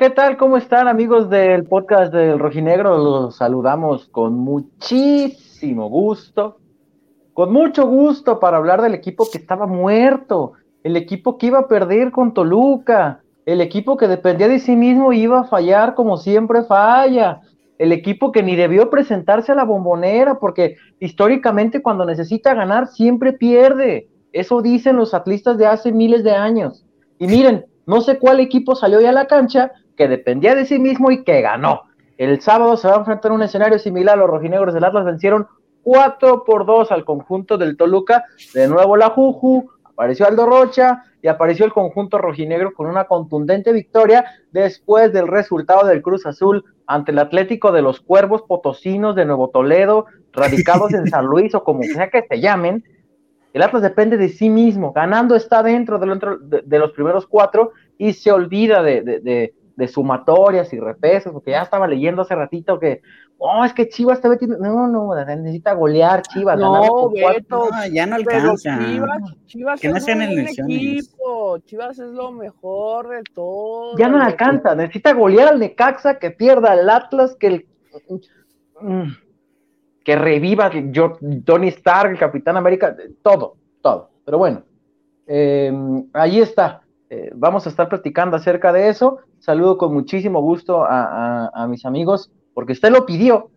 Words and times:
¿qué 0.00 0.08
tal? 0.08 0.38
¿Cómo 0.38 0.56
están 0.56 0.88
amigos 0.88 1.28
del 1.28 1.64
podcast 1.64 2.10
del 2.10 2.38
Rojinegro? 2.38 2.96
Los 2.96 3.36
saludamos 3.36 4.08
con 4.08 4.32
muchísimo 4.32 5.90
gusto, 5.90 6.56
con 7.34 7.52
mucho 7.52 7.86
gusto 7.86 8.40
para 8.40 8.56
hablar 8.56 8.80
del 8.80 8.94
equipo 8.94 9.28
que 9.30 9.36
estaba 9.36 9.66
muerto, 9.66 10.52
el 10.84 10.96
equipo 10.96 11.36
que 11.36 11.48
iba 11.48 11.58
a 11.58 11.68
perder 11.68 12.12
con 12.12 12.32
Toluca, 12.32 13.20
el 13.44 13.60
equipo 13.60 13.98
que 13.98 14.08
dependía 14.08 14.48
de 14.48 14.58
sí 14.58 14.74
mismo 14.74 15.12
y 15.12 15.20
iba 15.20 15.40
a 15.40 15.44
fallar 15.44 15.94
como 15.94 16.16
siempre 16.16 16.62
falla, 16.62 17.42
el 17.76 17.92
equipo 17.92 18.32
que 18.32 18.42
ni 18.42 18.56
debió 18.56 18.88
presentarse 18.88 19.52
a 19.52 19.54
la 19.54 19.64
bombonera 19.64 20.38
porque 20.38 20.76
históricamente 20.98 21.82
cuando 21.82 22.06
necesita 22.06 22.54
ganar 22.54 22.86
siempre 22.86 23.34
pierde. 23.34 24.08
Eso 24.32 24.62
dicen 24.62 24.96
los 24.96 25.12
atlistas 25.12 25.58
de 25.58 25.66
hace 25.66 25.92
miles 25.92 26.24
de 26.24 26.30
años. 26.30 26.86
Y 27.18 27.26
miren, 27.26 27.66
no 27.84 28.00
sé 28.00 28.18
cuál 28.18 28.40
equipo 28.40 28.74
salió 28.76 29.00
ya 29.00 29.10
a 29.10 29.12
la 29.12 29.26
cancha 29.26 29.72
que 30.00 30.08
dependía 30.08 30.54
de 30.54 30.64
sí 30.64 30.78
mismo 30.78 31.10
y 31.10 31.24
que 31.24 31.42
ganó. 31.42 31.82
El 32.16 32.40
sábado 32.40 32.78
se 32.78 32.88
va 32.88 32.94
a 32.94 32.98
enfrentar 33.00 33.32
un 33.32 33.42
escenario 33.42 33.78
similar. 33.78 34.16
Los 34.16 34.30
rojinegros 34.30 34.72
del 34.72 34.84
Atlas 34.84 35.04
vencieron 35.04 35.46
4 35.82 36.44
por 36.44 36.64
2 36.64 36.90
al 36.90 37.04
conjunto 37.04 37.58
del 37.58 37.76
Toluca. 37.76 38.24
De 38.54 38.66
nuevo 38.66 38.96
la 38.96 39.10
Juju, 39.10 39.70
apareció 39.84 40.26
Aldo 40.26 40.46
Rocha 40.46 41.04
y 41.20 41.28
apareció 41.28 41.66
el 41.66 41.74
conjunto 41.74 42.16
rojinegro 42.16 42.72
con 42.72 42.86
una 42.86 43.04
contundente 43.04 43.74
victoria 43.74 44.24
después 44.52 45.12
del 45.12 45.28
resultado 45.28 45.86
del 45.86 46.00
Cruz 46.00 46.24
Azul 46.24 46.64
ante 46.86 47.12
el 47.12 47.18
Atlético 47.18 47.70
de 47.70 47.82
los 47.82 48.00
Cuervos 48.00 48.40
Potosinos 48.48 49.14
de 49.14 49.26
Nuevo 49.26 49.50
Toledo, 49.50 50.06
radicados 50.32 50.94
en 50.94 51.08
San 51.08 51.26
Luis 51.26 51.54
o 51.54 51.62
como 51.62 51.82
sea 51.82 52.08
que 52.08 52.24
se 52.26 52.40
llamen, 52.40 52.82
el 53.52 53.62
Atlas 53.62 53.82
depende 53.82 54.16
de 54.16 54.28
sí 54.28 54.48
mismo, 54.48 54.92
ganando 54.92 55.34
está 55.34 55.62
dentro 55.62 55.98
de, 55.98 56.78
los 56.78 56.92
primeros 56.92 57.26
cuatro 57.26 57.72
y 57.98 58.12
se 58.12 58.30
olvida 58.30 58.82
de, 58.82 59.52
sumatorias 59.88 60.72
y 60.72 60.78
repesos, 60.78 61.32
porque 61.32 61.52
ya 61.52 61.62
estaba 61.62 61.86
leyendo 61.86 62.22
hace 62.22 62.34
ratito 62.34 62.78
que, 62.78 63.02
oh, 63.38 63.64
es 63.64 63.72
que 63.72 63.88
Chivas 63.88 64.18
está 64.18 64.28
metiendo, 64.28 64.58
no, 64.58 64.88
no, 64.88 65.14
necesita 65.24 65.74
golear 65.74 66.22
Chivas. 66.22 66.58
No, 66.58 67.10
Beto, 67.10 67.68
ya 67.92 68.06
no 68.06 68.16
alcanza. 68.16 68.78
Chivas, 69.46 69.82
es 69.82 70.08
un 70.08 70.22
equipo, 70.22 71.58
Chivas 71.58 71.98
es 71.98 72.10
lo 72.10 72.32
mejor 72.32 73.08
de 73.08 73.22
todo. 73.34 73.96
Ya 73.96 74.08
no 74.08 74.22
alcanza, 74.22 74.74
necesita 74.74 75.12
golear 75.12 75.48
al 75.48 75.58
Necaxa, 75.58 76.18
que 76.18 76.30
pierda 76.30 76.72
al 76.72 76.88
Atlas, 76.88 77.36
que 77.38 77.46
el... 77.46 77.66
Mm, 78.80 79.10
que 80.04 80.16
reviva 80.16 80.70
Tony 81.44 81.68
Stark, 81.68 82.12
el 82.12 82.18
Capitán 82.18 82.56
América, 82.56 82.96
todo, 83.22 83.56
todo. 83.82 84.10
Pero 84.24 84.38
bueno, 84.38 84.62
eh, 85.26 85.72
ahí 86.12 86.40
está. 86.40 86.82
Eh, 87.12 87.32
vamos 87.34 87.66
a 87.66 87.70
estar 87.70 87.88
platicando 87.88 88.36
acerca 88.36 88.72
de 88.72 88.88
eso. 88.88 89.18
Saludo 89.40 89.76
con 89.76 89.92
muchísimo 89.92 90.40
gusto 90.40 90.84
a, 90.88 91.66
mis 91.68 91.84
amigos, 91.84 92.30
porque 92.54 92.72
usted 92.72 92.90
lo 92.90 93.04
pidió. 93.04 93.50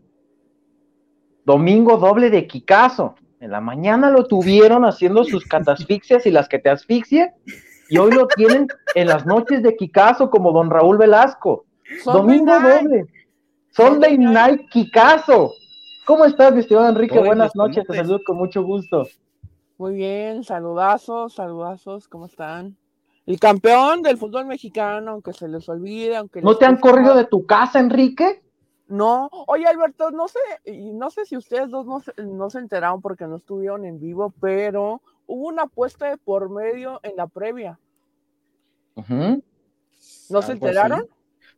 Domingo 1.46 1.98
doble 1.98 2.32
de 2.32 2.48
Kikazo. 2.48 3.14
En 3.40 3.52
la 3.52 3.62
mañana 3.62 4.10
lo 4.10 4.26
tuvieron 4.26 4.86
haciendo 4.86 5.24
sus 5.24 5.46
catasfixias 5.46 6.26
y 6.26 6.32
las 6.32 6.50
que 6.50 6.58
te 6.58 6.70
asfixia, 6.70 7.36
y 7.90 7.98
hoy 7.98 8.12
lo 8.12 8.26
tienen 8.28 8.68
en 8.96 9.08
las 9.08 9.26
noches 9.26 9.62
de 9.62 9.76
Kikazo 9.76 10.32
como 10.32 10.52
don 10.52 10.72
Raúl 10.72 10.98
Velasco. 10.98 11.66
Domingo 12.06 12.60
doble. 12.60 13.06
Sunday 13.70 14.18
Night 14.18 14.68
Kikazo. 14.72 15.52
¿Cómo 16.08 16.26
estás, 16.26 16.54
mi 16.54 16.62
estimado 16.62 16.90
Enrique? 16.90 17.20
Buenas 17.20 17.56
noches, 17.56 17.86
te 17.86 17.96
saludo 17.96 18.20
con 18.26 18.38
mucho 18.38 18.64
gusto. 18.64 19.06
Muy 19.78 19.94
bien, 19.94 20.44
saludazos, 20.44 21.34
saludazos, 21.34 22.08
¿cómo 22.08 22.26
están? 22.26 22.78
El 23.26 23.40
campeón 23.40 24.02
del 24.02 24.18
fútbol 24.18 24.46
mexicano, 24.46 25.12
aunque 25.12 25.34
se 25.34 25.48
les 25.48 25.68
olvide, 25.70 26.18
aunque... 26.18 26.42
¿No 26.42 26.58
te 26.58 26.66
han 26.66 26.78
corrido 26.78 27.16
de 27.16 27.26
tu 27.26 27.46
casa, 27.46 27.80
Enrique? 27.80 28.42
No, 28.88 29.30
oye 29.48 29.66
Alberto, 29.66 30.12
no 30.12 30.28
sé, 30.28 30.40
no 30.94 31.10
sé 31.10 31.26
si 31.26 31.38
ustedes 31.38 31.70
dos 31.72 31.86
no, 32.18 32.50
se 32.50 32.60
enteraron 32.60 33.02
porque 33.02 33.26
no 33.26 33.38
estuvieron 33.38 33.86
en 33.86 34.00
vivo, 34.00 34.34
pero 34.42 35.02
hubo 35.26 35.48
una 35.48 35.64
apuesta 35.64 36.10
de 36.10 36.18
por 36.18 36.50
medio 36.50 37.00
en 37.02 37.16
la 37.16 37.28
previa. 37.28 37.80
¿No 40.30 40.42
se 40.42 40.52
enteraron? 40.52 41.08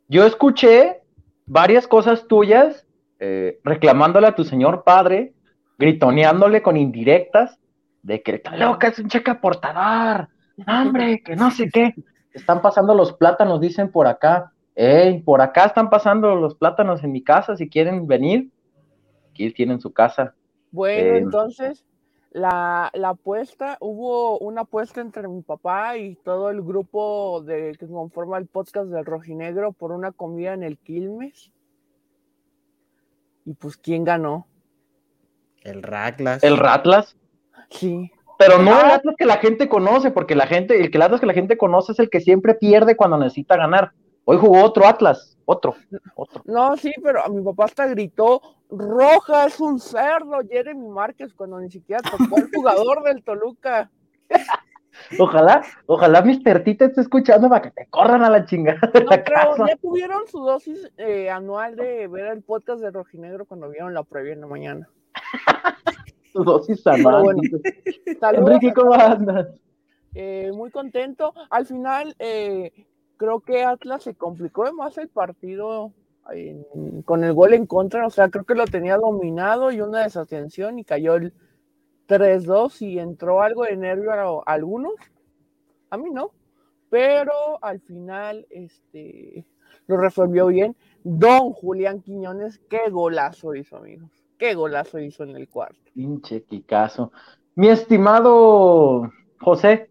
Yo 0.07 0.23
escuché 0.23 1.01
varias 1.47 1.87
cosas 1.87 2.27
tuyas 2.27 2.85
eh, 3.19 3.59
reclamándole 3.63 4.27
a 4.27 4.35
tu 4.35 4.43
señor 4.43 4.83
padre, 4.83 5.33
gritoneándole 5.77 6.61
con 6.61 6.77
indirectas, 6.77 7.59
de 8.03 8.21
que 8.21 8.35
está 8.35 8.55
loca, 8.55 8.89
es 8.89 8.99
un 8.99 9.09
cheque 9.09 9.31
aportador, 9.31 10.29
hombre, 10.67 11.21
que 11.23 11.35
no 11.35 11.51
sé 11.51 11.69
qué. 11.69 11.93
Están 12.33 12.61
pasando 12.61 12.93
los 12.93 13.13
plátanos, 13.13 13.61
dicen 13.61 13.91
por 13.91 14.07
acá. 14.07 14.51
Ey, 14.75 15.21
por 15.21 15.41
acá 15.41 15.65
están 15.65 15.89
pasando 15.89 16.35
los 16.35 16.55
plátanos 16.55 17.03
en 17.03 17.11
mi 17.13 17.23
casa, 17.23 17.55
si 17.55 17.69
quieren 17.69 18.07
venir, 18.07 18.51
aquí 19.29 19.51
tienen 19.51 19.79
su 19.79 19.93
casa. 19.93 20.35
Bueno, 20.71 21.15
eh, 21.15 21.17
entonces, 21.17 21.85
la, 22.31 22.91
la, 22.93 23.09
apuesta, 23.09 23.77
hubo 23.79 24.37
una 24.39 24.61
apuesta 24.61 24.99
entre 24.99 25.29
mi 25.29 25.41
papá 25.41 25.95
y 25.97 26.15
todo 26.15 26.49
el 26.49 26.61
grupo 26.61 27.41
de 27.41 27.77
que 27.79 27.87
conforma 27.87 28.37
el 28.37 28.47
podcast 28.47 28.89
del 28.89 29.05
Rojinegro 29.05 29.71
por 29.71 29.93
una 29.93 30.11
comida 30.11 30.53
en 30.53 30.63
el 30.63 30.77
Quilmes. 30.77 31.51
Y 33.45 33.53
pues, 33.53 33.77
¿quién 33.77 34.03
ganó? 34.03 34.47
El 35.61 35.81
Ratlas. 35.83 36.43
¿El 36.43 36.57
Ratlas? 36.57 37.15
Sí. 37.69 38.11
Pero 38.37 38.59
no 38.59 38.79
el 38.79 38.91
Atlas 38.91 39.15
que 39.17 39.25
la 39.25 39.37
gente 39.37 39.69
conoce, 39.69 40.11
porque 40.11 40.35
la 40.35 40.47
gente, 40.47 40.79
el 40.79 40.91
que 40.91 40.97
el 40.97 41.03
Atlas 41.03 41.21
que 41.21 41.27
la 41.27 41.33
gente 41.33 41.57
conoce 41.57 41.93
es 41.93 41.99
el 41.99 42.09
que 42.09 42.21
siempre 42.21 42.55
pierde 42.55 42.95
cuando 42.95 43.17
necesita 43.17 43.55
ganar. 43.55 43.91
Hoy 44.25 44.37
jugó 44.37 44.63
otro 44.63 44.87
Atlas, 44.87 45.37
otro, 45.45 45.75
otro. 46.15 46.41
No, 46.45 46.75
sí, 46.77 46.91
pero 47.03 47.23
a 47.23 47.29
mi 47.29 47.43
papá 47.43 47.65
hasta 47.65 47.85
gritó, 47.87 48.41
Roja 48.69 49.45
es 49.45 49.59
un 49.59 49.79
cerdo, 49.79 50.39
Jeremy 50.49 50.89
Márquez, 50.89 51.33
cuando 51.33 51.59
ni 51.59 51.69
siquiera 51.69 52.01
tocó 52.01 52.37
el 52.37 52.49
jugador 52.53 53.03
del 53.03 53.23
Toluca. 53.23 53.91
Ojalá, 55.19 55.61
ojalá 55.87 56.21
Mr. 56.21 56.63
Tita 56.63 56.85
esté 56.85 57.01
escuchando 57.01 57.49
para 57.49 57.61
que 57.61 57.71
te 57.71 57.85
corran 57.87 58.23
a 58.23 58.29
la 58.29 58.45
chingada. 58.45 58.79
no, 58.93 59.67
ya 59.67 59.75
tuvieron 59.75 60.25
su 60.27 60.39
dosis 60.39 60.89
eh, 60.97 61.29
anual 61.29 61.75
de 61.75 62.07
ver 62.07 62.27
el 62.27 62.41
podcast 62.41 62.81
de 62.81 62.91
Rojinegro 62.91 63.45
cuando 63.45 63.69
vieron 63.69 63.93
la 63.93 64.03
previa 64.03 64.33
en 64.33 64.41
la 64.41 64.47
mañana. 64.47 64.89
su 66.35 66.43
dosis 66.43 66.85
anual. 66.85 67.37
Enrique, 68.33 68.73
¿cómo 68.73 68.93
andas? 68.93 69.47
Eh, 70.13 70.51
muy 70.53 70.69
contento. 70.69 71.33
Al 71.49 71.65
final, 71.65 72.13
eh, 72.19 72.71
creo 73.15 73.39
que 73.39 73.63
Atlas 73.63 74.03
se 74.03 74.15
complicó 74.15 74.71
más 74.73 74.97
el 74.97 75.07
partido 75.07 75.93
con 77.05 77.23
el 77.23 77.33
gol 77.33 77.53
en 77.53 77.65
contra. 77.65 78.05
O 78.05 78.09
sea, 78.09 78.29
creo 78.29 78.43
que 78.43 78.55
lo 78.55 78.65
tenía 78.65 78.97
dominado 78.97 79.71
y 79.71 79.79
una 79.79 80.03
desatención 80.03 80.77
y 80.77 80.83
cayó 80.83 81.15
el 81.15 81.33
3-2 82.07 82.81
y 82.81 82.99
entró 82.99 83.41
algo 83.41 83.63
de 83.63 83.77
nervio 83.77 84.11
a, 84.11 84.43
algunos, 84.53 84.93
a 85.89 85.97
mí 85.97 86.09
no, 86.11 86.31
pero 86.89 87.31
al 87.61 87.79
final 87.79 88.45
este, 88.49 89.45
lo 89.87 89.97
resolvió 89.97 90.47
bien. 90.47 90.75
Don 91.03 91.51
Julián 91.53 92.01
Quiñones, 92.01 92.59
qué 92.69 92.89
golazo 92.89 93.55
hizo, 93.55 93.77
amigos. 93.77 94.24
Qué 94.37 94.53
golazo 94.53 94.99
hizo 94.99 95.23
en 95.23 95.35
el 95.35 95.47
cuarto. 95.47 95.79
Pinche 95.93 96.43
Kikazo. 96.43 97.11
Mi 97.55 97.69
estimado 97.69 99.11
José, 99.39 99.89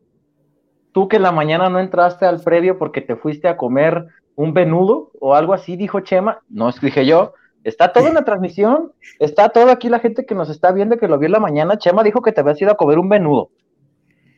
tú 0.93 1.09
que 1.09 1.17
en 1.17 1.23
la 1.23 1.33
mañana 1.33 1.71
no 1.71 1.81
entraste 1.81 2.27
al 2.27 2.41
previo 2.41 2.79
porque 2.79 3.01
te 3.01 3.17
fuiste 3.17 3.49
a 3.49 3.57
comer 3.57 4.07
un 4.37 4.53
venudo 4.53 5.11
o 5.21 5.35
algo 5.35 5.55
así, 5.55 5.77
dijo 5.77 6.01
Chema. 6.01 6.43
No, 6.49 6.71
dije 6.73 7.07
yo, 7.07 7.33
Está 7.65 7.95
todo 7.95 8.09
en 8.09 8.15
la 8.15 8.25
transmisión, 8.25 8.93
está 9.19 9.49
todo 9.49 9.71
aquí 9.71 9.89
la 9.89 9.99
gente 9.99 10.27
que 10.27 10.35
nos 10.35 10.51
está 10.51 10.71
viendo 10.71 10.99
que 10.99 11.09
lo 11.09 11.19
vio 11.19 11.27
en 11.27 11.33
la 11.33 11.41
mañana. 11.41 11.79
Chema 11.79 12.03
dijo 12.03 12.21
que 12.21 12.31
te 12.31 12.43
habías 12.43 12.61
ido 12.61 12.71
a 12.71 12.77
comer 12.77 12.99
un 12.99 13.09
menudo. 13.09 13.49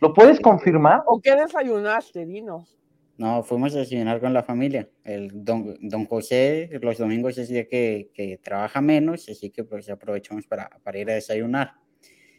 ¿Lo 0.00 0.14
puedes 0.14 0.38
confirmar? 0.38 1.02
¿O 1.06 1.20
qué 1.20 1.34
desayunaste? 1.34 2.24
Dinos. 2.24 2.78
No, 3.18 3.42
fuimos 3.42 3.74
a 3.74 3.78
desayunar 3.78 4.20
con 4.20 4.34
la 4.34 4.42
familia. 4.42 4.88
El 5.04 5.44
don, 5.44 5.76
don 5.80 6.04
José 6.04 6.68
los 6.82 6.98
domingos 6.98 7.38
es 7.38 7.48
día 7.48 7.66
que, 7.66 8.10
que, 8.12 8.38
trabaja 8.38 8.80
menos, 8.80 9.28
así 9.28 9.50
que 9.50 9.64
pues 9.64 9.88
aprovechamos 9.88 10.46
para, 10.46 10.68
para 10.82 10.98
ir 10.98 11.10
a 11.10 11.14
desayunar. 11.14 11.74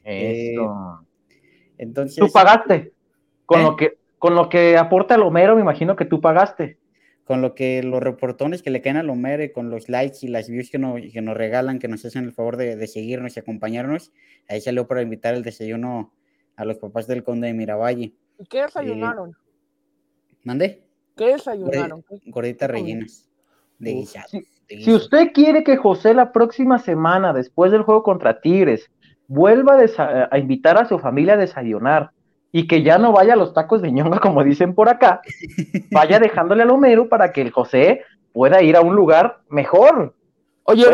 Eso. 0.03 0.61
Eh, 0.61 1.35
entonces. 1.77 2.17
¿Tú 2.17 2.31
pagaste? 2.31 2.93
Con, 3.45 3.61
¿Eh? 3.61 3.63
lo 3.63 3.75
que, 3.75 3.97
con 4.19 4.35
lo 4.35 4.49
que 4.49 4.77
aporta 4.77 5.15
el 5.15 5.23
Homero, 5.23 5.55
me 5.55 5.61
imagino 5.61 5.95
que 5.95 6.05
tú 6.05 6.21
pagaste 6.21 6.77
con 7.27 7.41
lo 7.41 7.55
que 7.55 7.83
los 7.83 8.01
reportones 8.01 8.63
que 8.63 8.69
le 8.69 8.81
caen 8.81 8.95
a 8.95 9.11
Homero, 9.11 9.51
con 9.51 9.69
los 9.69 9.89
likes 9.89 10.19
y 10.21 10.29
las 10.29 10.47
views 10.47 10.69
que, 10.69 10.79
que 11.11 11.21
nos 11.21 11.35
regalan, 11.35 11.77
que 11.77 11.89
nos 11.89 12.05
hacen 12.05 12.23
el 12.23 12.31
favor 12.31 12.55
de, 12.55 12.87
seguirnos 12.87 13.35
y 13.35 13.41
acompañarnos, 13.41 14.13
ahí 14.47 14.61
salió 14.61 14.87
para 14.87 15.01
invitar 15.01 15.35
el 15.35 15.43
desayuno 15.43 16.13
a 16.55 16.63
los 16.63 16.77
papás 16.77 17.05
del 17.05 17.23
conde 17.23 17.47
de 17.47 17.53
Miravalle. 17.53 18.13
¿Y 18.39 18.45
qué 18.45 18.61
desayunaron? 18.61 19.35
¿Mande? 20.47 20.81
¿Qué 21.17 21.33
desayunaron? 21.33 22.05
Gorditas 22.27 22.69
rellenas 22.69 23.27
de 23.79 24.07
Si, 24.69 24.93
usted 24.93 25.33
quiere 25.33 25.61
que 25.61 25.75
José 25.75 26.13
la 26.13 26.31
próxima 26.31 26.79
semana, 26.79 27.33
después 27.33 27.69
del 27.69 27.81
juego 27.81 28.01
contra 28.01 28.39
Tigres, 28.39 28.89
vuelva 29.27 29.77
a, 29.77 30.29
a 30.31 30.37
invitar 30.39 30.77
a 30.77 30.87
su 30.87 30.99
familia 30.99 31.33
a 31.33 31.37
desayunar, 31.37 32.11
y 32.53 32.65
que 32.65 32.81
ya 32.81 32.97
no 32.97 33.11
vaya 33.11 33.33
a 33.33 33.35
los 33.35 33.53
tacos 33.53 33.81
de 33.81 33.91
ñonga, 33.91 34.19
como 34.21 34.41
dicen 34.41 34.73
por 34.73 34.87
acá, 34.87 35.19
vaya 35.91 36.17
dejándole 36.21 36.63
al 36.63 36.69
Homero 36.69 37.09
para 37.09 37.33
que 37.33 37.41
el 37.41 37.51
José 37.51 38.03
pueda 38.31 38.63
ir 38.63 38.77
a 38.77 38.81
un 38.81 38.95
lugar 38.95 39.41
mejor. 39.49 40.15
Oye, 40.63 40.85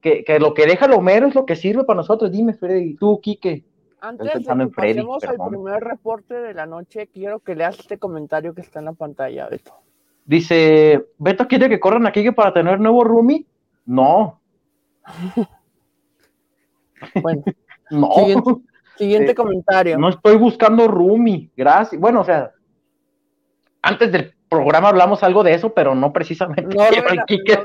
que, 0.00 0.24
que, 0.24 0.38
lo 0.38 0.54
que 0.54 0.64
deja 0.64 0.86
el 0.86 0.92
Homero 0.92 1.26
es 1.26 1.34
lo 1.34 1.44
que 1.44 1.56
sirve 1.56 1.84
para 1.84 1.98
nosotros. 1.98 2.32
Dime, 2.32 2.54
Freddy, 2.54 2.94
tú, 2.94 3.20
Quique. 3.20 3.64
Antes 4.00 4.32
de 4.32 4.40
que 4.40 4.66
pasemos 4.68 5.24
al 5.24 5.36
primer 5.48 5.82
reporte 5.82 6.34
de 6.34 6.54
la 6.54 6.66
noche, 6.66 7.08
quiero 7.12 7.40
que 7.40 7.54
leas 7.54 7.78
este 7.78 7.98
comentario 7.98 8.54
que 8.54 8.60
está 8.60 8.78
en 8.78 8.86
la 8.86 8.92
pantalla, 8.92 9.48
Beto. 9.48 9.74
Dice, 10.24 11.06
¿Beto 11.18 11.48
quiere 11.48 11.68
que 11.68 11.80
corran 11.80 12.06
a 12.06 12.12
Quique 12.12 12.32
para 12.32 12.52
tener 12.52 12.78
nuevo 12.78 13.02
roomie? 13.02 13.46
No. 13.86 14.40
bueno. 17.22 17.42
no. 17.90 18.08
Siguiente, 18.96 19.32
eh, 19.32 19.34
comentario. 19.34 19.98
No 19.98 20.10
estoy 20.10 20.36
buscando 20.36 20.86
roomie, 20.86 21.50
gracias. 21.56 22.00
Bueno, 22.00 22.20
o 22.20 22.24
sea, 22.24 22.52
antes 23.82 24.12
del 24.12 24.34
programa 24.48 24.88
hablamos 24.88 25.22
algo 25.22 25.42
de 25.42 25.54
eso, 25.54 25.72
pero 25.72 25.94
no 25.94 26.12
precisamente 26.12 26.76
no, 26.76 26.84
quiero 26.90 27.10
el 27.10 27.24
Quique, 27.24 27.58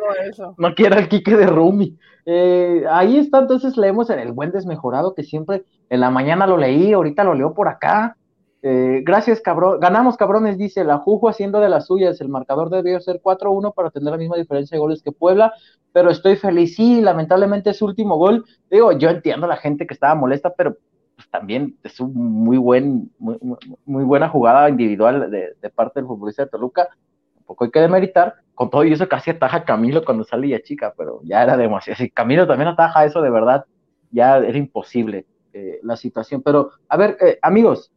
no 0.57 0.75
quiero 0.75 0.97
el 0.97 1.09
Quique 1.09 1.35
de 1.35 1.47
Rumi. 1.47 1.97
Eh, 2.25 2.85
ahí 2.89 3.17
está, 3.17 3.39
entonces 3.39 3.77
leemos 3.77 4.09
en 4.09 4.19
el 4.19 4.31
buen 4.31 4.51
desmejorado 4.51 5.13
que 5.13 5.23
siempre 5.23 5.65
en 5.93 5.99
la 5.99 6.09
mañana 6.09 6.47
lo 6.47 6.57
leí, 6.57 6.91
ahorita 6.91 7.23
lo 7.23 7.35
leo 7.35 7.53
por 7.53 7.67
acá. 7.67 8.17
Eh, 8.63 9.03
gracias, 9.05 9.41
cabrón. 9.41 9.79
Ganamos, 9.79 10.17
cabrones, 10.17 10.57
dice 10.57 10.83
la 10.83 10.97
Juju 10.97 11.29
haciendo 11.29 11.59
de 11.59 11.69
las 11.69 11.85
suyas. 11.85 12.19
El 12.19 12.29
marcador 12.29 12.71
debió 12.71 12.99
ser 12.99 13.21
4-1 13.21 13.75
para 13.75 13.91
tener 13.91 14.09
la 14.09 14.17
misma 14.17 14.35
diferencia 14.37 14.75
de 14.75 14.79
goles 14.79 15.03
que 15.03 15.11
Puebla, 15.11 15.53
pero 15.91 16.09
estoy 16.09 16.35
feliz. 16.35 16.75
Sí, 16.75 16.99
lamentablemente 16.99 17.69
es 17.69 17.81
último 17.83 18.17
gol. 18.17 18.43
Digo, 18.71 18.91
yo 18.93 19.11
entiendo 19.11 19.45
a 19.45 19.49
la 19.49 19.57
gente 19.57 19.85
que 19.85 19.93
estaba 19.93 20.15
molesta, 20.15 20.51
pero 20.57 20.77
pues, 21.15 21.29
también 21.29 21.77
es 21.83 21.99
un 21.99 22.15
muy 22.15 22.57
buen, 22.57 23.11
muy, 23.19 23.37
muy 23.85 24.03
buena 24.03 24.29
jugada 24.29 24.69
individual 24.69 25.29
de, 25.29 25.69
parte 25.69 25.99
del 25.99 26.07
futbolista 26.07 26.45
de 26.45 26.49
Toluca. 26.49 26.89
Tampoco 27.35 27.65
hay 27.65 27.69
que 27.69 27.81
demeritar. 27.81 28.33
Con 28.55 28.71
todo 28.71 28.83
y 28.83 28.93
eso 28.93 29.07
casi 29.07 29.29
ataja 29.29 29.63
Camilo 29.63 30.03
cuando 30.03 30.23
salía 30.23 30.59
chica, 30.63 30.91
pero 30.97 31.21
ya 31.23 31.43
era 31.43 31.55
demasiado. 31.55 31.97
Si 31.97 32.09
Camilo 32.09 32.47
también 32.47 32.69
ataja 32.69 33.05
eso 33.05 33.21
de 33.21 33.29
verdad, 33.29 33.65
ya 34.09 34.37
era 34.37 34.57
imposible 34.57 35.27
eh, 35.53 35.79
la 35.83 35.95
situación. 35.95 36.41
Pero, 36.41 36.71
a 36.89 36.97
ver, 36.97 37.17
eh, 37.21 37.39
amigos, 37.41 37.91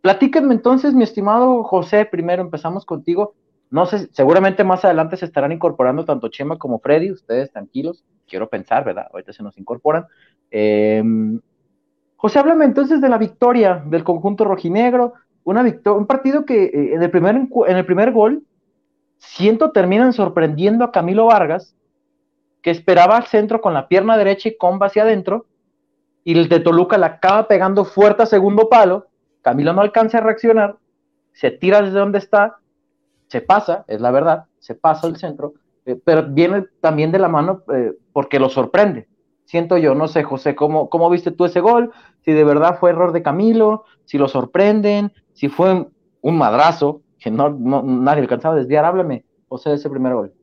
platíquenme 0.00 0.54
entonces, 0.54 0.94
mi 0.94 1.04
estimado 1.04 1.64
José, 1.64 2.04
primero 2.06 2.42
empezamos 2.42 2.84
contigo. 2.84 3.34
No 3.70 3.86
sé, 3.86 4.08
seguramente 4.12 4.64
más 4.64 4.84
adelante 4.84 5.16
se 5.16 5.26
estarán 5.26 5.52
incorporando 5.52 6.04
tanto 6.04 6.28
Chema 6.28 6.56
como 6.56 6.78
Freddy, 6.78 7.10
ustedes 7.10 7.50
tranquilos, 7.50 8.04
quiero 8.28 8.48
pensar, 8.48 8.84
¿verdad? 8.84 9.08
Ahorita 9.12 9.32
se 9.32 9.42
nos 9.42 9.58
incorporan. 9.58 10.06
Eh, 10.50 11.02
José, 12.16 12.38
háblame 12.38 12.64
entonces 12.64 13.00
de 13.00 13.08
la 13.08 13.18
victoria 13.18 13.82
del 13.86 14.02
conjunto 14.02 14.44
rojinegro, 14.44 15.12
una 15.44 15.62
victoria, 15.62 15.98
un 15.98 16.06
partido 16.06 16.44
que 16.44 16.64
eh, 16.64 16.94
en, 16.94 17.02
el 17.02 17.10
primer, 17.10 17.36
en 17.36 17.76
el 17.76 17.86
primer 17.86 18.10
gol, 18.10 18.42
siento 19.18 19.70
terminan 19.70 20.12
sorprendiendo 20.12 20.84
a 20.84 20.92
Camilo 20.92 21.26
Vargas, 21.26 21.76
que 22.62 22.70
esperaba 22.70 23.16
al 23.16 23.26
centro 23.26 23.60
con 23.60 23.74
la 23.74 23.86
pierna 23.86 24.16
derecha 24.16 24.48
y 24.48 24.56
comba 24.56 24.86
hacia 24.86 25.02
adentro, 25.02 25.46
y 26.26 26.36
el 26.36 26.50
de 26.50 26.60
Toluca 26.60 26.98
la 26.98 27.06
acaba 27.06 27.48
pegando 27.48 27.86
fuerte 27.86 28.24
a 28.24 28.26
segundo 28.26 28.68
palo, 28.68 29.06
Camilo 29.40 29.72
no 29.72 29.80
alcanza 29.80 30.18
a 30.18 30.20
reaccionar, 30.20 30.76
se 31.32 31.50
tira 31.50 31.80
desde 31.80 31.98
donde 31.98 32.18
está, 32.18 32.58
se 33.28 33.40
pasa, 33.40 33.86
es 33.88 34.00
la 34.00 34.10
verdad, 34.10 34.44
se 34.58 34.74
pasa 34.74 35.06
el 35.06 35.16
centro, 35.16 35.54
eh, 35.86 35.98
pero 36.04 36.26
viene 36.28 36.66
también 36.80 37.12
de 37.12 37.20
la 37.20 37.28
mano 37.28 37.62
eh, 37.72 37.92
porque 38.12 38.38
lo 38.38 38.50
sorprende 38.50 39.08
siento 39.46 39.78
yo, 39.78 39.94
no 39.94 40.08
sé, 40.08 40.22
José, 40.22 40.54
¿cómo, 40.54 40.90
¿cómo 40.90 41.08
viste 41.08 41.30
tú 41.30 41.44
ese 41.46 41.60
gol? 41.60 41.92
Si 42.24 42.32
de 42.32 42.44
verdad 42.44 42.78
fue 42.78 42.90
error 42.90 43.12
de 43.12 43.22
Camilo, 43.22 43.84
si 44.04 44.18
lo 44.18 44.28
sorprenden, 44.28 45.12
si 45.32 45.48
fue 45.48 45.86
un 46.20 46.38
madrazo, 46.38 47.02
que 47.18 47.30
no, 47.30 47.50
nadie 47.50 48.22
alcanzaba 48.22 48.54
a 48.54 48.58
desviar, 48.58 48.84
háblame, 48.84 49.24
José, 49.48 49.70
de 49.70 49.76
ese 49.76 49.88
primer 49.88 50.14
gol. 50.14 50.34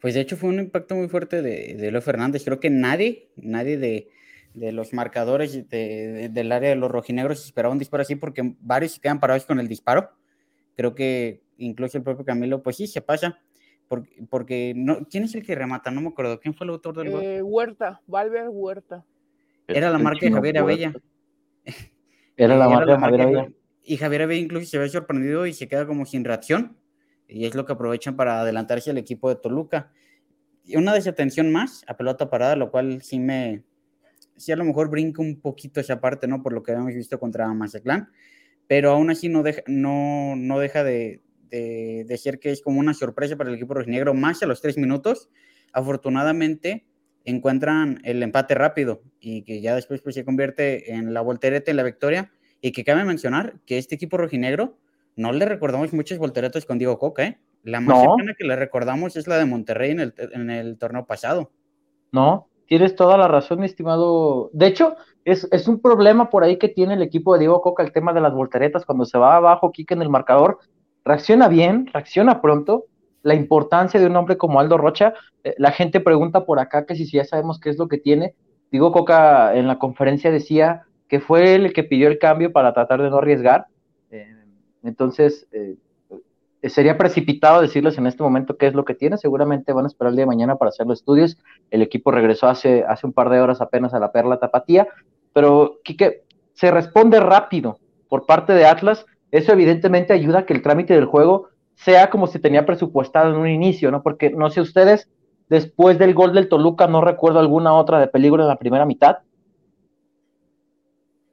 Pues 0.00 0.14
de 0.14 0.20
hecho 0.20 0.36
fue 0.36 0.50
un 0.50 0.58
impacto 0.58 0.96
muy 0.96 1.08
fuerte 1.08 1.42
de, 1.42 1.76
de 1.76 1.92
Leo 1.92 2.02
Fernández, 2.02 2.44
creo 2.44 2.58
que 2.58 2.70
nadie, 2.70 3.30
nadie 3.36 3.78
de, 3.78 4.08
de 4.54 4.72
los 4.72 4.92
marcadores 4.92 5.68
del 5.68 6.52
área 6.52 6.70
de 6.70 6.76
los 6.76 6.90
rojinegros 6.90 7.44
esperaba 7.44 7.72
un 7.72 7.78
disparo 7.78 8.02
así 8.02 8.16
porque 8.16 8.54
varios 8.60 8.92
se 8.92 9.00
quedan 9.00 9.20
parados 9.20 9.46
con 9.46 9.60
el 9.60 9.68
disparo. 9.68 10.10
Creo 10.74 10.94
que 10.94 11.42
incluso 11.58 11.98
el 11.98 12.04
propio 12.04 12.24
Camilo, 12.24 12.62
pues 12.62 12.76
sí, 12.76 12.86
se 12.86 13.02
pasa. 13.02 13.38
Porque, 14.30 14.72
no, 14.74 15.06
¿quién 15.10 15.24
es 15.24 15.34
el 15.34 15.44
que 15.44 15.54
remata? 15.54 15.90
No 15.90 16.00
me 16.00 16.08
acuerdo. 16.08 16.40
¿Quién 16.40 16.54
fue 16.54 16.64
el 16.64 16.70
autor 16.70 16.96
del 16.96 17.10
gol? 17.10 17.22
Eh, 17.22 17.42
Huerta, 17.42 18.00
Valver 18.06 18.48
Huerta. 18.48 19.04
Era 19.66 19.90
la 19.90 19.98
marca 19.98 20.24
de 20.24 20.32
Javier 20.32 20.58
Abella. 20.58 20.94
Era 22.36 22.56
la 22.56 22.68
marca 22.68 22.94
de 22.94 22.98
Javier 22.98 23.20
Abella. 23.20 23.48
Y 23.84 23.96
Javier 23.98 24.22
Abella 24.22 24.40
incluso 24.40 24.66
se 24.66 24.78
ve 24.78 24.88
sorprendido 24.88 25.46
y 25.46 25.52
se 25.52 25.68
queda 25.68 25.86
como 25.86 26.06
sin 26.06 26.24
reacción. 26.24 26.78
Y 27.28 27.44
es 27.44 27.54
lo 27.54 27.66
que 27.66 27.72
aprovechan 27.72 28.16
para 28.16 28.40
adelantarse 28.40 28.90
al 28.90 28.98
equipo 28.98 29.28
de 29.28 29.36
Toluca. 29.36 29.92
Y 30.64 30.76
una 30.76 30.94
desatención 30.94 31.50
más 31.52 31.84
a 31.86 31.96
pelota 31.96 32.30
parada, 32.30 32.56
lo 32.56 32.70
cual 32.70 33.02
sí 33.02 33.18
me. 33.18 33.62
Sí, 34.42 34.50
a 34.50 34.56
lo 34.56 34.64
mejor 34.64 34.90
brinca 34.90 35.22
un 35.22 35.40
poquito 35.40 35.78
esa 35.78 36.00
parte, 36.00 36.26
¿no? 36.26 36.42
Por 36.42 36.52
lo 36.52 36.64
que 36.64 36.72
habíamos 36.72 36.94
visto 36.94 37.20
contra 37.20 37.52
Mazatlán. 37.54 38.10
Pero 38.66 38.90
aún 38.90 39.08
así 39.08 39.28
no 39.28 39.44
deja, 39.44 39.62
no, 39.68 40.34
no 40.36 40.58
deja 40.58 40.82
de, 40.82 41.22
de, 41.48 42.04
decir 42.08 42.40
que 42.40 42.50
es 42.50 42.60
como 42.60 42.80
una 42.80 42.92
sorpresa 42.92 43.36
para 43.36 43.50
el 43.50 43.56
equipo 43.56 43.74
rojinegro, 43.74 44.14
más 44.14 44.42
a 44.42 44.46
los 44.46 44.60
tres 44.60 44.76
minutos. 44.78 45.30
Afortunadamente 45.72 46.86
encuentran 47.24 48.00
el 48.02 48.20
empate 48.20 48.56
rápido 48.56 49.04
y 49.20 49.42
que 49.42 49.60
ya 49.60 49.76
después 49.76 50.00
pues, 50.02 50.16
se 50.16 50.24
convierte 50.24 50.92
en 50.92 51.14
la 51.14 51.20
voltereta 51.20 51.70
en 51.70 51.76
la 51.76 51.84
victoria. 51.84 52.32
Y 52.60 52.72
que 52.72 52.82
cabe 52.82 53.04
mencionar 53.04 53.60
que 53.64 53.78
este 53.78 53.94
equipo 53.94 54.16
rojinegro 54.16 54.76
no 55.14 55.32
le 55.32 55.44
recordamos 55.44 55.92
muchos 55.92 56.18
volteretas 56.18 56.66
con 56.66 56.78
Diego 56.78 56.98
Coca, 56.98 57.24
¿eh? 57.24 57.38
La 57.62 57.80
más 57.80 58.00
cercana 58.00 58.34
que 58.36 58.44
le 58.44 58.56
recordamos 58.56 59.14
es 59.14 59.28
la 59.28 59.38
de 59.38 59.44
Monterrey 59.44 59.92
en 59.92 60.00
el, 60.00 60.14
en 60.16 60.50
el 60.50 60.78
torneo 60.78 61.06
pasado. 61.06 61.52
No, 62.10 62.48
tienes 62.66 62.96
toda 62.96 63.16
la 63.16 63.28
razón, 63.28 63.60
mi 63.60 63.66
estimado. 63.66 64.50
De 64.52 64.66
hecho, 64.66 64.96
es, 65.24 65.48
es, 65.52 65.68
un 65.68 65.80
problema 65.80 66.30
por 66.30 66.44
ahí 66.44 66.58
que 66.58 66.68
tiene 66.68 66.94
el 66.94 67.02
equipo 67.02 67.32
de 67.32 67.40
Diego 67.40 67.60
Coca 67.60 67.82
el 67.82 67.92
tema 67.92 68.12
de 68.12 68.20
las 68.20 68.32
volteretas. 68.32 68.84
Cuando 68.84 69.04
se 69.04 69.18
va 69.18 69.36
abajo, 69.36 69.72
Kike 69.72 69.94
en 69.94 70.02
el 70.02 70.08
marcador, 70.08 70.58
reacciona 71.04 71.48
bien, 71.48 71.86
reacciona 71.92 72.40
pronto. 72.40 72.86
La 73.22 73.34
importancia 73.34 74.00
de 74.00 74.06
un 74.06 74.16
hombre 74.16 74.36
como 74.36 74.58
Aldo 74.58 74.78
Rocha, 74.78 75.14
eh, 75.44 75.54
la 75.58 75.70
gente 75.70 76.00
pregunta 76.00 76.44
por 76.44 76.58
acá 76.58 76.86
que 76.86 76.96
si, 76.96 77.08
ya 77.08 77.24
sabemos 77.24 77.60
qué 77.60 77.70
es 77.70 77.78
lo 77.78 77.88
que 77.88 77.98
tiene. 77.98 78.34
Digo, 78.70 78.90
Coca 78.90 79.54
en 79.54 79.68
la 79.68 79.78
conferencia 79.78 80.30
decía 80.30 80.82
que 81.08 81.20
fue 81.20 81.54
el 81.54 81.72
que 81.72 81.84
pidió 81.84 82.08
el 82.08 82.18
cambio 82.18 82.52
para 82.52 82.72
tratar 82.72 83.02
de 83.02 83.10
no 83.10 83.18
arriesgar. 83.18 83.66
Eh, 84.10 84.34
entonces, 84.82 85.46
eh, 85.52 85.76
sería 86.68 86.96
precipitado 86.96 87.60
decirles 87.60 87.98
en 87.98 88.06
este 88.06 88.22
momento 88.22 88.56
qué 88.56 88.66
es 88.66 88.74
lo 88.74 88.84
que 88.84 88.94
tiene. 88.94 89.18
Seguramente 89.18 89.72
van 89.72 89.84
a 89.84 89.88
esperar 89.88 90.10
el 90.10 90.16
día 90.16 90.22
de 90.22 90.28
mañana 90.28 90.56
para 90.56 90.70
hacer 90.70 90.86
los 90.86 91.00
estudios. 91.00 91.38
El 91.70 91.82
equipo 91.82 92.10
regresó 92.10 92.48
hace, 92.48 92.84
hace 92.86 93.06
un 93.06 93.12
par 93.12 93.30
de 93.30 93.40
horas 93.40 93.60
apenas 93.60 93.94
a 93.94 93.98
la 93.98 94.12
Perla 94.12 94.38
Tapatía. 94.38 94.88
Pero, 95.32 95.78
Quique, 95.84 96.24
se 96.52 96.70
responde 96.70 97.20
rápido 97.20 97.78
por 98.08 98.26
parte 98.26 98.52
de 98.52 98.66
Atlas 98.66 99.06
eso 99.32 99.50
evidentemente 99.50 100.12
ayuda 100.12 100.40
a 100.40 100.46
que 100.46 100.52
el 100.52 100.62
trámite 100.62 100.94
del 100.94 101.06
juego 101.06 101.48
sea 101.74 102.10
como 102.10 102.26
se 102.26 102.38
tenía 102.38 102.66
presupuestado 102.66 103.30
en 103.30 103.40
un 103.40 103.48
inicio, 103.48 103.90
¿no? 103.90 104.02
Porque 104.02 104.30
no 104.30 104.50
sé 104.50 104.60
ustedes, 104.60 105.08
después 105.48 105.98
del 105.98 106.12
gol 106.12 106.34
del 106.34 106.50
Toluca, 106.50 106.86
no 106.86 107.00
recuerdo 107.00 107.40
alguna 107.40 107.72
otra 107.72 107.98
de 107.98 108.08
peligro 108.08 108.42
en 108.42 108.48
la 108.48 108.58
primera 108.58 108.84
mitad. 108.84 109.18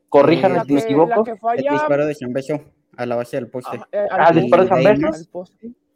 Corríjanme 0.07 0.63
si 0.63 0.73
me 0.73 0.79
equivoco. 0.79 1.25
El 1.55 1.63
disparo 1.63 2.05
de 2.07 2.15
San 2.15 2.31
Beso 2.31 2.61
a 2.99 3.05
la 3.05 3.15
base 3.15 3.37
del 3.37 3.47
poste. 3.47 3.77
Ah, 3.81 3.87
eh, 3.91 4.07
ah 4.11 4.29
el 4.29 4.41
disparo 4.41 4.63
de 4.63 4.69
San. 4.69 5.11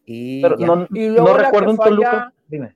Y, 0.05 0.41
Pero 0.41 0.57
no, 0.57 0.87
no 0.89 1.37
recuerdo 1.37 1.71
un 1.71 1.77
Toluca. 1.77 2.33
Dime. 2.47 2.75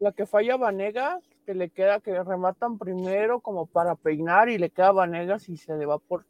La 0.00 0.12
que 0.12 0.26
falla 0.26 0.56
Vanegas, 0.56 1.22
que 1.46 1.54
le 1.54 1.70
queda 1.70 2.00
que 2.00 2.22
rematan 2.22 2.78
primero 2.78 3.40
como 3.40 3.66
para 3.66 3.94
peinar 3.94 4.48
y 4.48 4.58
le 4.58 4.70
queda 4.70 4.92
Vanegas 4.92 5.48
y 5.48 5.56
se 5.56 5.76
le 5.76 5.86
va 5.86 5.98
por 5.98 6.24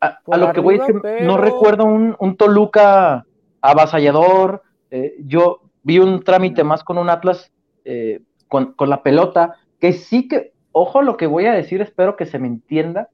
a, 0.00 0.36
lo 0.36 0.52
que 0.52 0.60
voy 0.60 0.76
a 0.76 0.78
decir, 0.78 1.00
no 1.22 1.36
recuerdo 1.36 1.84
un, 1.84 2.36
Toluca 2.36 3.26
avasallador. 3.60 4.62
Eh, 4.90 5.16
yo 5.24 5.62
vi 5.82 5.98
un 5.98 6.22
trámite 6.22 6.64
más 6.64 6.84
con 6.84 6.98
un 6.98 7.10
Atlas 7.10 7.52
eh, 7.84 8.20
con, 8.48 8.74
la 8.78 9.02
pelota, 9.02 9.56
que 9.80 9.92
sí 9.92 10.28
que, 10.28 10.52
ojo 10.72 11.02
lo 11.02 11.16
que 11.16 11.26
voy 11.26 11.46
a 11.46 11.52
decir, 11.52 11.80
espero 11.80 12.16
que 12.16 12.26
se 12.26 12.38
me 12.38 12.46
entienda, 12.46 13.08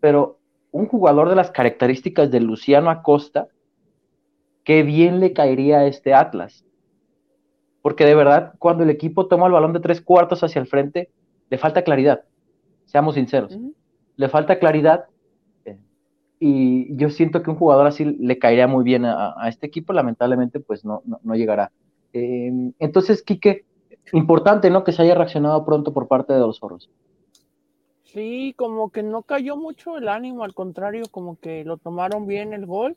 pero 0.00 0.38
un 0.72 0.86
jugador 0.86 1.28
de 1.28 1.36
las 1.36 1.50
características 1.50 2.30
de 2.30 2.40
Luciano 2.40 2.90
Acosta, 2.90 3.48
qué 4.64 4.82
bien 4.82 5.20
le 5.20 5.32
caería 5.32 5.78
a 5.78 5.86
este 5.86 6.14
Atlas. 6.14 6.64
Porque 7.82 8.04
de 8.04 8.14
verdad, 8.14 8.54
cuando 8.58 8.82
el 8.84 8.90
equipo 8.90 9.28
toma 9.28 9.46
el 9.46 9.52
balón 9.52 9.72
de 9.72 9.80
tres 9.80 10.00
cuartos 10.00 10.42
hacia 10.42 10.60
el 10.60 10.66
frente, 10.66 11.10
le 11.50 11.58
falta 11.58 11.82
claridad. 11.82 12.22
Seamos 12.86 13.14
sinceros. 13.14 13.56
Le 14.16 14.28
falta 14.28 14.58
claridad 14.58 15.06
y 16.44 16.96
yo 16.96 17.08
siento 17.08 17.40
que 17.40 17.50
un 17.50 17.56
jugador 17.56 17.86
así 17.86 18.04
le 18.04 18.36
caería 18.36 18.66
muy 18.66 18.82
bien 18.82 19.04
a, 19.04 19.48
este 19.48 19.68
equipo, 19.68 19.92
lamentablemente 19.92 20.58
pues 20.58 20.84
no, 20.84 21.00
no, 21.04 21.34
llegará. 21.36 21.70
Em, 22.12 22.72
entonces, 22.80 23.22
Quique, 23.22 23.64
importante, 24.12 24.68
¿no? 24.68 24.82
Que 24.82 24.90
se 24.90 25.02
haya 25.02 25.14
reaccionado 25.14 25.64
pronto 25.64 25.92
por 25.92 26.08
parte 26.08 26.32
de 26.32 26.40
los 26.40 26.58
zorros. 26.58 26.90
Sí, 28.12 28.54
como 28.58 28.90
que 28.90 29.02
no 29.02 29.22
cayó 29.22 29.56
mucho 29.56 29.96
el 29.96 30.08
ánimo, 30.08 30.44
al 30.44 30.54
contrario, 30.54 31.04
como 31.10 31.38
que 31.40 31.64
lo 31.64 31.78
tomaron 31.78 32.26
bien 32.26 32.52
el 32.52 32.66
gol 32.66 32.96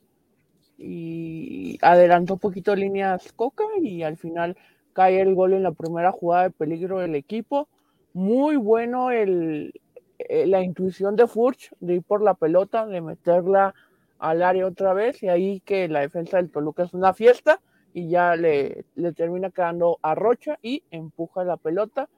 y 0.78 1.78
adelantó 1.82 2.34
un 2.34 2.40
poquito 2.40 2.76
líneas 2.76 3.32
Coca 3.34 3.64
y 3.82 4.02
al 4.02 4.16
final 4.18 4.56
cae 4.94 5.20
el 5.22 5.34
gol 5.34 5.54
en 5.54 5.62
la 5.64 5.72
primera 5.72 6.12
jugada 6.12 6.44
de 6.44 6.50
peligro 6.50 7.00
del 7.00 7.14
equipo. 7.14 7.68
Muy 8.14 8.56
bueno 8.56 9.10
el, 9.10 9.72
eh, 10.18 10.46
la 10.46 10.62
intuición 10.62 11.16
de 11.16 11.26
Furch 11.26 11.72
de 11.80 11.94
ir 11.96 12.02
por 12.02 12.22
la 12.22 12.34
pelota, 12.34 12.86
de 12.86 13.00
meterla 13.00 13.74
al 14.18 14.42
área 14.42 14.66
otra 14.66 14.94
vez 14.94 15.22
y 15.22 15.28
ahí 15.28 15.60
que 15.60 15.88
la 15.88 16.00
defensa 16.00 16.38
del 16.38 16.50
Toluca 16.50 16.84
es 16.84 16.94
una 16.94 17.14
fiesta 17.14 17.60
y 17.94 18.08
ya 18.10 18.36
le, 18.36 18.84
le 18.94 19.12
termina 19.12 19.50
quedando 19.50 19.98
a 20.02 20.14
Rocha 20.14 20.58
y 20.62 20.82
empuja 20.90 21.44
la 21.44 21.56
pelota 21.56 22.08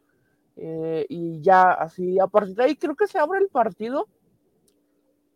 eh, 0.60 1.06
y 1.08 1.40
ya 1.40 1.70
así 1.70 2.18
a 2.18 2.26
partir 2.26 2.56
de 2.56 2.64
ahí 2.64 2.76
creo 2.76 2.96
que 2.96 3.06
se 3.06 3.18
abre 3.18 3.38
el 3.38 3.48
partido 3.48 4.08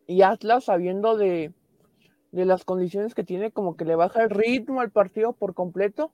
y 0.06 0.22
Atlas 0.22 0.64
sabiendo 0.64 1.16
de, 1.16 1.52
de 2.32 2.44
las 2.44 2.64
condiciones 2.64 3.14
que 3.14 3.22
tiene 3.22 3.52
como 3.52 3.76
que 3.76 3.84
le 3.84 3.94
baja 3.94 4.24
el 4.24 4.30
ritmo 4.30 4.80
al 4.80 4.90
partido 4.90 5.32
por 5.32 5.54
completo. 5.54 6.10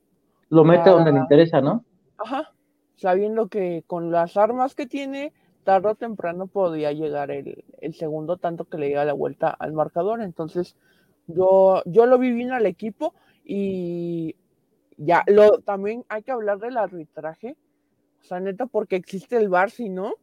Lo 0.50 0.64
mete 0.64 0.90
donde 0.90 1.12
le 1.12 1.20
interesa, 1.20 1.60
¿no? 1.60 1.84
Ajá, 2.18 2.52
sabiendo 2.96 3.48
que 3.48 3.84
con 3.86 4.10
las 4.10 4.36
armas 4.36 4.74
que 4.74 4.86
tiene 4.86 5.32
tarde 5.64 5.88
o 5.88 5.94
temprano 5.94 6.46
podía 6.46 6.92
llegar 6.92 7.30
el, 7.30 7.64
segundo 7.92 8.36
tanto 8.36 8.64
que 8.64 8.78
le 8.78 8.86
diera 8.86 9.04
la 9.04 9.12
vuelta 9.12 9.48
al 9.50 9.72
marcador. 9.72 10.22
Entonces, 10.22 10.76
yo, 11.26 11.82
yo 11.86 12.06
lo 12.06 12.18
vi 12.18 12.32
bien 12.32 12.52
al 12.52 12.66
equipo 12.66 13.14
y 13.44 14.34
ya, 14.96 15.24
lo, 15.26 15.60
también 15.60 16.04
hay 16.08 16.22
que 16.22 16.32
hablar 16.32 16.58
del 16.58 16.76
arbitraje. 16.76 17.56
O 18.20 18.24
sea, 18.24 18.40
neta, 18.40 18.66
porque 18.66 18.96
existe 18.96 19.36
el 19.36 19.48
bar, 19.48 19.70
si 19.70 19.88
no, 19.88 20.14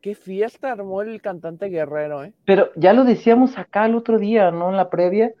qué 0.00 0.14
fiesta 0.14 0.72
armó 0.72 1.02
el 1.02 1.20
cantante 1.20 1.66
Guerrero, 1.66 2.24
¿eh? 2.24 2.32
Pero 2.44 2.70
ya 2.76 2.92
lo 2.92 3.04
decíamos 3.04 3.58
acá 3.58 3.86
el 3.86 3.94
otro 3.94 4.18
día, 4.18 4.50
¿no? 4.50 4.70
En 4.70 4.76
la 4.76 4.90
previa. 4.90 5.32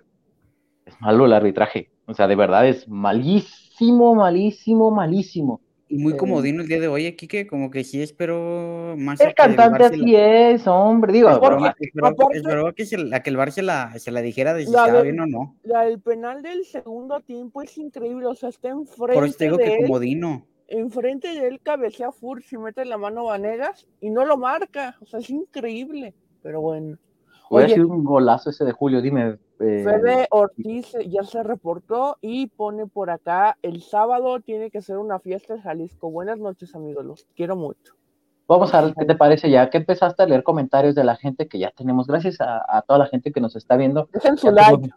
Es 0.84 1.00
malo 1.00 1.26
el 1.26 1.32
arbitraje. 1.32 1.90
O 2.06 2.14
sea, 2.14 2.26
de 2.26 2.36
verdad 2.36 2.66
es 2.66 2.88
malísimo, 2.88 4.14
malísimo, 4.14 4.90
malísimo. 4.90 5.60
Y 5.90 5.96
muy 5.96 6.16
comodino 6.16 6.60
el 6.60 6.68
día 6.68 6.80
de 6.80 6.88
hoy, 6.88 7.10
Kike, 7.16 7.46
como 7.46 7.70
que 7.70 7.82
sí 7.82 8.02
espero 8.02 8.94
más. 8.98 9.18
El 9.22 9.34
cantante 9.34 9.84
así 9.84 10.14
es, 10.14 10.66
hombre, 10.66 11.14
digo. 11.14 11.30
Espero, 11.30 11.58
que, 12.74 12.84
se, 12.84 12.96
que 12.96 13.30
el 13.30 13.36
Bar 13.38 13.52
se 13.52 13.62
la, 13.62 13.98
se 13.98 14.10
la 14.10 14.20
dijera 14.20 14.52
de 14.52 14.64
si 14.64 14.70
estaba 14.70 15.00
bien 15.00 15.18
o 15.20 15.26
no. 15.26 15.56
La 15.62 15.84
del 15.84 15.98
penal 15.98 16.42
del 16.42 16.66
segundo 16.66 17.20
tiempo 17.20 17.62
es 17.62 17.78
increíble, 17.78 18.26
o 18.26 18.34
sea, 18.34 18.50
está 18.50 18.68
enfrente. 18.68 19.14
Por 19.14 19.24
eso 19.24 19.36
digo 19.38 19.56
que 19.56 19.78
comodino. 19.78 20.46
Enfrente 20.68 21.28
de 21.28 21.48
él 21.48 21.60
cabecea 21.62 22.12
Furch 22.12 22.52
y 22.52 22.58
mete 22.58 22.84
la 22.84 22.98
mano 22.98 23.24
Vanegas 23.24 23.86
y 24.00 24.10
no 24.10 24.26
lo 24.26 24.36
marca, 24.36 24.96
o 25.00 25.06
sea, 25.06 25.20
es 25.20 25.30
increíble, 25.30 26.14
pero 26.42 26.60
bueno. 26.60 26.98
Hubiera 27.50 27.72
sido 27.72 27.88
un 27.88 28.04
golazo 28.04 28.50
ese 28.50 28.66
de 28.66 28.72
Julio, 28.72 29.00
dime. 29.00 29.38
Eh, 29.60 29.82
Fede 29.82 30.26
Ortiz 30.30 30.92
ya 31.06 31.22
se 31.22 31.42
reportó 31.42 32.18
y 32.20 32.48
pone 32.48 32.86
por 32.86 33.08
acá, 33.08 33.56
el 33.62 33.80
sábado 33.80 34.40
tiene 34.40 34.70
que 34.70 34.82
ser 34.82 34.98
una 34.98 35.18
fiesta 35.18 35.54
en 35.54 35.62
Jalisco. 35.62 36.10
Buenas 36.10 36.38
noches, 36.38 36.74
amigos, 36.74 37.04
los 37.04 37.26
quiero 37.34 37.56
mucho. 37.56 37.94
Vamos 38.46 38.72
a 38.74 38.82
ver 38.82 38.94
qué 38.94 39.04
te 39.04 39.14
parece 39.14 39.50
ya 39.50 39.68
que 39.68 39.78
empezaste 39.78 40.22
a 40.22 40.26
leer 40.26 40.42
comentarios 40.42 40.94
de 40.94 41.04
la 41.04 41.16
gente 41.16 41.48
que 41.48 41.58
ya 41.58 41.70
tenemos. 41.70 42.06
Gracias 42.06 42.36
a, 42.40 42.82
toda 42.86 43.00
la 43.00 43.06
gente 43.06 43.32
que 43.32 43.40
nos 43.40 43.56
está 43.56 43.76
viendo. 43.76 44.08
Dejen 44.12 44.38
su 44.38 44.50
like. 44.50 44.90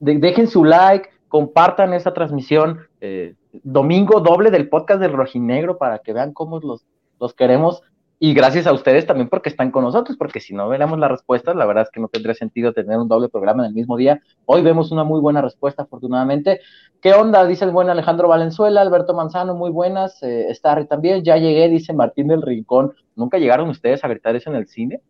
dejen 0.00 0.46
su 0.48 0.64
like, 0.64 1.08
compartan 1.28 1.92
esta 1.94 2.14
transmisión. 2.14 2.80
Eh, 3.00 3.34
domingo 3.62 4.20
doble 4.20 4.50
del 4.50 4.68
podcast 4.68 5.00
del 5.00 5.12
Rojinegro 5.12 5.78
para 5.78 5.98
que 5.98 6.12
vean 6.12 6.32
cómo 6.32 6.60
los, 6.60 6.86
los 7.18 7.34
queremos. 7.34 7.82
Y 8.18 8.32
gracias 8.32 8.66
a 8.66 8.72
ustedes 8.72 9.06
también 9.06 9.28
porque 9.28 9.50
están 9.50 9.70
con 9.70 9.84
nosotros, 9.84 10.16
porque 10.16 10.40
si 10.40 10.54
no 10.54 10.70
veamos 10.70 10.98
las 10.98 11.10
respuestas, 11.10 11.54
la 11.54 11.66
verdad 11.66 11.82
es 11.82 11.90
que 11.90 12.00
no 12.00 12.08
tendría 12.08 12.34
sentido 12.34 12.72
tener 12.72 12.96
un 12.96 13.08
doble 13.08 13.28
programa 13.28 13.62
en 13.62 13.68
el 13.68 13.74
mismo 13.74 13.94
día. 13.98 14.22
Hoy 14.46 14.62
vemos 14.62 14.90
una 14.90 15.04
muy 15.04 15.20
buena 15.20 15.42
respuesta, 15.42 15.82
afortunadamente. 15.82 16.60
¿Qué 17.02 17.12
onda? 17.12 17.44
Dice 17.44 17.66
el 17.66 17.72
buen 17.72 17.90
Alejandro 17.90 18.28
Valenzuela, 18.28 18.80
Alberto 18.80 19.12
Manzano, 19.12 19.54
muy 19.54 19.70
buenas. 19.70 20.22
Eh, 20.22 20.46
Starry 20.54 20.86
también, 20.86 21.24
ya 21.24 21.36
llegué, 21.36 21.68
dice 21.68 21.92
Martín 21.92 22.28
del 22.28 22.40
Rincón. 22.40 22.94
¿Nunca 23.16 23.36
llegaron 23.36 23.68
ustedes 23.68 24.02
a 24.02 24.08
gritar 24.08 24.34
eso 24.34 24.48
en 24.48 24.56
el 24.56 24.66
cine? 24.66 25.02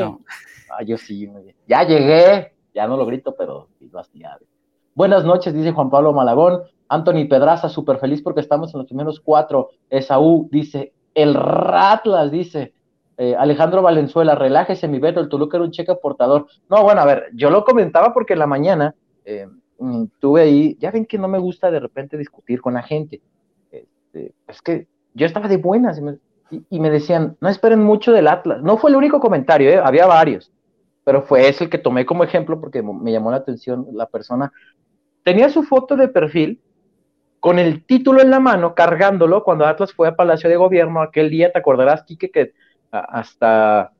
No. 0.00 0.20
Ah, 0.70 0.82
yo 0.82 0.98
sí, 0.98 1.30
ya 1.68 1.84
llegué. 1.84 2.52
Ya 2.74 2.88
no 2.88 2.96
lo 2.96 3.06
grito, 3.06 3.34
pero 3.36 3.68
Buenas 4.98 5.24
noches, 5.24 5.54
dice 5.54 5.70
Juan 5.70 5.90
Pablo 5.90 6.12
Malagón. 6.12 6.62
Anthony 6.88 7.28
Pedraza, 7.30 7.68
súper 7.68 7.98
feliz 7.98 8.20
porque 8.20 8.40
estamos 8.40 8.74
en 8.74 8.78
los 8.78 8.88
primeros 8.88 9.20
cuatro. 9.20 9.68
Esaú 9.88 10.48
dice, 10.50 10.92
el 11.14 11.34
Ratlas, 11.34 12.32
dice. 12.32 12.74
Eh, 13.16 13.36
Alejandro 13.38 13.80
Valenzuela, 13.80 14.34
relájese, 14.34 14.88
mi 14.88 14.98
Beto, 14.98 15.20
el 15.20 15.28
Toluca 15.28 15.56
era 15.56 15.66
un 15.66 15.70
cheque 15.70 15.94
portador. 15.94 16.48
No, 16.68 16.82
bueno, 16.82 17.00
a 17.00 17.04
ver, 17.04 17.26
yo 17.32 17.48
lo 17.48 17.62
comentaba 17.62 18.12
porque 18.12 18.32
en 18.32 18.40
la 18.40 18.48
mañana 18.48 18.92
eh, 19.24 19.46
mm, 19.78 20.06
tuve 20.18 20.40
ahí, 20.42 20.76
ya 20.80 20.90
ven 20.90 21.06
que 21.06 21.16
no 21.16 21.28
me 21.28 21.38
gusta 21.38 21.70
de 21.70 21.78
repente 21.78 22.18
discutir 22.18 22.60
con 22.60 22.74
la 22.74 22.82
gente. 22.82 23.20
Este, 23.70 24.34
es 24.48 24.60
que 24.62 24.88
yo 25.14 25.26
estaba 25.26 25.46
de 25.46 25.58
buenas 25.58 26.02
y 26.70 26.80
me, 26.80 26.90
decían, 26.90 27.36
no 27.40 27.48
esperen 27.48 27.84
mucho 27.84 28.10
del 28.10 28.26
Atlas. 28.26 28.64
No 28.64 28.78
fue 28.78 28.90
el 28.90 28.96
único 28.96 29.20
comentario, 29.20 29.70
eh, 29.70 29.80
había 29.80 30.06
varios, 30.06 30.50
pero 31.04 31.22
fue 31.22 31.48
ese 31.48 31.62
el 31.62 31.70
que 31.70 31.78
tomé 31.78 32.04
como 32.04 32.24
ejemplo 32.24 32.60
porque 32.60 32.82
me 32.82 33.12
llamó 33.12 33.30
la 33.30 33.36
atención 33.36 33.86
la 33.92 34.06
persona. 34.06 34.52
Tenía 35.28 35.50
su 35.50 35.62
foto 35.62 35.94
de 35.94 36.08
perfil 36.08 36.58
con 37.38 37.58
el 37.58 37.84
título 37.84 38.22
en 38.22 38.30
la 38.30 38.40
mano, 38.40 38.74
cargándolo, 38.74 39.44
cuando 39.44 39.66
Atlas 39.66 39.92
fue 39.92 40.08
a 40.08 40.16
Palacio 40.16 40.48
de 40.48 40.56
Gobierno 40.56 41.02
aquel 41.02 41.28
día, 41.28 41.52
te 41.52 41.58
acordarás, 41.58 42.02
Quique, 42.04 42.30
que 42.30 42.54
hasta, 42.90 43.92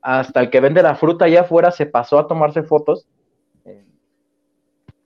hasta 0.00 0.40
el 0.40 0.50
que 0.50 0.58
vende 0.58 0.82
la 0.82 0.96
fruta 0.96 1.26
allá 1.26 1.42
afuera 1.42 1.70
se 1.70 1.86
pasó 1.86 2.18
a 2.18 2.26
tomarse 2.26 2.64
fotos. 2.64 3.06
Eh, 3.64 3.84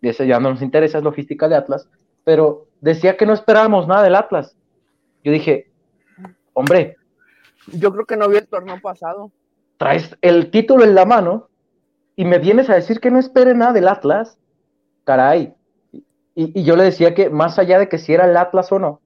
y 0.00 0.08
ese 0.08 0.26
ya 0.26 0.40
no 0.40 0.48
nos 0.48 0.62
interesa, 0.62 0.96
es 0.96 1.04
logística 1.04 1.46
de 1.46 1.56
Atlas, 1.56 1.86
pero 2.24 2.68
decía 2.80 3.18
que 3.18 3.26
no 3.26 3.34
esperábamos 3.34 3.86
nada 3.86 4.02
del 4.02 4.14
Atlas. 4.14 4.56
Yo 5.24 5.30
dije, 5.30 5.70
hombre. 6.54 6.96
Yo 7.66 7.92
creo 7.92 8.06
que 8.06 8.16
no 8.16 8.30
vi 8.30 8.38
el 8.38 8.48
torneo 8.48 8.80
pasado. 8.80 9.30
Traes 9.76 10.16
el 10.22 10.50
título 10.50 10.84
en 10.84 10.94
la 10.94 11.04
mano 11.04 11.50
y 12.16 12.24
me 12.24 12.38
vienes 12.38 12.70
a 12.70 12.76
decir 12.76 12.98
que 12.98 13.10
no 13.10 13.18
espere 13.18 13.52
nada 13.52 13.74
del 13.74 13.88
Atlas. 13.88 14.38
Caray, 15.04 15.54
y, 16.38 16.62
yo 16.62 16.76
le 16.76 16.84
decía 16.84 17.14
que 17.14 17.30
más 17.30 17.58
allá 17.58 17.78
de 17.78 17.88
que 17.88 17.98
si 17.98 18.12
era 18.12 18.26
el 18.26 18.36
Atlas 18.36 18.70
o 18.70 18.78
no, 18.78 19.00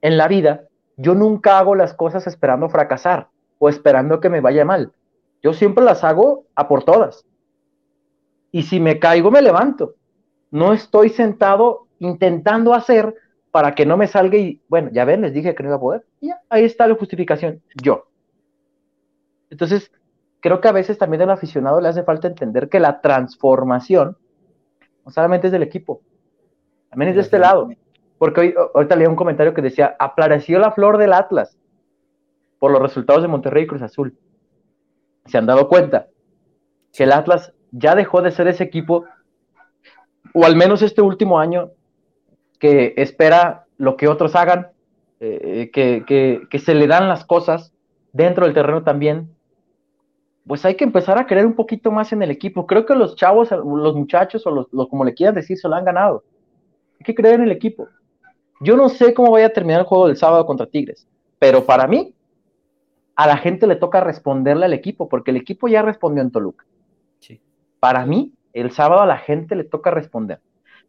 en 0.00 0.16
la 0.16 0.26
vida, 0.26 0.64
yo 0.96 1.14
nunca 1.14 1.58
hago 1.58 1.74
las 1.74 1.92
cosas 1.92 2.26
esperando 2.26 2.70
fracasar 2.70 3.28
o 3.58 3.68
esperando 3.68 4.20
que 4.20 4.30
me 4.30 4.40
vaya 4.40 4.64
mal. 4.64 4.92
Yo 5.42 5.52
siempre 5.52 5.84
las 5.84 6.02
hago 6.02 6.46
a 6.54 6.68
por 6.68 6.84
todas. 6.84 7.26
Y 8.50 8.62
si 8.62 8.80
me 8.80 8.98
caigo, 8.98 9.30
me 9.30 9.42
levanto. 9.42 9.94
No 10.50 10.72
estoy 10.72 11.10
sentado 11.10 11.88
intentando 11.98 12.74
hacer 12.74 13.14
para 13.50 13.74
que 13.74 13.84
no 13.84 13.98
me 13.98 14.06
salga 14.06 14.38
y, 14.38 14.62
bueno, 14.68 14.88
ya 14.92 15.04
ven, 15.04 15.20
les 15.20 15.34
dije 15.34 15.54
que 15.54 15.62
no 15.62 15.68
iba 15.68 15.76
a 15.76 15.80
poder. 15.80 16.06
Y 16.20 16.30
ahí 16.48 16.64
está 16.64 16.86
la 16.86 16.94
justificación, 16.94 17.62
yo. 17.82 18.06
Entonces, 19.50 19.92
creo 20.40 20.62
que 20.62 20.68
a 20.68 20.72
veces 20.72 20.96
también 20.96 21.22
al 21.22 21.30
aficionado 21.30 21.82
le 21.82 21.88
hace 21.88 22.02
falta 22.02 22.28
entender 22.28 22.70
que 22.70 22.80
la 22.80 23.02
transformación 23.02 24.16
no 25.04 25.10
solamente 25.12 25.48
es 25.48 25.52
del 25.52 25.62
equipo, 25.62 26.00
también 26.92 27.08
es 27.08 27.14
de 27.16 27.22
este 27.22 27.38
lado. 27.38 27.70
Porque 28.18 28.40
hoy, 28.40 28.54
ahorita 28.74 28.96
leí 28.96 29.06
un 29.06 29.16
comentario 29.16 29.54
que 29.54 29.62
decía, 29.62 29.96
apareció 29.98 30.58
la 30.58 30.72
flor 30.72 30.98
del 30.98 31.14
Atlas 31.14 31.56
por 32.58 32.70
los 32.70 32.82
resultados 32.82 33.22
de 33.22 33.28
Monterrey 33.28 33.64
y 33.64 33.66
Cruz 33.66 33.80
Azul. 33.80 34.14
Se 35.24 35.38
han 35.38 35.46
dado 35.46 35.68
cuenta 35.68 36.08
que 36.92 37.04
el 37.04 37.12
Atlas 37.12 37.54
ya 37.70 37.94
dejó 37.94 38.20
de 38.20 38.30
ser 38.30 38.46
ese 38.46 38.64
equipo, 38.64 39.06
o 40.34 40.44
al 40.44 40.54
menos 40.54 40.82
este 40.82 41.00
último 41.00 41.38
año, 41.38 41.70
que 42.58 42.92
espera 42.98 43.64
lo 43.78 43.96
que 43.96 44.06
otros 44.06 44.36
hagan, 44.36 44.68
eh, 45.18 45.70
que, 45.72 46.04
que, 46.50 46.58
se 46.58 46.74
le 46.74 46.86
dan 46.86 47.08
las 47.08 47.24
cosas 47.24 47.72
dentro 48.12 48.44
del 48.44 48.54
terreno 48.54 48.84
también. 48.84 49.34
Pues 50.46 50.66
hay 50.66 50.74
que 50.74 50.84
empezar 50.84 51.18
a 51.18 51.26
creer 51.26 51.46
un 51.46 51.54
poquito 51.54 51.90
más 51.90 52.12
en 52.12 52.22
el 52.22 52.30
equipo. 52.30 52.66
Creo 52.66 52.84
que 52.84 52.94
los 52.94 53.16
chavos, 53.16 53.50
los 53.50 53.96
muchachos, 53.96 54.46
o 54.46 54.68
los 54.70 54.88
como 54.88 55.06
le 55.06 55.14
quieran 55.14 55.34
decir, 55.34 55.56
se 55.56 55.68
lo 55.68 55.74
han 55.74 55.86
ganado 55.86 56.22
hay 57.02 57.04
que 57.04 57.14
creer 57.16 57.34
en 57.34 57.42
el 57.42 57.50
equipo. 57.50 57.88
Yo 58.60 58.76
no 58.76 58.88
sé 58.88 59.12
cómo 59.12 59.32
vaya 59.32 59.46
a 59.46 59.52
terminar 59.52 59.80
el 59.80 59.86
juego 59.86 60.06
del 60.06 60.16
sábado 60.16 60.46
contra 60.46 60.66
Tigres, 60.66 61.08
pero 61.40 61.66
para 61.66 61.88
mí, 61.88 62.14
a 63.16 63.26
la 63.26 63.36
gente 63.36 63.66
le 63.66 63.74
toca 63.74 64.00
responderle 64.00 64.66
al 64.66 64.72
equipo, 64.72 65.08
porque 65.08 65.32
el 65.32 65.36
equipo 65.36 65.66
ya 65.66 65.82
respondió 65.82 66.22
en 66.22 66.30
Toluca. 66.30 66.64
Para 67.80 68.06
mí, 68.06 68.32
el 68.52 68.70
sábado 68.70 69.02
a 69.02 69.06
la 69.06 69.18
gente 69.18 69.56
le 69.56 69.64
toca 69.64 69.90
responder. 69.90 70.40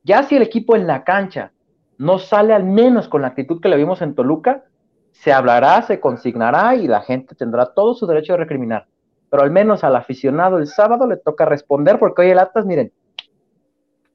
Ya 0.03 0.21
si 0.21 0.35
el 0.35 0.43
equipo 0.43 0.75
en 0.75 0.85
la 0.85 1.03
cancha 1.03 1.51
no 1.97 2.19
sale 2.19 2.53
al 2.53 2.63
menos 2.63 3.07
con 3.07 3.23
la 3.23 3.29
actitud 3.29 3.59
que 3.59 3.69
le 3.69 3.77
vimos 3.77 4.03
en 4.03 4.13
Toluca, 4.13 4.65
se 5.11 5.33
hablará, 5.33 5.81
se 5.81 5.99
consignará 5.99 6.75
y 6.75 6.87
la 6.87 7.01
gente 7.01 7.33
tendrá 7.33 7.73
todo 7.73 7.95
su 7.95 8.05
derecho 8.05 8.33
de 8.33 8.37
recriminar. 8.37 8.85
Pero 9.31 9.41
al 9.41 9.49
menos 9.49 9.83
al 9.83 9.95
aficionado 9.95 10.59
el 10.59 10.67
sábado 10.67 11.07
le 11.07 11.17
toca 11.17 11.45
responder, 11.45 11.97
porque 11.97 12.21
hoy 12.21 12.29
el 12.29 12.37
Atlas, 12.37 12.67
miren, 12.67 12.91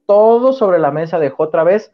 todo 0.09 0.55
sobre 0.55 0.79
la 0.79 0.91
mesa 0.91 1.19
dejó 1.19 1.43
otra 1.43 1.65
vez 1.65 1.93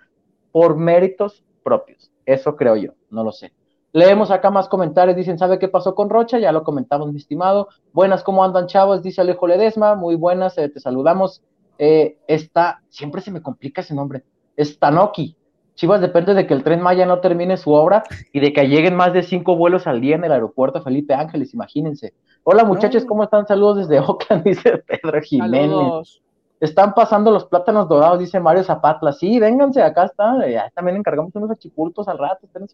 por 0.53 0.77
méritos 0.77 1.43
propios. 1.65 2.13
Eso 2.25 2.55
creo 2.55 2.77
yo, 2.77 2.93
no 3.11 3.25
lo 3.25 3.33
sé. 3.33 3.53
Leemos 3.93 4.31
acá 4.31 4.53
más 4.53 4.69
comentarios, 4.69 5.17
dicen, 5.17 5.37
¿sabe 5.37 5.59
qué 5.59 5.67
pasó 5.67 5.97
con 5.97 6.09
Rocha? 6.09 6.39
Ya 6.39 6.53
lo 6.53 6.63
comentamos, 6.63 7.11
mi 7.11 7.19
estimado. 7.19 7.69
Buenas, 7.93 8.23
¿cómo 8.23 8.45
andan, 8.45 8.69
chavos? 8.69 9.03
Dice 9.03 9.21
Alejo 9.21 9.49
Ledesma, 9.49 9.97
muy 9.97 10.15
buenas, 10.15 10.57
eh, 10.59 10.69
te 10.69 10.79
saludamos. 10.79 11.43
Eh, 11.77 12.19
está, 12.29 12.83
siempre 12.89 13.21
se 13.21 13.33
me 13.33 13.43
complica 13.43 13.81
ese 13.81 13.97
nombre, 13.97 14.23
Stanoki. 14.57 15.37
Chivas 15.75 16.01
depende 16.01 16.35
de 16.35 16.47
que 16.47 16.55
el 16.55 16.63
tren 16.63 16.81
Maya 16.81 17.07
no 17.07 17.19
termine 17.19 17.57
su 17.57 17.73
obra 17.73 18.05
y 18.33 18.39
de 18.39 18.53
que 18.53 18.69
lleguen 18.69 18.95
más 18.95 19.13
de 19.13 19.25
cinco 19.25 19.57
vuelos 19.57 19.89
al 19.89 20.01
día 20.01 20.15
en 20.15 20.23
el 20.23 20.31
aeropuerto 20.31 20.81
Felipe 20.83 21.15
Ángeles, 21.15 21.53
imagínense. 21.53 22.15
Hola 22.45 22.63
muchachos, 22.63 23.05
¿cómo 23.05 23.25
están? 23.25 23.45
Saludos 23.49 23.89
desde 23.89 23.99
Oakland, 23.99 24.45
dice 24.45 24.79
Pedro 24.87 25.21
Jiménez. 25.21 25.71
Saludos. 25.71 26.24
Están 26.65 26.95
pasando 26.95 27.31
los 27.31 27.45
plátanos 27.45 27.89
dorados, 27.91 28.19
dice 28.19 28.41
Mario 28.41 28.65
Zapatla. 28.65 29.13
Sí, 29.13 29.39
vénganse, 29.39 29.83
acá 29.83 30.05
está. 30.05 30.49
Ya 30.49 30.71
también 30.75 30.97
encargamos 30.97 31.35
unos 31.35 31.51
achipultos 31.51 32.09
al 32.09 32.17
rato, 32.17 32.49
no 32.59 32.67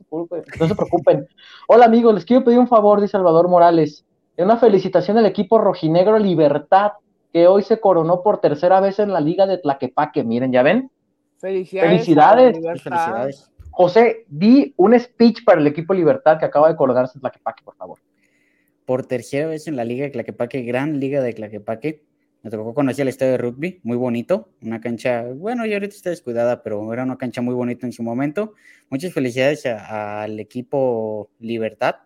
se 0.68 0.74
preocupen. 0.76 1.26
Hola 1.66 1.86
amigos, 1.86 2.14
les 2.14 2.24
quiero 2.24 2.44
pedir 2.44 2.60
un 2.60 2.68
favor, 2.68 3.00
dice 3.00 3.12
Salvador 3.12 3.48
Morales. 3.48 4.06
Una 4.38 4.58
felicitación 4.58 5.18
al 5.18 5.26
equipo 5.26 5.58
rojinegro 5.58 6.20
Libertad, 6.20 6.92
que 7.32 7.48
hoy 7.48 7.64
se 7.64 7.80
coronó 7.80 8.22
por 8.22 8.40
tercera 8.40 8.78
vez 8.78 9.00
en 9.00 9.12
la 9.12 9.20
Liga 9.20 9.46
de 9.46 9.58
Tlaquepaque. 9.58 10.22
Miren, 10.22 10.52
¿ya 10.52 10.62
ven? 10.62 10.88
Felicidades. 11.38 12.58
Felicidades. 12.62 13.50
José, 13.72 14.24
di 14.28 14.72
un 14.76 14.98
speech 14.98 15.44
para 15.44 15.60
el 15.60 15.66
equipo 15.66 15.94
Libertad 15.94 16.38
que 16.38 16.44
acaba 16.44 16.68
de 16.68 16.76
coronarse 16.76 17.18
en 17.18 17.22
Tlaquepaque, 17.22 17.64
por 17.64 17.74
favor. 17.74 17.98
Por 18.86 19.04
tercera 19.04 19.48
vez 19.48 19.66
en 19.66 19.74
la 19.74 19.84
Liga 19.84 20.04
de 20.04 20.10
Tlaquepaque, 20.12 20.62
gran 20.62 21.00
Liga 21.00 21.20
de 21.20 21.32
Tlaquepaque 21.32 22.04
me 22.42 22.50
tocó 22.50 22.72
conocer 22.74 23.02
el 23.02 23.08
estadio 23.08 23.32
de 23.32 23.38
rugby, 23.38 23.80
muy 23.82 23.96
bonito, 23.96 24.48
una 24.62 24.80
cancha, 24.80 25.24
bueno, 25.24 25.66
ya 25.66 25.74
ahorita 25.74 25.94
está 25.94 26.10
descuidada, 26.10 26.62
pero 26.62 26.92
era 26.92 27.02
una 27.02 27.18
cancha 27.18 27.42
muy 27.42 27.54
bonita 27.54 27.86
en 27.86 27.92
su 27.92 28.02
momento. 28.02 28.54
Muchas 28.88 29.12
felicidades 29.12 29.66
al 29.66 30.40
equipo 30.40 31.30
Libertad 31.38 31.96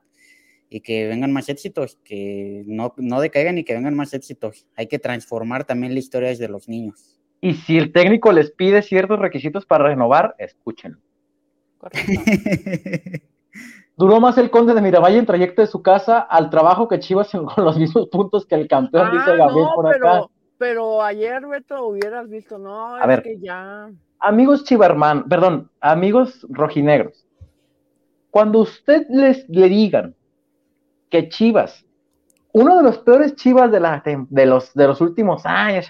y 0.69 0.81
que 0.81 1.07
vengan 1.07 1.33
más 1.33 1.49
éxitos, 1.49 1.99
que 2.03 2.65
no, 2.67 2.95
no 2.97 3.21
decaigan 3.21 3.59
y 3.59 3.65
que 3.65 3.75
vengan 3.75 3.95
más 3.95 4.13
éxitos. 4.13 4.67
Hay 4.75 4.89
que 4.89 4.99
transformar 4.99 5.65
también 5.65 5.93
la 5.93 6.01
historia 6.01 6.35
de 6.35 6.49
los 6.49 6.69
niños. 6.69 7.21
Y 7.41 7.55
si 7.55 7.79
el 7.79 7.93
técnico 7.93 8.33
les 8.33 8.51
pide 8.51 8.83
ciertos 8.83 9.19
requisitos 9.19 9.67
para 9.67 9.85
renovar, 9.85 10.35
escúchenlo. 10.39 10.99
Duró 13.97 14.19
más 14.21 14.37
el 14.39 14.51
conde 14.51 14.75
de 14.75 14.81
Miravalle 14.81 15.19
en 15.19 15.27
trayecto 15.27 15.63
de 15.63 15.69
su 15.69 15.83
casa 15.83 16.19
al 16.19 16.51
trabajo 16.51 16.89
que 16.89 16.99
Chivas 16.99 17.31
con 17.55 17.65
los 17.65 17.79
mismos 17.79 18.09
puntos 18.09 18.45
que 18.47 18.57
el 18.57 18.69
campeón, 18.69 19.11
dice 19.13 19.31
ah, 19.31 19.37
Gabriel 19.37 19.69
por 19.75 19.93
pero, 19.93 20.09
acá. 20.09 20.27
Pero 20.59 21.03
ayer, 21.03 21.47
Beto, 21.47 21.87
hubieras 21.87 22.29
visto, 22.29 22.59
no, 22.59 22.95
A 22.97 23.07
ver, 23.07 23.23
que 23.23 23.39
ya. 23.39 23.91
Amigos 24.19 24.65
Chiverman, 24.65 25.29
perdón, 25.29 25.71
amigos 25.81 26.47
rojinegros, 26.49 27.27
cuando 28.31 28.61
usted 28.61 29.07
les 29.11 29.49
le 29.49 29.69
digan 29.69 30.15
que 31.11 31.29
Chivas, 31.29 31.85
uno 32.53 32.77
de 32.79 32.83
los 32.83 32.99
peores 32.99 33.35
Chivas 33.37 33.71
de, 33.71 33.81
la, 33.81 34.03
de, 34.05 34.47
los, 34.47 34.73
de 34.75 34.87
los 34.87 35.01
últimos 35.01 35.45
años, 35.45 35.87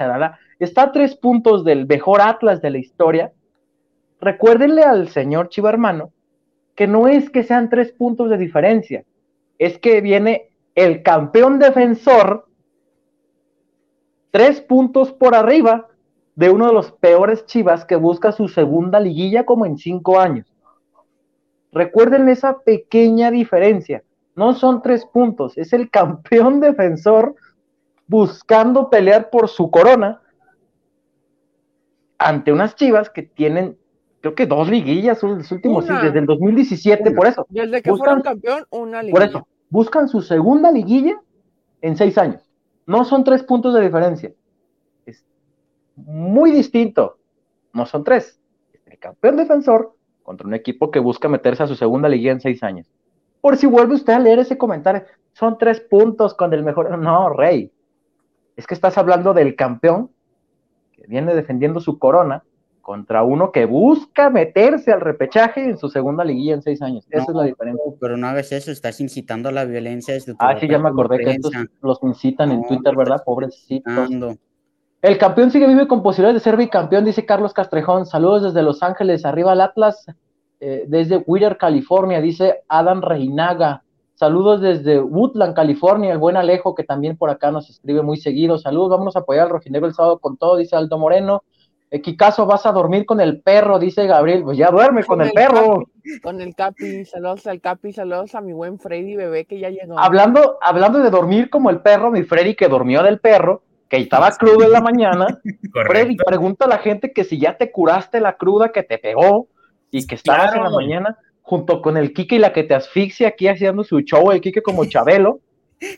está 0.59 0.83
a 0.83 0.93
tres 0.93 1.15
puntos 1.15 1.65
del 1.65 1.87
mejor 1.87 2.21
Atlas 2.21 2.61
de 2.61 2.71
la 2.71 2.79
historia, 2.79 3.33
recuérdenle 4.21 4.83
al 4.83 5.09
señor 5.09 5.49
Chivermano 5.51 6.11
que 6.75 6.87
no 6.87 7.09
es 7.09 7.31
que 7.31 7.43
sean 7.45 7.69
tres 7.69 7.93
puntos 7.93 8.31
de 8.31 8.39
diferencia, 8.39 9.05
es 9.59 9.79
que 9.79 10.01
viene 10.01 10.51
el 10.75 11.03
campeón 11.03 11.59
defensor 11.59 12.47
tres 14.31 14.61
puntos 14.61 15.13
por 15.13 15.37
arriba 15.37 15.87
de 16.35 16.51
uno 16.51 16.67
de 16.67 16.73
los 16.73 16.91
peores 16.91 17.47
Chivas 17.47 17.85
que 17.85 17.95
busca 17.95 18.33
su 18.33 18.49
segunda 18.49 18.99
liguilla 18.99 19.47
como 19.47 19.67
en 19.67 19.79
cinco 19.79 20.19
años. 20.19 20.53
Recuerden 21.71 22.29
esa 22.29 22.59
pequeña 22.59 23.31
diferencia. 23.31 24.03
No 24.35 24.53
son 24.55 24.83
tres 24.83 25.07
puntos, 25.07 25.57
es 25.57 25.73
el 25.73 25.91
campeón 25.91 26.59
defensor 26.59 27.37
buscando 28.09 28.91
pelear 28.91 29.31
por 29.31 29.49
su 29.49 29.71
corona 29.71 30.21
ante 32.19 32.53
unas 32.53 32.75
Chivas 32.75 33.11
que 33.11 33.23
tienen 33.23 33.79
creo 34.25 34.35
que 34.35 34.47
dos 34.47 34.71
liguillas 34.71 35.23
los 35.23 35.53
últimos, 35.53 35.87
desde 35.87 36.19
el 36.19 36.25
2017, 36.25 37.11
por 37.11 37.27
eso. 37.27 37.47
Desde 37.51 37.83
que 37.83 37.95
fueron 37.95 38.23
campeón, 38.23 38.65
una 38.71 39.03
liguilla. 39.03 39.13
Por 39.13 39.29
eso, 39.29 39.49
buscan 39.69 40.09
su 40.09 40.23
segunda 40.23 40.71
liguilla 40.71 41.21
en 41.83 41.95
seis 41.95 42.17
años. 42.17 42.41
No 42.87 43.05
son 43.05 43.23
tres 43.23 43.43
puntos 43.43 43.75
de 43.75 43.83
diferencia. 43.83 44.33
Es 45.05 45.27
muy 45.95 46.53
distinto. 46.53 47.19
No 47.75 47.85
son 47.85 48.03
tres. 48.03 48.41
Es 48.73 48.81
el 48.87 48.99
campeón 48.99 49.37
defensor 49.37 49.95
contra 50.23 50.47
un 50.47 50.55
equipo 50.55 50.91
que 50.91 51.01
busca 51.01 51.29
meterse 51.29 51.65
a 51.65 51.67
su 51.67 51.75
segunda 51.75 52.09
liguilla 52.09 52.33
en 52.33 52.41
seis 52.41 52.63
años. 52.63 52.91
Por 53.43 53.59
si 53.59 53.67
vuelve 53.67 53.95
usted 53.95 54.15
a 54.15 54.19
leer 54.21 54.39
ese 54.39 54.57
comentario, 54.57 55.03
son 55.35 55.59
tres 55.59 55.81
puntos 55.81 56.33
con 56.33 56.51
el 56.55 56.65
mejor. 56.65 56.97
No, 56.97 57.29
Rey. 57.29 57.71
Es 58.57 58.67
que 58.67 58.73
estás 58.73 58.97
hablando 58.97 59.35
del 59.35 59.55
campeón 59.55 60.09
que 60.93 61.03
viene 61.09 61.35
defendiendo 61.35 61.79
su 61.81 61.99
corona 61.99 62.43
contra 62.85 63.25
uno 63.25 63.51
que 63.51 63.65
busca 63.65 64.29
meterse 64.29 64.93
al 64.93 65.01
repechaje 65.01 65.65
en 65.65 65.79
su 65.79 65.89
segunda 65.89 66.23
liguilla 66.23 66.55
en 66.55 66.63
seis 66.63 66.83
años. 66.83 67.07
Esa 67.11 67.25
es 67.31 67.35
la 67.35 67.45
diferencia. 67.45 67.83
Pero 67.99 68.17
no 68.19 68.27
hagas 68.29 68.53
eso, 68.53 68.71
estás 68.71 69.01
incitando 69.01 69.49
a 69.49 69.53
la 69.53 69.65
violencia. 69.65 70.13
Desde 70.13 70.35
ah, 70.39 70.55
sí, 70.61 70.69
ya 70.69 70.79
me 70.79 70.91
acordé 70.91 71.19
que 71.19 71.31
estos 71.31 71.51
los 71.81 71.99
incitan 72.03 72.53
en 72.53 72.63
Twitter, 72.67 72.95
¿verdad? 72.95 73.23
Pobrecitos. 73.25 74.11
El 75.01 75.19
campeón 75.19 75.51
sigue 75.51 75.67
vive 75.67 75.89
con 75.89 76.03
posibilidades 76.03 76.43
de 76.43 76.45
ser 76.51 76.57
bicampeón, 76.57 77.05
dice 77.05 77.27
Carlos 77.27 77.53
Castrejón. 77.53 78.07
Saludos 78.07 78.43
desde 78.43 78.63
Los 78.63 78.83
Ángeles, 78.83 79.25
arriba 79.25 79.53
al 79.53 79.63
Atlas, 79.63 80.07
eh, 80.61 80.85
desde 80.87 81.17
Whittier, 81.27 81.57
California, 81.57 82.21
dice 82.21 82.63
Adam 82.69 83.03
Reinaga. 83.03 83.83
Saludos 84.15 84.61
desde 84.61 85.01
Woodland, 85.01 85.55
California, 85.55 86.13
el 86.13 86.19
buen 86.19 86.37
Alejo, 86.37 86.75
que 86.75 86.85
también 86.85 87.17
por 87.17 87.31
acá 87.31 87.51
nos 87.51 87.69
escribe 87.69 88.03
muy 88.03 88.17
seguido. 88.17 88.59
Saludos, 88.59 88.91
vamos 88.91 89.17
a 89.17 89.21
apoyar 89.21 89.45
al 89.47 89.51
Rojinegro 89.51 89.89
el 89.89 89.95
sábado 89.95 90.19
con 90.19 90.37
todo, 90.37 90.57
dice 90.57 90.77
Aldo 90.77 90.99
Moreno. 90.99 91.43
Kikazo, 92.03 92.47
vas 92.47 92.67
a 92.67 92.73
dormir 92.73 93.07
con 93.07 93.21
el 93.21 93.41
perro, 93.41 93.79
dice 93.79 94.07
Gabriel. 94.07 94.43
Pues 94.43 94.59
ya 94.59 94.71
duerme 94.71 95.05
con, 95.05 95.21
el, 95.21 95.33
perro. 95.33 95.85
con 96.23 96.41
el 96.41 96.55
Capi, 96.55 97.05
saludos 97.05 97.47
al 97.47 97.61
Capi, 97.61 97.93
saludos 97.93 98.35
a 98.35 98.41
mi 98.41 98.53
buen 98.53 98.79
Freddy 98.79 99.17
bebé 99.17 99.45
que 99.45 99.59
ya 99.59 99.71
llegó. 99.71 99.99
Hablando, 99.99 100.59
hablando 100.61 100.99
de 100.99 101.11
dormir 101.11 101.51
como 101.51 101.71
el 101.71 101.81
perro, 101.81 102.11
mi 102.11 102.23
Freddy 102.23 102.55
que 102.55 102.69
durmió 102.69 103.03
del 103.03 103.21
perro, 103.21 103.63
que 103.89 103.99
estaba 103.99 104.31
crudo 104.33 104.65
en 104.65 104.73
la 104.73 104.81
mañana. 104.81 105.41
Freddy, 105.87 106.17
pregunta 106.17 106.65
a 106.65 106.69
la 106.69 106.79
gente 106.79 107.13
que 107.13 107.25
si 107.25 107.39
ya 107.39 107.57
te 107.57 107.71
curaste 107.71 108.21
la 108.21 108.37
cruda 108.37 108.73
que 108.73 108.83
te 108.83 108.99
pegó 108.99 109.49
y 109.91 110.07
que 110.07 110.17
estabas 110.17 110.55
en 110.55 110.63
la 110.65 110.71
mañana 110.71 111.19
junto 111.43 111.83
con 111.83 111.97
el 111.97 112.13
Kike 112.13 112.37
y 112.37 112.39
la 112.39 112.53
que 112.53 112.65
te 112.65 112.75
asfixia 112.75 113.29
aquí 113.29 113.49
haciendo 113.49 113.85
su 113.85 114.01
show, 114.01 114.33
el 114.33 114.41
Kike 114.41 114.63
como 114.63 114.87
Chabelo. 114.87 115.41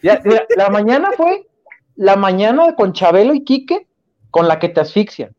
la 0.03 0.69
mañana 0.71 1.11
fue 1.17 1.47
la 1.95 2.17
mañana 2.17 2.75
con 2.75 2.93
Chabelo 2.93 3.33
y 3.33 3.45
Kike 3.45 3.87
con 4.31 4.49
la 4.49 4.59
que 4.59 4.69
te 4.69 4.81
asfixian. 4.81 5.35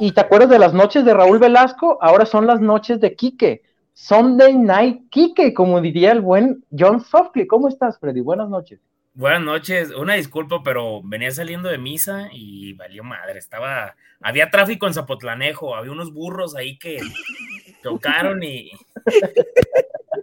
Y 0.00 0.12
te 0.12 0.22
acuerdas 0.22 0.48
de 0.48 0.58
las 0.58 0.72
noches 0.72 1.04
de 1.04 1.12
Raúl 1.12 1.38
Velasco, 1.38 1.98
ahora 2.00 2.24
son 2.24 2.46
las 2.46 2.58
noches 2.58 3.02
de 3.02 3.14
Quique. 3.14 3.62
Sunday 3.92 4.54
Night 4.56 5.10
Quique, 5.10 5.52
como 5.52 5.78
diría 5.82 6.10
el 6.12 6.22
buen 6.22 6.64
John 6.76 7.04
Softly. 7.04 7.46
¿Cómo 7.46 7.68
estás, 7.68 8.00
Freddy? 8.00 8.22
Buenas 8.22 8.48
noches. 8.48 8.80
Buenas 9.12 9.42
noches, 9.42 9.90
una 9.90 10.14
disculpa, 10.14 10.62
pero 10.64 11.02
venía 11.02 11.30
saliendo 11.32 11.68
de 11.68 11.76
misa 11.76 12.30
y 12.32 12.72
valió 12.72 13.04
madre. 13.04 13.38
Estaba, 13.38 13.94
había 14.22 14.50
tráfico 14.50 14.86
en 14.86 14.94
Zapotlanejo, 14.94 15.76
había 15.76 15.92
unos 15.92 16.14
burros 16.14 16.56
ahí 16.56 16.78
que 16.78 16.98
tocaron 17.82 18.42
y, 18.42 18.70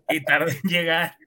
y 0.10 0.24
tardé 0.24 0.54
en 0.54 0.70
llegar. 0.72 1.18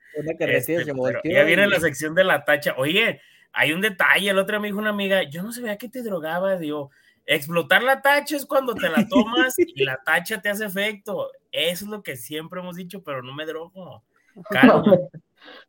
Este, 0.40 0.84
ya 1.22 1.44
viene 1.44 1.68
la 1.68 1.78
sección 1.78 2.16
de 2.16 2.24
la 2.24 2.44
tacha. 2.44 2.74
Oye, 2.78 3.20
hay 3.52 3.72
un 3.72 3.80
detalle. 3.80 4.30
El 4.30 4.38
otro 4.38 4.54
día 4.54 4.60
me 4.60 4.66
dijo 4.66 4.80
una 4.80 4.90
amiga, 4.90 5.22
yo 5.22 5.44
no 5.44 5.52
sabía 5.52 5.78
que 5.78 5.88
te 5.88 6.02
drogabas. 6.02 6.58
Digo, 6.58 6.90
Explotar 7.32 7.84
la 7.84 8.02
tacha 8.02 8.34
es 8.34 8.44
cuando 8.44 8.74
te 8.74 8.88
la 8.88 9.06
tomas 9.06 9.54
y 9.58 9.84
la 9.84 10.02
tacha 10.02 10.40
te 10.42 10.48
hace 10.48 10.64
efecto. 10.64 11.30
Eso 11.52 11.84
es 11.84 11.90
lo 11.90 12.02
que 12.02 12.16
siempre 12.16 12.58
hemos 12.58 12.74
dicho, 12.74 13.04
pero 13.04 13.22
no 13.22 13.32
me 13.32 13.46
drogo. 13.46 14.02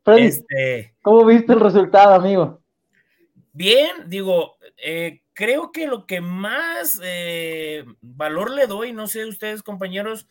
este, 0.08 0.96
¿Cómo 1.04 1.24
viste 1.24 1.54
el 1.54 1.60
resultado, 1.60 2.16
amigo? 2.16 2.60
Bien, 3.54 3.92
digo, 4.08 4.56
eh, 4.76 5.22
creo 5.34 5.72
que 5.72 5.86
lo 5.86 6.08
que 6.08 6.20
más 6.20 7.00
eh, 7.04 7.86
valor 8.02 8.50
le 8.50 8.66
doy, 8.66 8.92
no 8.92 9.06
sé 9.06 9.28
ustedes 9.28 9.62
compañeros 9.62 10.28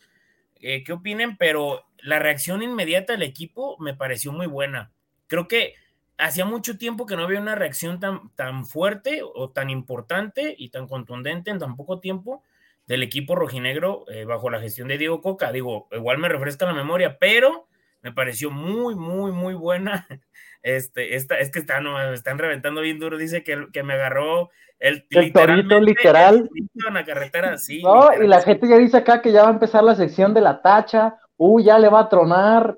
eh, 0.59 0.83
qué 0.83 0.91
opinen, 0.91 1.37
pero 1.37 1.85
la 1.99 2.19
reacción 2.19 2.61
inmediata 2.61 3.13
del 3.13 3.23
equipo 3.23 3.77
me 3.79 3.93
pareció 3.93 4.33
muy 4.33 4.47
buena. 4.47 4.91
Creo 5.27 5.47
que 5.47 5.75
hacía 6.21 6.45
mucho 6.45 6.77
tiempo 6.77 7.05
que 7.05 7.15
no 7.15 7.23
había 7.23 7.39
una 7.39 7.55
reacción 7.55 7.99
tan, 7.99 8.29
tan 8.35 8.65
fuerte 8.65 9.21
o 9.23 9.49
tan 9.49 9.69
importante 9.69 10.55
y 10.57 10.69
tan 10.69 10.87
contundente 10.87 11.51
en 11.51 11.59
tan 11.59 11.75
poco 11.75 11.99
tiempo 11.99 12.43
del 12.87 13.03
equipo 13.03 13.35
rojinegro 13.35 14.05
eh, 14.09 14.25
bajo 14.25 14.49
la 14.49 14.59
gestión 14.59 14.87
de 14.87 14.97
Diego 14.97 15.21
Coca. 15.21 15.51
Digo, 15.51 15.87
igual 15.91 16.19
me 16.19 16.29
refresca 16.29 16.65
la 16.65 16.73
memoria, 16.73 17.17
pero 17.19 17.67
me 18.01 18.11
pareció 18.11 18.51
muy, 18.51 18.95
muy, 18.95 19.31
muy 19.31 19.53
buena. 19.53 20.07
Este, 20.63 21.15
esta, 21.15 21.39
es 21.39 21.49
que 21.49 21.57
están, 21.57 21.87
están 22.13 22.37
reventando 22.37 22.81
bien 22.81 22.99
duro. 22.99 23.17
Dice 23.17 23.43
que, 23.43 23.65
que 23.73 23.81
me 23.81 23.95
agarró 23.95 24.51
el, 24.77 25.07
el 25.09 25.33
torito 25.33 25.79
literal. 25.79 26.47
En 26.87 26.93
la 26.93 27.03
carretera, 27.03 27.57
sí. 27.57 27.81
No, 27.81 28.13
y 28.13 28.27
la 28.27 28.41
gente 28.41 28.67
ya 28.67 28.77
dice 28.77 28.97
acá 28.97 29.23
que 29.23 29.31
ya 29.31 29.41
va 29.41 29.47
a 29.49 29.53
empezar 29.53 29.83
la 29.83 29.95
sección 29.95 30.35
de 30.35 30.41
la 30.41 30.61
tacha, 30.61 31.15
uy, 31.35 31.63
ya 31.63 31.79
le 31.79 31.89
va 31.89 32.01
a 32.01 32.09
tronar. 32.09 32.77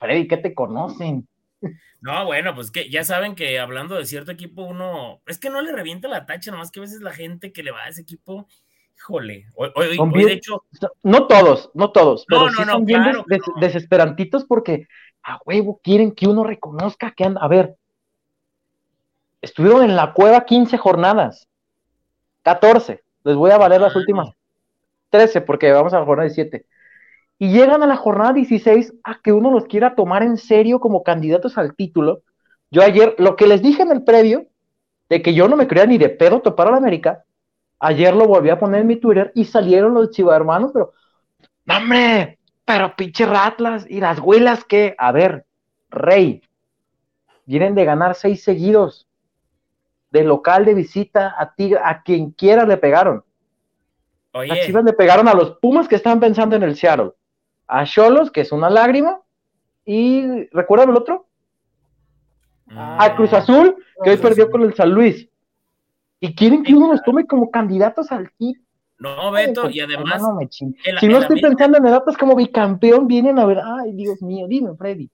Freddy, 0.00 0.26
¿qué 0.26 0.38
te 0.38 0.52
conocen? 0.52 1.28
No, 2.00 2.24
bueno, 2.26 2.54
pues 2.54 2.70
que 2.70 2.88
ya 2.88 3.02
saben 3.02 3.34
que 3.34 3.58
hablando 3.58 3.96
de 3.96 4.06
cierto 4.06 4.30
equipo, 4.30 4.62
uno 4.62 5.20
es 5.26 5.38
que 5.38 5.50
no 5.50 5.60
le 5.62 5.72
revienta 5.72 6.06
la 6.06 6.26
tacha, 6.26 6.50
nomás 6.50 6.70
que 6.70 6.78
a 6.78 6.82
veces 6.82 7.00
la 7.00 7.12
gente 7.12 7.52
que 7.52 7.62
le 7.62 7.72
va 7.72 7.82
a 7.82 7.88
ese 7.88 8.02
equipo, 8.02 8.46
híjole, 8.96 9.46
hoy, 9.54 9.98
de 10.24 10.32
hecho. 10.32 10.64
No 11.02 11.26
todos, 11.26 11.70
no 11.74 11.90
todos, 11.90 12.24
pero 12.28 12.50
sí 12.50 12.62
son 12.64 12.84
bien 12.84 13.02
desesperantitos 13.60 14.44
porque 14.44 14.86
a 15.24 15.38
huevo 15.44 15.80
quieren 15.82 16.12
que 16.12 16.28
uno 16.28 16.44
reconozca 16.44 17.10
que 17.10 17.24
anda. 17.24 17.40
A 17.40 17.48
ver, 17.48 17.76
estuvieron 19.42 19.82
en 19.82 19.96
la 19.96 20.12
cueva 20.12 20.44
15 20.44 20.78
jornadas, 20.78 21.48
14, 22.42 23.02
les 23.24 23.34
voy 23.34 23.50
a 23.50 23.58
valer 23.58 23.80
las 23.80 23.96
últimas 23.96 24.30
13 25.10 25.40
porque 25.40 25.72
vamos 25.72 25.92
a 25.94 25.98
la 25.98 26.04
jornada 26.06 26.28
17 26.28 26.64
y 27.38 27.50
llegan 27.52 27.82
a 27.82 27.86
la 27.86 27.96
jornada 27.96 28.32
16 28.32 28.94
a 29.04 29.20
que 29.22 29.32
uno 29.32 29.50
los 29.50 29.66
quiera 29.66 29.94
tomar 29.94 30.22
en 30.22 30.36
serio 30.36 30.80
como 30.80 31.04
candidatos 31.04 31.56
al 31.56 31.74
título. 31.74 32.22
Yo 32.70 32.82
ayer, 32.82 33.14
lo 33.18 33.36
que 33.36 33.46
les 33.46 33.62
dije 33.62 33.82
en 33.82 33.92
el 33.92 34.02
previo, 34.02 34.46
de 35.08 35.22
que 35.22 35.32
yo 35.34 35.48
no 35.48 35.56
me 35.56 35.68
creía 35.68 35.86
ni 35.86 35.98
de 35.98 36.08
pedo 36.08 36.40
topar 36.40 36.68
a 36.68 36.72
la 36.72 36.76
América, 36.78 37.24
ayer 37.78 38.14
lo 38.14 38.26
volví 38.26 38.50
a 38.50 38.58
poner 38.58 38.80
en 38.80 38.88
mi 38.88 38.96
Twitter 38.96 39.30
y 39.34 39.44
salieron 39.44 39.94
los 39.94 40.10
chiva 40.10 40.34
hermanos, 40.34 40.72
pero, 40.72 40.92
hombre, 41.68 42.38
pero 42.64 42.94
pinche 42.96 43.24
Ratlas 43.24 43.86
y 43.88 44.00
las 44.00 44.18
huelas 44.18 44.64
que, 44.64 44.96
a 44.98 45.12
ver, 45.12 45.46
Rey, 45.90 46.42
vienen 47.46 47.74
de 47.76 47.84
ganar 47.84 48.16
seis 48.16 48.42
seguidos, 48.42 49.06
de 50.10 50.24
local, 50.24 50.64
de 50.64 50.74
visita, 50.74 51.36
a 51.38 51.54
ti, 51.54 51.72
a 51.74 52.02
quien 52.02 52.32
quiera 52.32 52.66
le 52.66 52.78
pegaron. 52.78 53.22
Oye. 54.32 54.48
Las 54.48 54.66
Chivas 54.66 54.84
le 54.84 54.92
pegaron 54.92 55.28
a 55.28 55.34
los 55.34 55.52
Pumas 55.58 55.88
que 55.88 55.96
estaban 55.96 56.20
pensando 56.20 56.56
en 56.56 56.64
el 56.64 56.76
Seattle 56.76 57.12
a 57.68 57.84
Cholos, 57.84 58.30
que 58.30 58.40
es 58.40 58.50
una 58.50 58.70
lágrima, 58.70 59.20
y 59.84 60.46
¿recuerdan 60.52 60.90
el 60.90 60.96
otro? 60.96 61.28
a 62.70 63.04
ah. 63.04 63.16
Cruz 63.16 63.32
Azul, 63.32 63.76
que 64.02 64.10
hoy 64.10 64.16
perdió 64.16 64.50
con 64.50 64.62
el 64.62 64.74
San 64.74 64.90
Luis. 64.90 65.28
Y 66.20 66.34
quieren 66.34 66.62
que 66.64 66.74
uno 66.74 66.92
los 66.92 67.02
tome 67.02 67.26
como 67.26 67.50
candidatos 67.50 68.10
al 68.10 68.30
kit. 68.32 68.58
No, 68.98 69.30
Beto, 69.30 69.70
y 69.70 69.80
además. 69.80 70.20
si 70.50 71.06
no 71.06 71.18
estoy 71.18 71.40
pensando 71.40 71.78
en 71.78 71.86
edades 71.86 72.16
como 72.16 72.34
bicampeón, 72.34 73.06
vienen 73.06 73.38
a 73.38 73.46
ver, 73.46 73.60
ay, 73.62 73.92
Dios 73.92 74.20
mío, 74.22 74.46
dime, 74.48 74.74
Freddy. 74.76 75.08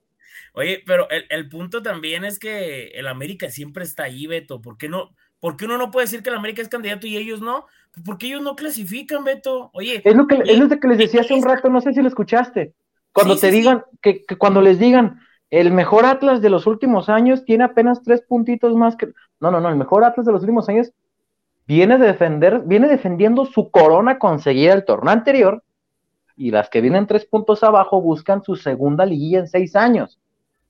Oye, 0.53 0.81
pero 0.85 1.07
el, 1.09 1.25
el, 1.29 1.49
punto 1.49 1.83
también 1.83 2.25
es 2.25 2.39
que 2.39 2.87
el 2.95 3.07
América 3.07 3.49
siempre 3.49 3.83
está 3.83 4.03
ahí, 4.03 4.25
Beto. 4.25 4.61
¿Por 4.61 4.77
qué 4.77 4.89
no? 4.89 5.13
Porque 5.39 5.65
uno 5.65 5.77
no 5.77 5.91
puede 5.91 6.05
decir 6.05 6.23
que 6.23 6.29
el 6.29 6.37
América 6.37 6.61
es 6.61 6.69
candidato 6.69 7.05
y 7.05 7.17
ellos 7.17 7.41
no. 7.41 7.67
Porque 8.03 8.27
ellos 8.27 8.41
no 8.41 8.55
clasifican, 8.55 9.23
Beto. 9.23 9.69
Oye. 9.73 10.01
Es 10.03 10.15
lo 10.15 10.27
que, 10.27 10.41
es 10.45 10.57
lo 10.59 10.67
que 10.67 10.87
les 10.87 10.97
decía 10.97 11.21
hace 11.21 11.33
un 11.33 11.43
rato, 11.43 11.69
no 11.69 11.81
sé 11.81 11.93
si 11.93 12.01
lo 12.01 12.07
escuchaste. 12.07 12.73
Cuando 13.13 13.37
te 13.37 13.49
digan, 13.49 13.83
que, 14.01 14.25
cuando 14.37 14.61
les 14.61 14.77
digan, 14.77 15.21
el 15.49 15.71
mejor 15.71 16.05
Atlas 16.05 16.41
de 16.41 16.49
los 16.49 16.67
últimos 16.67 17.07
años 17.07 17.45
tiene 17.45 17.63
apenas 17.63 18.03
tres 18.03 18.21
puntitos 18.21 18.75
más 18.75 18.97
que. 18.97 19.07
No, 19.39 19.51
no, 19.51 19.61
no, 19.61 19.69
el 19.69 19.77
mejor 19.77 20.03
Atlas 20.03 20.25
de 20.25 20.33
los 20.33 20.41
últimos 20.41 20.67
años 20.67 20.91
viene, 21.65 21.97
de 21.97 22.07
defender, 22.07 22.63
viene 22.65 22.87
defendiendo 22.87 23.45
su 23.45 23.71
corona 23.71 24.19
conseguida 24.19 24.73
el 24.73 24.83
torneo 24.83 25.13
anterior. 25.13 25.63
Y 26.35 26.51
las 26.51 26.69
que 26.69 26.81
vienen 26.81 27.07
tres 27.07 27.25
puntos 27.25 27.63
abajo 27.63 28.01
buscan 28.01 28.43
su 28.43 28.57
segunda 28.57 29.05
liguilla 29.05 29.39
en 29.39 29.47
seis 29.47 29.75
años. 29.77 30.19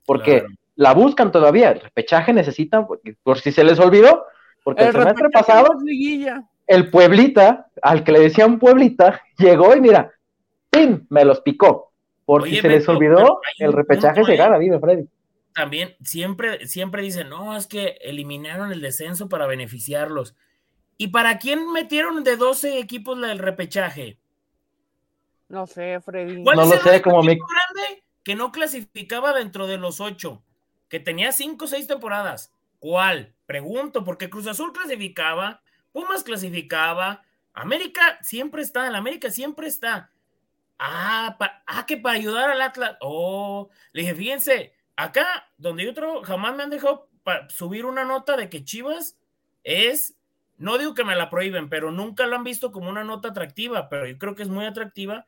Porque 0.05 0.45
la 0.75 0.93
buscan 0.93 1.31
todavía. 1.31 1.71
El 1.71 1.79
repechaje 1.79 2.33
necesitan, 2.33 2.85
por 3.23 3.39
si 3.39 3.51
se 3.51 3.63
les 3.63 3.79
olvidó, 3.79 4.25
porque 4.63 4.83
el, 4.83 4.91
semestre 4.91 5.29
pasado, 5.29 5.69
el 6.67 6.89
Pueblita, 6.89 7.67
al 7.82 8.04
que 8.04 8.12
le 8.12 8.19
decían 8.19 8.60
Pueblita, 8.60 9.21
llegó 9.38 9.75
y 9.75 9.82
mira, 9.82 10.12
¡pim! 10.69 11.06
Me 11.10 11.25
los 11.25 11.41
picó. 11.41 11.91
Porque 12.25 12.60
se 12.60 12.69
les 12.69 12.89
olvidó, 12.89 13.39
el 13.60 13.71
repechaje 13.71 14.23
se 14.23 14.36
gana, 14.36 14.58
vive 14.58 14.80
Freddy. 14.80 15.08
También 15.54 15.95
siempre, 16.01 16.67
siempre 16.67 17.04
dicen, 17.04 17.30
no, 17.30 17.56
es 17.56 17.67
que 17.67 17.99
eliminaron 18.01 18.71
el 18.71 18.82
descenso 18.82 19.30
para 19.30 19.45
beneficiarlos. 19.45 20.36
¿Y 20.97 21.10
para 21.10 21.38
quién 21.38 21.71
metieron 21.71 22.23
de 22.23 22.36
12 22.36 22.80
equipos 22.80 23.21
el 23.23 23.38
repechaje? 23.38 24.17
No 25.49 25.67
sé, 25.67 25.99
Freddy. 26.01 26.41
no 26.41 26.54
lo 26.54 26.65
sé, 26.65 27.01
como 27.01 27.21
mi... 27.21 27.38
grande 27.38 28.04
que 28.23 28.36
no 28.36 28.51
clasificaba 28.51 29.34
dentro 29.34 29.67
de 29.67 29.78
los 29.78 30.01
ocho, 30.01 30.43
que 30.89 30.99
tenía 30.99 31.32
cinco 31.32 31.65
o 31.65 31.67
seis 31.67 31.86
temporadas. 31.86 32.51
¿Cuál? 32.80 33.36
Pregunto, 33.45 34.04
porque 34.04 34.32
Cruz 34.32 34.47
Azul 34.47 34.73
clasificaba, 34.73 35.62
Pumas 35.95 36.25
clasificaba, 36.25 37.23
América 37.53 38.19
siempre 38.21 38.62
está, 38.62 38.86
en 38.86 38.95
América 38.95 39.31
siempre 39.31 39.67
está. 39.67 40.12
Ah, 40.77 41.38
ah, 41.65 41.86
que 41.86 41.95
para 41.95 42.17
ayudar 42.17 42.49
al 42.49 42.62
Atlas. 42.62 42.97
Oh, 42.99 43.69
le 43.93 44.01
dije, 44.01 44.13
fíjense, 44.13 44.73
acá 44.97 45.49
donde 45.58 45.86
yo 45.86 46.21
jamás 46.23 46.53
me 46.53 46.63
han 46.63 46.69
dejado 46.69 47.08
subir 47.47 47.86
una 47.86 48.03
nota 48.03 48.36
de 48.36 48.49
que 48.49 48.65
Chivas 48.65 49.17
es, 49.63 50.17
no 50.58 50.77
digo 50.77 50.95
que 50.95 51.05
me 51.05 51.15
la 51.15 51.29
prohíben, 51.29 51.69
pero 51.69 51.93
nunca 51.93 52.27
lo 52.27 52.36
han 52.36 52.43
visto 52.43 52.73
como 52.73 52.89
una 52.89 53.05
nota 53.05 53.29
atractiva, 53.29 53.88
pero 53.88 54.05
yo 54.05 54.17
creo 54.17 54.36
que 54.36 54.43
es 54.43 54.49
muy 54.49 54.65
atractiva. 54.65 55.25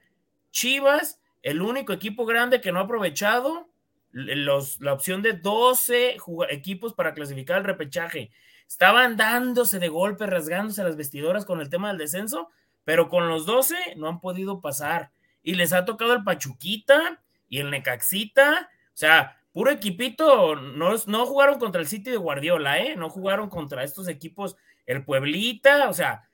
Chivas, 0.51 1.21
el 1.43 1.62
único 1.62 1.93
equipo 1.93 2.25
grande 2.25 2.60
que 2.60 2.73
no 2.73 2.80
ha 2.80 2.84
aprovechado 2.84 3.69
los, 4.12 4.82
la 4.82 4.91
opción 4.91 5.21
de 5.21 5.32
12 5.32 6.17
equipos 6.49 6.93
para 6.93 7.13
clasificar 7.13 7.60
el 7.60 7.63
repechaje. 7.63 8.32
Estaban 8.67 9.17
dándose 9.17 9.80
de 9.80 9.88
golpe, 9.89 10.25
rasgándose 10.25 10.84
las 10.84 10.97
vestidoras 10.97 11.45
con 11.45 11.62
el 11.62 11.69
tema 11.69 11.88
del 11.88 11.97
descenso, 11.97 12.49
pero 12.84 13.10
con 13.10 13.27
los 13.27 13.45
12 13.45 13.95
no 13.95 14.08
han 14.08 14.19
podido 14.19 14.62
pasar. 14.62 15.12
Y 15.41 15.56
les 15.56 15.73
ha 15.73 15.86
tocado 15.86 16.13
el 16.13 16.23
Pachuquita 16.23 17.21
y 17.47 17.60
el 17.60 17.69
Necaxita. 17.69 18.69
O 18.93 18.97
sea, 18.97 19.41
puro 19.53 19.71
equipito. 19.71 20.56
No, 20.56 20.95
no 21.08 21.25
jugaron 21.25 21.60
contra 21.60 21.82
el 21.82 21.88
City 21.88 22.12
de 22.12 22.17
Guardiola, 22.17 22.80
¿eh? 22.80 22.95
No 22.95 23.10
jugaron 23.10 23.49
contra 23.49 23.84
estos 23.84 24.08
equipos, 24.08 24.58
el 24.86 25.03
Pueblita. 25.03 25.89
O 25.89 25.93
sea, 25.93 26.27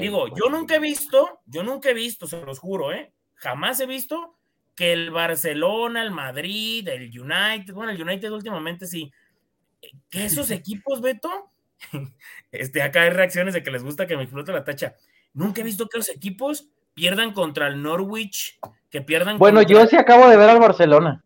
digo, 0.00 0.28
yo 0.34 0.48
nunca 0.50 0.76
he 0.76 0.80
visto, 0.80 1.40
yo 1.46 1.62
nunca 1.62 1.90
he 1.90 1.94
visto, 1.94 2.26
se 2.26 2.40
los 2.40 2.58
juro, 2.58 2.92
¿eh? 2.92 3.12
Jamás 3.34 3.78
he 3.80 3.86
visto 3.86 4.38
que 4.74 4.92
el 4.92 5.10
Barcelona, 5.10 6.02
el 6.02 6.10
Madrid, 6.10 6.88
el 6.88 7.08
United, 7.08 7.74
bueno, 7.74 7.92
el 7.92 8.02
United 8.02 8.30
últimamente 8.32 8.86
sí, 8.86 9.12
que 10.10 10.24
esos 10.24 10.50
equipos, 10.50 11.00
Beto, 11.00 11.52
este, 12.52 12.82
acá 12.82 13.02
hay 13.02 13.10
reacciones 13.10 13.54
de 13.54 13.62
que 13.62 13.70
les 13.70 13.82
gusta 13.82 14.06
que 14.06 14.16
me 14.16 14.24
explote 14.24 14.52
la 14.52 14.64
tacha. 14.64 14.94
Nunca 15.32 15.60
he 15.60 15.64
visto 15.64 15.88
que 15.88 15.98
los 15.98 16.08
equipos 16.08 16.68
pierdan 16.94 17.32
contra 17.32 17.66
el 17.66 17.82
Norwich, 17.82 18.58
que 18.90 19.00
pierdan. 19.00 19.38
Bueno, 19.38 19.62
yo 19.62 19.86
sí 19.86 19.96
acabo 19.96 20.28
de 20.28 20.36
ver 20.36 20.48
al 20.48 20.60
Barcelona. 20.60 21.24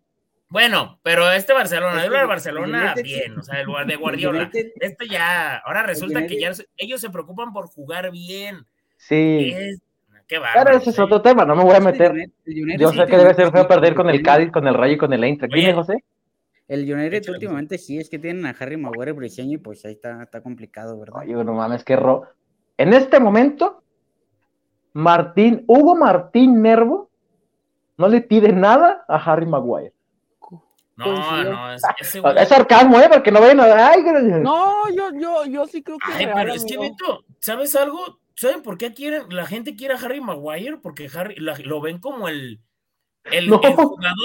Bueno, 0.50 0.98
pero 1.02 1.30
este 1.30 1.52
Barcelona, 1.52 2.06
yo 2.06 2.14
el 2.14 2.26
Barcelona 2.26 2.94
bien, 3.02 3.38
o 3.38 3.42
sea, 3.42 3.60
el 3.60 3.66
de 3.86 3.96
Guardiola. 3.96 4.50
Este 4.52 5.06
ya, 5.06 5.58
ahora 5.58 5.82
resulta 5.82 6.26
que 6.26 6.40
ya 6.40 6.52
ellos 6.78 7.00
se 7.02 7.10
preocupan 7.10 7.52
por 7.52 7.66
jugar 7.66 8.10
bien. 8.10 8.64
Sí. 8.96 9.54
Qué 10.26 10.40
Pero 10.54 10.76
ese 10.76 10.90
es 10.90 10.98
otro 10.98 11.22
tema, 11.22 11.44
no 11.44 11.54
me 11.54 11.64
voy 11.64 11.74
a 11.74 11.80
meter. 11.80 12.30
Yo 12.78 12.92
sé 12.92 13.06
que 13.06 13.16
debe 13.16 13.34
ser 13.34 13.50
feo 13.50 13.66
perder 13.68 13.94
con 13.94 14.08
el 14.10 14.22
Cádiz, 14.22 14.50
con 14.50 14.66
el 14.66 14.74
Rayo 14.74 14.94
y 14.94 14.98
con 14.98 15.12
el 15.12 15.24
Eintracht. 15.24 15.52
Dime, 15.52 15.72
José. 15.72 16.04
El 16.68 16.82
United 16.92 17.26
últimamente 17.30 17.78
sí, 17.78 17.98
es 17.98 18.10
que 18.10 18.18
tienen 18.18 18.44
a 18.44 18.50
Harry 18.50 18.76
Maguire 18.76 19.12
briseño 19.12 19.54
y 19.54 19.58
pues 19.58 19.84
ahí 19.86 19.92
está, 19.92 20.22
está 20.22 20.42
complicado, 20.42 21.00
¿verdad? 21.00 21.22
Oye, 21.22 21.32
no 21.32 21.54
mames, 21.54 21.82
que 21.82 21.96
ro... 21.96 22.24
En 22.76 22.92
este 22.92 23.18
momento, 23.18 23.82
Martín, 24.92 25.64
Hugo 25.66 25.96
Martín 25.96 26.60
Nervo 26.60 27.10
no 27.96 28.06
le 28.06 28.20
pide 28.20 28.52
nada 28.52 29.04
a 29.08 29.16
Harry 29.16 29.46
Maguire. 29.46 29.94
No, 30.96 31.44
no, 31.44 31.72
es, 31.72 31.82
es 32.36 32.48
sarcasmo, 32.48 32.98
¿eh? 33.00 33.08
Porque 33.10 33.30
no 33.30 33.40
ven 33.40 33.60
a... 33.60 33.88
Ay, 33.88 34.02
no, 34.42 34.90
yo, 34.90 35.10
yo, 35.18 35.44
yo 35.46 35.66
sí 35.66 35.82
creo 35.82 35.96
que... 35.98 36.12
Ay, 36.12 36.28
pero 36.34 36.52
es 36.52 36.64
que, 36.64 36.76
Vito, 36.76 37.24
¿sabes 37.38 37.74
algo? 37.76 38.20
¿Saben 38.34 38.62
por 38.62 38.76
qué 38.76 38.92
quieren, 38.92 39.22
la 39.30 39.46
gente 39.46 39.74
quiere 39.74 39.94
a 39.94 39.98
Harry 39.98 40.20
Maguire? 40.20 40.76
Porque 40.76 41.08
Harry 41.14 41.36
lo 41.36 41.80
ven 41.80 41.98
como 41.98 42.28
el, 42.28 42.60
el, 43.32 43.48
no, 43.48 43.60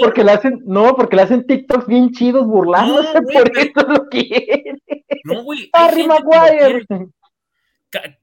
Porque 0.01 0.23
le 0.23 0.31
hacen, 0.31 0.61
no, 0.65 0.95
porque 0.95 1.15
le 1.15 1.21
hacen 1.23 1.45
TikToks 1.45 1.87
bien 1.87 2.11
chidos 2.11 2.45
burlándose, 2.45 3.21
por 3.21 3.57
eso 3.57 3.87
lo. 3.87 4.09
No, 5.25 5.43
güey. 5.43 5.69
Harry 5.73 6.05
Maguire. 6.05 6.85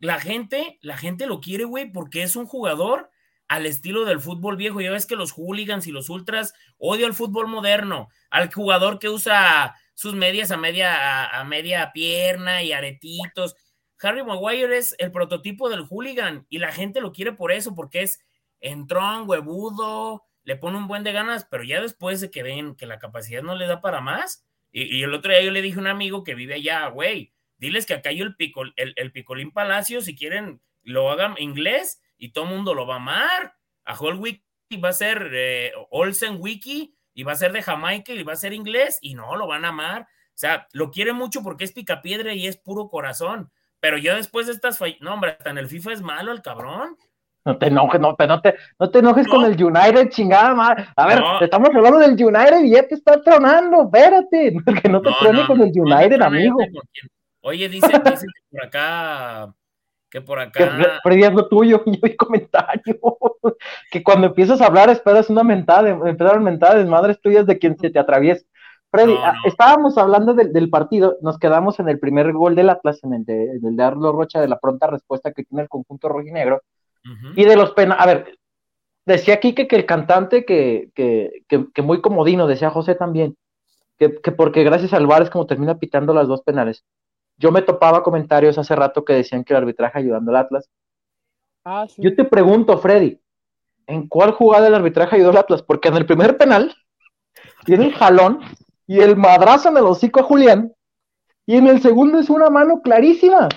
La 0.01 0.21
gente, 0.21 0.79
la 0.83 0.97
gente 0.97 1.27
lo 1.27 1.40
quiere, 1.40 1.64
güey, 1.64 1.90
porque 1.90 2.23
es 2.23 2.35
un 2.37 2.47
jugador 2.47 3.11
al 3.49 3.66
estilo 3.66 4.05
del 4.05 4.21
fútbol 4.21 4.57
viejo. 4.57 4.81
Ya 4.81 4.90
ves 4.90 5.07
que 5.07 5.16
los 5.16 5.33
hooligans 5.33 5.87
y 5.87 5.93
los 5.93 6.11
ultras 6.11 6.53
odio 6.79 7.07
al 7.07 7.14
fútbol 7.14 7.47
moderno, 7.47 8.09
al 8.31 8.53
jugador 8.53 8.99
que 8.99 9.09
usa 9.09 9.77
sus 9.95 10.14
medias 10.14 10.51
a 10.51 10.57
media, 10.57 11.27
a 11.27 11.45
media 11.45 11.90
pierna 11.93 12.62
y 12.62 12.73
aretitos 12.73 13.55
Harry 14.03 14.25
Maguire 14.25 14.77
es 14.79 14.95
el 14.99 15.12
prototipo 15.12 15.69
del 15.69 15.85
hooligan 15.85 16.47
y 16.49 16.59
la 16.59 16.73
gente 16.73 17.01
lo 17.01 17.12
quiere 17.12 17.33
por 17.33 17.53
eso, 17.53 17.75
porque 17.75 18.03
es 18.03 18.21
entrón, 18.61 19.29
huevudo, 19.29 20.25
le 20.51 20.57
pone 20.57 20.79
un 20.79 20.89
buen 20.89 21.05
de 21.05 21.13
ganas, 21.13 21.47
pero 21.49 21.63
ya 21.63 21.81
después 21.81 22.21
de 22.21 22.29
que 22.29 22.43
ven 22.43 22.75
que 22.75 22.85
la 22.85 22.99
capacidad 22.99 23.41
no 23.41 23.55
le 23.55 23.69
da 23.69 23.81
para 23.81 24.01
más, 24.01 24.45
y, 24.73 25.05
el 25.05 25.15
otro 25.15 25.31
día 25.31 25.43
yo 25.43 25.53
le 25.53 25.63
dije 25.63 25.79
a 25.79 25.83
un 25.83 25.87
amigo 25.87 26.25
que 26.25 26.35
vive 26.35 26.55
allá, 26.55 26.89
güey, 26.89 27.33
diles 27.57 27.87
que 27.87 27.95
acá 27.95 28.11
hay 28.11 28.21
el, 28.21 28.35
el, 28.75 29.13
Picolín 29.13 29.53
Palacio, 29.53 30.01
si 30.01 30.17
quieren 30.17 30.61
lo 30.83 31.09
hagan 31.09 31.37
inglés 31.39 32.03
y 32.19 32.33
todo 32.33 32.47
el 32.47 32.51
mundo 32.51 32.75
lo 32.75 32.85
va 32.85 32.95
a 32.95 32.97
amar. 32.97 33.55
A 33.85 33.95
Holwick 33.95 34.43
y 34.69 34.79
va 34.79 34.89
a 34.89 34.93
ser 34.93 35.31
eh, 35.33 35.73
Olsen 35.91 36.39
Wiki 36.41 36.97
y 37.15 37.23
va 37.23 37.31
a 37.31 37.37
ser 37.37 37.53
de 37.53 37.63
Jamaica 37.63 38.13
y 38.13 38.25
va 38.25 38.33
a 38.33 38.37
ser 38.37 38.53
inglés 38.53 38.99
y 39.01 39.15
no, 39.15 39.37
lo 39.37 39.47
van 39.47 39.65
a 39.65 39.69
amar. 39.69 40.03
O 40.03 40.39
sea, 40.41 40.67
lo 40.73 40.91
quiere 40.91 41.13
mucho 41.13 41.45
porque 41.45 41.63
es 41.63 41.71
picapiedra 41.71 42.35
y 42.35 42.49
es 42.49 42.57
puro 42.57 42.89
corazón. 42.89 43.53
Pero 43.79 43.99
yo 43.99 44.17
después 44.17 44.49
de 44.49 44.55
estas 44.55 44.81
no, 45.01 45.15
hombre, 45.15 45.31
hasta 45.31 45.51
en 45.51 45.59
el 45.59 45.69
FIFA 45.69 45.93
es 45.93 46.03
malo 46.03 46.33
el 46.33 46.43
cabrón. 46.43 46.97
No 47.44 47.57
te 47.57 47.66
enojes, 47.68 48.00
no, 48.00 48.14
no 48.18 48.40
te, 48.42 48.55
no 48.79 48.90
te 48.90 48.98
enojes 48.98 49.26
con 49.26 49.44
el 49.44 49.62
United, 49.62 50.11
chingada 50.11 50.55
madre. 50.55 50.87
A 50.94 51.07
ver, 51.07 51.22
estamos 51.40 51.70
hablando 51.74 51.98
del 51.98 52.12
United 52.12 52.64
y 52.64 52.70
ya 52.70 52.87
te 52.87 52.96
está 52.96 53.20
tronando, 53.22 53.85
espérate, 53.85 54.55
que 54.83 54.88
no 54.88 55.00
te 55.00 55.11
trone 55.20 55.46
con 55.46 55.61
el 55.61 55.72
United, 55.74 56.20
amigo. 56.20 56.59
Oye, 57.42 57.68
dice, 57.68 57.88
que 57.90 57.98
por 58.50 58.64
acá, 58.64 59.55
que 60.11 60.20
por 60.20 60.38
acá. 60.40 61.00
Freddy 61.03 61.24
es 61.24 61.33
lo 61.33 61.48
tuyo, 61.48 61.83
yo 61.87 61.92
vi 62.03 62.16
comentario. 62.16 63.00
que 63.90 64.03
cuando 64.03 64.26
empiezas 64.26 64.61
a 64.61 64.66
hablar 64.66 64.90
esperas 64.90 65.31
una 65.31 65.42
mentada, 65.42 65.88
empezaron 65.88 66.44
mentadas 66.44 66.87
madres 66.87 67.20
tuyas 67.20 67.46
de 67.46 67.59
quien 67.59 67.79
se 67.79 67.90
te 67.90 67.98
atraviesa. 67.98 68.44
Freddy, 68.90 69.14
ah, 69.16 69.35
estábamos 69.44 69.96
hablando 69.98 70.35
del, 70.35 70.68
partido, 70.68 71.16
nos 71.22 71.38
quedamos 71.38 71.79
en 71.79 71.88
el 71.88 72.00
primer 72.00 72.33
gol 72.33 72.57
del 72.57 72.70
Atlas, 72.70 72.98
en 73.05 73.14
el 73.14 73.24
de, 73.24 73.44
el 73.53 73.76
de 73.76 73.83
Arlo 73.85 74.11
Rocha, 74.11 74.40
de 74.40 74.48
la 74.48 74.59
pronta 74.59 74.88
respuesta 74.88 75.33
que 75.33 75.44
tiene 75.44 75.62
el 75.62 75.68
conjunto 75.68 76.09
rojinegro, 76.09 76.61
y 77.37 77.45
de 77.45 77.57
los 77.57 77.73
penales, 77.73 78.03
a 78.03 78.07
ver, 78.07 78.39
decía 79.07 79.41
Kike 79.41 79.67
que 79.67 79.77
el 79.77 79.87
cantante, 79.87 80.45
que, 80.45 80.91
que, 80.95 81.43
que, 81.49 81.83
muy 81.83 82.01
comodino, 82.01 82.47
decía 82.47 82.71
José 82.71 82.95
también, 82.95 83.37
que, 83.99 84.21
que 84.21 84.33
porque 84.33 84.65
gracias 84.65 84.93
al 84.93 85.07
VAR 85.07 85.23
es 85.23 85.31
como 85.31 85.47
termina 85.47 85.79
pitando 85.79 86.13
las 86.13 86.29
dos 86.29 86.43
penales. 86.43 86.85
Yo 87.37 87.51
me 87.51 87.63
topaba 87.63 88.03
comentarios 88.03 88.59
hace 88.59 88.77
rato 88.77 89.05
que 89.05 89.15
decían 89.15 89.45
que 89.45 89.55
el 89.55 89.59
arbitraje 89.59 89.99
ayudando 89.99 90.31
al 90.31 90.37
Atlas. 90.37 90.69
Ah, 91.65 91.87
Yo 91.97 92.15
te 92.15 92.25
pregunto, 92.25 92.79
Freddy, 92.79 93.19
¿en 93.87 94.09
cuál 94.09 94.33
jugada 94.33 94.69
el 94.69 94.75
arbitraje 94.75 95.17
ayudó 95.17 95.31
al 95.31 95.39
Atlas? 95.39 95.63
Porque 95.63 95.89
en 95.89 95.97
el 95.97 96.07
primer 96.07 96.37
penal 96.37 96.75
tiene 97.65 97.87
el 97.87 97.95
jalón 97.95 98.41
y 98.87 99.01
el 99.01 99.17
madrazo 99.17 99.69
en 99.69 99.77
el 99.77 99.85
hocico 99.85 100.21
a 100.21 100.25
Julián, 100.25 100.73
y 101.47 101.57
en 101.57 101.67
el 101.67 101.81
segundo 101.81 102.19
es 102.19 102.31
una 102.31 102.51
mano 102.51 102.81
clarísima. 102.81 103.49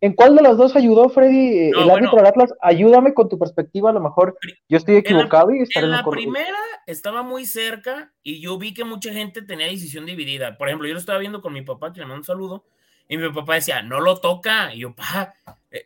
¿En 0.00 0.12
cuál 0.12 0.36
de 0.36 0.42
las 0.42 0.56
dos 0.56 0.76
ayudó 0.76 1.08
Freddy, 1.08 1.70
el 1.70 1.90
árbitro 1.90 2.16
del 2.16 2.26
Atlas? 2.26 2.52
Ayúdame 2.60 3.14
con 3.14 3.28
tu 3.28 3.38
perspectiva, 3.38 3.90
a 3.90 3.94
lo 3.94 4.00
mejor 4.00 4.36
yo 4.68 4.76
estoy 4.76 4.96
equivocado 4.96 5.52
y 5.52 5.62
estaré 5.62 5.86
en 5.86 5.92
la 5.92 6.04
primera 6.04 6.58
estaba 6.86 7.22
muy 7.22 7.46
cerca 7.46 8.12
y 8.22 8.40
yo 8.40 8.58
vi 8.58 8.72
que 8.72 8.84
mucha 8.84 9.12
gente 9.12 9.42
tenía 9.42 9.66
decisión 9.66 10.06
dividida. 10.06 10.56
Por 10.56 10.68
ejemplo, 10.68 10.86
yo 10.86 10.94
lo 10.94 11.00
estaba 11.00 11.18
viendo 11.18 11.42
con 11.42 11.52
mi 11.52 11.62
papá, 11.62 11.92
que 11.92 12.00
le 12.00 12.06
mando 12.06 12.20
un 12.20 12.24
saludo, 12.24 12.64
y 13.08 13.18
mi 13.18 13.28
papá 13.30 13.54
decía, 13.54 13.82
no 13.82 14.00
lo 14.00 14.20
toca. 14.20 14.72
Y 14.72 14.80
yo, 14.80 14.94
pa, 14.94 15.34
eh, 15.70 15.84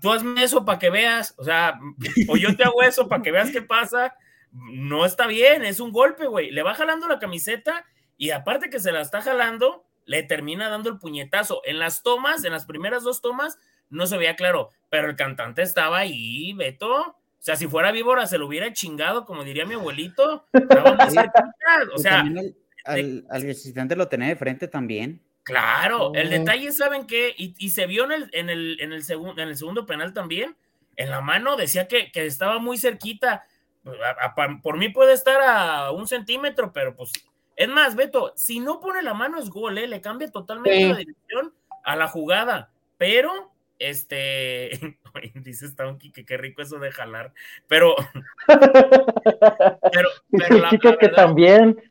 tú 0.00 0.12
hazme 0.12 0.42
eso 0.42 0.64
para 0.64 0.78
que 0.78 0.90
veas, 0.90 1.34
o 1.36 1.44
sea, 1.44 1.78
o 2.28 2.36
yo 2.36 2.56
te 2.56 2.64
hago 2.64 2.82
eso 2.82 3.08
para 3.08 3.22
que 3.22 3.32
veas 3.32 3.50
qué 3.50 3.62
pasa. 3.62 4.14
No 4.52 5.04
está 5.04 5.26
bien, 5.26 5.64
es 5.64 5.80
un 5.80 5.92
golpe, 5.92 6.26
güey. 6.26 6.50
Le 6.50 6.62
va 6.62 6.74
jalando 6.74 7.08
la 7.08 7.18
camiseta 7.18 7.84
y 8.16 8.30
aparte 8.30 8.70
que 8.70 8.80
se 8.80 8.92
la 8.92 9.00
está 9.00 9.20
jalando, 9.20 9.84
le 10.08 10.22
termina 10.22 10.70
dando 10.70 10.88
el 10.88 10.98
puñetazo. 10.98 11.60
En 11.66 11.78
las 11.78 12.02
tomas, 12.02 12.42
en 12.44 12.52
las 12.52 12.64
primeras 12.64 13.04
dos 13.04 13.20
tomas, 13.20 13.58
no 13.90 14.06
se 14.06 14.16
veía 14.16 14.36
claro, 14.36 14.70
pero 14.88 15.08
el 15.10 15.16
cantante 15.16 15.60
estaba 15.60 15.98
ahí, 15.98 16.54
Beto. 16.54 16.90
O 16.90 17.14
sea, 17.38 17.56
si 17.56 17.68
fuera 17.68 17.92
víbora 17.92 18.26
se 18.26 18.38
lo 18.38 18.46
hubiera 18.46 18.72
chingado, 18.72 19.26
como 19.26 19.44
diría 19.44 19.66
mi 19.66 19.74
abuelito. 19.74 20.46
o 21.94 21.98
sea, 21.98 22.24
al, 22.84 23.26
al, 23.28 23.44
visitante 23.44 23.96
lo 23.96 24.08
tenía 24.08 24.28
de 24.28 24.36
frente 24.36 24.66
también. 24.66 25.20
Claro, 25.42 26.12
el 26.14 26.30
detalle, 26.30 26.72
¿saben 26.72 27.06
qué? 27.06 27.34
Y, 27.36 27.68
se 27.68 27.86
vio 27.86 28.04
en 28.04 28.12
el, 28.12 28.30
en 28.32 28.48
el, 28.48 28.80
en 28.80 28.92
el, 28.94 29.04
segundo, 29.04 29.42
en 29.42 29.48
el 29.48 29.56
segundo 29.56 29.84
penal 29.84 30.14
también. 30.14 30.56
En 30.96 31.10
la 31.10 31.20
mano 31.20 31.56
decía 31.56 31.86
que, 31.86 32.10
que 32.10 32.24
estaba 32.24 32.58
muy 32.58 32.78
cerquita. 32.78 33.44
por 34.62 34.78
mí 34.78 34.88
puede 34.88 35.12
estar 35.12 35.40
a 35.42 35.90
un 35.90 36.08
centímetro, 36.08 36.72
pero 36.72 36.96
pues 36.96 37.12
es 37.58 37.68
más, 37.68 37.96
Beto, 37.96 38.32
si 38.36 38.60
no 38.60 38.78
pone 38.78 39.02
la 39.02 39.14
mano 39.14 39.40
es 39.40 39.50
gol, 39.50 39.78
¿eh? 39.78 39.88
le 39.88 40.00
cambia 40.00 40.30
totalmente 40.30 40.86
la 40.86 40.96
dirección 40.96 41.52
a 41.82 41.96
la 41.96 42.06
jugada. 42.06 42.70
Pero, 42.98 43.52
este, 43.80 44.96
dice 45.34 45.66
Stonky 45.66 46.12
que 46.12 46.24
qué 46.24 46.36
rico 46.36 46.62
eso 46.62 46.78
de 46.78 46.92
jalar. 46.92 47.32
Pero, 47.66 47.96
pero, 49.92 50.08
pero 50.30 50.58
la, 50.58 50.70
que 50.70 51.08
también. 51.08 51.82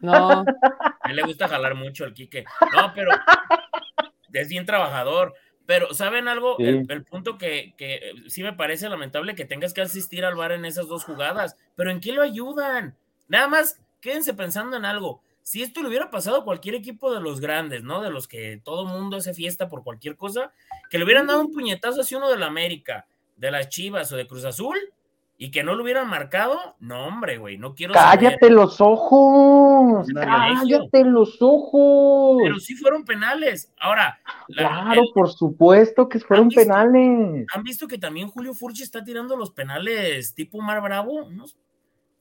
No. 0.00 0.44
A 1.00 1.10
él 1.10 1.16
le 1.16 1.22
gusta 1.24 1.48
jalar 1.48 1.74
mucho 1.74 2.04
el 2.04 2.14
Quique. 2.14 2.44
No, 2.76 2.92
pero 2.94 3.10
es 4.32 4.48
bien 4.48 4.64
trabajador. 4.64 5.34
Pero, 5.66 5.92
¿saben 5.92 6.28
algo? 6.28 6.56
El, 6.60 6.86
punto 7.02 7.36
que, 7.36 7.74
que 7.76 8.12
sí 8.28 8.44
me 8.44 8.52
parece 8.52 8.88
lamentable 8.88 9.34
que 9.34 9.44
tengas 9.44 9.74
que 9.74 9.80
asistir 9.80 10.24
al 10.24 10.36
bar 10.36 10.52
en 10.52 10.64
esas 10.64 10.86
dos 10.86 11.02
jugadas. 11.02 11.56
Pero 11.74 11.90
¿en 11.90 11.98
qué 11.98 12.12
lo 12.12 12.22
ayudan? 12.22 12.94
Nada 13.26 13.48
más 13.48 13.80
quédense 14.06 14.34
pensando 14.34 14.76
en 14.76 14.84
algo. 14.84 15.20
Si 15.42 15.64
esto 15.64 15.82
le 15.82 15.88
hubiera 15.88 16.12
pasado 16.12 16.38
a 16.38 16.44
cualquier 16.44 16.76
equipo 16.76 17.12
de 17.12 17.20
los 17.20 17.40
grandes, 17.40 17.82
¿no? 17.82 18.00
De 18.02 18.10
los 18.10 18.28
que 18.28 18.60
todo 18.62 18.86
mundo 18.86 19.16
hace 19.16 19.34
fiesta 19.34 19.68
por 19.68 19.82
cualquier 19.82 20.16
cosa, 20.16 20.52
que 20.90 20.98
le 20.98 21.04
hubieran 21.04 21.26
dado 21.26 21.40
un 21.40 21.52
puñetazo 21.52 22.02
hacia 22.02 22.18
uno 22.18 22.30
de 22.30 22.38
la 22.38 22.46
América, 22.46 23.06
de 23.36 23.50
las 23.50 23.68
Chivas 23.68 24.12
o 24.12 24.16
de 24.16 24.28
Cruz 24.28 24.44
Azul, 24.44 24.76
y 25.38 25.50
que 25.50 25.64
no 25.64 25.74
lo 25.74 25.82
hubieran 25.82 26.08
marcado, 26.08 26.76
no, 26.78 27.04
hombre, 27.06 27.38
güey, 27.38 27.58
no 27.58 27.74
quiero. 27.74 27.94
Cállate 27.94 28.48
los 28.48 28.80
ojos, 28.80 30.06
cállate 30.14 31.04
los 31.04 31.36
ojos. 31.40 32.38
Pero 32.44 32.60
sí 32.60 32.76
fueron 32.76 33.04
penales. 33.04 33.72
Ahora, 33.80 34.20
claro, 34.46 35.02
por 35.12 35.32
supuesto 35.32 36.08
que 36.08 36.20
fueron 36.20 36.48
penales. 36.48 37.44
¿Han 37.52 37.62
visto 37.64 37.88
que 37.88 37.98
también 37.98 38.28
Julio 38.28 38.54
Furchi 38.54 38.84
está 38.84 39.02
tirando 39.02 39.36
los 39.36 39.50
penales 39.50 40.32
tipo 40.32 40.60
Mar 40.60 40.80
Bravo? 40.80 41.24
Unos 41.24 41.56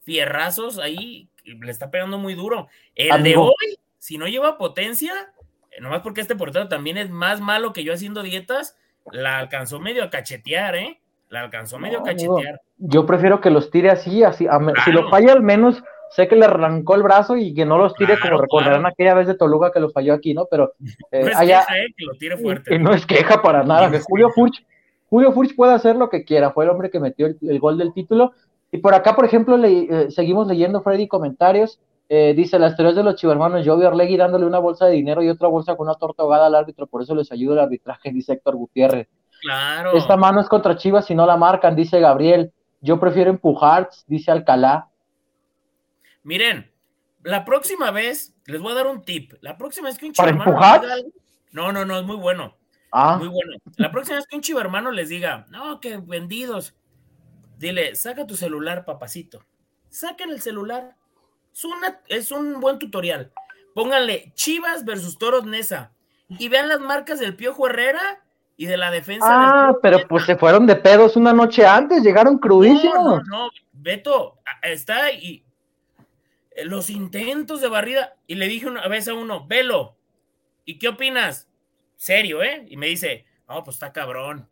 fierrazos 0.01 0.77
ahí 0.79 1.29
le 1.45 1.71
está 1.71 1.91
pegando 1.91 2.17
muy 2.17 2.33
duro. 2.33 2.67
El 2.95 3.23
de 3.23 3.37
hoy, 3.37 3.79
si 3.97 4.17
no 4.17 4.27
lleva 4.27 4.57
potencia, 4.57 5.13
eh, 5.71 5.81
nomás 5.81 6.01
porque 6.01 6.21
este 6.21 6.35
portero 6.35 6.67
también 6.67 6.97
es 6.97 7.09
más 7.09 7.41
malo 7.41 7.73
que 7.73 7.83
yo 7.83 7.93
haciendo 7.93 8.23
dietas, 8.23 8.77
la 9.11 9.37
alcanzó 9.37 9.79
medio 9.79 10.03
a 10.03 10.09
cachetear, 10.09 10.75
¿eh? 10.75 10.99
La 11.29 11.41
alcanzó 11.41 11.79
medio 11.79 11.99
a 11.99 12.03
cachetear. 12.03 12.61
yo 12.77 13.05
prefiero 13.05 13.41
que 13.41 13.49
los 13.49 13.71
tire 13.71 13.89
así, 13.89 14.23
así. 14.23 14.47
Si 14.83 14.91
lo 14.91 15.09
falla 15.09 15.33
al 15.33 15.41
menos, 15.41 15.83
sé 16.11 16.27
que 16.27 16.35
le 16.35 16.45
arrancó 16.45 16.95
el 16.95 17.03
brazo 17.03 17.35
y 17.35 17.53
que 17.53 17.65
no 17.65 17.77
los 17.77 17.93
tire 17.95 18.17
como 18.19 18.39
recordarán 18.39 18.85
aquella 18.85 19.13
vez 19.13 19.27
de 19.27 19.35
Toluca 19.35 19.71
que 19.71 19.79
lo 19.79 19.89
falló 19.89 20.13
aquí, 20.13 20.33
¿no? 20.33 20.45
Pero 20.49 20.73
eh, 21.11 21.23
no 21.23 21.29
es 21.29 21.37
queja, 21.37 21.77
eh, 21.77 21.87
que 21.95 22.05
lo 22.05 22.13
tire 22.13 22.37
fuerte. 22.37 22.79
no 22.79 22.93
es 22.93 23.05
queja 23.05 23.41
para 23.41 23.63
nada. 23.63 23.89
Que 23.91 23.99
Julio 23.99 24.29
Furch, 24.29 24.65
Julio 25.09 25.31
Furch 25.31 25.55
puede 25.55 25.73
hacer 25.73 25.95
lo 25.95 26.09
que 26.09 26.23
quiera. 26.23 26.51
Fue 26.51 26.63
el 26.63 26.69
hombre 26.69 26.89
que 26.89 26.99
metió 26.99 27.27
el 27.27 27.59
gol 27.59 27.77
del 27.77 27.93
título 27.93 28.33
y 28.71 28.77
por 28.79 28.93
acá, 28.93 29.15
por 29.15 29.25
ejemplo, 29.25 29.57
le, 29.57 29.83
eh, 29.83 30.11
seguimos 30.11 30.47
leyendo, 30.47 30.81
Freddy, 30.81 31.07
comentarios. 31.07 31.79
Eh, 32.07 32.33
dice, 32.35 32.59
las 32.59 32.75
teorías 32.75 32.95
de 32.95 33.03
los 33.03 33.15
chivermanos, 33.15 33.65
yo 33.65 33.77
vi 33.77 33.85
a 33.85 33.89
Orlegui 33.89 34.17
dándole 34.17 34.45
una 34.45 34.59
bolsa 34.59 34.85
de 34.85 34.93
dinero 34.93 35.23
y 35.23 35.29
otra 35.29 35.47
bolsa 35.47 35.75
con 35.75 35.87
una 35.87 35.95
torta 35.95 36.23
ahogada 36.23 36.45
al 36.47 36.55
árbitro, 36.55 36.85
por 36.85 37.01
eso 37.01 37.15
les 37.15 37.31
ayuda 37.31 37.53
el 37.53 37.59
arbitraje, 37.61 38.11
dice 38.11 38.33
Héctor 38.33 38.55
Gutiérrez. 38.55 39.07
Claro. 39.41 39.93
Esta 39.93 40.17
mano 40.17 40.41
es 40.41 40.47
contra 40.47 40.77
Chivas 40.77 41.05
si 41.05 41.15
no 41.15 41.25
la 41.25 41.37
marcan, 41.37 41.75
dice 41.75 41.99
Gabriel. 41.99 42.51
Yo 42.81 42.99
prefiero 42.99 43.29
empujar, 43.31 43.89
dice 44.07 44.31
Alcalá. 44.31 44.89
Miren, 46.23 46.71
la 47.23 47.45
próxima 47.45 47.91
vez, 47.91 48.35
les 48.45 48.61
voy 48.61 48.73
a 48.73 48.75
dar 48.75 48.87
un 48.87 49.03
tip. 49.03 49.33
La 49.41 49.57
próxima 49.57 49.87
vez 49.87 49.97
que 49.97 50.07
un 50.07 50.13
chivermano. 50.13 50.53
¿Para 50.53 50.77
empujar? 50.77 51.03
no, 51.51 51.71
no, 51.71 51.85
no, 51.85 51.97
es 51.99 52.05
muy 52.05 52.17
bueno. 52.17 52.55
Ah. 52.91 53.17
Muy 53.17 53.27
bueno. 53.27 53.53
La 53.77 53.91
próxima 53.91 54.17
vez 54.17 54.27
que 54.27 54.35
un 54.35 54.41
chivermano 54.41 54.91
les 54.91 55.09
diga, 55.09 55.45
no, 55.49 55.79
que 55.79 55.97
vendidos 55.97 56.75
Dile, 57.57 57.95
saca 57.95 58.27
tu 58.27 58.35
celular, 58.35 58.85
papacito. 58.85 59.45
Saquen 59.89 60.31
el 60.31 60.41
celular. 60.41 60.95
Es, 61.53 61.65
es 62.07 62.31
un 62.31 62.59
buen 62.59 62.79
tutorial. 62.79 63.31
Pónganle 63.73 64.31
Chivas 64.35 64.85
versus 64.85 65.17
Toros 65.17 65.45
Nesa. 65.45 65.91
Y 66.27 66.49
vean 66.49 66.69
las 66.69 66.79
marcas 66.79 67.19
del 67.19 67.35
Piojo 67.35 67.67
Herrera 67.67 68.23
y 68.57 68.65
de 68.65 68.77
la 68.77 68.91
defensa. 68.91 69.27
Ah, 69.29 69.77
pero 69.81 70.07
pues 70.07 70.25
se 70.25 70.35
fueron 70.35 70.65
de 70.65 70.75
pedos 70.75 71.15
una 71.15 71.33
noche 71.33 71.65
antes, 71.65 72.03
llegaron 72.03 72.37
crudísimos. 72.37 72.95
No, 72.95 73.19
no, 73.19 73.45
no, 73.45 73.49
Beto, 73.73 74.39
está 74.63 75.11
y 75.11 75.43
eh, 76.51 76.65
los 76.65 76.89
intentos 76.89 77.61
de 77.61 77.67
barrida. 77.67 78.15
Y 78.27 78.35
le 78.35 78.47
dije 78.47 78.67
una 78.67 78.87
vez 78.87 79.07
a 79.07 79.13
uno, 79.13 79.45
velo, 79.45 79.97
¿y 80.63 80.79
qué 80.79 80.89
opinas? 80.89 81.49
Serio, 81.95 82.43
¿eh? 82.43 82.65
Y 82.67 82.77
me 82.77 82.87
dice, 82.87 83.25
no, 83.47 83.63
pues 83.63 83.75
está 83.75 83.93
cabrón. 83.93 84.49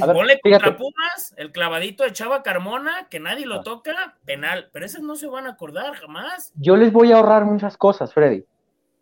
Ponle 0.00 0.40
contra 0.40 0.76
Pumas, 0.76 1.34
el 1.36 1.52
clavadito 1.52 2.04
de 2.04 2.12
Chava 2.12 2.42
Carmona, 2.42 3.08
que 3.10 3.20
nadie 3.20 3.46
lo 3.46 3.56
ah. 3.56 3.62
toca, 3.62 4.16
penal. 4.24 4.70
Pero 4.72 4.86
esos 4.86 5.02
no 5.02 5.16
se 5.16 5.26
van 5.26 5.46
a 5.46 5.50
acordar 5.50 5.94
jamás. 5.94 6.52
Yo 6.56 6.76
les 6.76 6.92
voy 6.92 7.12
a 7.12 7.16
ahorrar 7.16 7.44
muchas 7.44 7.76
cosas, 7.76 8.14
Freddy. 8.14 8.44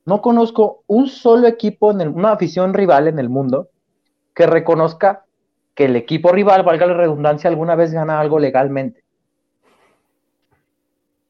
No 0.05 0.21
conozco 0.21 0.83
un 0.87 1.09
solo 1.09 1.47
equipo, 1.47 1.93
en 1.93 2.09
una 2.09 2.33
afición 2.33 2.75
rival 2.75 3.09
en 3.09 3.19
el 3.19 3.29
mundo, 3.29 3.69
que 4.35 4.47
reconozca 4.47 5.25
que 5.75 5.85
el 5.85 5.95
equipo 5.95 6.33
rival, 6.33 6.65
valga 6.65 6.87
la 6.87 6.95
redundancia, 6.95 7.49
alguna 7.49 7.77
vez 7.77 7.93
gana 7.93 8.19
algo 8.19 8.41
legalmente. 8.41 9.05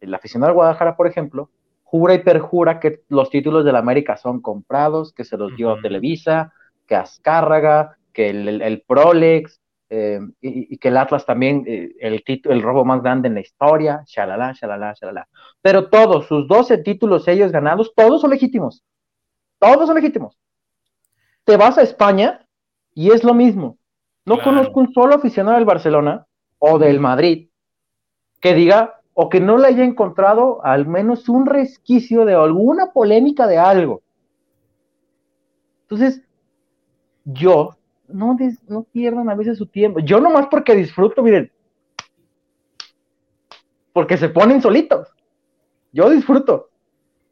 El 0.00 0.14
aficionado 0.14 0.50
al 0.50 0.54
Guadalajara, 0.54 0.96
por 0.96 1.06
ejemplo, 1.06 1.50
jura 1.84 2.14
y 2.14 2.20
perjura 2.20 2.80
que 2.80 3.02
los 3.08 3.28
títulos 3.28 3.64
de 3.64 3.72
la 3.72 3.80
América 3.80 4.16
son 4.16 4.40
comprados, 4.40 5.12
que 5.12 5.24
se 5.24 5.36
los 5.36 5.54
dio 5.54 5.78
Televisa, 5.82 6.54
que 6.86 6.96
Azcárraga, 6.96 7.97
que 8.18 8.30
el, 8.30 8.82
Prolex, 8.84 9.60
eh, 9.90 10.18
y, 10.40 10.76
que 10.78 10.88
el 10.88 10.96
Atlas 10.96 11.24
también, 11.24 11.62
eh, 11.68 11.92
el, 12.00 12.24
título, 12.24 12.52
el 12.52 12.62
robo 12.62 12.84
más 12.84 13.00
grande 13.00 13.28
en 13.28 13.34
la 13.34 13.42
historia, 13.42 14.02
shalala, 14.08 14.54
shalala, 14.54 14.92
shalala. 15.00 15.28
Pero 15.62 15.88
todos, 15.88 16.26
sus 16.26 16.48
12 16.48 16.78
títulos 16.78 17.28
ellos 17.28 17.52
ganados, 17.52 17.92
todos 17.94 18.20
son 18.20 18.30
legítimos. 18.30 18.82
Todos 19.60 19.86
son 19.86 19.94
legítimos. 19.94 20.36
Te 21.44 21.56
vas 21.56 21.78
a 21.78 21.82
España 21.82 22.44
y 22.92 23.12
es 23.12 23.22
lo 23.22 23.34
mismo. 23.34 23.78
No 24.24 24.42
conozco 24.42 24.80
un 24.80 24.92
solo 24.92 25.14
aficionado 25.14 25.56
del 25.56 25.64
Barcelona 25.64 26.26
o 26.58 26.80
del 26.80 26.98
Madrid 26.98 27.50
que 28.40 28.52
diga 28.52 29.00
o 29.14 29.28
que 29.28 29.38
no 29.38 29.58
le 29.58 29.68
haya 29.68 29.84
encontrado 29.84 30.58
al 30.64 30.88
menos 30.88 31.28
un 31.28 31.46
resquicio 31.46 32.24
de 32.24 32.34
alguna 32.34 32.90
polémica 32.90 33.46
de 33.46 33.58
algo. 33.58 34.02
Entonces, 35.82 36.20
yo 37.24 37.77
no, 38.08 38.36
no 38.68 38.82
pierdan 38.84 39.28
a 39.28 39.34
veces 39.34 39.58
su 39.58 39.66
tiempo. 39.66 40.00
Yo 40.00 40.20
nomás 40.20 40.46
porque 40.48 40.74
disfruto, 40.74 41.22
miren, 41.22 41.50
porque 43.92 44.16
se 44.16 44.28
ponen 44.28 44.62
solitos. 44.62 45.08
Yo 45.92 46.10
disfruto. 46.10 46.70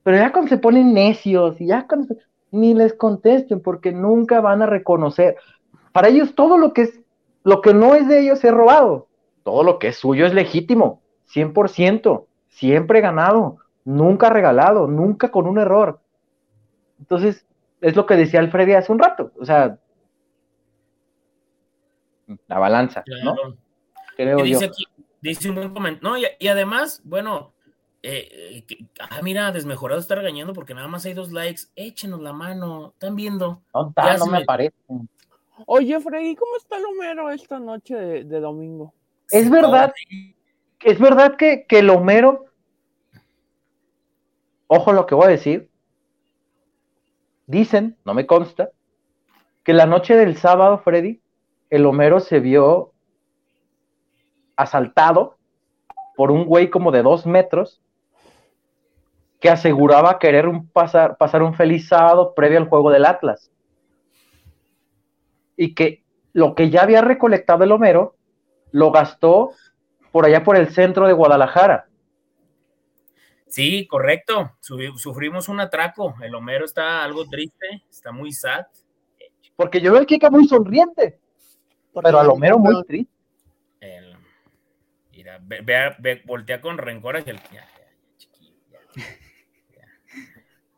Pero 0.02 0.16
ya 0.18 0.32
cuando 0.32 0.48
se 0.48 0.58
ponen 0.58 0.94
necios, 0.94 1.60
y 1.60 1.66
ya 1.66 1.86
cuando 1.86 2.14
ni 2.50 2.74
les 2.74 2.94
contesten, 2.94 3.60
porque 3.60 3.92
nunca 3.92 4.40
van 4.40 4.62
a 4.62 4.66
reconocer. 4.66 5.36
Para 5.92 6.08
ellos 6.08 6.34
todo 6.34 6.58
lo 6.58 6.72
que 6.72 6.82
es, 6.82 7.00
lo 7.44 7.60
que 7.60 7.74
no 7.74 7.94
es 7.94 8.08
de 8.08 8.20
ellos 8.20 8.44
es 8.44 8.52
robado. 8.52 9.08
Todo 9.42 9.62
lo 9.62 9.78
que 9.78 9.88
es 9.88 9.96
suyo 9.96 10.26
es 10.26 10.34
legítimo, 10.34 11.02
100%, 11.32 12.26
siempre 12.48 13.00
ganado, 13.00 13.58
nunca 13.84 14.30
regalado, 14.30 14.86
nunca 14.88 15.30
con 15.30 15.46
un 15.46 15.58
error. 15.58 16.00
Entonces, 16.98 17.46
es 17.80 17.94
lo 17.94 18.06
que 18.06 18.16
decía 18.16 18.40
Alfredi 18.40 18.72
hace 18.72 18.90
un 18.90 18.98
rato. 18.98 19.32
O 19.38 19.44
sea, 19.44 19.78
la 22.48 22.58
balanza, 22.58 23.04
¿no? 23.22 23.34
Creo 24.16 24.42
dice, 24.42 24.66
yo. 24.66 25.04
dice 25.20 25.48
un 25.50 25.56
buen 25.56 25.74
comentario. 25.74 26.08
No, 26.08 26.16
y, 26.16 26.48
además, 26.48 27.02
bueno, 27.04 27.52
eh, 28.02 28.64
ah, 29.00 29.20
mira, 29.22 29.52
desmejorado 29.52 30.00
está 30.00 30.14
regañando 30.14 30.52
porque 30.52 30.74
nada 30.74 30.88
más 30.88 31.04
hay 31.04 31.14
dos 31.14 31.32
likes. 31.32 31.62
Échenos 31.76 32.20
la 32.20 32.32
mano, 32.32 32.92
están 32.94 33.16
viendo. 33.16 33.62
No, 33.74 33.92
no 34.18 34.26
me 34.26 34.44
parece. 34.44 34.74
Oye, 35.66 36.00
Freddy, 36.00 36.36
¿cómo 36.36 36.56
está 36.56 36.76
el 36.76 36.84
Homero 36.84 37.30
esta 37.30 37.58
noche 37.58 37.94
de, 37.94 38.40
domingo? 38.40 38.92
Es 39.30 39.50
verdad, 39.50 39.92
es 40.80 40.98
verdad 40.98 41.36
que, 41.36 41.66
que 41.66 41.78
el 41.78 41.90
Homero, 41.90 42.46
ojo 44.66 44.92
lo 44.92 45.06
que 45.06 45.14
voy 45.14 45.26
a 45.26 45.30
decir, 45.30 45.70
dicen, 47.46 47.96
no 48.04 48.12
me 48.12 48.26
consta, 48.26 48.70
que 49.64 49.72
la 49.72 49.86
noche 49.86 50.14
del 50.14 50.36
sábado, 50.36 50.78
Freddy, 50.78 51.20
el 51.70 51.86
Homero 51.86 52.20
se 52.20 52.40
vio 52.40 52.92
asaltado 54.56 55.36
por 56.16 56.30
un 56.30 56.44
güey 56.44 56.70
como 56.70 56.90
de 56.90 57.02
dos 57.02 57.26
metros 57.26 57.82
que 59.40 59.50
aseguraba 59.50 60.18
querer 60.18 60.46
pasar, 60.72 61.18
pasar 61.18 61.42
un 61.42 61.54
feliz 61.54 61.88
sábado 61.88 62.34
previo 62.34 62.58
al 62.58 62.68
juego 62.68 62.90
del 62.90 63.04
Atlas. 63.04 63.50
Y 65.56 65.74
que 65.74 66.02
lo 66.32 66.54
que 66.54 66.70
ya 66.70 66.82
había 66.82 67.02
recolectado 67.02 67.64
el 67.64 67.72
Homero 67.72 68.16
lo 68.70 68.90
gastó 68.90 69.50
por 70.10 70.24
allá 70.24 70.42
por 70.42 70.56
el 70.56 70.70
centro 70.70 71.06
de 71.06 71.12
Guadalajara. 71.12 71.88
Sí, 73.46 73.86
correcto. 73.86 74.52
Sufrimos 74.60 75.48
un 75.48 75.60
atraco. 75.60 76.14
El 76.20 76.34
Homero 76.34 76.64
está 76.64 77.04
algo 77.04 77.26
triste, 77.26 77.84
está 77.90 78.12
muy 78.12 78.32
sad. 78.32 78.66
Porque 79.54 79.80
yo 79.80 79.92
veo 79.92 80.00
el 80.00 80.06
Kika 80.06 80.30
muy 80.30 80.46
sonriente. 80.46 81.20
Pero 82.02 82.18
a 82.18 82.24
lo 82.24 82.36
mero 82.36 82.58
muy 82.58 82.82
triste. 82.84 83.12
mira, 85.12 85.40
ve, 85.42 86.22
voltea 86.24 86.60
con 86.60 86.78
rencor 86.78 87.16
hacia 87.16 87.32
el. 87.32 87.40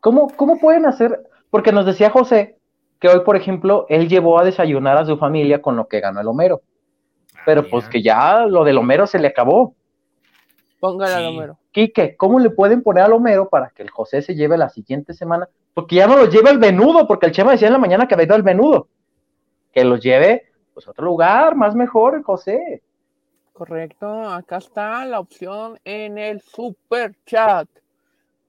¿Cómo, 0.01 0.29
¿Cómo 0.37 0.59
pueden 0.59 0.87
hacer? 0.87 1.29
Porque 1.51 1.73
nos 1.73 1.87
decía 1.87 2.11
José 2.11 2.57
que 3.01 3.09
hoy, 3.09 3.21
por 3.21 3.37
ejemplo, 3.37 3.87
él 3.89 4.09
llevó 4.09 4.39
a 4.39 4.45
desayunar 4.45 4.97
a 4.97 5.07
su 5.07 5.19
familia 5.19 5.63
con 5.63 5.77
lo 5.77 5.87
que 5.87 6.01
ganó 6.01 6.21
el 6.21 6.27
Homero. 6.27 6.63
Ah, 7.35 7.43
Pero 7.47 7.69
pues 7.69 7.89
que 7.89 8.03
ya 8.03 8.47
lo 8.47 8.65
del 8.65 8.79
Homero 8.79 9.07
se 9.07 9.19
le 9.19 9.29
acabó. 9.29 9.75
Póngale 10.81 11.15
al 11.15 11.27
Homero. 11.27 11.59
Quique, 11.71 12.17
¿cómo 12.17 12.41
le 12.41 12.51
pueden 12.51 12.83
poner 12.83 13.05
al 13.05 13.13
Homero 13.13 13.49
para 13.49 13.71
que 13.71 13.83
el 13.83 13.91
José 13.91 14.23
se 14.23 14.35
lleve 14.35 14.57
la 14.59 14.69
siguiente 14.69 15.15
semana? 15.15 15.49
Porque 15.75 15.97
ya 15.97 16.07
no 16.07 16.17
lo 16.17 16.27
lleva 16.27 16.51
el 16.51 16.59
venudo, 16.59 17.07
porque 17.07 17.27
el 17.27 17.33
Chema 17.33 17.53
decía 17.53 17.69
en 17.69 17.75
la 17.75 17.79
mañana 17.79 18.09
que 18.09 18.15
había 18.15 18.27
ido 18.27 18.35
al 18.35 18.43
venudo. 18.43 18.89
Que 19.73 19.85
lo 19.85 19.97
lleve 19.97 20.48
pues 20.79 20.87
otro 20.87 21.07
lugar, 21.07 21.57
más 21.57 21.75
mejor, 21.75 22.23
José. 22.23 22.81
Correcto, 23.53 24.07
acá 24.29 24.59
está 24.59 25.05
la 25.07 25.19
opción 25.19 25.77
en 25.85 26.19
el 26.19 26.41
super 26.41 27.17
chat. 27.27 27.69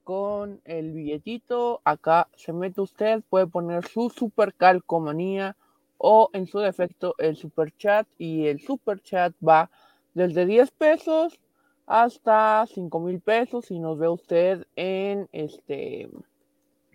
Con 0.03 0.61
el 0.63 0.91
billetito, 0.91 1.81
acá 1.83 2.27
se 2.35 2.53
mete 2.53 2.81
usted, 2.81 3.23
puede 3.31 3.47
poner 3.47 3.83
su 3.87 4.11
super 4.11 4.53
calcomanía 4.53 5.55
o 5.97 6.29
en 6.33 6.45
su 6.45 6.59
defecto 6.59 7.15
el 7.17 7.35
super 7.35 7.75
chat 7.77 8.07
y 8.19 8.45
el 8.45 8.59
super 8.61 9.01
chat 9.01 9.33
va 9.43 9.71
desde 10.13 10.45
10 10.45 10.69
pesos 10.69 11.39
hasta 11.87 12.63
5 12.67 12.99
mil 12.99 13.21
pesos 13.21 13.65
si 13.65 13.79
nos 13.79 13.97
ve 13.97 14.07
usted 14.07 14.67
en 14.75 15.27
este 15.31 16.11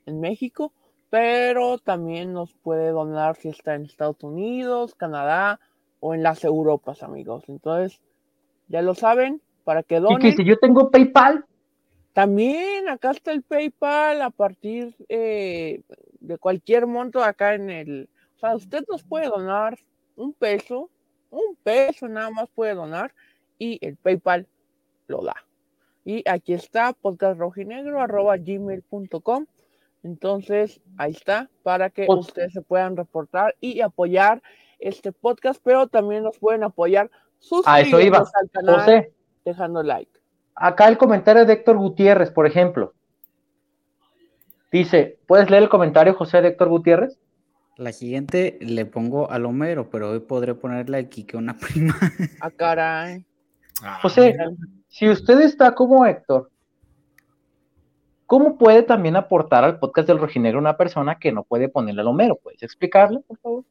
en 0.07 0.21
México 0.21 0.71
pero 1.15 1.79
también 1.79 2.33
nos 2.33 2.53
puede 2.55 2.89
donar 2.89 3.37
si 3.37 3.49
está 3.49 3.77
en 3.77 3.85
Estados 3.85 4.21
Unidos, 4.25 4.97
Canadá 4.97 5.61
o 6.01 6.13
en 6.13 6.25
las 6.25 6.43
Europas, 6.43 7.05
amigos. 7.05 7.45
Entonces, 7.47 8.01
ya 8.67 8.83
lo 8.83 8.97
saben, 8.97 9.41
para 9.63 9.85
que 9.85 10.01
donen. 10.01 10.19
Y 10.19 10.21
que 10.21 10.33
si 10.33 10.45
yo 10.45 10.59
tengo 10.59 10.91
PayPal. 10.91 11.45
También 12.15 12.89
acá 12.89 13.13
está 13.13 13.31
el 13.31 13.43
PayPal 13.43 14.23
a 14.23 14.31
partir 14.31 14.97
eh, 15.09 15.83
de 16.19 16.39
cualquier 16.39 16.89
monto 16.89 17.23
acá 17.23 17.55
en 17.55 17.71
el... 17.71 18.09
O 18.35 18.39
sea, 18.41 18.57
usted 18.57 18.83
nos 18.91 19.05
puede 19.05 19.29
donar 19.29 19.79
un 20.17 20.33
peso, 20.33 20.91
un 21.31 21.55
peso 21.63 22.09
nada 22.09 22.31
más 22.31 22.49
puede 22.49 22.75
donar 22.75 23.15
y 23.57 23.79
el 23.87 23.95
PayPal 23.95 24.49
lo 25.07 25.23
da. 25.23 25.37
Y 26.05 26.29
aquí 26.29 26.55
está 26.55 26.93
podcastrojinegro.gmail.com 26.93 29.47
entonces, 30.05 30.83
ahí 30.99 31.13
está, 31.13 31.49
para 31.63 31.89
que 31.89 32.05
ustedes 32.07 32.53
se 32.53 32.61
puedan 32.61 32.95
reportar 32.95 33.57
y 33.59 33.81
apoyar 33.81 34.43
este 34.79 35.13
podcast, 35.13 35.61
pero 35.65 35.87
también 35.89 36.23
nos 36.23 36.39
pueden 36.39 36.63
apoyar 36.63 37.11
sus 37.39 37.67
al 37.67 37.91
canal 38.53 39.09
dejando 39.47 39.83
like. 39.83 40.13
Acá 40.55 40.89
el 40.89 40.99
comentario 40.99 41.47
de 41.47 41.55
Héctor 41.55 41.79
Gutiérrez, 41.79 42.31
por 42.31 42.47
ejemplo. 42.47 42.93
Dice, 44.71 45.19
¿puedes 45.27 45.49
leer 45.49 45.63
el 45.63 45.69
comentario, 45.71 46.13
José, 46.15 46.43
de 46.43 46.49
Héctor 46.49 46.69
Gutiérrez? 46.69 47.19
La 47.79 47.93
siguiente 47.93 48.59
le 48.61 48.85
pongo 48.85 49.31
al 49.31 49.47
Homero, 49.47 49.89
pero 49.89 50.11
hoy 50.11 50.21
podré 50.21 50.55
ponerle 50.55 50.99
aquí 50.99 51.25
que 51.25 51.39
una 51.39 51.57
prima. 51.57 51.97
Ah, 52.41 52.51
caray. 52.51 53.25
Ah, 53.83 54.01
José, 54.03 54.37
si 54.89 55.09
usted 55.09 55.41
está 55.41 55.75
como 55.75 56.05
Héctor, 56.05 56.51
¿Cómo 58.27 58.57
puede 58.57 58.83
también 58.83 59.17
aportar 59.17 59.65
al 59.65 59.79
podcast 59.79 60.09
del 60.09 60.19
Rojinegro 60.19 60.59
una 60.59 60.79
persona 60.79 61.19
que 61.19 61.31
no 61.31 61.45
puede 61.45 61.69
ponerle 61.69 62.01
al 62.01 62.09
Homero? 62.09 62.37
¿Puedes 62.37 62.63
explicarle, 62.63 63.21
por 63.21 63.39
favor? 63.39 63.65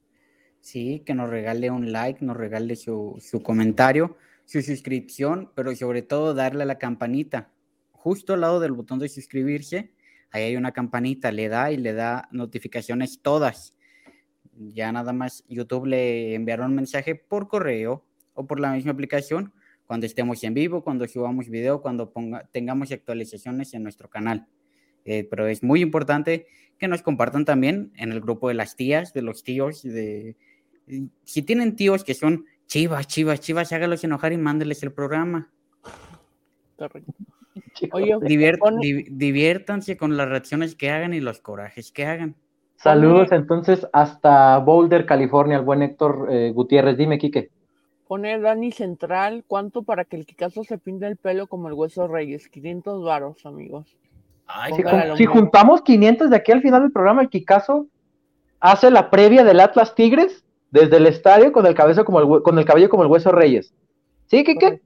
Sí, 0.60 1.02
que 1.06 1.16
nos 1.16 1.30
regale 1.30 1.72
un 1.72 1.92
like, 1.92 2.24
nos 2.24 2.38
regale 2.38 2.76
su, 2.76 3.20
comentario, 3.44 4.16
su 4.46 4.62
suscripción, 4.62 5.52
pero 5.56 5.76
sobre 5.76 6.04
todo 6.04 6.36
darle 6.36 6.64
a 6.64 6.68
la 6.68 6.78
campanita. 6.78 7.50
Justo 7.92 8.36
al 8.36 8.42
lado 8.42 8.60
del 8.60 8.74
botón 8.74 9.00
de 9.00 9.10
suscribirse, 9.10 9.92
ahí 10.30 10.44
hay 10.44 10.56
una 10.56 10.72
campanita, 10.72 11.32
le 11.32 11.50
da 11.50 11.72
y 11.72 11.78
le 11.78 11.94
da 11.94 12.30
notificaciones 12.32 13.22
todas. 13.24 13.76
Ya 14.54 14.92
nada 14.92 15.14
más 15.14 15.44
YouTube 15.48 15.88
le 15.88 16.36
enviará 16.36 16.68
un 16.68 16.76
mensaje 16.76 17.16
por 17.16 17.48
correo 17.48 18.06
o 18.36 18.46
por 18.46 18.60
la 18.60 18.72
misma 18.72 18.92
aplicación 18.92 19.52
cuando 19.86 20.06
estemos 20.06 20.44
en 20.44 20.54
vivo, 20.54 20.84
cuando 20.84 21.08
subamos 21.08 21.50
video, 21.50 21.82
cuando 21.82 22.12
ponga, 22.12 22.48
tengamos 22.52 22.92
actualizaciones 22.92 23.74
en 23.74 23.84
nuestro 23.84 24.10
canal. 24.10 24.48
Eh, 25.06 25.28
pero 25.30 25.48
es 25.48 25.64
muy 25.64 25.82
importante 25.82 26.48
que 26.78 26.88
nos 26.88 27.02
compartan 27.02 27.46
también 27.46 27.92
en 27.98 28.12
el 28.12 28.22
grupo 28.22 28.48
de 28.48 28.54
las 28.54 28.76
tías, 28.76 29.14
de 29.14 29.22
los 29.22 29.44
tíos, 29.44 29.84
de 29.84 30.36
si 31.24 31.42
tienen 31.42 31.76
tíos 31.76 32.04
que 32.04 32.14
son 32.14 32.46
chivas, 32.68 33.08
chivas, 33.08 33.40
chivas, 33.40 33.72
hágalos 33.72 34.04
enojar 34.04 34.34
y 34.34 34.38
mándeles 34.38 34.84
el 34.84 34.92
programa. 34.92 35.50
Oye, 37.92 38.18
diviértanse 39.10 39.98
con 39.98 40.18
las 40.18 40.28
reacciones 40.28 40.76
que 40.76 40.90
hagan 40.90 41.14
y 41.14 41.20
los 41.20 41.40
corajes 41.40 41.92
que 41.92 42.06
hagan. 42.06 42.36
Saludos 42.76 43.32
entonces 43.32 43.88
hasta 43.94 44.58
Boulder, 44.58 45.06
California, 45.06 45.58
el 45.58 45.64
buen 45.64 45.82
Héctor 45.82 46.28
eh, 46.30 46.52
Gutiérrez. 46.52 46.98
Dime, 46.98 47.18
Quique. 47.18 47.50
Pone 48.08 48.40
Dani 48.40 48.72
Central, 48.72 49.44
¿cuánto 49.48 49.84
para 49.84 50.06
que 50.06 50.18
el 50.18 50.26
Kikazo 50.26 50.64
se 50.64 50.78
pinte 50.78 51.08
el 51.08 51.18
pelo 51.18 51.48
como 51.48 51.68
el 51.68 51.74
Hueso 51.74 52.08
Reyes? 52.08 52.50
500 52.50 53.04
varos, 53.04 53.46
amigos. 53.46 53.96
si, 55.18 55.26
juntamos 55.26 55.82
500 55.82 56.30
de 56.30 56.36
aquí 56.36 56.52
al 56.52 56.62
final 56.62 56.82
del 56.82 56.92
programa, 56.92 57.22
el 57.22 57.30
Kikazo 57.30 57.88
hace 58.60 58.92
la 58.92 59.10
previa 59.10 59.44
del 59.44 59.60
Atlas 59.60 59.96
Tigres 59.96 60.44
desde 60.72 60.98
el 60.98 61.06
estadio 61.06 61.52
con 61.52 61.66
el, 61.66 61.76
cabello 61.76 62.04
como 62.04 62.20
el, 62.20 62.44
con 62.44 62.60
el 62.60 62.66
cabello 62.66 62.90
como 62.90 63.04
el 63.04 63.10
hueso 63.10 63.32
Reyes. 63.32 63.74
¿Sí, 64.28 64.44
qué 64.44 64.56
qué? 64.56 64.82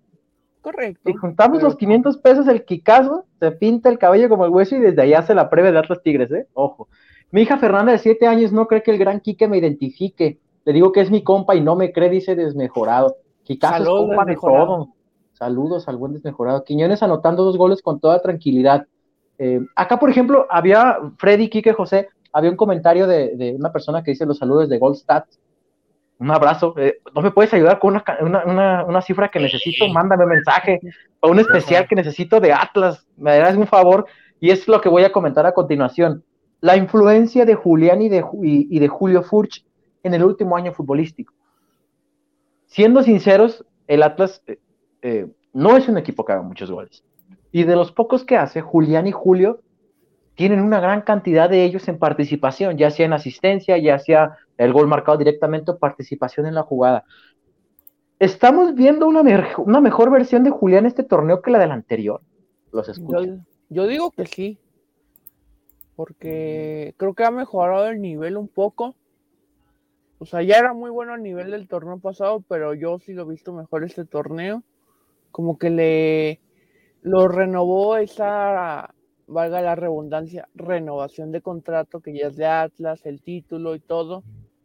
Correcto. 0.61 1.01
Si 1.05 1.13
juntamos 1.13 1.63
los 1.63 1.77
500 1.77 2.17
pesos, 2.17 2.47
el 2.47 2.65
Kikazo 2.65 3.25
se 3.39 3.51
pinta 3.51 3.89
el 3.89 3.97
cabello 3.97 4.27
como 4.27 4.43
el 4.45 4.51
hueso 4.51 4.75
y 4.75 4.79
desde 4.79 5.01
allá 5.01 5.19
hace 5.19 5.33
la 5.33 5.49
previa 5.49 5.71
de 5.71 5.79
Atlas 5.79 6.01
Tigres, 6.03 6.29
¿eh? 6.31 6.47
Ojo. 6.53 6.89
Mi 7.31 7.41
hija 7.41 7.57
Fernanda 7.57 7.93
de 7.93 7.99
7 7.99 8.27
años 8.27 8.51
no 8.51 8.67
cree 8.67 8.83
que 8.83 8.91
el 8.91 8.97
gran 8.97 9.21
Quique 9.21 9.47
me 9.47 9.57
identifique. 9.57 10.39
Le 10.67 10.73
digo 10.73 10.91
que 10.91 10.99
es 10.99 11.09
mi 11.09 11.23
compa 11.23 11.55
y 11.55 11.61
no 11.61 11.77
me 11.77 11.93
cree, 11.93 12.09
dice 12.09 12.35
desmejorado. 12.35 13.15
Kikazo 13.43 13.83
es 13.83 13.87
compa 13.87 14.25
de 14.25 14.35
todo. 14.35 14.89
Saludos 15.31 15.87
al 15.87 15.95
buen 15.95 16.11
desmejorado. 16.11 16.65
Quiñones 16.65 17.01
anotando 17.01 17.45
dos 17.45 17.57
goles 17.57 17.81
con 17.81 18.01
toda 18.01 18.21
tranquilidad. 18.21 18.85
Eh, 19.37 19.61
acá, 19.77 19.97
por 19.97 20.09
ejemplo, 20.09 20.45
había 20.49 20.97
Freddy, 21.19 21.49
Quique, 21.49 21.71
José, 21.71 22.09
había 22.33 22.51
un 22.51 22.57
comentario 22.57 23.07
de, 23.07 23.55
una 23.57 23.71
persona 23.71 24.03
que 24.03 24.11
dice 24.11 24.25
los 24.25 24.39
saludos 24.39 24.67
de 24.67 24.77
Goldstat. 24.77 25.27
Un 26.19 26.31
abrazo. 26.31 26.73
Eh, 26.75 26.97
¿No 27.15 27.21
me 27.21 27.31
puedes 27.31 27.53
ayudar 27.53 27.79
con 27.79 28.03
una, 28.19 29.01
cifra 29.03 29.29
que 29.29 29.39
necesito? 29.39 29.87
Mándame 29.87 30.25
mensaje. 30.25 30.81
O 31.21 31.31
un 31.31 31.39
especial 31.39 31.87
que 31.87 31.95
necesito 31.95 32.41
de 32.41 32.51
Atlas. 32.51 33.07
Me 33.15 33.37
das 33.37 33.55
un 33.55 33.67
favor. 33.67 34.05
Y 34.41 34.49
es 34.49 34.67
lo 34.67 34.81
que 34.81 34.89
voy 34.89 35.05
a 35.05 35.13
comentar 35.13 35.45
a 35.45 35.53
continuación. 35.53 36.25
La 36.59 36.75
influencia 36.75 37.45
de 37.45 37.55
Julián 37.55 38.01
y 38.01 38.09
de, 38.09 38.25
y 38.43 38.79
de 38.79 38.87
Julio 38.89 39.23
Furch 39.23 39.63
en 40.03 40.13
el 40.13 40.23
último 40.23 40.55
año 40.55 40.73
futbolístico. 40.73 41.33
Siendo 42.65 43.03
sinceros, 43.03 43.65
el 43.87 44.03
Atlas 44.03 44.41
eh, 44.47 44.59
eh, 45.01 45.27
no 45.53 45.77
es 45.77 45.87
un 45.87 45.97
equipo 45.97 46.25
que 46.25 46.33
haga 46.33 46.41
muchos 46.41 46.69
goles. 46.69 47.03
Y 47.51 47.63
de 47.63 47.75
los 47.75 47.91
pocos 47.91 48.23
que 48.23 48.37
hace, 48.37 48.61
Julián 48.61 49.07
y 49.07 49.11
Julio 49.11 49.61
tienen 50.35 50.61
una 50.61 50.79
gran 50.79 51.01
cantidad 51.01 51.49
de 51.49 51.63
ellos 51.63 51.87
en 51.87 51.97
participación, 51.97 52.77
ya 52.77 52.91
sea 52.91 53.07
en 53.07 53.13
asistencia, 53.13 53.77
ya 53.77 53.97
sea 53.97 54.37
el 54.57 54.71
gol 54.71 54.87
marcado 54.87 55.17
directamente 55.17 55.71
o 55.71 55.79
participación 55.79 56.45
en 56.45 56.53
la 56.53 56.63
jugada. 56.63 57.05
¿Estamos 58.19 58.75
viendo 58.75 59.07
una, 59.07 59.21
una 59.57 59.81
mejor 59.81 60.11
versión 60.11 60.43
de 60.43 60.49
Julián 60.49 60.85
este 60.85 61.03
torneo 61.03 61.41
que 61.41 61.51
la 61.51 61.59
del 61.59 61.71
anterior? 61.71 62.21
Los 62.71 62.89
escucho. 62.89 63.39
Yo, 63.69 63.87
digo 63.87 64.11
que 64.11 64.25
sí, 64.25 64.59
porque 65.95 66.93
creo 66.97 67.13
que 67.13 67.23
ha 67.23 67.31
mejorado 67.31 67.87
el 67.87 68.01
nivel 68.01 68.37
un 68.37 68.47
poco. 68.47 68.95
O 70.19 70.25
sea, 70.25 70.41
ya 70.41 70.57
era 70.57 70.73
muy 70.73 70.89
bueno 70.89 71.15
el 71.15 71.23
nivel 71.23 71.51
del 71.51 71.67
torneo 71.67 71.99
pasado, 71.99 72.43
pero 72.47 72.73
yo 72.73 72.99
sí 72.99 73.13
lo 73.13 73.23
he 73.23 73.29
visto 73.29 73.53
mejor 73.53 73.83
este 73.83 74.05
torneo 74.05 74.63
como 75.31 75.57
que 75.57 75.69
le 75.69 76.39
lo 77.03 77.27
renovó 77.27 77.97
esa, 77.97 78.93
valga 79.27 79.61
la 79.61 79.75
redundancia, 79.75 80.49
renovación 80.55 81.31
de 81.31 81.41
contrato 81.41 81.99
que 82.01 82.13
ya 82.13 82.27
es 82.27 82.35
de 82.35 82.47
Atlas, 82.47 83.05
el 83.05 83.21
título 83.21 83.75
y 83.75 83.79
todo. 83.79 84.23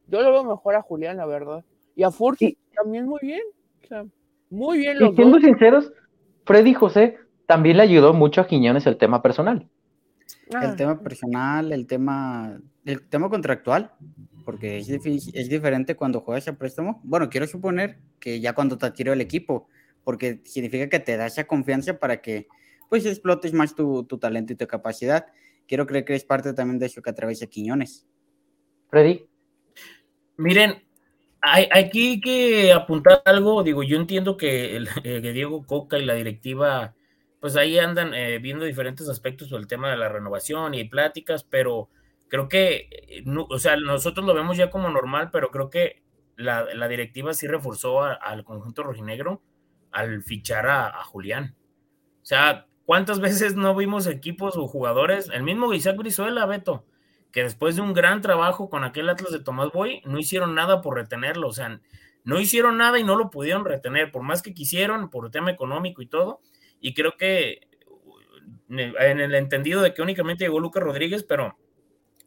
Yo 0.08 0.22
lo 0.22 0.32
veo 0.32 0.44
mejor 0.44 0.74
a 0.74 0.82
Julián, 0.82 1.18
la 1.18 1.26
verdad. 1.26 1.64
Y 1.94 2.02
a 2.04 2.10
Fursi 2.10 2.56
también 2.74 3.06
muy 3.06 3.20
bien. 3.22 3.42
O 3.84 3.86
sea, 3.86 4.06
muy 4.50 4.78
bien 4.78 4.98
los 4.98 5.12
y 5.12 5.16
siendo 5.16 5.38
sinceros, 5.40 5.92
Freddy 6.46 6.74
José 6.74 7.18
también 7.46 7.76
le 7.76 7.82
ayudó 7.82 8.12
mucho 8.12 8.40
a 8.40 8.46
Quiñones 8.46 8.86
el 8.86 8.96
tema 8.96 9.22
personal. 9.22 9.68
El 10.48 10.56
ah. 10.56 10.76
tema 10.76 10.98
personal, 11.00 11.72
el 11.72 11.86
tema, 11.86 12.58
el 12.84 13.08
tema 13.08 13.28
contractual, 13.28 13.92
porque 14.44 14.78
es, 14.78 14.88
es 14.88 15.48
diferente 15.48 15.94
cuando 15.94 16.20
juegas 16.20 16.48
a 16.48 16.58
préstamo. 16.58 17.00
Bueno, 17.04 17.30
quiero 17.30 17.46
suponer 17.46 17.98
que 18.18 18.40
ya 18.40 18.54
cuando 18.54 18.78
te 18.78 18.86
adquirió 18.86 19.12
el 19.12 19.20
equipo, 19.20 19.68
porque 20.04 20.40
significa 20.44 20.88
que 20.88 21.00
te 21.00 21.16
da 21.16 21.26
esa 21.26 21.44
confianza 21.44 21.98
para 21.98 22.20
que 22.20 22.48
pues 22.92 23.06
explotes 23.06 23.54
más 23.54 23.74
tu, 23.74 24.04
talento 24.20 24.52
y 24.52 24.56
tu 24.56 24.66
capacidad. 24.66 25.26
Quiero 25.66 25.86
creer 25.86 26.04
que 26.04 26.14
es 26.14 26.24
parte 26.24 26.52
también 26.52 26.78
de 26.78 26.84
eso 26.84 27.00
que 27.00 27.08
atraviesa 27.08 27.46
Quiñones. 27.46 28.06
Freddy. 28.90 29.26
Miren, 30.36 30.82
hay, 31.40 31.68
aquí 31.72 32.20
que 32.20 32.70
apuntar 32.70 33.22
algo, 33.24 33.62
digo, 33.62 33.82
yo 33.82 33.96
entiendo 33.96 34.36
que, 34.36 34.76
el, 34.76 34.88
Diego 35.22 35.66
Coca 35.66 35.98
y 35.98 36.04
la 36.04 36.12
directiva, 36.12 36.94
pues 37.40 37.56
ahí 37.56 37.78
andan 37.78 38.12
eh, 38.12 38.38
viendo 38.40 38.66
diferentes 38.66 39.08
aspectos 39.08 39.48
sobre 39.48 39.62
el 39.62 39.68
tema 39.68 39.90
de 39.90 39.96
la 39.96 40.10
renovación 40.10 40.74
y 40.74 40.84
pláticas, 40.84 41.44
pero 41.44 41.88
creo 42.32 42.48
que, 42.48 42.88
eh, 43.08 43.24
o 43.26 43.58
sea, 43.58 43.76
nosotros 43.76 44.24
lo 44.24 44.32
vemos 44.32 44.56
ya 44.56 44.70
como 44.70 44.88
normal, 44.88 45.28
pero 45.30 45.50
creo 45.50 45.68
que 45.68 46.02
la, 46.34 46.64
directiva 46.88 47.34
sí 47.34 47.46
reforzó 47.46 48.02
al 48.02 48.42
conjunto 48.42 48.82
rojinegro 48.82 49.42
al 49.90 50.22
fichar 50.22 50.66
a, 50.66 51.04
Julián. 51.04 51.54
O 52.22 52.24
sea, 52.24 52.68
¿cuántas 52.86 53.20
veces 53.20 53.54
no 53.54 53.76
vimos 53.76 54.06
equipos 54.06 54.56
o 54.56 54.66
jugadores? 54.66 55.28
El 55.28 55.42
mismo 55.42 55.74
Isaac 55.74 55.98
Brizuela, 55.98 56.46
Beto, 56.46 56.86
que 57.32 57.42
después 57.42 57.76
de 57.76 57.82
un 57.82 57.92
gran 57.92 58.22
trabajo 58.22 58.70
con 58.70 58.82
aquel 58.82 59.10
Atlas 59.10 59.32
de 59.32 59.40
Tomás 59.40 59.70
Boy, 59.70 60.00
no 60.06 60.18
hicieron 60.18 60.54
nada 60.54 60.80
por 60.80 60.94
retenerlo. 60.94 61.48
O 61.48 61.52
sea, 61.52 61.82
no 62.24 62.40
hicieron 62.40 62.78
nada 62.78 62.98
y 62.98 63.04
no 63.04 63.14
lo 63.14 63.28
pudieron 63.28 63.66
retener, 63.66 64.10
por 64.10 64.22
más 64.22 64.40
que 64.40 64.54
quisieron, 64.54 65.10
por 65.10 65.30
tema 65.30 65.50
económico 65.50 66.00
y 66.00 66.06
todo. 66.06 66.40
Y 66.80 66.94
creo 66.94 67.18
que 67.18 67.68
en 68.70 69.20
el 69.20 69.34
entendido 69.34 69.82
de 69.82 69.92
que 69.92 70.00
únicamente 70.00 70.44
llegó 70.44 70.60
Lucas 70.60 70.82
Rodríguez, 70.82 71.24
pero 71.24 71.58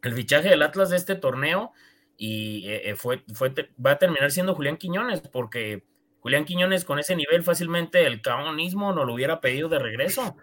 el 0.02 0.14
fichaje 0.14 0.48
del 0.48 0.62
Atlas 0.62 0.90
de 0.90 0.96
este 0.96 1.14
torneo 1.14 1.72
y 2.16 2.68
eh, 2.68 2.94
fue, 2.96 3.22
fue, 3.34 3.52
va 3.84 3.92
a 3.92 3.98
terminar 3.98 4.30
siendo 4.30 4.54
Julián 4.54 4.76
Quiñones, 4.76 5.20
porque 5.20 5.82
Julián 6.20 6.44
Quiñones 6.44 6.84
con 6.84 6.98
ese 6.98 7.14
nivel 7.14 7.42
fácilmente 7.42 8.06
el 8.06 8.22
caonismo 8.22 8.92
no 8.92 9.04
lo 9.04 9.14
hubiera 9.14 9.40
pedido 9.40 9.68
de 9.68 9.78
regreso. 9.78 10.36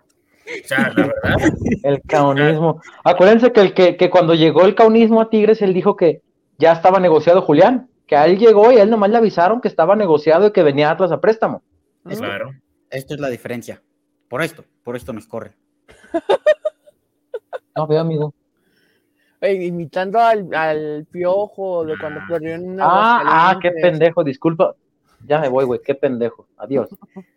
O 0.46 0.68
sea, 0.68 0.92
la 0.96 1.08
verdad. 1.08 1.54
El 1.84 2.02
caonismo. 2.02 2.82
Acuérdense 3.04 3.52
que, 3.54 3.62
el, 3.62 3.74
que, 3.74 4.10
cuando 4.10 4.34
llegó 4.34 4.66
el 4.66 4.76
caonismo 4.76 5.22
a 5.22 5.30
Tigres, 5.30 5.62
él 5.62 5.74
dijo 5.74 5.96
que 5.96 6.22
ya 6.58 6.74
estaba 6.74 7.00
negociado 7.00 7.42
Julián, 7.42 7.90
que 8.08 8.18
a 8.18 8.26
él 8.26 8.38
llegó 8.38 8.72
y 8.72 8.78
a 8.78 8.84
él 8.84 8.90
nomás 8.90 9.10
le 9.10 9.18
avisaron 9.18 9.62
que 9.62 9.70
estaba 9.70 9.96
negociado 9.96 10.48
y 10.48 10.52
que 10.52 10.64
venía 10.64 10.92
Atlas 10.92 11.14
a 11.14 11.22
préstamo. 11.22 11.64
claro. 12.04 12.52
Esto 12.90 13.16
es 13.16 13.20
la 13.20 13.30
diferencia. 13.30 13.82
Por 14.28 14.42
esto, 14.44 14.66
por 14.84 14.96
esto 14.96 15.14
nos 15.14 15.28
corre. 15.28 15.54
No 17.76 17.88
veo, 17.88 18.02
amigo. 18.02 18.36
Imitando 19.52 20.20
al, 20.20 21.06
piojo 21.12 21.86
de 21.86 21.98
cuando 21.98 22.22
perdió 22.28 22.56
en 22.56 22.70
una. 22.70 22.86
Ah, 22.86 23.22
ah, 23.26 23.60
qué 23.62 23.72
pendejo, 23.72 24.24
disculpa. 24.24 24.76
Ya 25.26 25.40
me 25.40 25.50
voy, 25.50 25.66
güey, 25.66 25.80
qué 25.84 25.96
pendejo. 25.96 26.48
Adiós. 26.58 26.90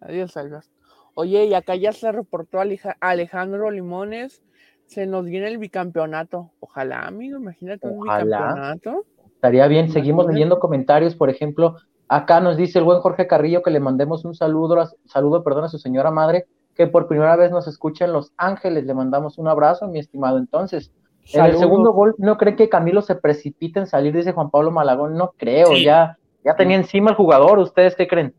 Adiós, 0.00 0.36
Algas. 0.36 0.70
Oye, 1.14 1.46
y 1.46 1.54
acá 1.54 1.74
ya 1.74 1.92
se 1.92 2.12
reportó 2.12 2.60
Alejandro 3.00 3.70
Limones. 3.70 4.42
Se 4.86 5.06
nos 5.06 5.24
viene 5.24 5.48
el 5.48 5.58
bicampeonato. 5.58 6.52
Ojalá, 6.60 7.06
amigo, 7.06 7.38
imagínate 7.38 7.88
un 7.88 8.02
bicampeonato. 8.02 9.04
Estaría 9.34 9.66
bien. 9.66 9.90
Seguimos 9.90 10.26
leyendo 10.26 10.60
comentarios. 10.60 11.16
Por 11.16 11.28
ejemplo, 11.28 11.76
acá 12.08 12.40
nos 12.40 12.56
dice 12.56 12.78
el 12.78 12.84
buen 12.84 13.00
Jorge 13.00 13.26
Carrillo 13.26 13.62
que 13.62 13.70
le 13.70 13.80
mandemos 13.80 14.24
un 14.24 14.34
saludo, 14.34 14.88
saludo, 15.06 15.42
perdón, 15.42 15.64
a 15.64 15.68
su 15.68 15.78
señora 15.78 16.10
madre, 16.10 16.46
que 16.74 16.86
por 16.86 17.08
primera 17.08 17.36
vez 17.36 17.50
nos 17.50 17.66
escucha 17.66 18.04
en 18.04 18.12
Los 18.12 18.32
Ángeles. 18.36 18.84
Le 18.84 18.94
mandamos 18.94 19.38
un 19.38 19.48
abrazo, 19.48 19.88
mi 19.88 19.98
estimado. 19.98 20.38
Entonces, 20.38 20.92
en 21.32 21.44
el 21.44 21.58
segundo 21.58 21.92
gol, 21.92 22.14
¿no 22.18 22.36
creen 22.38 22.56
que 22.56 22.68
Camilo 22.68 23.02
se 23.02 23.14
precipita 23.14 23.80
en 23.80 23.86
salir? 23.86 24.14
Dice 24.14 24.32
Juan 24.32 24.50
Pablo 24.50 24.70
Malagón. 24.70 25.16
No 25.16 25.34
creo, 25.36 25.76
ya 25.76 26.18
ya 26.44 26.56
tenía 26.56 26.76
encima 26.76 27.10
el 27.10 27.16
jugador, 27.16 27.58
¿ustedes 27.58 27.94
qué 27.94 28.06
creen? 28.06 28.34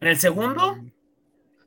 ¿En 0.00 0.08
el 0.08 0.16
segundo? 0.16 0.76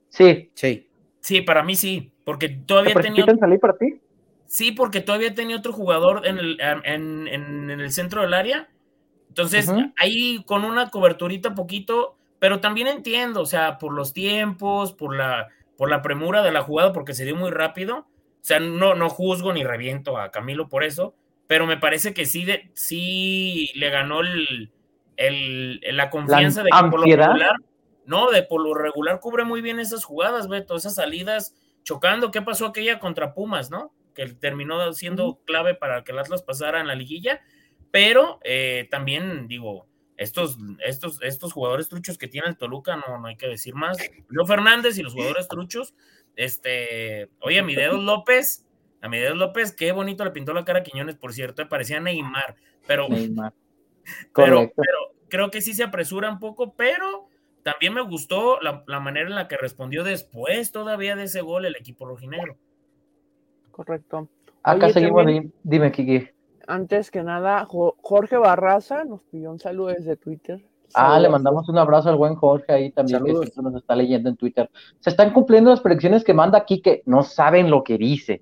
Sí. 0.10 0.52
Sí. 0.54 0.90
Sí, 1.22 1.42
para 1.42 1.64
mí 1.64 1.76
sí, 1.76 2.12
porque 2.24 2.50
todavía 2.50 2.94
tenía... 2.96 3.26
salir 3.40 3.60
para 3.60 3.78
ti? 3.78 4.02
Sí, 4.46 4.72
porque 4.72 5.02
todavía 5.02 5.34
tenía 5.34 5.58
otro 5.58 5.74
jugador 5.74 6.26
en 6.26 6.38
el, 6.38 6.58
en, 6.62 7.70
el 7.70 7.92
centro 7.92 8.22
del 8.22 8.34
área. 8.34 8.70
Entonces, 9.30 9.72
ahí 9.98 10.44
con 10.46 10.64
una 10.64 10.90
coberturita 10.90 11.54
poquito, 11.54 12.18
pero 12.40 12.60
también 12.60 12.88
entiendo, 12.88 13.42
o 13.42 13.46
sea, 13.46 13.78
por 13.78 13.94
los 13.94 14.14
tiempos, 14.14 14.94
por 14.94 15.16
la, 15.16 15.48
por 15.78 15.90
la 15.90 16.02
premura 16.02 16.44
de 16.44 16.52
la 16.52 16.64
jugada, 16.64 16.94
porque 16.94 17.14
se 17.14 17.26
dio 17.26 17.36
muy 17.36 17.52
rápido. 17.52 18.08
O 18.48 18.50
sea, 18.50 18.62
no, 18.62 18.96
no 18.96 19.10
juzgo 19.10 19.52
ni 19.52 19.66
reviento 19.66 20.18
a 20.18 20.32
Camilo 20.32 20.70
por 20.70 20.86
eso, 20.86 21.14
pero 21.48 21.68
me 21.68 21.76
parece 21.76 22.14
que 22.14 22.26
sí, 22.26 22.46
de, 22.46 22.72
sí 22.76 23.70
le 23.76 23.90
ganó 23.90 24.22
el, 24.22 24.72
el, 25.18 25.82
la 25.82 26.10
confianza 26.10 26.64
de 26.64 26.70
que 26.70 26.90
por 26.90 27.06
lo 27.06 27.06
regular, 27.06 27.58
no, 28.06 28.32
de 28.32 28.44
por 28.44 28.62
lo 28.62 28.74
regular 28.74 29.20
cubre 29.20 29.44
muy 29.44 29.60
bien 29.62 29.82
esas 29.82 30.06
jugadas, 30.06 30.48
Beto, 30.48 30.78
esas 30.78 30.96
salidas 30.96 31.58
chocando. 31.84 32.32
¿Qué 32.32 32.42
pasó 32.42 32.68
aquella 32.68 33.00
contra 33.00 33.34
Pumas, 33.34 33.70
no? 33.70 33.92
Que 34.16 34.28
terminó 34.28 34.94
siendo 34.94 35.42
clave 35.44 35.76
para 35.76 36.06
que 36.06 36.14
el 36.14 36.20
Atlas 36.20 36.42
pasara 36.42 36.80
en 36.80 36.88
la 36.88 36.96
liguilla, 36.96 37.42
pero 37.92 38.40
eh, 38.46 38.88
también 38.90 39.50
digo, 39.50 39.88
estos, 40.16 40.58
estos, 40.86 41.22
estos 41.22 41.52
jugadores 41.52 41.90
truchos 41.90 42.18
que 42.18 42.30
tiene 42.30 42.48
el 42.48 42.58
Toluca, 42.58 42.96
no, 42.96 43.20
no 43.20 43.28
hay 43.28 43.36
que 43.36 43.48
decir 43.48 43.76
más. 43.76 43.98
Leo 44.30 44.46
Fernández 44.46 44.98
y 44.98 45.04
los 45.04 45.14
jugadores 45.14 45.50
truchos, 45.50 45.94
este, 46.38 47.30
oye, 47.42 47.62
Mideos 47.64 48.02
López, 48.02 48.66
a 49.02 49.10
Mideos 49.10 49.36
López, 49.36 49.74
qué 49.74 49.92
bonito 49.92 50.24
le 50.24 50.32
pintó 50.32 50.54
la 50.54 50.64
cara 50.64 50.80
a 50.80 50.84
Quiñones, 50.84 51.16
por 51.16 51.34
cierto, 51.34 51.68
parecía 51.68 52.00
Neymar, 52.00 52.56
pero 52.86 53.10
Neymar. 53.10 53.54
Pero, 54.34 54.72
creo 55.28 55.52
que 55.52 55.62
sí 55.62 55.74
se 55.74 55.84
apresura 55.84 56.32
un 56.32 56.40
poco, 56.40 56.74
pero 56.76 57.28
también 57.62 57.94
me 57.94 58.00
gustó 58.00 58.62
la, 58.62 58.86
manera 59.02 59.28
en 59.28 59.36
la 59.36 59.50
que 59.50 59.58
respondió 59.58 60.06
después 60.06 60.72
todavía 60.72 61.18
de 61.18 61.24
ese 61.24 61.42
gol 61.42 61.66
el 61.66 61.76
equipo 61.76 62.06
rojinegro. 62.06 62.56
Correcto. 63.72 64.30
Acá 64.64 64.90
seguimos, 64.92 65.26
dime, 65.64 65.92
Kiki. 65.92 66.30
antes 66.68 67.12
que 67.12 67.22
nada, 67.22 67.66
Jorge 67.66 68.38
Barraza 68.38 69.04
nos 69.04 69.22
pidió 69.24 69.52
un 69.52 69.60
saludo 69.60 69.90
desde 69.90 70.16
Twitter. 70.16 70.66
Ah, 70.94 71.20
le 71.20 71.30
mandamos 71.30 71.68
un 71.70 71.78
abrazo 71.78 72.10
al 72.10 72.16
buen 72.16 72.36
Jorge 72.36 72.72
ahí 72.72 72.92
también, 72.92 73.24
que 73.24 73.62
nos 73.62 73.76
está 73.76 73.96
leyendo 73.96 74.30
en 74.30 74.36
Twitter. 74.36 74.70
Se 75.00 75.10
están 75.10 75.34
cumpliendo 75.34 75.70
las 75.70 75.82
predicciones 75.82 76.24
que 76.24 76.34
manda 76.34 76.58
aquí 76.58 76.82
que 76.82 77.04
no 77.06 77.24
saben 77.24 77.70
lo 77.70 77.84
que 77.84 77.98
dice. 77.98 78.42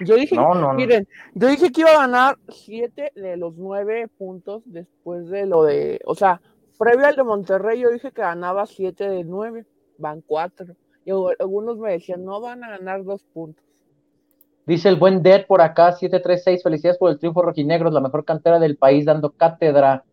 Yo 0.00 0.16
dije, 0.16 0.36
miren, 0.76 1.06
yo 1.34 1.48
dije 1.48 1.70
que 1.70 1.82
iba 1.82 1.90
a 1.90 2.06
ganar 2.06 2.38
siete 2.48 3.12
de 3.14 3.36
los 3.36 3.56
nueve 3.56 4.08
puntos 4.16 4.62
después 4.64 5.28
de 5.28 5.44
lo 5.44 5.64
de, 5.64 6.00
o 6.06 6.14
sea, 6.14 6.40
previo 6.78 7.06
al 7.06 7.16
de 7.16 7.22
Monterrey, 7.22 7.80
yo 7.80 7.90
dije 7.90 8.10
que 8.10 8.22
ganaba 8.22 8.64
siete 8.64 9.08
de 9.08 9.24
nueve, 9.24 9.66
van 9.98 10.22
cuatro. 10.22 10.74
Y 11.04 11.10
algunos 11.10 11.76
me 11.78 11.92
decían, 11.92 12.24
no 12.24 12.40
van 12.40 12.64
a 12.64 12.70
ganar 12.70 13.04
dos 13.04 13.22
puntos. 13.34 13.64
Dice 14.66 14.88
el 14.88 14.96
buen 14.96 15.22
Dead 15.22 15.46
por 15.46 15.60
acá, 15.60 15.92
736, 15.92 16.62
felicidades 16.62 16.98
por 16.98 17.10
el 17.10 17.18
triunfo 17.18 17.42
rojinegro, 17.42 17.90
la 17.90 18.00
mejor 18.00 18.24
cantera 18.24 18.58
del 18.58 18.76
país 18.76 19.04
dando 19.04 19.30
cátedra. 19.30 20.04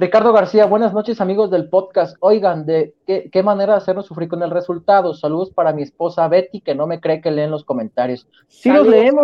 Ricardo 0.00 0.32
García, 0.32 0.64
buenas 0.64 0.94
noches 0.94 1.20
amigos 1.20 1.50
del 1.50 1.68
podcast. 1.68 2.16
Oigan, 2.20 2.64
¿de 2.64 2.94
qué, 3.06 3.42
manera 3.42 3.76
hacernos 3.76 4.06
sufrir 4.06 4.30
con 4.30 4.42
el 4.42 4.48
resultado? 4.48 5.12
Saludos 5.12 5.50
para 5.50 5.74
mi 5.74 5.82
esposa 5.82 6.26
Betty, 6.26 6.62
que 6.62 6.74
no 6.74 6.86
me 6.86 7.02
cree 7.02 7.20
que 7.20 7.30
leen 7.30 7.50
los 7.50 7.64
comentarios. 7.64 8.26
Sí 8.48 8.70
los 8.70 8.86
leemos. 8.86 9.22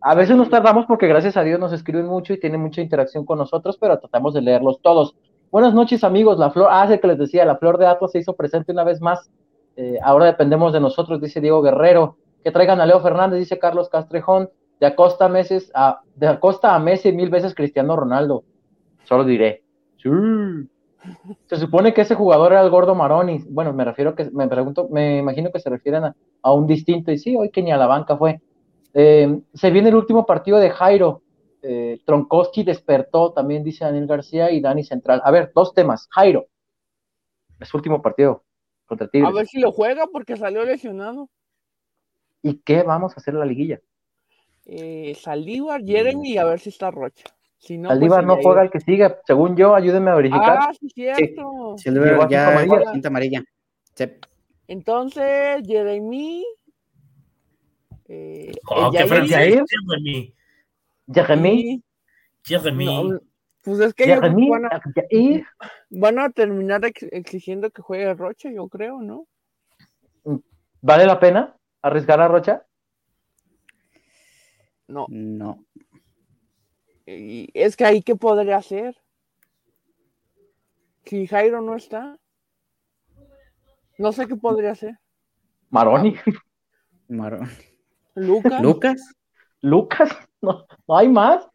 A 0.00 0.16
veces 0.16 0.36
nos 0.36 0.50
tardamos 0.50 0.86
porque 0.86 1.06
gracias 1.06 1.36
a 1.36 1.44
Dios 1.44 1.60
nos 1.60 1.72
escriben 1.72 2.06
mucho 2.06 2.32
y 2.32 2.40
tienen 2.40 2.60
mucha 2.60 2.80
interacción 2.80 3.24
con 3.24 3.38
nosotros, 3.38 3.78
pero 3.80 4.00
tratamos 4.00 4.34
de 4.34 4.42
leerlos 4.42 4.80
todos. 4.82 5.14
Buenas 5.52 5.74
noches 5.74 6.02
amigos, 6.02 6.40
la 6.40 6.50
flor, 6.50 6.70
ah, 6.72 6.88
que 7.00 7.06
les 7.06 7.18
decía, 7.18 7.44
la 7.44 7.58
flor 7.58 7.78
de 7.78 7.86
Atlas 7.86 8.10
se 8.10 8.18
hizo 8.18 8.34
presente 8.34 8.72
una 8.72 8.82
vez 8.82 9.00
más. 9.00 9.30
Eh, 9.76 9.96
ahora 10.02 10.26
dependemos 10.26 10.72
de 10.72 10.80
nosotros, 10.80 11.20
dice 11.20 11.40
Diego 11.40 11.62
Guerrero. 11.62 12.16
Que 12.42 12.50
traigan 12.50 12.80
a 12.80 12.86
Leo 12.86 12.98
Fernández, 12.98 13.38
dice 13.38 13.60
Carlos 13.60 13.88
Castrejón. 13.88 14.50
De 14.80 14.86
Acosta 14.86 15.26
a 15.26 15.28
Messi, 15.28 15.58
a, 15.72 16.00
de 16.16 16.26
Acosta 16.26 16.74
a 16.74 16.80
Messi 16.80 17.12
mil 17.12 17.30
veces 17.30 17.54
Cristiano 17.54 17.94
Ronaldo. 17.94 18.42
Solo 19.04 19.22
diré. 19.22 19.69
Se 20.02 21.56
supone 21.56 21.94
que 21.94 22.02
ese 22.02 22.14
jugador 22.14 22.52
era 22.52 22.62
el 22.62 22.70
gordo 22.70 22.94
Maroni. 22.94 23.44
Bueno, 23.48 23.72
me 23.72 23.84
refiero 23.84 24.14
que, 24.14 24.30
me 24.30 24.48
pregunto, 24.48 24.88
me 24.90 25.18
imagino 25.18 25.50
que 25.50 25.60
se 25.60 25.70
refieren 25.70 26.04
a, 26.42 26.52
un 26.52 26.66
distinto. 26.66 27.10
Y 27.10 27.18
sí, 27.18 27.36
hoy 27.36 27.50
que 27.50 27.62
ni 27.62 27.72
a 27.72 27.76
la 27.76 27.86
banca 27.86 28.16
fue. 28.16 28.40
Eh, 28.92 29.40
se 29.54 29.70
viene 29.70 29.88
el 29.88 29.94
último 29.94 30.26
partido 30.26 30.58
de 30.58 30.70
Jairo. 30.70 31.22
Eh, 31.62 32.00
Tronkowski 32.06 32.64
despertó, 32.64 33.32
también 33.32 33.62
dice 33.62 33.84
Daniel 33.84 34.06
García 34.06 34.50
y 34.50 34.60
Dani 34.60 34.84
Central. 34.84 35.20
A 35.24 35.30
ver, 35.30 35.52
dos 35.54 35.74
temas. 35.74 36.08
Jairo, 36.10 36.46
es 37.58 37.72
último 37.74 38.00
partido 38.00 38.44
contra 38.86 39.08
Tigres. 39.08 39.30
A 39.30 39.34
ver 39.34 39.46
si 39.46 39.60
lo 39.60 39.72
juega 39.72 40.06
porque 40.06 40.36
salió 40.36 40.64
lesionado. 40.64 41.28
¿Y 42.42 42.58
qué 42.62 42.82
vamos 42.82 43.12
a 43.12 43.16
hacer 43.20 43.34
en 43.34 43.40
la 43.40 43.46
liguilla? 43.46 43.80
Eh, 44.64 45.14
Saldívar, 45.14 45.82
Jeremy 45.84 46.32
y 46.32 46.38
a 46.38 46.44
ver 46.44 46.60
si 46.60 46.70
está 46.70 46.90
Rocha. 46.90 47.24
Si 47.60 47.76
no, 47.76 47.90
pues, 47.90 48.24
no 48.24 48.38
juega 48.38 48.62
el 48.62 48.70
que 48.70 48.80
sigue, 48.80 49.16
según 49.26 49.54
yo, 49.54 49.74
ayúdenme 49.74 50.10
a 50.10 50.14
verificar. 50.14 50.58
Ah, 50.60 50.72
sí, 50.78 50.88
cierto. 50.88 51.76
Sí. 51.76 51.90
ya 52.30 52.48
amarilla. 52.48 52.92
Cinta 52.92 53.08
amarilla. 53.08 53.44
Entonces, 54.66 55.62
Jeremy. 55.66 56.46
Eh, 58.08 58.52
oh, 58.66 58.90
¿Qué 58.90 58.98
Jeremy. 59.06 60.32
Jeremy. 61.12 61.82
Jeremy. 62.44 63.18
pues 63.62 63.80
es 63.80 63.92
que 63.92 64.04
Jeremy. 64.04 64.48
Van, 64.48 64.64
a, 64.64 64.80
van, 65.90 66.18
a, 66.18 66.30
terminar 66.30 66.80
exigiendo 66.84 67.70
que 67.70 67.82
juegue 67.82 68.14
Rocha, 68.14 68.50
yo 68.50 68.68
creo, 68.68 69.02
¿no? 69.02 69.26
¿Vale 70.80 71.04
la 71.04 71.20
pena 71.20 71.56
arriesgar 71.82 72.22
a 72.22 72.28
Rocha? 72.28 72.64
No. 74.88 75.04
No. 75.10 75.62
Y 77.18 77.50
es 77.54 77.76
que 77.76 77.84
ahí, 77.84 78.02
¿qué 78.02 78.14
podría 78.16 78.56
hacer? 78.56 78.96
Si 81.04 81.26
Jairo 81.26 81.60
no 81.60 81.74
está, 81.74 82.18
no 83.98 84.12
sé 84.12 84.26
qué 84.26 84.36
podría 84.36 84.72
hacer. 84.72 84.98
Maroni. 85.68 86.16
Maroni. 87.08 87.50
Lucas. 88.14 88.62
Lucas. 88.62 89.14
Lucas. 89.60 90.10
No, 90.42 90.66
hay 90.88 91.08
más. 91.08 91.46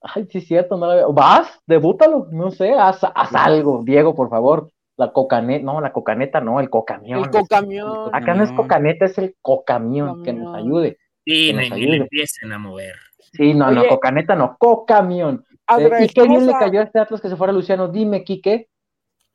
Ay, 0.00 0.28
sí, 0.30 0.38
es 0.38 0.46
cierto, 0.46 0.76
no 0.76 0.86
la 0.86 0.94
veo. 0.94 1.12
Vas, 1.12 1.60
debútalo, 1.66 2.28
no 2.30 2.52
sé, 2.52 2.72
haz, 2.72 3.02
algo, 3.34 3.82
Diego, 3.84 4.14
por 4.14 4.30
favor. 4.30 4.70
La 4.96 5.12
cocaneta, 5.12 5.64
no, 5.64 5.80
la 5.80 5.92
cocaneta 5.92 6.40
no, 6.40 6.60
el 6.60 6.70
cocamión. 6.70 7.20
El 7.20 7.30
cocamión. 7.30 8.10
Acá 8.12 8.34
no 8.34 8.44
es 8.44 8.52
cocaneta, 8.52 9.06
es 9.06 9.18
el 9.18 9.36
cocamión, 9.40 10.22
que 10.22 10.32
nos 10.32 10.54
ayude. 10.54 10.98
Sí, 11.24 11.50
y 11.50 11.52
le 11.52 11.96
empiecen 11.96 12.52
a 12.52 12.58
mover. 12.58 12.94
Sí, 13.32 13.54
no, 13.54 13.70
no, 13.70 13.86
cocaneta 13.88 14.34
no, 14.34 14.56
cocamión. 14.58 15.44
Eh, 15.78 15.90
¿Y 16.00 16.08
qué 16.08 16.26
bien 16.26 16.46
le 16.46 16.52
cayó 16.52 16.80
a 16.80 16.84
este 16.84 16.98
Atlas 16.98 17.20
que 17.20 17.28
se 17.28 17.36
fuera 17.36 17.52
Luciano? 17.52 17.88
Dime, 17.88 18.24
Quique. 18.24 18.68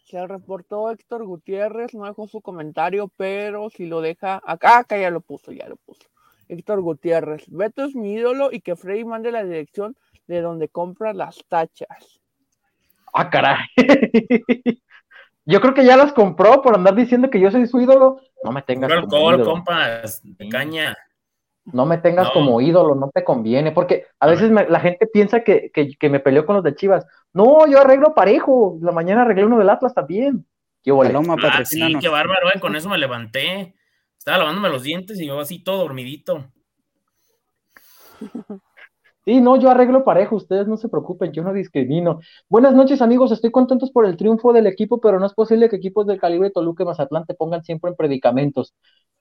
Se 0.06 0.26
reportó 0.28 0.92
Héctor 0.92 1.26
Gutiérrez, 1.26 1.94
no 1.94 2.06
dejó 2.06 2.28
su 2.28 2.42
comentario, 2.42 3.10
pero 3.18 3.70
si 3.70 3.86
lo 3.86 4.02
deja 4.02 4.42
acá, 4.46 4.80
acá 4.80 4.98
ya 4.98 5.10
lo 5.10 5.22
puso, 5.22 5.52
ya 5.52 5.68
lo 5.68 5.76
puso. 5.78 6.08
Héctor 6.48 6.82
Gutiérrez, 6.82 7.46
Beto 7.48 7.86
es 7.86 7.96
mi 7.96 8.14
ídolo 8.14 8.52
y 8.52 8.62
que 8.62 8.76
Freddy 8.76 9.06
mande 9.06 9.32
la 9.32 9.44
dirección 9.44 9.96
de 10.28 10.42
donde 10.42 10.70
compra 10.70 11.14
las 11.14 11.44
tachas. 11.48 12.22
Ah, 13.14 13.30
caray. 13.30 13.66
yo 15.46 15.62
creo 15.62 15.74
que 15.74 15.86
ya 15.86 15.98
las 15.98 16.14
compró 16.14 16.62
por 16.62 16.76
andar 16.76 16.96
diciendo 16.96 17.30
que 17.30 17.40
yo 17.40 17.52
soy 17.52 17.68
su 17.68 17.80
ídolo. 17.80 18.20
No 18.44 18.52
me 18.52 18.62
tengas 18.62 18.92
como 19.06 19.34
ídolo. 19.34 19.46
compas, 19.46 20.22
de 20.24 20.50
caña. 20.50 20.96
No 21.66 21.86
me 21.86 21.98
tengas 21.98 22.30
como 22.32 22.60
ídolo, 22.60 22.96
no 22.96 23.10
te 23.14 23.24
conviene, 23.24 23.72
porque 23.72 24.06
a 24.20 24.28
veces 24.28 24.52
la 24.52 24.80
gente 24.82 25.08
piensa 25.08 25.44
que, 25.44 25.72
me 26.02 26.20
peleó 26.20 26.46
con 26.46 26.56
los 26.56 26.64
de 26.64 26.76
Chivas. 26.76 27.06
No, 27.32 27.66
yo 27.68 27.80
arreglo 27.80 28.14
parejo. 28.14 28.78
La 28.82 28.92
mañana 28.92 29.22
arreglé 29.22 29.46
uno 29.46 29.58
del 29.58 29.70
Atlas 29.70 29.94
también. 29.94 30.46
Qué 30.84 30.92
ah, 30.92 31.64
sí, 31.64 31.96
qué 32.02 32.10
bárbaro, 32.10 32.50
eh, 32.54 32.60
con 32.60 32.76
eso 32.76 32.90
me 32.90 32.98
levanté. 32.98 33.74
Estaba 34.18 34.40
lavándome 34.40 34.68
los 34.70 34.84
dientes 34.84 35.20
y 35.20 35.28
yo 35.28 35.40
así 35.40 35.64
todo 35.64 35.78
dormidito. 35.78 36.46
Sí, 39.26 39.40
no, 39.40 39.58
yo 39.58 39.70
arreglo 39.70 40.04
parejo, 40.04 40.36
ustedes 40.36 40.68
no 40.68 40.76
se 40.76 40.90
preocupen, 40.90 41.32
yo 41.32 41.44
no 41.44 41.54
discrimino. 41.54 42.20
Buenas 42.50 42.74
noches, 42.74 43.02
amigos, 43.02 43.32
estoy 43.32 43.52
contentos 43.52 43.90
por 43.90 44.06
el 44.06 44.18
triunfo 44.18 44.52
del 44.52 44.68
equipo, 44.68 45.00
pero 45.00 45.18
no 45.18 45.26
es 45.26 45.34
posible 45.34 45.70
que 45.70 45.78
equipos 45.78 46.06
del 46.06 46.20
calibre 46.20 46.52
Toluca 46.52 46.84
y 46.84 46.88
Mazatlán 46.88 47.26
te 47.26 47.34
pongan 47.34 47.64
siempre 47.64 47.90
en 47.90 47.96
predicamentos. 47.96 48.74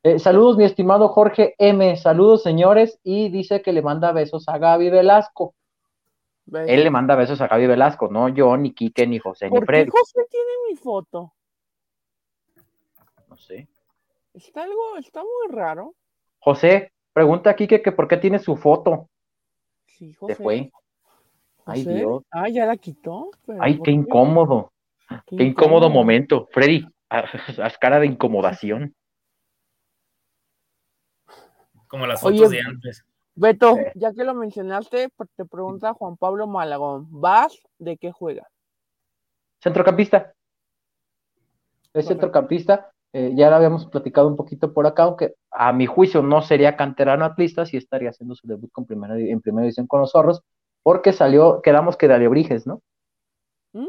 Eh, 0.04 0.18
saludos, 0.18 0.56
mi 0.56 0.64
estimado 0.64 1.08
Jorge 1.08 1.54
M. 1.58 1.96
Saludos, 1.96 2.42
señores. 2.42 2.98
Y 3.04 3.28
dice 3.28 3.62
que 3.62 3.72
le 3.72 3.82
manda 3.82 4.12
besos 4.12 4.48
a 4.48 4.58
Gaby 4.58 4.90
Velasco. 4.90 5.54
Él 6.52 6.82
le 6.82 6.90
manda 6.90 7.14
besos 7.14 7.40
a 7.40 7.46
Gaby 7.46 7.68
Velasco, 7.68 8.08
no 8.08 8.28
yo, 8.28 8.56
ni 8.56 8.74
Quique, 8.74 9.06
ni 9.06 9.20
José, 9.20 9.48
ni 9.48 9.60
Freddy. 9.60 9.90
José 9.90 10.26
tiene 10.28 10.50
mi 10.68 10.76
foto? 10.76 11.32
No 13.28 13.36
sé. 13.36 13.68
Está 14.34 14.64
algo, 14.64 14.96
está 14.98 15.20
muy 15.22 15.56
raro. 15.56 15.94
José, 16.40 16.90
pregunta 17.12 17.50
a 17.50 17.54
Quique 17.54 17.80
que 17.80 17.92
por 17.92 18.08
qué 18.08 18.16
tiene 18.16 18.40
su 18.40 18.56
foto. 18.56 19.08
Sí, 19.86 20.12
José. 20.14 20.34
Se 20.34 20.42
fue. 20.42 20.72
Ay, 21.64 21.84
Dios. 21.84 22.24
Ah, 22.32 22.48
ya 22.48 22.66
la 22.66 22.76
quitó. 22.76 23.30
Ay, 23.60 23.78
qué 23.80 23.92
incómodo. 23.92 24.72
Qué, 25.26 25.44
incómodo 25.44 25.90
momento. 25.90 26.48
Freddy, 26.50 26.84
haz 27.08 27.78
cara 27.78 28.00
de 28.00 28.06
incomodación. 28.06 28.94
Como 31.92 32.06
las 32.06 32.22
fotos 32.22 32.48
de 32.48 32.58
antes. 32.66 33.04
Beto, 33.34 33.76
ya 33.94 34.14
que 34.14 34.24
lo 34.24 34.32
mencionaste, 34.32 35.10
te 35.36 35.44
pregunta 35.44 35.92
Juan 35.92 36.16
Pablo 36.16 36.46
Malagón, 36.46 37.06
¿vas 37.10 37.60
de 37.78 37.98
qué 37.98 38.10
juega? 38.10 38.48
Centrocampista. 39.62 40.32
Es 41.92 42.06
centrocampista. 42.06 42.90
Eh, 43.12 43.32
ya 43.34 43.50
lo 43.50 43.56
habíamos 43.56 43.84
platicado 43.88 44.26
un 44.26 44.36
poquito 44.36 44.72
por 44.72 44.86
acá, 44.86 45.02
aunque 45.02 45.34
a 45.50 45.74
mi 45.74 45.84
juicio 45.84 46.22
no 46.22 46.40
sería 46.40 46.78
canterano 46.78 47.26
atlista, 47.26 47.66
si 47.66 47.76
estaría 47.76 48.08
haciendo 48.08 48.34
su 48.34 48.46
debut 48.46 48.72
con 48.72 48.86
primera, 48.86 49.18
en 49.18 49.42
primera 49.42 49.64
división 49.64 49.86
con 49.86 50.00
los 50.00 50.12
zorros, 50.12 50.40
porque 50.82 51.12
salió, 51.12 51.60
quedamos 51.60 51.98
que 51.98 52.08
de 52.08 52.26
Briges, 52.26 52.66
¿no? 52.66 52.80
¿Mm? 53.74 53.84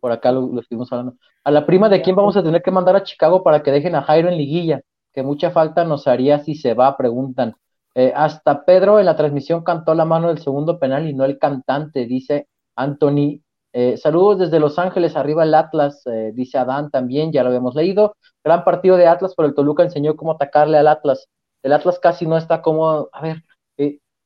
Por 0.00 0.10
acá 0.10 0.32
lo, 0.32 0.48
lo, 0.48 0.60
estuvimos 0.60 0.90
hablando. 0.90 1.14
A 1.44 1.52
la 1.52 1.66
prima 1.66 1.88
de 1.88 2.02
quién 2.02 2.16
vamos 2.16 2.36
a 2.36 2.42
tener 2.42 2.62
que 2.62 2.72
mandar 2.72 2.96
a 2.96 3.04
Chicago 3.04 3.44
para 3.44 3.62
que 3.62 3.70
dejen 3.70 3.94
a 3.94 4.02
Jairo 4.02 4.28
en 4.28 4.36
liguilla 4.36 4.82
que 5.12 5.22
mucha 5.22 5.50
falta 5.50 5.84
nos 5.84 6.06
haría 6.06 6.38
si 6.40 6.54
se 6.54 6.74
va, 6.74 6.96
preguntan. 6.96 7.54
Eh, 7.94 8.12
hasta 8.14 8.64
Pedro 8.64 9.00
en 9.00 9.06
la 9.06 9.16
transmisión 9.16 9.64
cantó 9.64 9.94
la 9.94 10.04
mano 10.04 10.28
del 10.28 10.38
segundo 10.38 10.78
penal 10.78 11.08
y 11.08 11.14
no 11.14 11.24
el 11.24 11.38
cantante, 11.38 12.06
dice 12.06 12.48
Anthony. 12.76 13.42
Eh, 13.72 13.96
saludos 13.96 14.38
desde 14.38 14.60
Los 14.60 14.78
Ángeles, 14.78 15.16
arriba 15.16 15.44
el 15.44 15.54
Atlas, 15.54 16.02
eh, 16.06 16.32
dice 16.34 16.58
Adán 16.58 16.90
también, 16.90 17.32
ya 17.32 17.42
lo 17.42 17.48
habíamos 17.48 17.74
leído. 17.74 18.16
Gran 18.44 18.64
partido 18.64 18.96
de 18.96 19.06
Atlas, 19.06 19.34
pero 19.36 19.48
el 19.48 19.54
Toluca 19.54 19.82
enseñó 19.82 20.16
cómo 20.16 20.32
atacarle 20.32 20.78
al 20.78 20.88
Atlas. 20.88 21.28
El 21.62 21.72
Atlas 21.72 21.98
casi 21.98 22.26
no 22.26 22.36
está 22.36 22.62
como, 22.62 23.08
a 23.12 23.22
ver, 23.22 23.44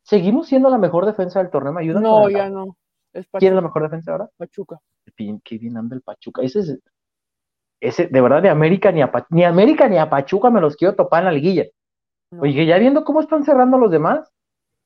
¿seguimos 0.03 0.47
siendo 0.47 0.71
la 0.71 0.79
mejor 0.79 1.05
defensa 1.07 1.41
del 1.41 1.51
torneo? 1.51 1.73
¿Me 1.73 1.83
ayudan? 1.83 2.03
No, 2.03 2.29
ya 2.29 2.49
no. 2.49 2.77
¿Quién 3.13 3.53
es 3.53 3.55
la 3.55 3.61
mejor 3.61 3.83
defensa 3.83 4.13
ahora? 4.13 4.29
Pachuca. 4.37 4.79
Qué 5.17 5.59
bien 5.59 5.77
anda 5.77 5.97
el 5.97 6.03
Pachuca. 6.03 6.43
Ese 6.43 6.61
es, 6.61 6.79
ese, 7.85 8.07
de 8.07 8.21
verdad, 8.21 8.43
ni 8.43 8.49
América 8.49 8.91
ni 8.91 9.03
a, 9.03 9.13
ni 9.31 9.45
América 9.45 9.89
ni 9.89 9.99
a 9.99 10.09
Pachuca 10.09 10.51
me 10.51 10.61
los 10.61 10.77
quiero 10.77 10.95
topar 10.95 11.21
en 11.21 11.27
la 11.27 11.33
liguilla. 11.33 11.67
Oye, 12.39 12.67
ya 12.67 12.79
viendo 12.79 13.05
cómo 13.05 13.21
están 13.21 13.45
cerrando 13.45 13.79
los 13.79 13.91
demás, 13.91 14.29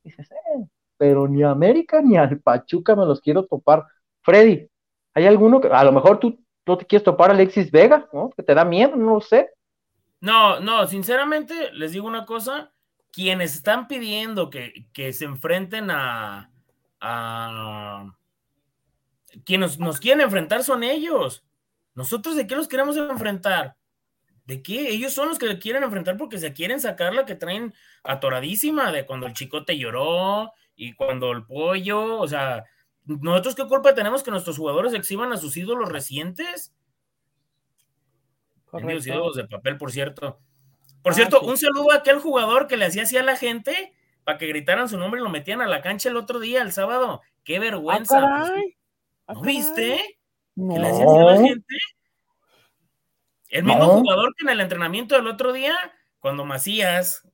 dices, 0.03 0.31
eh, 0.31 0.67
pero 0.97 1.29
ni 1.29 1.43
a 1.43 1.51
América 1.51 2.03
ni 2.03 2.17
al 2.17 2.41
Pachuca 2.41 2.95
me 2.97 3.07
los 3.07 3.21
quiero 3.21 3.47
topar. 3.47 3.87
Freddy, 4.23 4.69
¿hay 5.15 5.27
alguno 5.27 5.61
que 5.61 5.69
a 5.69 5.85
lo 5.85 5.93
mejor 5.93 6.19
tú 6.19 6.39
no 6.67 6.77
te 6.77 6.85
quieres 6.85 7.05
topar 7.05 7.31
a 7.31 7.35
Alexis 7.35 7.71
Vega, 7.71 8.09
¿no? 8.13 8.31
Que 8.31 8.43
te 8.43 8.55
da 8.55 8.65
miedo, 8.65 8.97
no 8.97 9.15
lo 9.15 9.21
sé. 9.21 9.51
No, 10.21 10.61
no, 10.61 10.87
sinceramente 10.87 11.73
les 11.73 11.93
digo 11.93 12.07
una 12.07 12.27
cosa, 12.27 12.73
quienes 13.13 13.55
están 13.55 13.87
pidiendo 13.89 14.51
que, 14.51 14.87
que 14.93 15.13
se 15.13 15.25
enfrenten 15.25 15.91
a, 15.91 16.51
a 17.01 18.13
quienes 19.45 19.79
nos 19.79 20.01
quieren 20.01 20.21
enfrentar 20.21 20.65
son 20.65 20.83
ellos. 20.83 21.45
Nosotros 21.99 22.37
de 22.37 22.47
qué 22.47 22.55
los 22.55 22.69
queremos 22.69 22.97
enfrentar? 22.97 23.77
¿De 24.45 24.63
qué? 24.63 24.91
Ellos 24.91 25.13
son 25.13 25.29
los 25.31 25.37
que 25.41 25.59
quieren 25.59 25.83
enfrentar 25.83 26.17
porque 26.17 26.39
se 26.39 26.53
quieren 26.53 26.81
sacar 26.81 27.13
la 27.13 27.27
que 27.27 27.35
traen 27.35 27.75
atoradísima 28.05 28.93
de 28.93 29.05
cuando 29.05 29.27
el 29.27 29.33
chicote 29.33 29.77
lloró 29.77 30.53
y 30.77 30.93
cuando 30.95 31.33
el 31.33 31.45
pollo, 31.45 32.21
o 32.21 32.29
sea, 32.29 32.63
¿nosotros 33.05 33.57
qué 33.57 33.65
culpa 33.67 33.97
tenemos 33.97 34.23
que 34.23 34.31
nuestros 34.31 34.57
jugadores 34.57 34.95
exhiban 34.95 35.33
a 35.33 35.39
sus 35.39 35.57
ídolos 35.57 35.89
recientes? 35.89 36.73
Los 38.73 39.05
ídolos 39.09 39.35
de 39.35 39.49
papel, 39.49 39.77
por 39.77 39.91
cierto. 39.91 40.39
Por 41.03 41.13
Ah, 41.13 41.15
cierto, 41.17 41.41
sí. 41.41 41.47
un 41.47 41.57
saludo 41.59 41.91
a 41.91 41.97
aquel 41.97 42.21
jugador 42.21 42.69
que 42.69 42.77
le 42.77 42.85
hacía 42.87 43.03
así 43.03 43.17
a 43.17 43.25
la 43.25 43.35
gente 43.37 43.93
para 44.23 44.39
que 44.39 44.47
gritaran 44.47 44.89
su 44.89 44.99
nombre 44.99 45.21
y 45.21 45.25
lo 45.25 45.31
metían 45.31 45.63
a 45.63 45.67
la 45.67 45.83
cancha 45.83 46.11
el 46.11 46.17
otro 46.17 46.39
día, 46.39 46.63
el 46.63 46.71
sábado. 46.71 47.23
¡Qué 47.43 47.57
Ah, 47.57 47.61
vergüenza! 47.61 48.21
caray. 48.21 48.77
Ah, 49.27 49.35
¿No 49.35 49.41
caray. 49.41 49.57
viste? 49.57 50.18
No. 50.59 50.75
que 50.75 50.81
le 50.81 50.89
hacía 50.89 51.05
así 51.05 51.19
a 51.19 51.25
la 51.25 51.37
gente. 51.37 51.75
El 53.51 53.65
mismo 53.65 53.85
No. 53.85 53.99
jugador 54.01 54.35
que 54.37 54.45
en 54.45 54.51
el 54.51 54.61
entrenamiento 54.61 55.15
del 55.15 55.27
otro 55.27 55.53
día, 55.53 55.75
cuando 56.19 56.45
Macías 56.45 57.27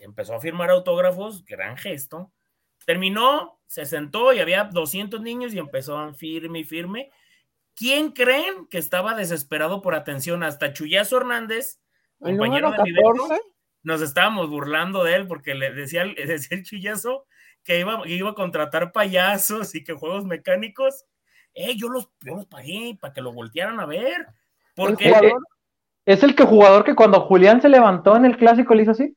empezó 0.00 0.34
a 0.34 0.40
firmar 0.40 0.70
autógrafos, 0.70 1.44
gran 1.44 1.76
gesto, 1.76 2.32
terminó, 2.84 3.60
se 3.66 3.86
sentó 3.86 4.32
y 4.32 4.40
había 4.40 4.64
200 4.64 5.20
niños 5.20 5.54
y 5.54 5.58
empezó 5.58 6.12
firme 6.14 6.60
y 6.60 6.64
firme. 6.64 7.10
¿Quién 7.74 8.10
creen 8.10 8.66
que 8.66 8.78
estaba 8.78 9.14
desesperado 9.14 9.80
por 9.82 9.94
atención? 9.94 10.42
Hasta 10.42 10.72
Chuyazo 10.72 11.18
Hernández, 11.18 11.80
El 12.20 12.36
compañero 12.36 12.70
de 12.72 12.82
mi 12.82 12.92
Beto, 12.92 13.12
14. 13.12 13.40
nos 13.84 14.00
estábamos 14.02 14.48
burlando 14.50 15.04
de 15.04 15.14
él 15.14 15.26
porque 15.26 15.54
le 15.54 15.72
decía, 15.72 16.04
le 16.04 16.26
decía 16.26 16.56
el 16.58 16.64
Chuyazo 16.64 17.26
que 17.64 17.78
iba, 17.78 18.02
que 18.02 18.10
iba 18.10 18.30
a 18.30 18.34
contratar 18.34 18.90
payasos 18.92 19.74
y 19.76 19.84
que 19.84 19.92
juegos 19.92 20.24
mecánicos. 20.24 21.04
Eh, 21.54 21.76
yo 21.76 21.88
los, 21.88 22.08
yo 22.20 22.34
los 22.36 22.46
pagué 22.46 22.96
para 23.00 23.12
que 23.14 23.20
lo 23.20 23.32
voltearan 23.32 23.78
a 23.80 23.86
ver. 23.86 24.26
Porque 24.74 25.08
El 25.08 25.14
jugador- 25.14 25.42
Es 26.04 26.22
el 26.22 26.34
que 26.34 26.44
jugador 26.44 26.84
que 26.84 26.94
cuando 26.94 27.20
Julián 27.20 27.60
se 27.62 27.68
levantó 27.68 28.16
en 28.16 28.24
el 28.24 28.36
clásico 28.36 28.74
le 28.74 28.82
hizo 28.82 28.92
así. 28.92 29.16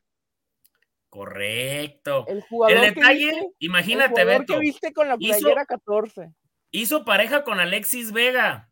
Correcto. 1.10 2.26
El 2.28 2.42
jugador 2.42 2.78
El 2.78 2.94
que 2.94 3.00
detalle, 3.00 3.26
viste- 3.32 3.48
imagínate, 3.60 4.10
jugador 4.22 4.40
Beto, 4.42 4.54
que 4.54 4.60
viste 4.60 4.94
con 4.94 5.08
la 5.08 5.16
hizo- 5.20 5.40
playera 5.40 5.66
14. 5.66 6.34
hizo 6.72 7.06
pareja 7.06 7.44
con 7.44 7.60
Alexis 7.60 8.12
Vega 8.12 8.70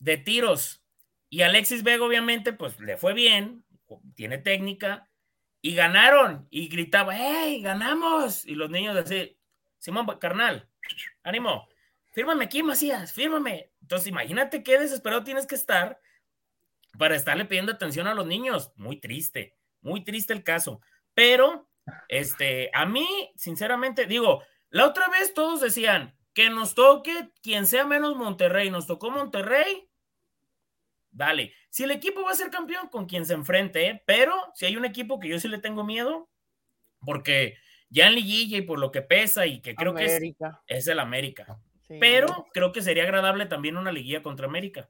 de 0.00 0.16
tiros. 0.16 0.82
Y 1.28 1.42
Alexis 1.42 1.84
Vega, 1.84 2.04
obviamente, 2.04 2.52
pues 2.52 2.80
le 2.80 2.96
fue 2.96 3.14
bien, 3.14 3.64
tiene 4.16 4.38
técnica, 4.38 5.08
y 5.62 5.74
ganaron. 5.76 6.48
Y 6.50 6.68
gritaba, 6.68 7.14
¡Hey, 7.16 7.62
ganamos! 7.62 8.44
Y 8.46 8.56
los 8.56 8.68
niños 8.70 8.96
así, 8.96 9.38
Simón, 9.78 10.06
carnal, 10.18 10.68
ánimo, 11.22 11.68
fírmame 12.10 12.44
aquí, 12.44 12.62
Macías, 12.62 13.12
fírmame. 13.12 13.72
Entonces, 13.80 14.08
imagínate 14.08 14.62
qué 14.62 14.78
desesperado 14.78 15.24
tienes 15.24 15.46
que 15.46 15.54
estar 15.54 16.00
para 16.98 17.16
estarle 17.16 17.44
pidiendo 17.44 17.72
atención 17.72 18.06
a 18.06 18.14
los 18.14 18.26
niños. 18.26 18.72
Muy 18.76 19.00
triste, 19.00 19.56
muy 19.80 20.04
triste 20.04 20.32
el 20.32 20.44
caso. 20.44 20.80
Pero, 21.14 21.68
este, 22.08 22.70
a 22.72 22.86
mí, 22.86 23.32
sinceramente, 23.36 24.06
digo, 24.06 24.42
la 24.70 24.86
otra 24.86 25.08
vez 25.08 25.34
todos 25.34 25.60
decían 25.60 26.16
que 26.32 26.50
nos 26.50 26.74
toque 26.74 27.30
quien 27.42 27.66
sea 27.66 27.84
menos 27.84 28.16
Monterrey. 28.16 28.70
Nos 28.70 28.86
tocó 28.86 29.10
Monterrey. 29.10 29.88
Dale. 31.10 31.52
Si 31.70 31.84
el 31.84 31.90
equipo 31.90 32.22
va 32.22 32.30
a 32.30 32.36
ser 32.36 32.50
campeón, 32.50 32.88
con 32.88 33.06
quien 33.06 33.26
se 33.26 33.34
enfrente, 33.34 33.88
¿eh? 33.88 34.02
pero 34.06 34.34
si 34.54 34.66
hay 34.66 34.76
un 34.76 34.84
equipo 34.84 35.18
que 35.18 35.28
yo 35.28 35.38
sí 35.40 35.48
le 35.48 35.58
tengo 35.58 35.84
miedo, 35.84 36.28
porque 37.04 37.56
ya 37.88 38.06
en 38.06 38.14
liguilla 38.14 38.58
y 38.58 38.62
por 38.62 38.78
lo 38.78 38.90
que 38.92 39.02
pesa 39.02 39.46
y 39.46 39.60
que 39.60 39.74
creo 39.74 39.94
que 39.94 40.04
es, 40.66 40.86
el 40.86 40.98
América. 41.00 41.58
Sí, 41.90 41.96
Pero 41.98 42.46
creo 42.52 42.70
que 42.70 42.82
sería 42.82 43.02
agradable 43.02 43.46
también 43.46 43.76
una 43.76 43.90
liguilla 43.90 44.22
contra 44.22 44.46
América. 44.46 44.88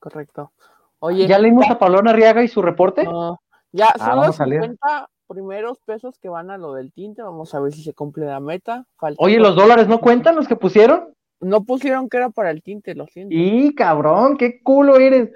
Correcto. 0.00 0.52
Oye, 0.98 1.28
¿Ya 1.28 1.38
leímos 1.38 1.70
a 1.70 1.78
Pablón 1.78 2.08
Arriaga 2.08 2.42
y 2.42 2.48
su 2.48 2.62
reporte? 2.62 3.04
no, 3.04 3.38
ya 3.70 3.90
Ah, 3.90 3.98
son 3.98 4.08
los 4.08 4.20
vamos 4.22 4.40
a 4.40 4.46
leer. 4.46 4.62
50 4.62 5.08
primeros 5.28 5.78
pesos 5.86 6.18
que 6.18 6.28
van 6.28 6.50
a 6.50 6.58
lo 6.58 6.74
del 6.74 6.92
tinte. 6.92 7.22
Vamos 7.22 7.54
a 7.54 7.60
ver 7.60 7.72
si 7.72 7.84
se 7.84 7.94
cumple 7.94 8.26
la 8.26 8.40
meta. 8.40 8.86
Falta 8.96 9.22
Oye, 9.22 9.38
¿los 9.38 9.54
dólares 9.54 9.86
no 9.86 10.00
cuentan 10.00 10.34
los 10.34 10.48
que 10.48 10.56
pusieron? 10.56 11.14
No 11.40 11.62
pusieron 11.62 12.08
que 12.08 12.16
era 12.16 12.30
para 12.30 12.50
el 12.50 12.60
tinte, 12.62 12.96
lo 12.96 13.06
siento. 13.06 13.32
Y 13.32 13.72
cabrón, 13.76 14.36
qué 14.36 14.60
culo 14.62 14.96
eres. 14.96 15.30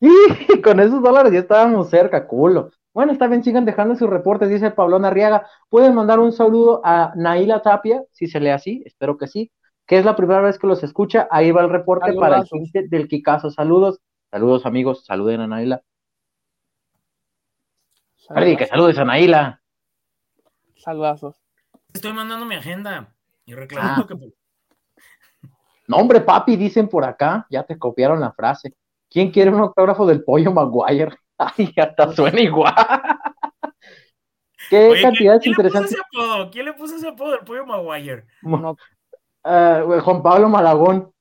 Y 0.00 0.60
con 0.62 0.78
esos 0.78 1.02
dólares 1.02 1.32
ya 1.32 1.40
estábamos 1.40 1.90
cerca, 1.90 2.28
culo. 2.28 2.70
Bueno, 2.94 3.12
está 3.12 3.26
bien, 3.26 3.42
sigan 3.42 3.64
dejando 3.64 3.96
sus 3.96 4.08
reportes, 4.08 4.48
dice 4.48 4.70
Pablón 4.70 5.04
Arriaga. 5.04 5.46
Pueden 5.70 5.94
mandar 5.94 6.20
un 6.20 6.30
saludo 6.32 6.82
a 6.84 7.12
Naila 7.16 7.62
Tapia, 7.62 8.04
si 8.12 8.26
se 8.28 8.38
lee 8.38 8.50
así, 8.50 8.82
espero 8.86 9.16
que 9.16 9.26
sí, 9.26 9.50
que 9.86 9.98
es 9.98 10.04
la 10.04 10.16
primera 10.16 10.40
vez 10.40 10.58
que 10.58 10.66
los 10.66 10.82
escucha. 10.82 11.28
Ahí 11.30 11.50
va 11.52 11.62
el 11.62 11.70
reporte 11.70 12.12
para 12.14 12.38
el 12.38 12.46
Saludazos. 12.46 12.72
tinte 12.72 12.88
del 12.88 13.08
Kikazo. 13.08 13.50
Saludos, 13.50 14.00
saludos 14.30 14.66
amigos, 14.66 15.04
saluden 15.04 15.40
a 15.40 15.46
Naila. 15.46 15.82
Freddy, 18.28 18.56
que 18.56 18.66
saludes 18.66 18.98
a 18.98 19.04
Naila. 19.04 19.60
Saludazos. 20.76 21.40
Estoy 21.94 22.12
mandando 22.12 22.44
mi 22.46 22.56
agenda 22.56 23.14
y 23.44 23.54
reclamando 23.54 24.02
Ah. 24.02 24.06
que 24.08 24.32
No, 25.88 25.96
hombre, 25.98 26.20
papi, 26.20 26.56
dicen 26.56 26.88
por 26.88 27.04
acá, 27.04 27.46
ya 27.48 27.62
te 27.62 27.78
copiaron 27.78 28.20
la 28.20 28.32
frase. 28.32 28.74
¿Quién 29.08 29.30
quiere 29.30 29.50
un 29.52 29.60
autógrafo 29.60 30.04
del 30.04 30.24
pollo 30.24 30.50
Maguire? 30.52 31.16
Ay, 31.38 31.72
hasta 31.76 32.12
suena 32.12 32.40
igual. 32.40 32.74
Qué 34.68 34.88
Oye, 34.88 35.02
cantidades 35.02 35.42
¿quién, 35.42 35.54
quién 35.54 35.66
le 35.66 35.70
puso 35.70 35.84
ese 35.84 35.96
apodo? 36.00 36.50
¿Quién 36.50 36.64
le 36.64 36.72
puso 36.72 36.96
ese 36.96 37.08
apodo 37.08 37.30
del 37.30 37.40
pollo 37.44 37.64
Maguire? 37.66 38.24
No, 38.42 38.76
Ah, 39.46 39.82
Juan 40.02 40.22
Pablo 40.22 40.48
Malagón. 40.48 41.12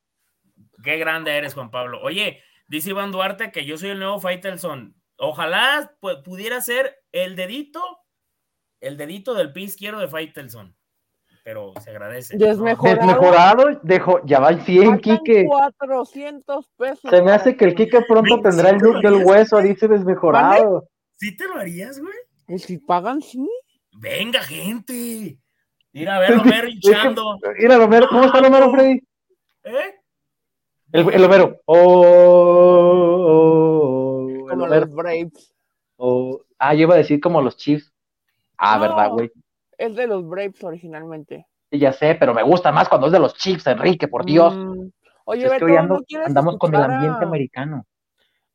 Qué 0.83 0.97
grande 0.97 1.31
eres, 1.37 1.53
Juan 1.53 1.69
Pablo. 1.71 1.99
Oye, 2.01 2.41
dice 2.67 2.89
Iván 2.89 3.11
Duarte 3.11 3.51
que 3.51 3.65
yo 3.65 3.77
soy 3.77 3.89
el 3.89 3.99
nuevo 3.99 4.19
Faitelson. 4.19 4.95
Ojalá 5.17 5.91
pu- 6.01 6.23
pudiera 6.23 6.59
ser 6.61 6.95
el 7.11 7.35
dedito, 7.35 7.81
el 8.81 8.97
dedito 8.97 9.33
del 9.33 9.53
pie 9.53 9.63
izquierdo 9.65 9.99
de 9.99 10.07
Faitelson. 10.07 10.75
Pero 11.43 11.73
se 11.79 11.91
agradece. 11.91 12.35
Desmejorado. 12.37 12.97
Desmejorado, 13.05 13.79
dejo, 13.83 14.19
ya 14.25 14.39
va 14.39 14.49
el 14.49 14.61
100, 14.61 14.83
faltan 14.93 15.17
Quique. 15.19 15.45
400 15.45 16.67
pesos. 16.75 17.09
Se 17.11 17.21
me 17.21 17.31
hace 17.31 17.55
que 17.55 17.65
el 17.65 17.75
Quique 17.75 18.01
pronto 18.01 18.41
tendrá 18.41 18.71
el 18.71 18.77
look 18.77 18.99
del 19.01 19.23
hueso, 19.23 19.59
dice 19.61 19.87
desmejorado. 19.87 20.87
¿Sí 21.17 21.37
te 21.37 21.47
lo 21.47 21.57
harías, 21.57 21.99
güey? 21.99 22.15
¿Y 22.47 22.57
si 22.57 22.79
pagan, 22.79 23.21
sí? 23.21 23.47
Venga, 23.93 24.41
gente. 24.41 25.37
Mira, 25.95 26.17
a 26.17 26.19
ver, 26.19 26.33
Homero 26.33 26.67
Es 26.67 26.79
que- 26.81 26.89
hinchando. 26.89 27.39
Mira, 27.57 27.77
Romero, 27.77 28.07
¿cómo 28.09 28.25
está 28.25 28.39
el 28.39 28.45
Homero, 28.45 28.69
Freddy? 28.71 29.01
¿Eh? 29.63 29.95
El, 30.91 31.13
el 31.13 31.23
Homero. 31.23 31.61
Oh, 31.65 31.77
oh, 31.77 34.25
oh, 34.25 34.29
el 34.29 34.39
Como 34.49 34.63
Homero. 34.65 34.85
los 34.85 34.93
Braves. 34.93 35.53
Oh. 35.97 36.41
Ah, 36.59 36.73
yo 36.73 36.81
iba 36.81 36.95
a 36.95 36.97
decir 36.97 37.19
como 37.19 37.41
los 37.41 37.57
Chiefs. 37.57 37.91
Ah, 38.57 38.75
No. 38.75 38.81
verdad, 38.81 39.11
güey. 39.11 39.31
Es 39.77 39.95
de 39.95 40.07
los 40.07 40.27
Braves 40.27 40.63
originalmente. 40.63 41.47
Sí, 41.71 41.79
ya 41.79 41.91
sé, 41.93 42.15
pero 42.15 42.33
me 42.33 42.43
gusta 42.43 42.71
más 42.71 42.87
cuando 42.89 43.07
es 43.07 43.13
de 43.13 43.19
los 43.19 43.35
Chiefs, 43.35 43.67
Enrique, 43.67 44.07
por 44.07 44.25
Dios. 44.25 44.55
Mm, 44.55 44.89
Oye, 45.25 45.49
Beto, 45.49 45.65
ando- 45.65 45.95
¿no 45.95 46.01
quieres 46.03 46.27
andamos 46.27 46.57
con 46.57 46.73
el 46.75 46.81
ambiente 46.83 47.23
a- 47.23 47.27
americano. 47.27 47.85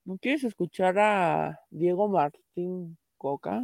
¿No 0.04 0.16
quieres 0.18 0.44
escuchar 0.44 0.98
a 0.98 1.58
Diego 1.70 2.08
Martín 2.08 2.96
Coca? 3.18 3.60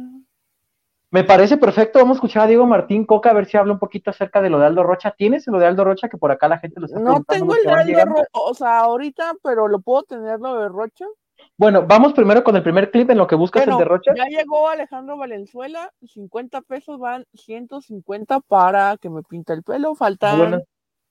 Me 1.09 1.23
parece 1.23 1.57
perfecto. 1.57 1.99
Vamos 1.99 2.15
a 2.15 2.17
escuchar 2.17 2.43
a 2.43 2.47
Diego 2.47 2.65
Martín 2.65 3.05
Coca 3.05 3.29
a 3.29 3.33
ver 3.33 3.45
si 3.45 3.55
habla 3.57 3.73
un 3.73 3.79
poquito 3.79 4.09
acerca 4.09 4.41
de 4.41 4.49
lo 4.49 4.59
de 4.59 4.65
Aldo 4.65 4.83
Rocha. 4.83 5.11
¿Tienes 5.17 5.47
lo 5.47 5.57
de 5.57 5.65
Aldo 5.65 5.85
Rocha 5.85 6.09
que 6.09 6.17
por 6.17 6.31
acá 6.31 6.47
la 6.49 6.59
gente 6.59 6.79
lo 6.81 6.85
está 6.87 6.99
No 6.99 7.23
tengo 7.23 7.47
los 7.55 7.57
el 7.59 7.63
de 7.63 7.71
Aldo 7.71 7.85
llegando? 7.85 8.15
Ro- 8.15 8.25
o 8.33 8.53
sea, 8.53 8.79
ahorita, 8.79 9.33
pero 9.41 9.67
lo 9.69 9.79
puedo 9.79 10.03
tener 10.03 10.39
lo 10.39 10.59
de 10.59 10.67
Rocha. 10.67 11.05
Bueno, 11.55 11.85
vamos 11.87 12.13
primero 12.13 12.43
con 12.43 12.55
el 12.55 12.63
primer 12.63 12.91
clip 12.91 13.09
en 13.11 13.17
lo 13.19 13.27
que 13.27 13.35
buscas 13.35 13.61
Bueno, 13.65 13.77
el 13.77 13.83
de 13.85 13.89
Rocha. 13.89 14.11
ya 14.15 14.25
llegó 14.25 14.67
Alejandro 14.67 15.17
Valenzuela, 15.17 15.91
50 16.05 16.61
pesos 16.61 16.99
van 16.99 17.25
150 17.33 18.39
para 18.41 18.97
que 18.97 19.09
me 19.09 19.21
pinte 19.23 19.53
el 19.53 19.63
pelo, 19.63 19.95
faltan 19.95 20.37
Bueno. 20.37 20.57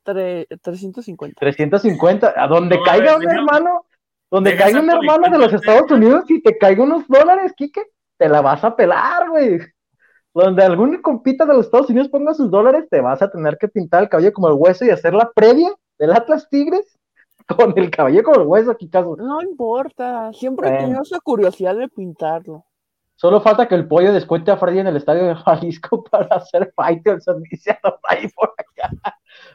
tre- 0.04 0.46
350. 0.60 1.36
350, 1.38 2.34
a 2.36 2.46
donde 2.48 2.76
No, 2.76 2.82
caiga 2.82 3.12
a 3.12 3.16
un 3.16 3.28
hermano, 3.30 3.86
donde 4.30 4.56
caiga 4.56 4.80
un 4.80 4.90
hermano 4.90 5.30
de 5.30 5.38
los 5.38 5.52
Estados. 5.52 5.90
Unidos 5.90 6.24
y 6.28 6.42
te 6.42 6.58
caiga 6.58 6.82
unos 6.82 7.06
dólares, 7.08 7.52
Quique, 7.56 7.82
te 8.18 8.28
la 8.28 8.40
vas 8.42 8.62
a 8.64 8.74
pelar, 8.76 9.30
güey. 9.30 9.58
Donde 10.36 10.62
algún 10.62 11.00
compita 11.00 11.46
de 11.46 11.54
los 11.54 11.64
Estados 11.64 11.88
Unidos 11.88 12.10
ponga 12.10 12.34
sus 12.34 12.50
dólares, 12.50 12.86
te 12.90 13.00
vas 13.00 13.22
a 13.22 13.30
tener 13.30 13.56
que 13.56 13.68
pintar 13.68 14.02
el 14.02 14.10
cabello 14.10 14.34
como 14.34 14.48
el 14.48 14.54
hueso 14.54 14.84
y 14.84 14.90
hacer 14.90 15.14
la 15.14 15.30
previa 15.32 15.72
del 15.98 16.12
Atlas 16.12 16.46
Tigres 16.50 16.98
con 17.48 17.72
el 17.78 17.90
cabello 17.90 18.22
como 18.22 18.42
el 18.42 18.46
hueso, 18.46 18.76
Kikazo. 18.76 19.16
No 19.16 19.40
importa, 19.40 20.30
siempre 20.34 20.68
he 20.68 20.70
Bueno. 20.72 20.84
tenido 20.84 21.02
esa 21.02 21.20
curiosidad 21.20 21.74
de 21.74 21.88
pintarlo. 21.88 22.66
Solo 23.14 23.40
falta 23.40 23.66
que 23.66 23.76
el 23.76 23.88
pollo 23.88 24.12
descuente 24.12 24.50
a 24.50 24.58
Freddy 24.58 24.80
en 24.80 24.88
el 24.88 24.96
estadio 24.98 25.24
de 25.24 25.36
Jalisco 25.36 26.04
para 26.10 26.36
hacer 26.36 26.70
Faitelson, 26.76 27.42
dice 27.44 27.78
ahí 28.06 28.28
por 28.28 28.52
acá. 28.58 28.90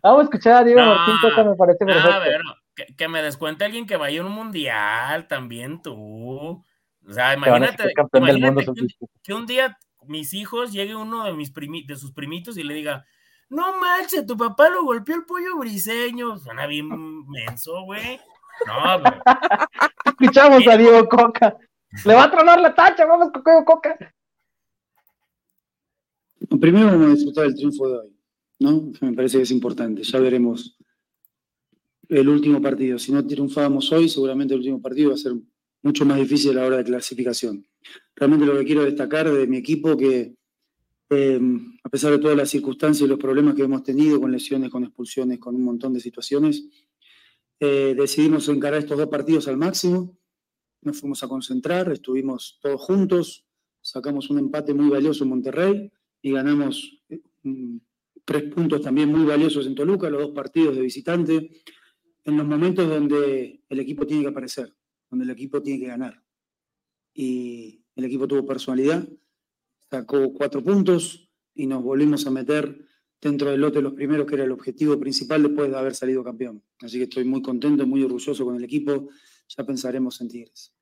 Vamos 0.02 0.22
a 0.22 0.24
escuchar 0.24 0.54
a 0.54 0.64
Diego 0.64 0.82
Martín, 0.82 1.14
que 1.36 1.44
me 1.44 1.56
parece 1.56 1.86
perfecto. 1.86 2.12
A 2.12 2.20
ver, 2.20 2.42
que, 2.74 2.88
que, 2.98 3.08
me 3.08 3.22
descuente 3.22 3.66
alguien 3.66 3.86
que 3.86 3.98
vaya 3.98 4.20
a 4.20 4.26
un 4.26 4.32
mundial, 4.32 5.28
también 5.28 5.80
tú. 5.80 5.94
O 7.08 7.14
sea, 7.14 7.36
imagínate, 7.36 7.94
imagínate 8.14 8.66
que, 8.66 8.88
que, 9.22 9.34
un 9.36 9.46
día 9.46 9.78
mis 10.08 10.34
hijos 10.34 10.72
llegue 10.72 10.96
uno 10.96 11.24
de 11.24 11.34
mis 11.34 11.52
primi, 11.52 11.84
de 11.86 11.96
sus 11.96 12.12
primitos 12.12 12.58
y 12.58 12.64
le 12.64 12.74
diga, 12.74 13.06
no 13.50 13.78
manches, 13.80 14.26
tu 14.26 14.38
papá 14.38 14.70
lo 14.70 14.84
golpeó 14.84 15.16
el 15.16 15.26
pollo 15.26 15.58
briseño. 15.58 16.38
Suena 16.40 16.68
bien 16.68 16.88
menso, 17.28 17.84
güey. 17.84 18.20
No, 18.66 19.00
güey. 19.00 19.14
Escuchamos 20.06 20.68
a 20.68 20.78
Diego 20.78 21.08
Coca. 21.10 21.58
Le 22.06 22.14
va 22.14 22.24
a 22.24 22.32
tronar 22.32 22.62
la 22.62 22.74
tacha, 22.74 23.06
vamos 23.06 23.32
con 23.32 23.44
Diego 23.44 23.66
Coca. 23.66 23.98
Primero 26.60 26.88
vamos 26.88 27.08
a 27.08 27.14
disfrutar 27.14 27.46
el 27.46 27.56
triunfo 27.56 27.88
de 27.90 27.98
hoy, 28.00 28.16
¿no? 28.60 28.92
Me 29.02 29.14
parece 29.14 29.38
que 29.38 29.44
es 29.44 29.52
importante. 29.52 30.04
Ya 30.04 30.20
veremos 30.20 30.78
el 32.08 32.30
último 32.30 32.62
partido. 32.62 32.98
Si 33.00 33.12
no 33.12 33.26
triunfábamos 33.26 33.92
hoy, 33.92 34.10
seguramente 34.10 34.54
el 34.54 34.60
último 34.60 34.82
partido 34.82 35.10
va 35.10 35.16
a 35.16 35.20
ser 35.20 35.34
mucho 35.84 36.06
más 36.06 36.18
difícil 36.18 36.52
a 36.52 36.62
la 36.62 36.68
hora 36.68 36.78
de 36.78 36.84
clasificación. 36.84 37.66
Realmente 38.16 38.46
lo 38.46 38.58
que 38.58 38.66
quiero 38.66 38.84
destacar 38.84 39.32
de 39.32 39.48
mi 39.48 39.58
equipo 39.58 39.98
que 39.98 40.36
eh, 41.14 41.42
a 41.84 41.90
pesar 41.90 42.12
de 42.12 42.20
todas 42.20 42.38
las 42.38 42.50
circunstancias 42.50 43.06
y 43.06 43.10
los 43.10 43.20
problemas 43.20 43.54
que 43.54 43.64
hemos 43.64 43.84
tenido 43.84 44.22
con 44.22 44.32
lesiones, 44.32 44.70
con 44.70 44.86
expulsiones, 44.86 45.40
con 45.40 45.56
un 45.56 45.64
montón 45.64 45.94
de 45.94 46.00
situaciones, 46.00 46.64
eh, 47.60 47.94
decidimos 47.98 48.48
encarar 48.48 48.80
estos 48.80 48.98
dos 48.98 49.10
partidos 49.10 49.48
al 49.50 49.58
máximo, 49.58 50.18
nos 50.82 51.00
fuimos 51.00 51.22
a 51.22 51.28
concentrar, 51.28 51.92
estuvimos 51.92 52.60
todos 52.62 52.80
juntos, 52.82 53.46
sacamos 53.82 54.30
un 54.30 54.40
empate 54.40 54.74
muy 54.74 54.90
valioso 54.90 55.26
en 55.26 55.32
Monterrey 55.32 55.92
y 56.22 56.32
ganamos 56.32 57.04
eh, 57.10 57.22
tres 58.24 58.44
puntos 58.44 58.82
también 58.82 59.10
muy 59.10 59.26
valiosos 59.26 59.68
en 59.68 59.76
Toluca, 59.76 60.10
los 60.10 60.22
dos 60.22 60.32
partidos 60.32 60.78
de 60.78 60.82
visitante, 60.82 61.52
en 62.24 62.38
los 62.38 62.48
momentos 62.48 62.88
donde 62.88 63.64
el 63.68 63.80
equipo 63.80 64.08
tiene 64.08 64.24
que 64.24 64.30
aparecer, 64.30 64.74
donde 65.12 65.26
el 65.26 65.32
equipo 65.32 65.62
tiene 65.62 65.80
que 65.80 65.88
ganar. 65.88 66.24
Y 67.14 67.84
el 67.96 68.06
equipo 68.06 68.28
tuvo 68.28 68.46
personalidad, 68.46 69.08
sacó 69.90 70.34
cuatro 70.34 70.64
puntos 70.64 71.30
y 71.54 71.68
nos 71.68 71.84
volvimos 71.84 72.26
a 72.26 72.32
meter 72.32 72.88
dentro 73.22 73.52
del 73.52 73.62
lote 73.62 73.82
los 73.82 73.94
primeros, 73.94 74.26
que 74.26 74.36
era 74.36 74.46
el 74.46 74.52
objetivo 74.52 74.98
principal 75.00 75.44
después 75.44 75.70
de 75.70 75.78
haber 75.78 75.94
salido 75.94 76.24
campeón. 76.24 76.64
Así 76.82 76.98
que 76.98 77.04
estoy 77.04 77.26
muy 77.26 77.42
contento, 77.42 77.86
muy 77.86 78.02
orgulloso 78.04 78.46
con 78.46 78.56
el 78.56 78.64
equipo. 78.64 79.10
Ya 79.50 79.64
pensaremos 79.66 80.20
en 80.22 80.30
Tigres. 80.30 80.74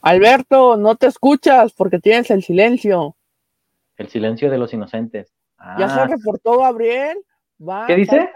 Alberto, 0.00 0.76
no 0.76 0.96
te 0.96 1.06
escuchas 1.06 1.72
porque 1.72 1.98
tienes 1.98 2.30
el 2.30 2.42
silencio. 2.42 3.16
El 3.96 4.08
silencio 4.08 4.50
de 4.50 4.58
los 4.58 4.72
inocentes. 4.72 5.34
Ya 5.78 5.88
se 5.88 6.00
ah. 6.00 6.06
reportó 6.06 6.58
Gabriel. 6.58 7.18
¿Qué 7.86 7.96
dice? 7.96 8.30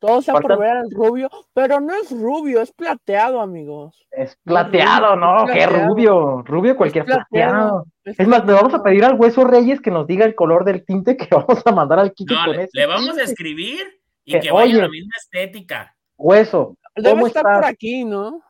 Todos 0.00 0.24
se 0.24 0.32
por 0.32 0.58
ver 0.58 0.78
al 0.78 0.90
rubio, 0.90 1.28
pero 1.52 1.78
no 1.78 1.94
es 1.94 2.10
rubio, 2.10 2.62
es 2.62 2.72
plateado, 2.72 3.40
amigos. 3.40 4.06
Es 4.10 4.34
plateado, 4.42 5.14
¿no? 5.14 5.44
¿Qué 5.46 5.66
rubio? 5.66 6.42
Rubio 6.42 6.74
cualquier 6.74 7.04
plateado. 7.04 7.84
Es, 8.02 8.26
más, 8.26 8.46
le 8.46 8.54
vamos 8.54 8.72
a 8.72 8.82
pedir 8.82 9.04
al 9.04 9.20
Hueso 9.20 9.44
Reyes 9.44 9.80
que 9.82 9.90
nos 9.90 10.06
diga 10.06 10.24
el 10.24 10.34
color 10.34 10.64
del 10.64 10.86
tinte 10.86 11.18
que 11.18 11.28
vamos 11.30 11.62
a 11.66 11.72
mandar 11.72 11.98
al 11.98 12.14
Kike 12.14 12.34
con 12.34 12.56
le, 12.56 12.68
le 12.72 12.86
vamos 12.86 13.18
a 13.18 13.22
escribir 13.22 14.00
y 14.24 14.40
que, 14.40 14.50
vaya 14.50 14.78
la 14.78 14.88
misma 14.88 15.12
estética. 15.18 15.94
Hueso. 16.16 16.76
Debe 16.96 17.22
estar 17.22 17.42
por 17.42 17.64
aquí, 17.66 18.04
¿no? 18.04 18.42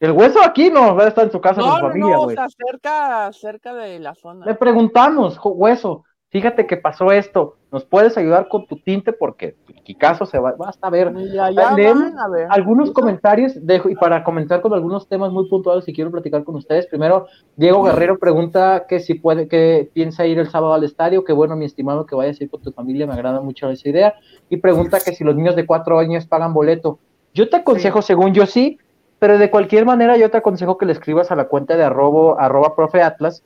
El 0.00 0.12
hueso 0.12 0.42
aquí 0.42 0.70
no, 0.70 0.94
va 0.94 1.04
a 1.04 1.08
estar 1.08 1.24
en 1.24 1.32
su 1.32 1.40
casa 1.40 1.60
con 1.60 1.74
su 1.74 1.80
familia, 1.80 2.16
güey. 2.16 2.36
No, 2.36 2.46
cerca, 2.48 3.32
cerca 3.32 3.74
de 3.74 3.98
la 4.00 4.14
zona. 4.14 4.44
Le 4.44 4.54
preguntamos, 4.54 5.38
hueso, 5.42 6.04
fíjate 6.30 6.66
que 6.66 6.76
pasó 6.76 7.12
esto, 7.12 7.58
¿nos 7.74 7.84
puedes 7.84 8.16
ayudar 8.16 8.46
con 8.46 8.68
tu 8.68 8.76
tinte? 8.76 9.12
Porque 9.12 9.56
Kikazo 9.82 10.26
se 10.26 10.38
va, 10.38 10.54
basta 10.56 10.86
a 10.86 10.90
ver. 10.90 11.08
a 11.08 12.28
ver. 12.28 12.46
algunos 12.48 12.92
comentarios 12.92 13.66
dejo, 13.66 13.88
y 13.88 13.96
para 13.96 14.22
comentar 14.22 14.60
con 14.60 14.72
algunos 14.72 15.08
temas 15.08 15.32
muy 15.32 15.48
puntuales 15.48 15.84
que 15.84 15.92
quiero 15.92 16.12
platicar 16.12 16.44
con 16.44 16.54
ustedes. 16.54 16.86
Primero, 16.86 17.26
Diego 17.56 17.82
Guerrero 17.82 18.16
pregunta 18.20 18.86
que 18.88 19.00
si 19.00 19.14
puede, 19.14 19.48
que 19.48 19.90
piensa 19.92 20.24
ir 20.24 20.38
el 20.38 20.48
sábado 20.48 20.72
al 20.72 20.84
estadio, 20.84 21.24
que 21.24 21.32
bueno, 21.32 21.56
mi 21.56 21.64
estimado, 21.64 22.06
que 22.06 22.14
vayas 22.14 22.40
a 22.40 22.44
ir 22.44 22.50
con 22.50 22.62
tu 22.62 22.70
familia, 22.70 23.08
me 23.08 23.14
agrada 23.14 23.40
mucho 23.40 23.68
esa 23.68 23.88
idea. 23.88 24.14
Y 24.48 24.58
pregunta 24.58 25.00
que 25.04 25.12
si 25.12 25.24
los 25.24 25.34
niños 25.34 25.56
de 25.56 25.66
cuatro 25.66 25.98
años 25.98 26.26
pagan 26.26 26.54
boleto. 26.54 27.00
Yo 27.34 27.48
te 27.48 27.56
aconsejo, 27.56 28.02
según 28.02 28.34
yo 28.34 28.46
sí, 28.46 28.78
pero 29.18 29.36
de 29.36 29.50
cualquier 29.50 29.84
manera 29.84 30.16
yo 30.16 30.30
te 30.30 30.36
aconsejo 30.36 30.78
que 30.78 30.86
le 30.86 30.92
escribas 30.92 31.32
a 31.32 31.34
la 31.34 31.48
cuenta 31.48 31.76
de 31.76 31.82
arroba, 31.82 32.36
arroba 32.38 32.76
profe 32.76 33.02
Atlas 33.02 33.42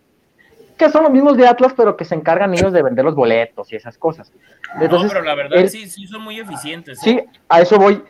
que 0.79 0.89
son 0.89 1.03
los 1.03 1.13
mismos 1.13 1.37
de 1.37 1.47
Atlas, 1.47 1.75
pero 1.77 1.97
que 1.97 2.05
se 2.05 2.15
encargan 2.15 2.55
ellos 2.55 2.73
de 2.73 2.83
vender 2.83 3.05
los 3.05 3.15
boletos 3.15 3.71
y 3.73 3.77
esas 3.77 3.99
cosas. 3.99 4.33
Entonces, 4.81 5.09
no, 5.09 5.13
pero 5.13 5.25
la 5.25 5.35
verdad 5.35 5.67
sí, 5.67 5.89
sí 5.89 6.07
son 6.07 6.23
muy 6.23 6.41
eficientes. 6.41 7.01
Sí, 7.01 7.11
¿eh? 7.11 7.27
a 7.49 7.61
eso 7.61 7.79
voy. 7.79 8.03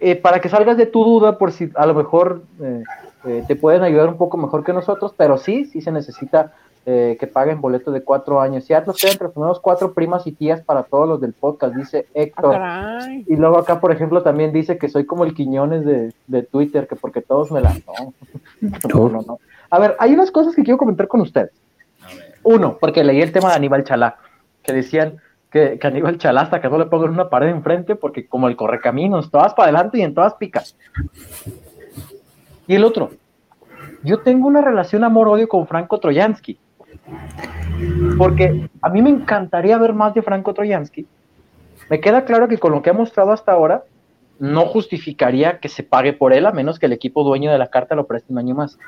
Eh, 0.00 0.16
para 0.16 0.40
que 0.40 0.48
salgas 0.48 0.76
de 0.76 0.86
tu 0.86 1.04
duda, 1.04 1.38
por 1.38 1.52
si 1.52 1.70
a 1.76 1.86
lo 1.86 1.94
mejor 1.94 2.42
eh, 2.60 3.44
te 3.46 3.54
pueden 3.54 3.82
ayudar 3.82 4.08
un 4.08 4.16
poco 4.16 4.36
mejor 4.36 4.64
que 4.64 4.72
nosotros, 4.72 5.14
pero 5.16 5.36
sí, 5.36 5.64
sí 5.66 5.80
se 5.80 5.92
necesita 5.92 6.54
que 6.84 7.30
paguen 7.32 7.60
boletos 7.60 7.94
de 7.94 8.02
cuatro 8.02 8.40
años. 8.40 8.68
Y 8.68 8.74
Atlas 8.74 8.96
queda 9.00 9.12
entre 9.12 9.26
los 9.26 9.34
primeros 9.34 9.60
cuatro 9.60 9.94
primas 9.94 10.26
y 10.26 10.32
tías 10.32 10.62
para 10.62 10.82
todos 10.82 11.08
los 11.08 11.20
del 11.20 11.32
podcast, 11.32 11.76
dice 11.76 12.08
Héctor. 12.12 12.56
Ah, 12.58 13.06
y 13.08 13.36
luego 13.36 13.58
acá, 13.58 13.80
por 13.80 13.92
ejemplo, 13.92 14.24
también 14.24 14.52
dice 14.52 14.78
que 14.78 14.88
soy 14.88 15.06
como 15.06 15.22
el 15.22 15.32
Quiñones 15.32 15.84
de, 15.84 16.12
de 16.26 16.42
Twitter, 16.42 16.88
que 16.88 16.96
porque 16.96 17.20
todos 17.20 17.52
me 17.52 17.60
la... 17.60 17.72
no, 18.60 19.08
no, 19.08 19.22
no. 19.22 19.38
A 19.70 19.78
ver, 19.78 19.94
hay 20.00 20.12
unas 20.12 20.32
cosas 20.32 20.56
que 20.56 20.64
quiero 20.64 20.76
comentar 20.76 21.06
con 21.06 21.20
ustedes. 21.20 21.52
Uno, 22.44 22.78
porque 22.80 23.04
leí 23.04 23.20
el 23.20 23.32
tema 23.32 23.50
de 23.50 23.56
Aníbal 23.56 23.84
Chalá, 23.84 24.16
que 24.62 24.72
decían 24.72 25.16
que, 25.50 25.78
Aníbal 25.82 26.18
Chalá 26.18 26.42
hasta 26.42 26.60
que 26.60 26.68
no 26.68 26.78
le 26.78 26.86
pongan 26.86 27.10
una 27.10 27.28
pared 27.28 27.48
enfrente, 27.48 27.96
porque 27.96 28.26
como 28.26 28.48
el 28.48 28.56
correcaminos, 28.56 29.30
todas 29.30 29.54
para 29.54 29.68
adelante 29.68 29.98
y 29.98 30.02
en 30.02 30.14
todas 30.14 30.34
picas. 30.34 30.76
Y 32.66 32.74
el 32.74 32.84
otro, 32.84 33.10
yo 34.02 34.20
tengo 34.20 34.48
una 34.48 34.60
relación 34.60 35.04
amor-odio 35.04 35.48
con 35.48 35.66
Franco 35.66 35.98
Troyansky, 36.00 36.58
porque 38.18 38.68
a 38.80 38.88
mí 38.88 39.02
me 39.02 39.10
encantaría 39.10 39.78
ver 39.78 39.92
más 39.92 40.14
de 40.14 40.22
Franco 40.22 40.54
Troyansky. 40.54 41.06
Me 41.90 42.00
queda 42.00 42.24
claro 42.24 42.48
que 42.48 42.58
con 42.58 42.72
lo 42.72 42.82
que 42.82 42.90
ha 42.90 42.94
mostrado 42.94 43.32
hasta 43.32 43.52
ahora, 43.52 43.84
no 44.38 44.66
justificaría 44.66 45.58
que 45.58 45.68
se 45.68 45.82
pague 45.82 46.12
por 46.12 46.32
él, 46.32 46.46
a 46.46 46.52
menos 46.52 46.78
que 46.78 46.86
el 46.86 46.92
equipo 46.92 47.22
dueño 47.22 47.52
de 47.52 47.58
la 47.58 47.68
carta 47.68 47.94
lo 47.94 48.06
preste 48.06 48.32
un 48.32 48.38
año 48.38 48.54
más. 48.54 48.78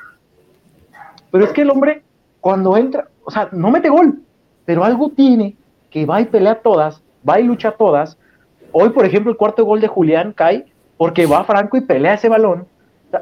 Pero 1.31 1.45
es 1.45 1.51
que 1.51 1.61
el 1.61 1.69
hombre 1.69 2.03
cuando 2.41 2.77
entra, 2.77 3.07
o 3.25 3.31
sea, 3.31 3.49
no 3.51 3.71
mete 3.71 3.89
gol, 3.89 4.19
pero 4.65 4.83
algo 4.83 5.09
tiene 5.09 5.55
que 5.89 6.05
va 6.05 6.21
y 6.21 6.25
pelea 6.25 6.61
todas, 6.61 7.01
va 7.27 7.39
y 7.39 7.43
lucha 7.43 7.71
todas. 7.71 8.17
Hoy, 8.71 8.89
por 8.89 9.05
ejemplo, 9.05 9.31
el 9.31 9.37
cuarto 9.37 9.65
gol 9.65 9.81
de 9.81 9.87
Julián 9.87 10.31
cae 10.31 10.65
porque 10.97 11.25
va 11.25 11.43
Franco 11.43 11.77
y 11.77 11.81
pelea 11.81 12.13
ese 12.13 12.29
balón. 12.29 12.67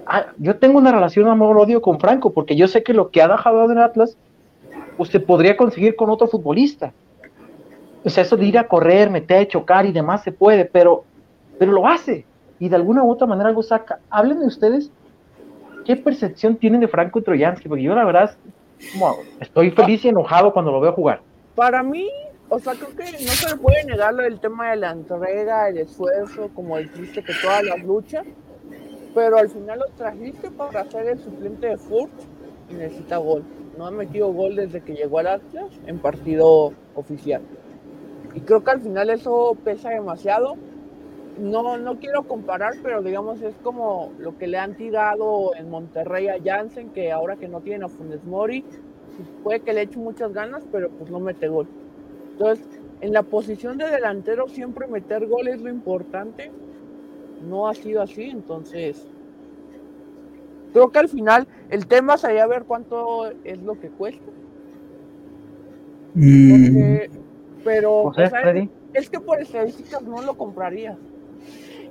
Ah, 0.08 0.28
yo 0.38 0.58
tengo 0.58 0.78
una 0.78 0.92
relación 0.92 1.28
amor-odio 1.28 1.82
con 1.82 2.00
Franco, 2.00 2.34
porque 2.34 2.56
yo 2.56 2.68
sé 2.68 2.84
que 2.84 2.94
lo 2.94 3.10
que 3.10 3.22
ha 3.22 3.28
dejado 3.28 3.72
en 3.72 3.78
Atlas, 3.78 4.18
usted 4.98 5.24
podría 5.24 5.56
conseguir 5.56 5.96
con 5.96 6.10
otro 6.10 6.28
futbolista. 6.28 6.94
O 8.04 8.10
sea, 8.10 8.24
eso 8.24 8.36
de 8.36 8.46
ir 8.46 8.58
a 8.58 8.68
correr, 8.68 9.10
meter, 9.10 9.48
chocar 9.48 9.86
y 9.86 9.92
demás 9.92 10.24
se 10.24 10.32
puede, 10.32 10.66
pero, 10.66 11.06
pero 11.58 11.72
lo 11.72 11.88
hace. 11.88 12.26
Y 12.60 12.70
de 12.70 12.76
alguna 12.76 13.04
u 13.04 13.12
otra 13.12 13.28
manera 13.28 13.50
algo 13.50 13.64
saca. 13.64 14.00
Háblenme 14.10 14.46
ustedes 14.46 14.92
qué 15.86 15.96
percepción 15.96 16.56
tienen 16.56 16.82
de 16.82 16.88
Franco 16.88 17.22
Troyansky, 17.22 17.68
porque 17.68 17.84
yo 17.84 17.96
la 17.96 18.06
verdad 18.06 18.36
estoy 19.40 19.72
feliz 19.72 20.04
y 20.06 20.10
enojado 20.10 20.54
cuando 20.54 20.72
lo 20.72 20.80
veo 20.80 20.94
jugar. 20.94 21.22
Para 21.56 21.84
mí, 21.84 22.10
o 22.50 22.60
sea, 22.60 22.74
creo 22.74 22.96
que 22.96 23.04
no 23.04 23.32
se 23.32 23.50
le 23.50 23.56
puede 23.58 23.84
negar 23.86 24.14
el 24.22 24.40
tema 24.40 24.72
de 24.72 24.78
la 24.78 24.92
entrega, 24.92 25.70
el 25.70 25.78
esfuerzo, 25.78 26.50
como 26.54 26.78
dijiste, 26.78 27.24
que 27.24 27.34
todas 27.42 27.64
las 27.64 27.84
luchas, 27.84 28.26
pero 29.14 29.38
al 29.38 29.50
final 29.50 29.80
lo 29.80 29.86
trajiste 29.96 30.52
para 30.52 30.90
ser 30.90 31.08
el 31.08 31.20
suplente 31.20 31.68
de 31.68 31.78
Furt 31.78 32.12
y 32.70 32.74
necesita 32.74 33.18
gol. 33.18 33.44
No 33.78 33.88
ha 33.88 33.92
metido 33.92 34.32
gol 34.32 34.56
desde 34.56 34.82
que 34.82 34.94
llegó 34.94 35.20
al 35.20 35.28
Atlas 35.28 35.72
en 35.88 36.00
partido 36.00 36.74
oficial. 36.96 37.42
Y 38.36 38.42
creo 38.42 38.64
que 38.64 38.72
al 38.72 38.82
final 38.82 39.10
eso 39.10 39.56
pesa 39.64 39.90
demasiado. 39.90 40.56
No, 41.40 41.78
no 41.78 42.00
quiero 42.00 42.24
comparar, 42.24 42.76
pero 42.84 43.02
digamos 43.02 43.42
es 43.42 43.56
como 43.64 44.12
lo 44.20 44.38
que 44.38 44.48
le 44.48 44.58
han 44.58 44.76
tirado 44.76 45.56
en 45.56 45.70
Monterrey 45.70 46.28
a 46.28 46.38
Jansen, 46.44 46.90
que 46.90 47.12
ahora 47.12 47.36
que 47.38 47.48
no 47.48 47.62
tiene 47.62 47.86
a 47.86 47.90
Funes 47.90 48.24
Mori, 48.24 48.64
puede 49.44 49.62
que 49.62 49.74
le 49.74 49.82
eche 49.82 49.98
muchas 49.98 50.34
ganas, 50.34 50.64
pero 50.72 50.90
pues 50.90 51.10
no 51.10 51.20
mete 51.20 51.48
gol. 51.48 51.68
Entonces, 52.32 52.66
en 53.02 53.14
la 53.14 53.24
posición 53.24 53.78
de 53.78 53.90
delantero 53.90 54.48
siempre 54.48 54.88
meter 54.88 55.28
gol 55.28 55.48
es 55.48 55.62
lo 55.62 55.70
importante. 55.70 56.52
No 57.48 57.68
ha 57.68 57.74
sido 57.74 58.02
así, 58.02 58.30
entonces 58.30 59.06
creo 60.72 60.90
que 60.90 61.00
al 61.00 61.10
final 61.10 61.48
el 61.70 61.86
tema 61.88 62.18
sería 62.18 62.48
ver 62.48 62.64
cuánto 62.64 63.32
es 63.44 63.62
lo 63.62 63.80
que 63.80 63.90
cuesta. 63.90 64.32
Mm. 66.16 66.98
pero 67.64 68.12
es, 68.94 69.10
que 69.10 69.20
por 69.20 69.42
estadísticas 69.42 70.04
no 70.04 70.22
lo 70.22 70.38
compraría. 70.38 70.98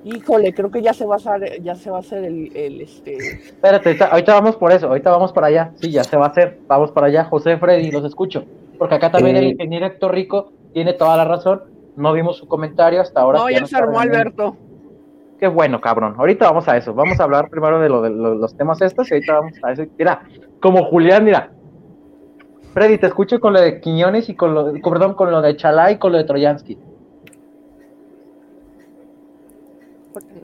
Híjole, 0.04 0.52
creo 0.52 0.70
que 0.70 0.82
ya 0.82 0.92
se 0.92 1.06
va 1.06 1.14
a 1.14 1.16
hacer, 1.18 1.62
ya 1.62 1.74
se 1.76 1.88
va 1.90 1.98
a 1.98 2.00
hacer 2.00 2.24
el, 2.24 2.50
el 2.56 2.80
este. 2.80 3.14
Espérate, 3.16 3.88
ahorita, 3.90 4.06
ahorita 4.06 4.34
vamos 4.34 4.56
por 4.56 4.72
eso, 4.72 4.88
ahorita 4.88 5.10
vamos 5.10 5.32
para 5.32 5.46
allá. 5.46 5.70
Sí, 5.76 5.90
ya 5.92 6.02
se 6.02 6.16
va 6.16 6.26
a 6.26 6.28
hacer. 6.30 6.58
Vamos 6.66 6.90
para 6.90 7.06
allá, 7.06 7.24
José 7.24 7.56
Freddy, 7.58 7.90
los 7.92 8.04
escucho. 8.04 8.44
Porque 8.78 8.96
acá 8.96 9.12
también 9.12 9.36
el 9.36 9.44
Eh. 9.44 9.48
ingeniero 9.50 9.86
Héctor 9.86 10.12
Rico 10.12 10.52
tiene 10.72 10.94
toda 10.94 11.16
la 11.16 11.24
razón. 11.24 11.62
No 11.96 12.12
vimos 12.12 12.36
su 12.38 12.48
comentario 12.48 13.00
hasta 13.00 13.20
ahora. 13.20 13.38
No, 13.38 13.50
ya 13.50 13.64
se 13.64 13.76
armó. 13.76 14.00
Alberto. 14.00 14.56
Qué 15.38 15.46
bueno, 15.46 15.80
cabrón. 15.80 16.14
Ahorita 16.18 16.46
vamos 16.46 16.66
a 16.68 16.76
eso. 16.76 16.94
Vamos 16.94 17.20
a 17.20 17.24
hablar 17.24 17.48
primero 17.48 17.78
de, 17.80 17.88
lo, 17.88 18.02
de 18.02 18.10
lo- 18.10 18.34
los 18.34 18.56
temas 18.56 18.80
estos 18.82 19.08
y 19.10 19.14
ahorita 19.14 19.34
vamos 19.34 19.52
a 19.62 19.72
eso. 19.72 19.84
Mira, 19.98 20.22
como 20.60 20.84
Julián, 20.84 21.24
mira. 21.24 21.50
Freddy, 22.72 22.96
te 22.98 23.06
escucho 23.08 23.38
con 23.38 23.52
lo 23.52 23.60
de 23.60 23.80
Quiñones 23.80 24.28
y 24.28 24.34
con 24.34 24.54
lo, 24.54 24.72
con- 24.80 24.92
perdón, 24.92 25.14
con 25.14 25.30
lo 25.30 25.42
de 25.42 25.56
Chalá 25.56 25.90
y 25.92 25.98
con 25.98 26.10
lo 26.12 26.18
de 26.18 26.24
Troyansky. 26.24 26.78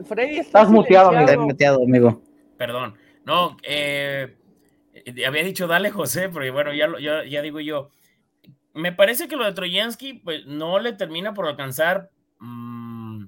Freddy 0.05 0.37
está 0.37 0.59
Estás 0.59 0.69
muteado, 0.69 1.09
amigo. 1.09 1.25
Está 1.25 1.37
muteado, 1.37 1.83
amigo. 1.83 2.21
Perdón. 2.57 2.95
No, 3.25 3.57
eh, 3.63 4.37
eh, 4.93 5.25
había 5.25 5.43
dicho 5.43 5.67
dale 5.67 5.91
José, 5.91 6.29
porque 6.29 6.51
bueno, 6.51 6.73
ya, 6.73 6.87
ya, 6.99 7.23
ya 7.25 7.41
digo 7.41 7.59
yo. 7.59 7.89
Me 8.73 8.91
parece 8.91 9.27
que 9.27 9.35
lo 9.35 9.45
de 9.45 9.53
Troyansky, 9.53 10.13
pues 10.13 10.45
no 10.45 10.79
le 10.79 10.93
termina 10.93 11.33
por 11.33 11.47
alcanzar, 11.47 12.11
mm, 12.39 13.25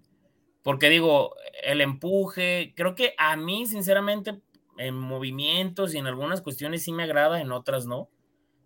porque 0.64 0.90
digo, 0.90 1.36
el 1.64 1.82
empuje, 1.82 2.74
creo 2.76 2.96
que 2.96 3.14
a 3.18 3.36
mí, 3.36 3.66
sinceramente, 3.66 4.40
en 4.78 4.96
movimientos 4.96 5.94
y 5.94 5.98
en 5.98 6.08
algunas 6.08 6.42
cuestiones 6.42 6.84
sí 6.84 6.92
me 6.92 7.04
agrada, 7.04 7.42
en 7.42 7.52
otras 7.52 7.86
no, 7.86 8.10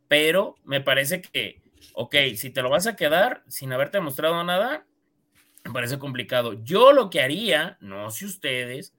pero 0.08 0.56
me 0.64 0.82
parece 0.82 1.22
que, 1.22 1.62
ok, 1.94 2.16
si 2.36 2.52
te 2.52 2.62
lo 2.62 2.70
vas 2.70 2.88
a 2.88 2.96
quedar 2.96 3.44
sin 3.48 3.74
haberte 3.74 3.98
demostrado 3.98 4.44
nada, 4.44 4.86
me 5.66 5.74
parece 5.74 6.00
complicado. 6.00 6.54
Yo 6.64 6.94
lo 6.94 7.10
que 7.10 7.22
haría, 7.22 7.78
no 7.82 8.10
sé 8.12 8.26
ustedes, 8.26 8.94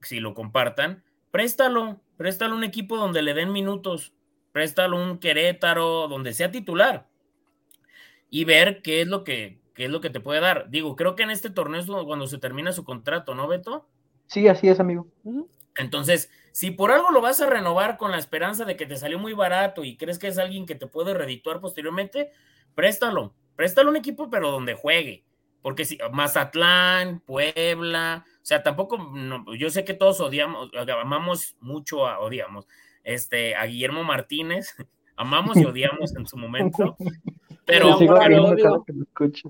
si 0.00 0.20
lo 0.20 0.34
compartan, 0.34 1.04
préstalo, 1.30 2.00
préstalo 2.16 2.56
un 2.56 2.64
equipo 2.64 2.96
donde 2.96 3.22
le 3.22 3.34
den 3.34 3.52
minutos, 3.52 4.14
préstalo 4.52 5.02
un 5.02 5.18
Querétaro, 5.18 6.08
donde 6.08 6.32
sea 6.32 6.50
titular 6.50 7.08
y 8.30 8.44
ver 8.44 8.82
qué 8.82 9.02
es 9.02 9.08
lo 9.08 9.24
que 9.24 9.62
qué 9.74 9.86
es 9.86 9.90
lo 9.90 10.00
que 10.00 10.10
te 10.10 10.20
puede 10.20 10.40
dar. 10.40 10.68
Digo, 10.70 10.96
creo 10.96 11.16
que 11.16 11.22
en 11.22 11.30
este 11.30 11.50
torneo 11.50 11.80
es 11.80 11.86
cuando 11.86 12.26
se 12.26 12.38
termina 12.38 12.72
su 12.72 12.84
contrato, 12.84 13.34
¿no, 13.34 13.48
Beto? 13.48 13.88
Sí, 14.26 14.48
así 14.48 14.68
es, 14.68 14.80
amigo. 14.80 15.06
Entonces, 15.76 16.30
si 16.52 16.70
por 16.70 16.90
algo 16.92 17.10
lo 17.10 17.20
vas 17.20 17.40
a 17.40 17.48
renovar 17.48 17.96
con 17.96 18.10
la 18.10 18.18
esperanza 18.18 18.64
de 18.64 18.76
que 18.76 18.86
te 18.86 18.96
salió 18.96 19.18
muy 19.18 19.32
barato 19.32 19.84
y 19.84 19.96
crees 19.96 20.18
que 20.18 20.28
es 20.28 20.38
alguien 20.38 20.66
que 20.66 20.74
te 20.74 20.86
puede 20.86 21.14
redituar 21.14 21.60
posteriormente, 21.60 22.30
préstalo, 22.74 23.34
préstalo 23.56 23.90
un 23.90 23.96
equipo, 23.96 24.30
pero 24.30 24.50
donde 24.50 24.74
juegue. 24.74 25.24
Porque 25.62 25.84
si 25.84 25.98
Mazatlán, 26.12 27.20
Puebla, 27.20 28.24
o 28.42 28.44
sea, 28.44 28.62
tampoco, 28.62 28.98
no, 28.98 29.54
yo 29.54 29.70
sé 29.70 29.84
que 29.84 29.94
todos 29.94 30.20
odiamos, 30.20 30.70
amamos 31.00 31.56
mucho 31.60 32.06
a, 32.06 32.18
odiamos, 32.18 32.66
este, 33.04 33.54
a 33.54 33.64
Guillermo 33.66 34.02
Martínez, 34.02 34.74
amamos 35.16 35.56
y 35.56 35.64
odiamos 35.64 36.14
en 36.16 36.26
su 36.26 36.36
momento, 36.36 36.96
pero, 37.64 37.96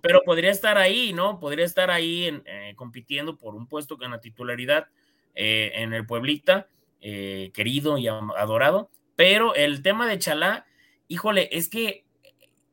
pero- 0.03 0.23
podría 0.25 0.51
estar 0.51 0.77
ahí, 0.77 1.15
¿no? 1.15 1.41
Podría 1.41 1.65
estar 1.65 1.91
ahí 1.91 2.27
en, 2.27 2.43
eh, 2.45 2.75
compitiendo 2.77 3.39
por 3.39 3.55
un 3.55 3.67
puesto 3.67 3.97
con 3.97 4.11
la 4.11 4.21
titularidad 4.21 4.89
eh, 5.35 5.73
en 5.77 5.95
el 5.95 6.05
Pueblita, 6.05 6.69
eh, 7.01 7.51
querido 7.55 7.97
y 7.97 8.09
adorado. 8.09 8.91
Pero 9.17 9.55
el 9.55 9.83
tema 9.83 10.07
de 10.07 10.19
Chalá, 10.19 10.67
híjole, 11.09 11.49
es 11.53 11.69
que 11.69 12.05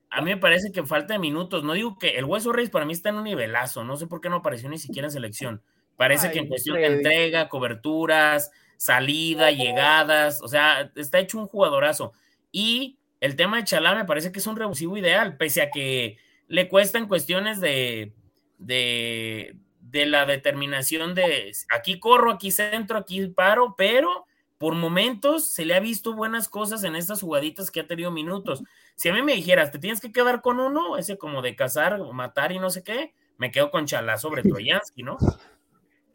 a 0.10 0.22
mí 0.22 0.32
me 0.32 0.38
parece 0.38 0.72
que 0.72 0.84
falta 0.84 1.14
de 1.14 1.20
minutos. 1.20 1.64
No 1.64 1.74
digo 1.74 1.97
que 1.99 2.18
el 2.18 2.26
Hueso 2.26 2.51
Reyes 2.51 2.72
para 2.72 2.86
mí 2.86 2.93
está 2.93 3.10
en 3.10 3.16
un 3.16 3.24
nivelazo. 3.26 3.84
No 3.84 3.95
sé 3.97 4.07
por 4.07 4.22
qué 4.22 4.30
no 4.30 4.38
apareció 4.38 4.70
ni 4.70 4.78
siquiera 4.78 5.07
en 5.07 5.12
selección. 5.12 5.62
Parece 5.97 6.28
Ay, 6.28 6.34
que 6.34 6.39
en 6.39 6.47
cuestión 6.47 6.78
de 6.78 6.86
entrega, 6.86 7.49
coberturas, 7.49 8.51
salida, 8.78 9.51
llegadas, 9.51 10.41
o 10.41 10.47
sea, 10.47 10.91
está 10.95 11.20
hecho 11.20 11.38
un 11.38 11.47
jugadorazo. 11.47 12.14
Y 12.51 12.97
el 13.20 13.36
tema 13.36 13.57
de 13.57 13.66
Chalá 13.66 13.93
me 13.93 14.05
parece 14.05 14.32
que 14.32 14.39
es 14.39 14.47
un 14.47 14.55
revulsivo 14.55 14.97
ideal, 14.97 15.36
pese 15.36 15.62
a 15.62 15.70
que 15.70 16.18
le 16.47 16.70
cuesta 16.70 16.97
en 16.97 17.07
cuestiones 17.07 17.60
de, 17.60 18.14
de, 18.57 19.57
de 19.82 20.05
la 20.05 20.26
determinación 20.26 21.14
de 21.14 21.51
aquí 21.76 21.99
corro, 21.99 22.32
aquí 22.32 22.51
centro, 22.51 22.97
aquí 22.97 23.28
paro, 23.28 23.76
pero 23.78 24.26
por 24.60 24.76
momentos 24.76 25.45
se 25.45 25.66
le 25.66 25.74
ha 25.74 25.80
visto 25.80 26.14
buenas 26.14 26.49
cosas 26.49 26.84
en 26.84 26.95
estas 26.95 27.22
jugaditas 27.22 27.72
que 27.72 27.80
ha 27.80 27.88
tenido 27.88 28.12
minutos. 28.12 28.62
Si 28.95 29.07
a 29.07 29.14
mí 29.14 29.24
me 29.24 29.34
dijeras, 29.34 29.72
te 29.72 29.80
tienes 29.80 30.01
que 30.01 30.12
quedar 30.12 30.41
con 30.41 30.60
uno, 30.60 30.97
ese 30.97 31.18
como 31.18 31.41
de 31.41 31.55
cazar, 31.55 31.99
matar 32.12 32.51
y 32.51 32.60
no 32.60 32.70
sé 32.70 32.84
qué, 32.84 33.14
me 33.38 33.51
quedo 33.51 33.72
con 33.72 33.86
Chalá 33.86 34.18
sobre 34.18 34.43
Troyansky, 34.43 35.01
¿no? 35.01 35.18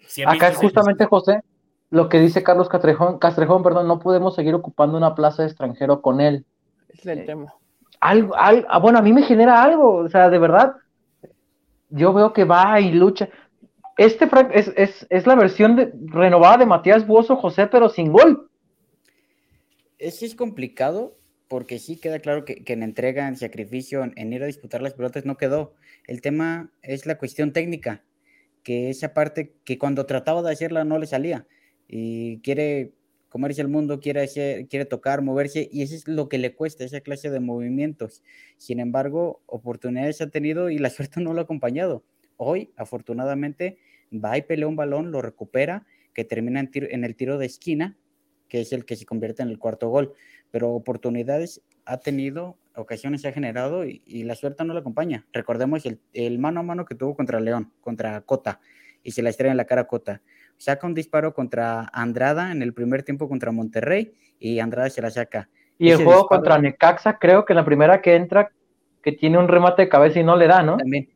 Si 0.07 0.23
Acá 0.23 0.49
es 0.49 0.57
justamente, 0.59 1.07
José, 1.07 1.43
lo 1.89 2.11
que 2.11 2.21
dice 2.21 2.43
Carlos 2.43 2.69
Castrejón, 2.69 3.19
Castrejón, 3.19 3.63
perdón, 3.63 3.89
no 3.89 3.99
podemos 3.99 4.35
seguir 4.35 4.55
ocupando 4.55 4.99
una 4.99 5.15
plaza 5.15 5.43
de 5.43 5.49
extranjero 5.49 6.03
con 6.03 6.21
él. 6.21 6.45
Es 6.91 7.07
el 7.07 7.25
tema. 7.25 7.55
Algo, 8.01 8.37
al- 8.37 8.67
ah, 8.69 8.79
bueno, 8.79 8.99
a 8.99 9.03
mí 9.03 9.15
me 9.15 9.23
genera 9.23 9.63
algo, 9.63 9.97
o 9.97 10.09
sea, 10.11 10.29
de 10.29 10.39
verdad, 10.39 10.75
yo 11.89 12.13
veo 12.13 12.35
que 12.35 12.45
va 12.45 12.79
y 12.79 12.93
lucha. 12.93 13.31
Este 13.97 14.29
es, 14.53 14.73
es, 14.77 15.07
es 15.09 15.27
la 15.27 15.35
versión 15.37 15.77
de- 15.77 15.93
renovada 16.07 16.59
de 16.59 16.67
Matías 16.67 17.07
Buoso 17.07 17.37
José, 17.37 17.67
pero 17.69 17.89
sin 17.89 18.13
gol. 18.13 18.51
Es 19.99 20.23
es 20.23 20.35
complicado 20.35 21.17
porque 21.49 21.79
sí 21.79 21.97
queda 21.97 22.19
claro 22.19 22.45
que, 22.45 22.65
que 22.65 22.73
en 22.73 22.83
entrega, 22.83 23.29
en 23.29 23.37
sacrificio, 23.37 24.03
en, 24.03 24.13
en 24.17 24.33
ir 24.33 24.43
a 24.43 24.47
disputar 24.47 24.83
las 24.83 24.95
pelotas 24.95 25.25
no 25.25 25.37
quedó. 25.37 25.75
El 26.07 26.21
tema 26.21 26.73
es 26.83 27.07
la 27.07 27.19
cuestión 27.19 27.53
técnica, 27.53 28.05
que 28.63 28.91
esa 28.91 29.15
parte 29.15 29.55
que 29.65 29.79
cuando 29.79 30.07
trataba 30.07 30.43
de 30.43 30.53
hacerla 30.53 30.85
no 30.85 30.99
le 30.99 31.07
salía 31.07 31.47
y 31.87 32.41
quiere 32.41 32.93
comerse 33.29 33.61
el 33.61 33.69
mundo, 33.69 34.01
quiere, 34.01 34.23
hacer, 34.23 34.69
quiere 34.69 34.85
tocar, 34.85 35.23
moverse 35.23 35.69
y 35.71 35.83
eso 35.83 35.95
es 35.95 36.09
lo 36.09 36.29
que 36.29 36.39
le 36.39 36.55
cuesta, 36.55 36.85
esa 36.85 37.01
clase 37.01 37.31
de 37.31 37.41
movimientos. 37.41 38.23
Sin 38.57 38.81
embargo, 38.81 39.43
oportunidades 39.47 40.21
ha 40.21 40.31
tenido 40.31 40.71
y 40.71 40.79
la 40.79 40.91
suerte 40.91 41.21
no 41.21 41.35
lo 41.35 41.41
ha 41.41 41.45
acompañado. 41.45 42.05
Hoy, 42.37 42.73
afortunadamente, 42.77 43.79
va 44.23 44.37
y 44.39 44.43
pelea 44.43 44.67
un 44.67 44.77
balón, 44.77 45.11
lo 45.11 45.23
recupera, 45.23 45.87
que 46.13 46.25
termina 46.25 46.61
en, 46.61 46.71
tiro- 46.71 46.89
en 46.91 47.05
el 47.05 47.17
tiro 47.17 47.39
de 47.39 47.47
esquina, 47.47 47.97
que 48.49 48.61
es 48.61 48.73
el 48.73 48.85
que 48.85 48.97
se 48.97 49.07
convierte 49.07 49.43
en 49.43 49.49
el 49.49 49.59
cuarto 49.59 49.89
gol. 49.89 50.13
Pero 50.51 50.71
oportunidades 50.71 51.63
ha 51.85 51.99
tenido, 51.99 52.57
ocasiones 52.77 53.23
se 53.23 53.29
ha 53.29 53.33
generado 53.33 53.85
y, 53.85 54.03
y 54.07 54.23
la 54.25 54.35
suerte 54.35 54.65
no 54.65 54.73
lo 54.75 54.81
acompaña. 54.81 55.27
Recordemos 55.33 55.85
el, 55.87 55.99
el 56.13 56.39
mano 56.39 56.61
a 56.61 56.63
mano 56.63 56.85
que 56.85 56.95
tuvo 56.95 57.15
contra 57.17 57.41
León, 57.41 57.73
contra 57.81 58.21
Cota, 58.21 58.61
y 59.03 59.11
se 59.11 59.23
la 59.23 59.31
estrella 59.31 59.51
en 59.51 59.57
la 59.57 59.65
cara 59.65 59.83
a 59.83 59.87
Cota. 59.87 60.23
Saca 60.57 60.87
un 60.87 60.95
disparo 60.95 61.35
contra 61.35 61.91
Andrada 61.93 62.53
en 62.53 62.63
el 62.63 62.73
primer 62.73 63.03
tiempo 63.03 63.29
contra 63.29 63.51
Monterrey 63.51 64.13
y 64.39 64.61
Andrada 64.61 64.89
se 64.89 65.03
la 65.03 65.11
saca. 65.11 65.51
Y 65.79 65.91
el 65.91 65.97
juego 65.97 66.13
disparo- 66.23 66.29
contra 66.29 66.59
Necaxa, 66.59 67.19
creo 67.19 67.45
que 67.45 67.55
la 67.55 67.65
primera 67.65 68.01
que 68.01 68.15
entra, 68.15 68.51
que 69.03 69.13
tiene 69.13 69.37
un 69.37 69.49
remate 69.49 69.83
de 69.83 69.89
cabeza 69.89 70.21
y 70.21 70.25
no 70.25 70.37
le 70.37 70.47
da, 70.47 70.63
¿no? 70.63 70.77
También, 70.77 71.09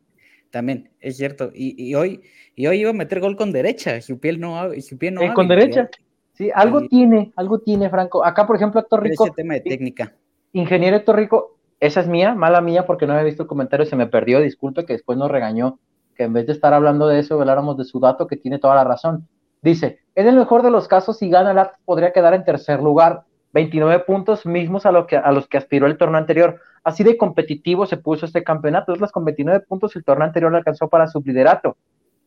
también, 0.49 0.91
es 0.99 1.17
cierto. 1.17 1.51
Y, 1.53 1.75
y 1.83 1.95
hoy, 1.95 2.21
y 2.55 2.67
hoy 2.67 2.81
iba 2.81 2.89
a 2.89 2.93
meter 2.93 3.19
gol 3.19 3.35
con 3.35 3.51
derecha, 3.51 4.01
su 4.01 4.19
piel 4.19 4.39
no, 4.39 4.69
su 4.81 4.97
pie 4.97 5.11
no 5.11 5.21
Eh, 5.21 5.33
con 5.33 5.47
derecha. 5.47 5.89
Sí, 6.33 6.49
algo 6.53 6.87
tiene, 6.87 7.33
algo 7.35 7.59
tiene, 7.59 7.89
Franco. 7.89 8.23
Acá, 8.23 8.47
por 8.47 8.55
ejemplo, 8.55 8.79
Héctor 8.79 9.03
Rico, 9.03 9.25
ese 9.25 9.35
tema 9.35 9.55
de 9.55 9.61
técnica. 9.61 10.15
ingeniero 10.53 10.97
Héctor 10.97 11.17
Rico, 11.17 11.57
esa 11.79 11.99
es 11.99 12.07
mía, 12.07 12.33
mala 12.33 12.61
mía, 12.61 12.85
porque 12.85 13.05
no 13.05 13.13
había 13.13 13.25
visto 13.25 13.43
el 13.43 13.49
comentario, 13.49 13.85
se 13.85 13.95
me 13.95 14.07
perdió, 14.07 14.39
disculpe 14.39 14.85
que 14.85 14.93
después 14.93 15.17
nos 15.17 15.29
regañó, 15.29 15.79
que 16.15 16.23
en 16.23 16.33
vez 16.33 16.47
de 16.47 16.53
estar 16.53 16.73
hablando 16.73 17.07
de 17.07 17.19
eso, 17.19 17.39
habláramos 17.39 17.77
de 17.77 17.83
su 17.83 17.99
dato, 17.99 18.27
que 18.27 18.37
tiene 18.37 18.57
toda 18.57 18.75
la 18.75 18.85
razón. 18.85 19.27
Dice, 19.61 19.99
en 20.15 20.27
el 20.27 20.37
mejor 20.37 20.63
de 20.63 20.71
los 20.71 20.87
casos, 20.87 21.17
si 21.17 21.29
gana 21.29 21.51
el 21.51 21.67
podría 21.83 22.13
quedar 22.13 22.33
en 22.33 22.45
tercer 22.45 22.81
lugar, 22.81 23.23
29 23.53 23.99
puntos 24.05 24.45
mismos 24.45 24.85
a, 24.85 24.91
lo 24.91 25.07
que, 25.07 25.17
a 25.17 25.31
los 25.31 25.47
que 25.47 25.57
aspiró 25.57 25.87
el 25.87 25.97
torneo 25.97 26.17
anterior. 26.19 26.59
Así 26.83 27.03
de 27.03 27.17
competitivo 27.17 27.85
se 27.85 27.97
puso 27.97 28.25
este 28.25 28.43
campeonato. 28.43 28.93
Atlas 28.93 29.11
con 29.11 29.25
29 29.25 29.61
puntos, 29.61 29.95
el 29.95 30.03
torneo 30.03 30.25
anterior 30.27 30.55
alcanzó 30.55 30.87
para 30.87 31.07
su 31.07 31.19
liderato. 31.21 31.75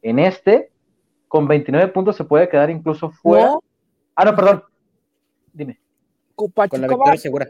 En 0.03 0.19
este, 0.19 0.71
con 1.29 1.47
29 1.49 1.89
puntos 1.93 2.17
se 2.17 2.25
puede 2.25 2.49
quedar 2.49 2.71
incluso 2.71 3.11
fuera. 3.11 3.47
No, 3.47 3.63
Ah, 4.15 4.25
no, 4.27 4.37
perdón. 4.37 4.63
Dime. 5.53 5.79
con 6.35 6.51
Con 6.51 6.81
la 6.81 6.87
victoria 6.89 7.13
va- 7.13 7.17
segura. 7.17 7.47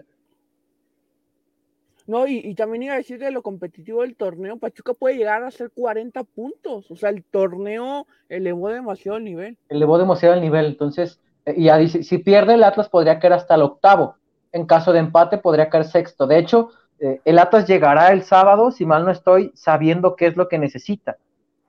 No, 2.06 2.26
y, 2.26 2.38
y 2.38 2.54
también 2.54 2.82
iba 2.82 2.94
a 2.94 2.98
decir 2.98 3.18
de 3.18 3.30
lo 3.30 3.42
competitivo 3.42 4.02
del 4.02 4.16
torneo, 4.16 4.56
Pachuca 4.58 4.92
puede 4.92 5.16
llegar 5.16 5.42
a 5.44 5.46
hacer 5.48 5.70
40 5.70 6.24
puntos. 6.24 6.90
O 6.90 6.96
sea, 6.96 7.10
el 7.10 7.22
torneo 7.22 8.06
elevó 8.28 8.68
demasiado 8.70 9.18
el 9.18 9.24
nivel. 9.24 9.56
elevó 9.68 9.98
demasiado 9.98 10.34
el 10.34 10.40
nivel. 10.40 10.66
Entonces, 10.66 11.20
y 11.47 11.64
ya 11.64 11.76
dice, 11.78 12.03
si 12.03 12.18
pierde 12.18 12.55
el 12.55 12.64
Atlas 12.64 12.88
podría 12.88 13.18
caer 13.18 13.32
hasta 13.34 13.55
el 13.55 13.62
octavo. 13.62 14.16
En 14.53 14.66
caso 14.66 14.93
de 14.93 14.99
empate 15.01 15.38
podría 15.38 15.68
caer 15.70 15.84
sexto. 15.84 16.26
De 16.26 16.38
hecho, 16.38 16.70
eh, 16.99 17.20
el 17.24 17.38
Atlas 17.38 17.66
llegará 17.66 18.12
el 18.12 18.22
sábado, 18.22 18.70
si 18.70 18.84
mal 18.86 19.05
no 19.05 19.11
estoy, 19.11 19.51
sabiendo 19.55 20.14
qué 20.14 20.26
es 20.26 20.36
lo 20.36 20.49
que 20.49 20.59
necesita. 20.59 21.16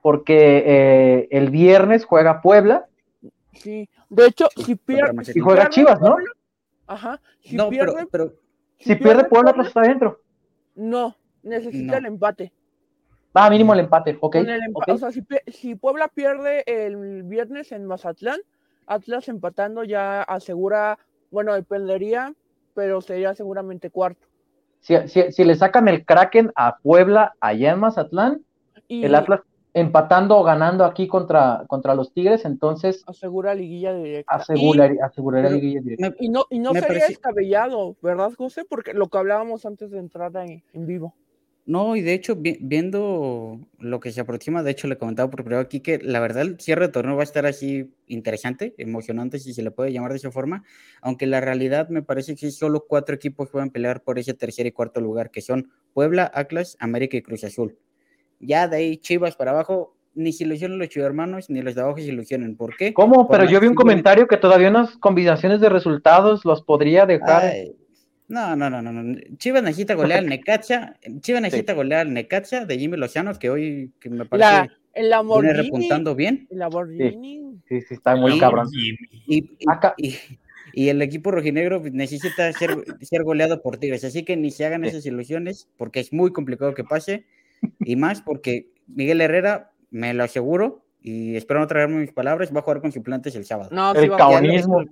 Porque 0.02 0.62
eh, 0.66 1.28
el 1.30 1.50
viernes 1.50 2.04
juega 2.04 2.40
Puebla 2.42 2.86
Sí. 3.52 3.88
De 4.08 4.26
hecho, 4.26 4.48
si 4.56 4.74
pierde. 4.74 5.22
Y 5.32 5.38
juega 5.40 5.68
Chivas, 5.70 6.00
¿no? 6.00 6.16
Ajá. 6.88 7.20
Si 7.40 7.54
No, 7.56 7.68
pierde, 7.70 8.06
pero 8.10 8.32
Si 8.78 8.96
pierde 8.96 9.24
Puebla, 9.24 9.50
Atlas 9.52 9.68
está 9.68 9.80
adentro. 9.80 10.20
No, 10.74 11.16
necesita 11.42 11.92
No. 11.92 11.98
el 11.98 12.06
empate. 12.06 12.52
Ah, 13.32 13.48
mínimo 13.48 13.72
el 13.72 13.80
empate, 13.80 14.18
ok. 14.20 14.36
Con 14.38 14.48
el 14.48 14.60
empa- 14.60 14.82
ok. 14.82 14.88
O 14.88 14.98
sea, 14.98 15.12
si, 15.12 15.24
si 15.46 15.74
Puebla 15.76 16.08
pierde 16.08 16.64
el 16.66 17.22
viernes 17.22 17.70
en 17.72 17.86
Mazatlán, 17.86 18.40
Atlas 18.86 19.28
empatando 19.28 19.84
ya 19.84 20.22
asegura, 20.22 20.98
bueno, 21.30 21.54
dependería, 21.54 22.34
pero 22.74 23.00
sería 23.00 23.34
seguramente 23.34 23.90
cuarto. 23.90 24.26
Si, 24.80 24.94
si- 25.08 25.32
si 25.32 25.44
le 25.44 25.54
sacan 25.54 25.88
el 25.88 26.04
Kraken 26.04 26.52
a 26.56 26.76
Puebla 26.78 27.34
allá 27.40 27.72
en 27.72 27.80
Mazatlán, 27.80 28.42
Y 28.86 29.04
el 29.04 29.14
Atlas 29.14 29.40
empatando 29.72 30.36
o 30.38 30.44
ganando 30.44 30.84
aquí 30.84 31.08
contra, 31.08 31.64
contra 31.68 31.94
los 31.94 32.12
Tigres, 32.12 32.44
entonces 32.44 33.02
asegura 33.06 33.54
liguilla 33.54 33.92
directa. 33.94 34.32
aseguraría, 34.34 35.04
aseguraría 35.06 35.48
Pero- 35.48 35.60
liguilla 35.60 35.80
directa. 35.80 36.16
Y, 36.20 36.26
y 36.26 36.28
no, 36.28 36.44
y 36.50 36.58
no 36.60 36.72
sería 36.74 36.86
parece- 36.88 37.08
descabellado, 37.08 37.96
¿verdad, 38.02 38.30
José? 38.36 38.64
Porque 38.68 38.92
lo 38.92 39.08
que 39.08 39.18
hablábamos 39.18 39.64
antes 39.66 39.90
de 39.90 39.98
entrar 39.98 40.30
en, 40.36 40.62
en 40.74 40.86
vivo. 40.86 41.14
No, 41.66 41.96
y 41.96 42.02
de 42.02 42.12
hecho, 42.12 42.36
vi- 42.36 42.58
viendo 42.60 43.58
lo 43.78 43.98
que 43.98 44.12
se 44.12 44.20
aproxima, 44.20 44.62
de 44.62 44.70
hecho 44.70 44.86
le 44.86 44.98
comentaba 44.98 45.30
por 45.30 45.44
privado 45.44 45.62
aquí 45.64 45.80
que 45.80 45.98
la 45.98 46.20
verdad 46.20 46.42
el 46.42 46.60
cierre 46.60 46.86
de 46.88 46.92
torneo 46.92 47.16
va 47.16 47.22
a 47.22 47.24
estar 47.24 47.46
así 47.46 47.90
interesante, 48.06 48.74
emocionante, 48.76 49.38
si 49.38 49.54
se 49.54 49.62
le 49.62 49.70
puede 49.70 49.90
llamar 49.90 50.10
de 50.10 50.18
esa 50.18 50.30
forma, 50.30 50.62
aunque 51.00 51.26
la 51.26 51.40
realidad 51.40 51.88
me 51.88 52.02
parece 52.02 52.34
que 52.36 52.50
solo 52.50 52.84
cuatro 52.86 53.14
equipos 53.14 53.48
pueden 53.48 53.70
pelear 53.70 54.02
por 54.02 54.18
ese 54.18 54.34
tercer 54.34 54.66
y 54.66 54.72
cuarto 54.72 55.00
lugar, 55.00 55.30
que 55.30 55.40
son 55.40 55.70
Puebla, 55.94 56.30
Atlas, 56.34 56.76
América 56.80 57.16
y 57.16 57.22
Cruz 57.22 57.44
Azul. 57.44 57.78
Ya 58.40 58.68
de 58.68 58.76
ahí 58.76 58.96
Chivas 58.98 59.34
para 59.34 59.52
abajo, 59.52 59.96
ni 60.14 60.34
se 60.34 60.44
ilusionen 60.44 60.78
los 60.78 60.94
hermanos, 60.96 61.48
ni 61.48 61.62
los 61.62 61.74
de 61.74 61.80
abajo 61.80 61.96
se 61.96 62.04
ilusionen. 62.04 62.56
¿Por 62.56 62.76
qué? 62.76 62.92
¿Cómo? 62.92 63.26
Por 63.26 63.38
Pero 63.38 63.50
yo 63.50 63.58
vi 63.58 63.68
un 63.68 63.74
que 63.74 63.78
comentario 63.78 64.26
que 64.26 64.36
todavía 64.36 64.68
unas 64.68 64.98
combinaciones 64.98 65.60
de 65.62 65.70
resultados 65.70 66.44
los 66.44 66.62
podría 66.62 67.06
dejar. 67.06 67.42
Ay, 67.44 67.74
no, 68.28 68.56
no, 68.56 68.70
no, 68.70 68.80
no, 68.82 68.92
no. 68.92 69.18
Chivas 69.36 69.62
necesita 69.62 69.94
golear 69.94 70.20
al 70.20 70.26
Necaxa. 70.28 70.96
Chivas 71.20 71.42
necesita 71.42 71.72
golear 71.74 72.02
al 72.02 72.12
Necaxa 72.12 72.64
de 72.64 72.78
Jimmy 72.78 72.96
Lozano, 72.96 73.34
que 73.38 73.50
hoy 73.50 73.92
que 74.00 74.10
me 74.10 74.18
La, 74.18 74.24
parece 74.24 74.72
el 74.94 75.12
viene 75.42 75.52
repuntando 75.54 76.14
bien. 76.14 76.46
El 76.50 76.58
Lamborghini. 76.60 77.60
Sí, 77.68 77.80
sí, 77.82 77.94
está 77.94 78.16
muy 78.16 78.32
Sí. 78.32 78.40
cabrón. 78.40 78.68
Y, 78.72 78.94
y- 79.28 79.48
Acá- 79.68 79.94
y- 79.96 80.16
y 80.72 80.88
el 80.88 81.02
equipo 81.02 81.30
rojinegro 81.30 81.82
necesita 81.92 82.52
ser, 82.52 82.70
ser 83.00 83.22
goleado 83.24 83.60
por 83.62 83.76
Tigres. 83.78 84.04
Así 84.04 84.24
que 84.24 84.36
ni 84.36 84.50
se 84.50 84.64
hagan 84.66 84.82
Sí. 84.82 84.88
esas 84.88 85.06
ilusiones, 85.06 85.68
porque 85.76 86.00
es 86.00 86.12
muy 86.12 86.32
complicado 86.32 86.74
que 86.74 86.84
pase. 86.84 87.24
Y 87.80 87.96
más 87.96 88.20
porque 88.22 88.68
Miguel 88.86 89.20
Herrera, 89.20 89.70
me 89.90 90.12
lo 90.14 90.24
aseguro, 90.24 90.84
y 91.00 91.36
espero 91.36 91.60
no 91.60 91.66
traerme 91.66 92.00
mis 92.00 92.12
palabras, 92.12 92.54
va 92.54 92.60
a 92.60 92.62
jugar 92.62 92.80
con 92.80 92.90
suplentes 92.92 93.34
el 93.36 93.44
sábado. 93.44 93.68
No, 93.72 93.94
El 93.94 94.02
sí 94.02 94.08
caonismo. 94.16 94.82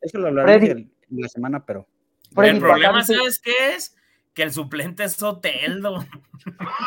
Eso 0.00 0.18
lo 0.18 0.28
hablaremos 0.28 0.68
el- 0.68 0.78
en 0.78 0.90
la 1.20 1.28
semana, 1.28 1.64
pero 1.64 1.86
Freddy, 2.34 2.50
el 2.56 2.60
problema, 2.60 3.02
¿sabes 3.04 3.40
qué 3.40 3.74
es? 3.74 3.96
Que 4.34 4.42
el 4.44 4.52
suplente 4.52 5.04
es 5.04 5.12
Soteldo. 5.12 6.04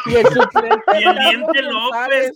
Y 0.07 0.15
el 0.15 0.25
suplente. 0.25 0.81
Y 0.99 1.03
el 1.03 1.15
Diente 1.17 1.61
López, 1.61 2.33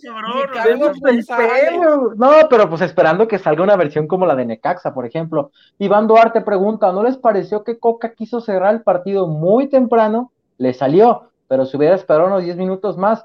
cabrón. 1.26 2.14
No, 2.16 2.32
pero 2.48 2.68
pues 2.68 2.80
esperando 2.82 3.26
que 3.28 3.38
salga 3.38 3.62
una 3.62 3.76
versión 3.76 4.06
como 4.06 4.26
la 4.26 4.34
de 4.36 4.46
Necaxa, 4.46 4.94
por 4.94 5.06
ejemplo. 5.06 5.50
Iván 5.78 6.06
Duarte 6.06 6.40
pregunta, 6.42 6.92
¿no 6.92 7.02
les 7.02 7.16
pareció 7.16 7.64
que 7.64 7.78
Coca 7.78 8.14
quiso 8.14 8.40
cerrar 8.40 8.74
el 8.74 8.82
partido 8.82 9.26
muy 9.26 9.68
temprano? 9.68 10.32
Le 10.58 10.72
salió, 10.74 11.30
pero 11.48 11.66
si 11.66 11.76
hubiera 11.76 11.94
esperado 11.96 12.26
unos 12.28 12.44
10 12.44 12.56
minutos 12.56 12.96
más. 12.96 13.24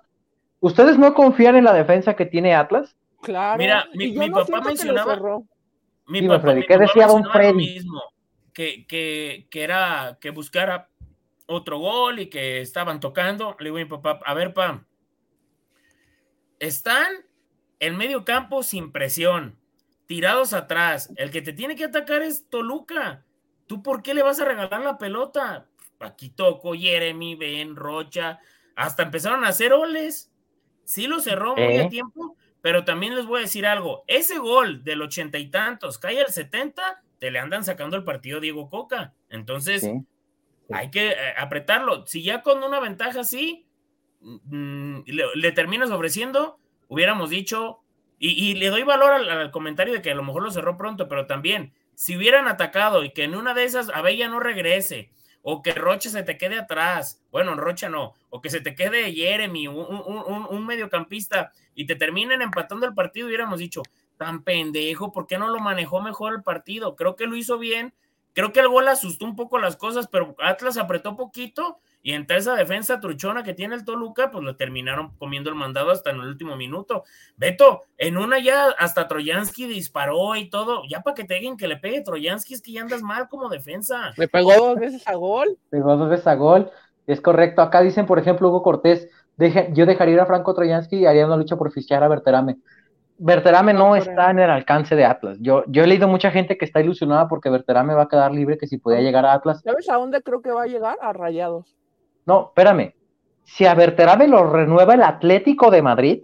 ¿Ustedes 0.61 0.97
no 0.97 1.13
confían 1.13 1.55
en 1.55 1.65
la 1.65 1.73
defensa 1.73 2.15
que 2.15 2.25
tiene 2.25 2.55
Atlas? 2.55 2.95
Claro. 3.21 3.57
Mira, 3.59 3.85
mi- 3.93 4.11
no 4.13 4.31
papá 4.31 4.61
mencionaba- 4.61 5.13
cerró. 5.15 5.43
Mi 6.07 6.21
Dime, 6.21 6.35
papá, 6.35 6.41
Freddy, 6.43 6.59
mi 6.61 6.65
¿qué 6.67 6.73
papá 6.75 6.85
decía 6.85 7.07
don 7.07 7.15
mencionaba 7.21 7.43
lo 7.43 7.49
Freddy? 7.53 7.53
mismo, 7.75 8.01
que, 8.55 8.87
que, 8.87 9.47
que 9.51 9.63
era 9.63 10.17
que 10.19 10.31
buscara 10.31 10.89
otro 11.45 11.77
gol 11.77 12.19
y 12.19 12.27
que 12.27 12.61
estaban 12.61 12.99
tocando. 12.99 13.55
Le 13.59 13.65
digo 13.65 13.77
a 13.77 13.79
mi 13.81 13.85
papá, 13.85 14.19
a 14.25 14.33
ver, 14.33 14.53
pa, 14.53 14.83
están 16.57 17.07
en 17.79 17.97
medio 17.97 18.25
campo 18.25 18.63
sin 18.63 18.91
presión, 18.91 19.59
tirados 20.07 20.53
atrás. 20.53 21.11
El 21.17 21.29
que 21.29 21.41
te 21.41 21.53
tiene 21.53 21.75
que 21.75 21.83
atacar 21.83 22.23
es 22.23 22.49
Toluca. 22.49 23.25
¿Tú 23.67 23.83
por 23.83 24.01
qué 24.01 24.13
le 24.13 24.23
vas 24.23 24.39
a 24.39 24.45
regalar 24.45 24.81
la 24.81 24.97
pelota? 24.97 25.67
Aquí 25.99 26.29
toco, 26.29 26.73
Jeremy, 26.73 27.35
Ben, 27.35 27.75
Rocha, 27.75 28.39
hasta 28.75 29.03
empezaron 29.03 29.43
a 29.43 29.49
hacer 29.49 29.73
oles. 29.73 30.31
Sí 30.85 31.07
lo 31.07 31.19
cerró 31.19 31.55
muy 31.55 31.75
¿Eh? 31.75 31.81
a 31.83 31.89
tiempo, 31.89 32.37
pero 32.61 32.85
también 32.85 33.15
les 33.15 33.25
voy 33.25 33.39
a 33.39 33.43
decir 33.43 33.65
algo. 33.65 34.05
Ese 34.07 34.37
gol 34.37 34.83
del 34.83 35.01
ochenta 35.01 35.39
y 35.39 35.49
tantos, 35.49 35.97
cae 35.97 36.21
al 36.21 36.31
70, 36.31 37.03
te 37.25 37.31
le 37.31 37.39
andan 37.39 37.63
sacando 37.63 37.97
el 37.97 38.03
partido 38.03 38.37
a 38.37 38.41
Diego 38.41 38.69
Coca. 38.69 39.13
Entonces, 39.29 39.81
Sí. 39.81 39.91
hay 40.71 40.91
que 40.91 41.07
eh, 41.09 41.15
apretarlo. 41.37 42.05
Si 42.05 42.21
ya 42.21 42.43
con 42.43 42.61
una 42.63 42.79
ventaja 42.79 43.21
así 43.21 43.65
mm, 44.21 44.99
le, 45.07 45.23
le 45.35 45.51
terminas 45.51 45.89
ofreciendo, 45.89 46.59
hubiéramos 46.87 47.31
dicho, 47.31 47.79
y, 48.19 48.29
y 48.31 48.53
le 48.53 48.69
doy 48.69 48.83
valor 48.83 49.11
al, 49.11 49.27
al 49.29 49.49
comentario 49.51 49.93
de 49.93 50.01
que 50.03 50.11
a 50.11 50.15
lo 50.15 50.23
mejor 50.23 50.43
lo 50.43 50.51
cerró 50.51 50.77
pronto, 50.77 51.07
pero 51.07 51.25
también, 51.25 51.73
si 51.95 52.15
hubieran 52.15 52.47
atacado 52.47 53.03
y 53.03 53.09
que 53.11 53.23
en 53.23 53.33
una 53.35 53.55
de 53.55 53.63
esas 53.63 53.89
Abella 53.89 54.27
no 54.29 54.39
regrese, 54.39 55.09
o 55.41 55.61
que 55.63 55.73
Rocha 55.73 56.09
se 56.11 56.21
te 56.23 56.37
quede 56.37 56.59
atrás, 56.59 57.23
bueno, 57.31 57.55
Rocha 57.55 57.89
no, 57.89 58.13
o 58.29 58.39
que 58.41 58.49
se 58.51 58.61
te 58.61 58.75
quede 58.75 59.13
Jeremy, 59.13 59.67
un, 59.67 59.77
un, 59.77 60.23
un- 60.27 60.47
un 60.49 60.65
mediocampista, 60.65 61.51
y 61.73 61.85
te 61.87 61.95
terminen 61.95 62.41
empatando 62.43 62.85
el 62.85 62.93
partido, 62.93 63.27
hubiéramos 63.27 63.59
dicho, 63.59 63.81
tan 64.17 64.43
pendejo, 64.43 65.11
¿por 65.11 65.27
qué 65.27 65.37
no 65.37 65.47
lo 65.49 65.59
manejó 65.59 66.01
mejor 66.01 66.33
el 66.33 66.43
partido? 66.43 66.95
Creo 66.95 67.15
que 67.15 67.27
lo 67.27 67.35
hizo 67.35 67.57
bien, 67.57 67.93
creo 68.33 68.51
que 68.53 68.59
el 68.59 68.67
gol 68.69 68.87
asustó 68.87 69.25
un 69.25 69.35
poco 69.35 69.59
las 69.59 69.75
cosas, 69.75 70.07
pero 70.07 70.35
Atlas 70.39 70.77
apretó 70.77 71.15
poquito 71.15 71.79
y 72.01 72.11
entre 72.13 72.37
esa 72.37 72.53
defensa 72.53 72.99
truchona 72.99 73.43
que 73.43 73.55
tiene 73.55 73.73
el 73.73 73.83
Toluca, 73.83 74.29
pues 74.29 74.43
lo 74.43 74.55
terminaron 74.55 75.15
comiendo 75.17 75.49
el 75.49 75.55
mandado 75.55 75.89
hasta 75.89 76.11
en 76.11 76.17
el 76.17 76.27
último 76.27 76.55
minuto. 76.55 77.03
Beto, 77.35 77.81
en 77.97 78.17
una 78.17 78.37
ya 78.37 78.67
hasta 78.77 79.07
Troyansky 79.07 79.65
disparó 79.65 80.35
y 80.35 80.49
todo, 80.49 80.83
ya 80.87 81.01
para 81.01 81.15
que 81.15 81.23
te 81.23 81.33
digan 81.39 81.57
que 81.57 81.67
le 81.67 81.77
pegue 81.77 82.01
Troyansky 82.01 82.53
es 82.53 82.61
que 82.61 82.73
ya 82.73 82.81
andas 82.81 83.01
mal 83.01 83.27
como 83.27 83.49
defensa. 83.49 84.13
Le 84.17 84.27
pegó 84.27 84.53
dos 84.55 84.75
veces 84.79 85.07
a 85.07 85.15
gol. 85.15 85.57
Pegó 85.71 85.97
dos 85.97 86.09
veces 86.09 86.27
a 86.27 86.35
gol. 86.35 86.69
Es 87.07 87.21
correcto. 87.21 87.63
Acá 87.63 87.81
dicen, 87.81 88.05
por 88.05 88.19
ejemplo, 88.19 88.49
Hugo 88.49 88.61
Cortés, 88.61 89.09
deje- 89.37 89.71
yo 89.73 89.87
dejaría 89.87 90.13
ir 90.15 90.19
a 90.19 90.25
Franco 90.27 90.53
Troyansky 90.53 90.97
y 90.97 91.05
haría 91.07 91.25
una 91.25 91.37
lucha 91.37 91.55
por 91.55 91.71
fichar 91.71 92.03
a 92.03 92.07
Berterame. 92.07 92.57
Berterame 93.17 93.73
no 93.73 93.89
No, 93.89 93.95
está 93.95 94.31
en 94.31 94.39
el 94.39 94.49
alcance 94.49 94.95
de 94.95 95.05
Atlas. 95.05 95.37
Yo, 95.39 95.63
yo 95.67 95.83
he 95.83 95.87
leído 95.87 96.07
mucha 96.07 96.31
gente 96.31 96.57
que 96.57 96.65
está 96.65 96.81
ilusionada 96.81 97.27
porque 97.27 97.49
Berterame 97.49 97.93
va 97.93 98.03
a 98.03 98.07
quedar 98.07 98.31
libre, 98.31 98.57
que 98.57 98.67
si 98.67 98.77
podía 98.77 99.01
llegar 99.01 99.25
a 99.25 99.33
Atlas. 99.33 99.61
¿Sabes 99.63 99.89
a 99.89 99.95
dónde 99.95 100.21
creo 100.21 100.41
que 100.41 100.51
va 100.51 100.63
a 100.63 100.67
llegar? 100.67 100.97
A 101.01 101.13
Rayados. 101.13 101.75
No, 102.25 102.47
espérame. 102.47 102.93
Si 103.43 103.65
a 103.65 103.73
Berterame 103.75 104.27
lo 104.27 104.51
renueva 104.51 104.95
el 104.95 105.03
Atlético 105.03 105.71
de 105.71 105.81
Madrid, 105.81 106.23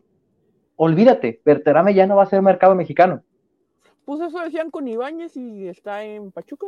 olvídate, 0.75 1.39
Berterame 1.45 1.93
ya 1.93 2.07
no 2.07 2.15
va 2.15 2.23
a 2.23 2.27
ser 2.27 2.41
mercado 2.41 2.75
mexicano. 2.75 3.21
Pues 4.03 4.19
eso 4.19 4.39
decían 4.39 4.71
con 4.71 4.87
Ibáñez 4.87 5.37
y 5.37 5.67
está 5.67 6.03
en 6.03 6.31
Pachuca. 6.31 6.67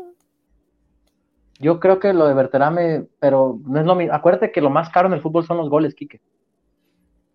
Yo 1.59 1.80
creo 1.80 1.99
que 1.99 2.13
lo 2.13 2.28
de 2.28 2.34
Berterame, 2.34 3.07
pero 3.19 3.59
no 3.65 3.80
es 3.80 3.86
lo 3.86 3.95
mismo. 3.95 4.13
Acuérdate 4.13 4.51
que 4.51 4.61
lo 4.61 4.69
más 4.69 4.89
caro 4.89 5.07
en 5.07 5.13
el 5.15 5.21
fútbol 5.21 5.45
son 5.45 5.57
los 5.57 5.69
goles, 5.69 5.95
Quique. 5.95 6.21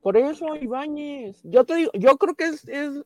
Por 0.09 0.17
eso, 0.17 0.57
Ibáñez. 0.57 1.39
Yo 1.45 1.65
te 1.65 1.75
digo, 1.75 1.91
yo 1.93 2.17
creo 2.17 2.35
que 2.35 2.45
es. 2.45 2.67
es- 2.67 3.05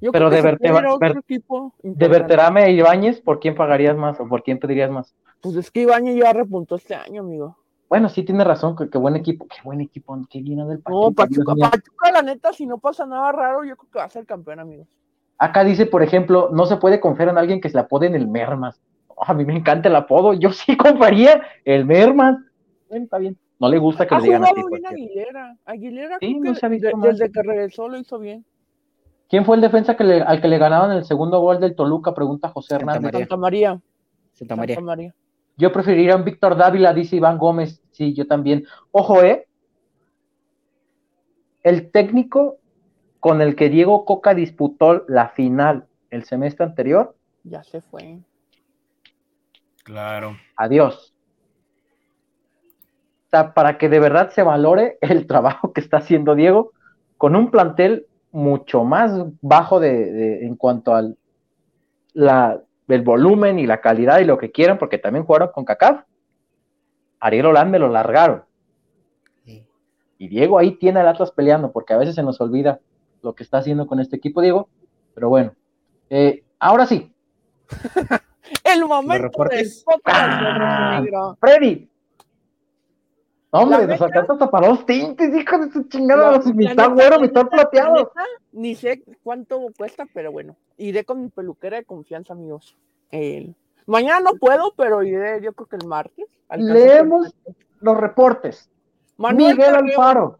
yo 0.00 0.12
Pero 0.12 0.28
creo 0.28 0.30
que 0.30 0.36
de 0.36 0.42
se 0.42 0.46
Verte- 0.46 0.68
puede 0.68 0.78
ir 0.80 0.86
a 0.86 0.94
otro 0.94 1.08
Ver- 1.08 1.18
equipo 1.18 1.74
De 1.82 1.88
importante. 1.88 2.18
Berterame 2.18 2.62
a 2.62 2.70
Ibáñez, 2.70 3.20
¿por 3.20 3.40
quién 3.40 3.56
pagarías 3.56 3.96
más 3.96 4.20
o 4.20 4.28
por 4.28 4.44
quién 4.44 4.60
pedirías 4.60 4.92
más? 4.92 5.12
Pues 5.40 5.56
es 5.56 5.72
que 5.72 5.80
Ibáñez 5.80 6.14
ya 6.22 6.32
repuntó 6.32 6.76
este 6.76 6.94
año, 6.94 7.22
amigo. 7.22 7.56
Bueno, 7.88 8.08
sí 8.10 8.22
tiene 8.22 8.44
razón, 8.44 8.76
que, 8.76 8.88
que 8.88 8.96
buen 8.96 9.16
equipo, 9.16 9.44
qué 9.48 9.56
buen 9.64 9.80
equipo, 9.80 10.16
qué 10.30 10.40
lleno 10.40 10.68
del 10.68 10.78
No, 10.88 11.10
Pachuca, 11.10 11.26
Dios 11.28 11.44
Pachuca. 11.44 11.70
Pachuca, 11.70 12.12
la 12.12 12.22
neta, 12.22 12.52
si 12.52 12.64
no 12.64 12.78
pasa 12.78 13.04
nada 13.04 13.32
raro, 13.32 13.64
yo 13.64 13.76
creo 13.76 13.90
que 13.90 13.98
va 13.98 14.04
a 14.04 14.08
ser 14.08 14.24
campeón, 14.24 14.60
amigos. 14.60 14.86
Acá 15.36 15.64
dice, 15.64 15.86
por 15.86 16.04
ejemplo, 16.04 16.50
no 16.52 16.64
se 16.66 16.76
puede 16.76 17.00
confiar 17.00 17.30
en 17.30 17.38
alguien 17.38 17.60
que 17.60 17.70
se 17.70 17.74
le 17.76 17.80
apoden 17.80 18.14
el 18.14 18.28
Mermas. 18.28 18.80
Oh, 19.08 19.24
a 19.26 19.34
mí 19.34 19.44
me 19.44 19.56
encanta 19.56 19.88
el 19.88 19.96
apodo, 19.96 20.32
yo 20.32 20.52
sí 20.52 20.76
confiaría 21.16 21.42
el 21.64 21.84
Mermas. 21.86 22.38
Bueno, 22.88 23.02
está 23.06 23.18
bien. 23.18 23.36
No 23.62 23.68
le 23.68 23.78
gusta 23.78 24.06
que 24.08 24.14
Ha 24.14 24.18
le 24.18 24.24
digan 24.24 24.42
así. 24.42 24.54
bien. 24.54 24.86
Aguilera. 24.86 25.56
Aguilera, 25.64 26.18
Sí, 26.18 26.26
creo 26.26 26.42
no 26.42 26.52
que 26.52 26.58
se 26.58 26.66
ha 26.66 26.68
visto 26.68 26.88
de- 26.88 26.94
mal. 26.96 27.10
desde 27.12 27.30
que 27.30 27.42
regresó 27.44 27.88
lo 27.88 27.96
hizo 27.96 28.18
bien. 28.18 28.44
¿Quién 29.28 29.44
fue 29.44 29.54
el 29.54 29.62
defensa 29.62 29.96
que 29.96 30.02
le- 30.02 30.20
al 30.20 30.42
que 30.42 30.48
le 30.48 30.58
ganaron 30.58 30.90
el 30.90 31.04
segundo 31.04 31.38
gol 31.40 31.60
del 31.60 31.76
Toluca? 31.76 32.12
Pregunta 32.12 32.48
José 32.48 32.70
Santa 32.70 32.82
Hernández. 32.96 33.02
María. 33.12 33.20
Santa 33.20 33.36
María. 33.36 33.80
Santa 34.32 34.56
María. 34.56 34.74
Santa 34.74 34.86
María. 34.86 35.14
Yo 35.56 35.72
preferiría 35.72 36.14
a 36.14 36.16
un 36.16 36.24
Víctor 36.24 36.56
Dávila, 36.56 36.92
dice 36.92 37.14
Iván 37.16 37.38
Gómez. 37.38 37.80
Sí, 37.92 38.12
yo 38.14 38.26
también. 38.26 38.64
Ojo, 38.90 39.22
¿eh? 39.22 39.46
El 41.62 41.92
técnico 41.92 42.58
con 43.20 43.40
el 43.42 43.54
que 43.54 43.68
Diego 43.68 44.04
Coca 44.04 44.34
disputó 44.34 45.04
la 45.06 45.28
final 45.28 45.86
el 46.10 46.24
semestre 46.24 46.64
anterior, 46.66 47.14
Ya 47.44 47.62
se 47.62 47.80
fue. 47.80 48.18
Claro. 49.84 50.36
adiós. 50.56 51.11
O 53.32 53.34
sea, 53.34 53.54
para 53.54 53.78
que 53.78 53.88
de 53.88 53.98
verdad 53.98 54.30
se 54.30 54.42
valore 54.42 54.98
el 55.00 55.26
trabajo 55.26 55.72
que 55.72 55.80
está 55.80 55.96
haciendo 55.98 56.34
Diego 56.34 56.72
con 57.16 57.34
un 57.34 57.50
plantel 57.50 58.06
mucho 58.30 58.84
más 58.84 59.10
bajo 59.40 59.80
de, 59.80 60.12
de- 60.12 60.46
en 60.46 60.56
cuanto 60.56 60.94
al 60.94 61.16
la, 62.12 62.60
el 62.88 63.00
volumen 63.02 63.58
y 63.58 63.66
la 63.66 63.80
calidad 63.80 64.18
y 64.20 64.24
lo 64.24 64.36
que 64.36 64.50
quieran, 64.50 64.78
porque 64.78 64.98
también 64.98 65.24
jugaron 65.24 65.48
con 65.54 65.64
CACAF. 65.64 66.02
Ariel 67.20 67.46
Holland 67.46 67.70
me 67.70 67.78
lo 67.78 67.88
largaron. 67.88 68.42
Sí. 69.46 69.64
Y 70.18 70.28
Diego 70.28 70.58
ahí 70.58 70.72
tiene 70.72 71.00
al 71.00 71.08
Atlas 71.08 71.30
peleando, 71.30 71.72
porque 71.72 71.94
a 71.94 71.98
veces 71.98 72.14
se 72.14 72.22
nos 72.22 72.38
olvida 72.38 72.80
lo 73.22 73.34
que 73.34 73.44
está 73.44 73.58
haciendo 73.58 73.86
con 73.86 73.98
este 73.98 74.16
equipo, 74.16 74.42
Diego. 74.42 74.68
Pero 75.14 75.30
bueno, 75.30 75.54
eh, 76.10 76.42
ahora 76.58 76.84
sí. 76.84 77.10
El 78.64 78.84
momento 78.84 79.44
de 79.44 79.66
ah, 80.04 81.34
Freddy. 81.40 81.88
Hombre, 83.54 83.86
nos 83.86 84.00
alcanza 84.00 84.50
para 84.50 84.68
dos 84.68 84.86
tintes, 84.86 85.34
hijo 85.34 85.58
de 85.58 85.70
su 85.70 85.82
chingada, 85.84 86.40
mitad 86.54 86.90
güero, 86.90 87.20
mitad 87.20 87.46
plateado. 87.48 88.10
ni 88.50 88.74
sé 88.74 89.02
cuánto 89.22 89.60
cuesta, 89.76 90.06
pero 90.14 90.32
bueno, 90.32 90.56
iré 90.78 91.04
con 91.04 91.20
mi 91.20 91.28
peluquera 91.28 91.76
de 91.76 91.84
confianza, 91.84 92.32
amigos. 92.32 92.76
mañana 93.84 94.20
no 94.20 94.38
puedo, 94.38 94.72
pero 94.74 95.02
iré, 95.02 95.42
yo 95.42 95.52
creo 95.52 95.66
que 95.66 95.76
el 95.76 95.86
martes. 95.86 96.26
Leemos 96.56 97.34
los 97.80 97.96
reportes. 97.98 98.70
Miguel 99.18 99.74
Alfaro. 99.74 100.38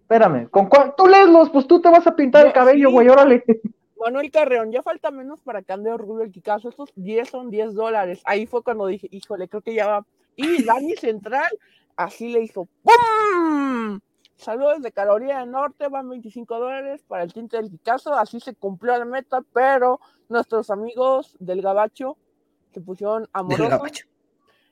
Espérame, 0.00 0.48
¿con 0.48 0.66
cuál? 0.66 0.94
Tú 0.96 1.06
léelos, 1.06 1.50
pues 1.50 1.66
tú 1.66 1.80
te 1.80 1.90
vas 1.90 2.06
a 2.06 2.16
pintar 2.16 2.46
el 2.46 2.52
cabello, 2.52 2.90
güey, 2.90 3.08
órale. 3.08 3.44
Manuel 4.00 4.30
Carreón, 4.30 4.72
ya 4.72 4.82
falta 4.82 5.10
menos 5.10 5.40
para 5.42 5.62
que 5.62 5.72
ande 5.72 5.96
Rubio 5.96 6.24
el 6.24 6.32
Kikazo. 6.32 6.70
Estos 6.70 6.90
10 6.96 7.28
son 7.28 7.50
10 7.50 7.74
dólares. 7.74 8.20
Ahí 8.24 8.46
fue 8.46 8.62
cuando 8.62 8.86
dije, 8.86 9.08
híjole, 9.10 9.48
creo 9.48 9.60
que 9.60 9.74
ya 9.74 9.86
va. 9.86 10.06
Y 10.34 10.64
Dani 10.64 10.94
Central, 10.94 11.50
así 11.98 12.28
le 12.28 12.42
hizo 12.42 12.68
¡Pum! 12.82 14.00
Saludos 14.36 14.80
de 14.82 14.92
Carolina 14.92 15.40
del 15.40 15.50
Norte, 15.50 15.88
van 15.88 16.08
25 16.08 16.60
dólares 16.60 17.02
para 17.08 17.24
el 17.24 17.32
tinte 17.32 17.56
del 17.56 17.70
Picasso. 17.70 18.14
Así 18.14 18.38
se 18.38 18.54
cumplió 18.54 18.96
la 18.96 19.04
meta, 19.04 19.42
pero 19.52 20.00
nuestros 20.28 20.70
amigos 20.70 21.36
del 21.40 21.60
Gabacho 21.60 22.16
se 22.72 22.80
pusieron 22.80 23.28
amorosos. 23.32 24.06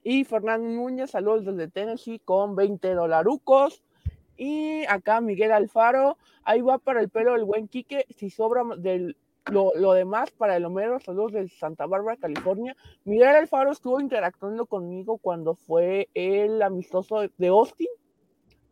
Y 0.04 0.22
Fernando 0.22 0.68
Núñez, 0.68 1.10
saludos 1.10 1.46
desde 1.46 1.68
Tennessee 1.68 2.20
con 2.20 2.54
20 2.54 2.94
dolarucos. 2.94 3.82
Y 4.36 4.84
acá 4.86 5.20
Miguel 5.20 5.50
Alfaro, 5.50 6.18
ahí 6.44 6.60
va 6.60 6.78
para 6.78 7.00
el 7.00 7.08
pelo 7.08 7.34
el 7.34 7.42
buen 7.42 7.66
Quique. 7.66 8.06
Si 8.16 8.30
sobra 8.30 8.62
del, 8.76 9.16
lo, 9.50 9.92
demás 9.92 10.30
para 10.32 10.56
el 10.56 10.64
Homero, 10.64 10.98
saludos 11.00 11.32
de 11.32 11.48
Santa 11.48 11.86
Bárbara, 11.86 12.16
California. 12.16 12.76
Miguel 13.04 13.28
Alfaro 13.28 13.72
estuvo 13.72 14.00
interactuando 14.00 14.66
conmigo 14.66 15.18
cuando 15.18 15.54
fue 15.54 16.08
el 16.14 16.62
amistoso 16.62 17.22
de 17.36 17.48
Austin. 17.48 17.88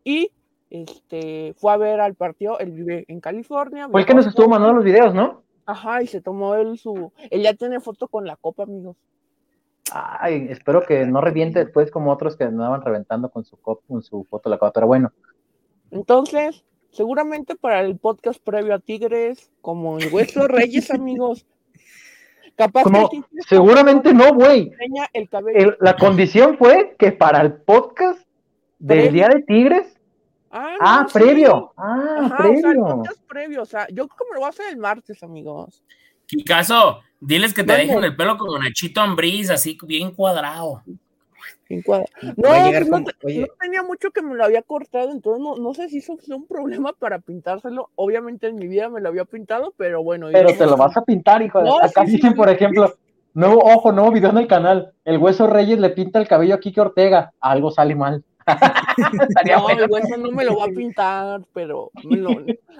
Y 0.03 0.31
este 0.69 1.53
fue 1.57 1.71
a 1.71 1.77
ver 1.77 2.01
al 2.01 2.15
partido, 2.15 2.59
él 2.59 2.71
vive 2.71 3.05
en 3.07 3.19
California. 3.19 3.87
Fue 3.89 4.01
el 4.01 4.07
que 4.07 4.13
nos 4.13 4.27
estuvo 4.27 4.49
mandando 4.49 4.75
los 4.75 4.83
videos, 4.83 5.13
¿no? 5.13 5.43
Ajá, 5.65 6.03
y 6.03 6.07
se 6.07 6.21
tomó 6.21 6.55
él 6.55 6.77
su. 6.77 7.11
Él 7.31 7.41
ya 7.41 7.53
tiene 7.53 7.79
foto 7.79 8.07
con 8.07 8.25
la 8.25 8.35
copa, 8.35 8.63
amigos. 8.63 8.97
Ay, 9.91 10.47
espero 10.49 10.83
que 10.83 11.05
no 11.05 11.21
reviente 11.21 11.63
después 11.63 11.91
como 11.91 12.11
otros 12.11 12.35
que 12.35 12.43
andaban 12.43 12.81
reventando 12.81 13.29
con 13.29 13.45
su, 13.45 13.57
con 13.57 14.01
su 14.03 14.23
foto 14.25 14.49
la 14.49 14.57
copa, 14.57 14.73
pero 14.73 14.87
bueno. 14.87 15.11
Entonces, 15.91 16.63
seguramente 16.95 17.55
para 17.55 17.81
el 17.81 17.97
podcast 17.97 18.41
previo 18.41 18.73
a 18.73 18.79
Tigres, 18.79 19.51
como 19.61 19.99
el 19.99 20.11
Hueso 20.11 20.47
Reyes, 20.47 20.89
amigos. 20.91 21.45
Capaz 22.55 22.85
seguramente 23.49 24.13
no, 24.13 24.33
güey. 24.33 24.71
La 25.81 25.97
condición 25.97 26.57
fue 26.57 26.95
que 26.97 27.11
para 27.11 27.41
el 27.41 27.53
podcast 27.53 28.25
del 28.79 29.11
día 29.11 29.27
de 29.27 29.41
Tigres. 29.41 29.99
Ah, 30.49 30.77
ah 30.79 31.07
previo. 31.11 31.73
Ah, 31.75 32.33
previo. 32.37 33.03
previo. 33.27 33.61
O 33.61 33.65
sea, 33.65 33.87
yo 33.89 34.07
creo 34.07 34.17
que 34.17 34.25
me 34.29 34.35
lo 34.35 34.39
voy 34.39 34.47
a 34.47 34.49
hacer 34.51 34.67
el 34.69 34.77
martes, 34.77 35.21
amigos. 35.21 35.83
caso? 36.45 37.01
Diles 37.19 37.53
que 37.53 37.65
te 37.65 37.73
dejen 37.73 38.05
el 38.05 38.15
pelo 38.15 38.37
como 38.37 38.57
Nachito 38.57 39.01
Ambriz, 39.01 39.49
así 39.49 39.77
bien 39.85 40.11
cuadrado. 40.11 40.81
Bien 41.67 41.81
cuadrado. 41.81 42.09
No, 42.37 42.99
no, 42.99 43.05
tenía 43.59 43.83
mucho 43.83 44.11
que 44.11 44.21
me 44.21 44.35
lo 44.35 44.45
había 44.45 44.61
cortado, 44.61 45.11
entonces 45.11 45.43
no, 45.59 45.73
sé 45.73 45.89
si 45.89 45.97
eso 45.97 46.15
fue 46.17 46.35
un 46.35 46.45
problema 46.45 46.93
para 46.93 47.19
pintárselo. 47.19 47.89
Obviamente 47.95 48.47
en 48.47 48.55
mi 48.55 48.67
vida 48.67 48.89
me 48.89 49.01
lo 49.01 49.09
había 49.09 49.25
pintado, 49.25 49.73
pero 49.75 50.03
bueno. 50.03 50.27
Pero 50.31 50.55
te 50.55 50.65
lo 50.65 50.77
vas 50.77 50.95
a 50.95 51.03
pintar, 51.03 51.41
hijo 51.41 51.61
de... 51.61 51.71
Acá 51.81 52.03
dicen, 52.03 52.35
por 52.35 52.49
ejemplo, 52.49 52.93
nuevo, 53.33 53.61
ojo, 53.63 53.91
nuevo 53.91 54.11
video 54.11 54.29
en 54.29 54.37
el 54.37 54.47
canal. 54.47 54.93
El 55.03 55.17
Hueso 55.17 55.47
Reyes 55.47 55.79
le 55.79 55.89
pinta 55.89 56.19
el 56.19 56.27
cabello 56.27 56.55
a 56.55 56.59
Kike 56.59 56.81
Ortega. 56.81 57.33
Algo 57.39 57.71
sale 57.71 57.95
mal. 57.95 58.23
no, 59.47 59.69
el 59.69 59.89
hueso 59.89 60.17
no 60.17 60.31
me 60.31 60.45
lo 60.45 60.57
va 60.57 60.65
a 60.65 60.67
pintar, 60.67 61.41
pero 61.51 61.89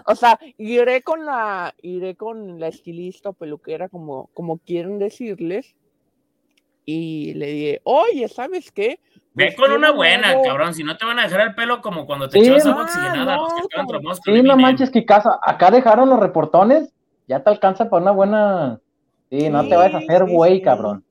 o 0.06 0.16
sea, 0.16 0.40
iré 0.58 1.02
con 1.02 1.26
la, 1.26 1.74
iré 1.82 2.16
con 2.16 2.60
la 2.60 2.68
estilista 2.68 3.30
o 3.30 3.34
peluquera, 3.34 3.90
como, 3.90 4.30
como 4.34 4.60
quieren 4.60 5.00
decirles, 5.00 5.76
y 6.86 7.34
le 7.34 7.46
dije, 7.48 7.82
oye, 7.84 8.28
¿sabes 8.28 8.72
qué? 8.72 9.00
Ve 9.34 9.48
pues 9.48 9.56
con 9.56 9.72
una 9.74 9.92
buena, 9.92 10.34
cabrón, 10.44 10.74
si 10.74 10.84
no 10.84 10.96
te 10.96 11.06
van 11.06 11.20
a 11.20 11.24
dejar 11.24 11.42
el 11.42 11.56
pelo 11.56 11.82
como 11.82 12.06
cuando 12.06 12.30
te 12.30 12.40
echas 12.40 12.66
agua 12.66 12.84
oxigenada, 12.84 13.38
los 14.02 14.20
que 14.22 14.34
Sí, 14.34 14.42
no 14.42 14.56
manches, 14.56 14.90
que 14.90 15.06
casa, 15.06 15.38
acá 15.42 15.72
dejaron 15.72 16.10
los 16.10 16.20
reportones, 16.20 16.94
ya 17.28 17.44
te 17.44 17.50
alcanza 17.50 17.90
para 17.90 18.02
una 18.02 18.12
buena, 18.12 18.80
sí, 19.30 19.50
no 19.50 19.68
te 19.68 19.76
vayas 19.76 19.96
a 19.96 19.98
hacer 19.98 20.26
güey, 20.26 20.62
cabrón. 20.62 21.04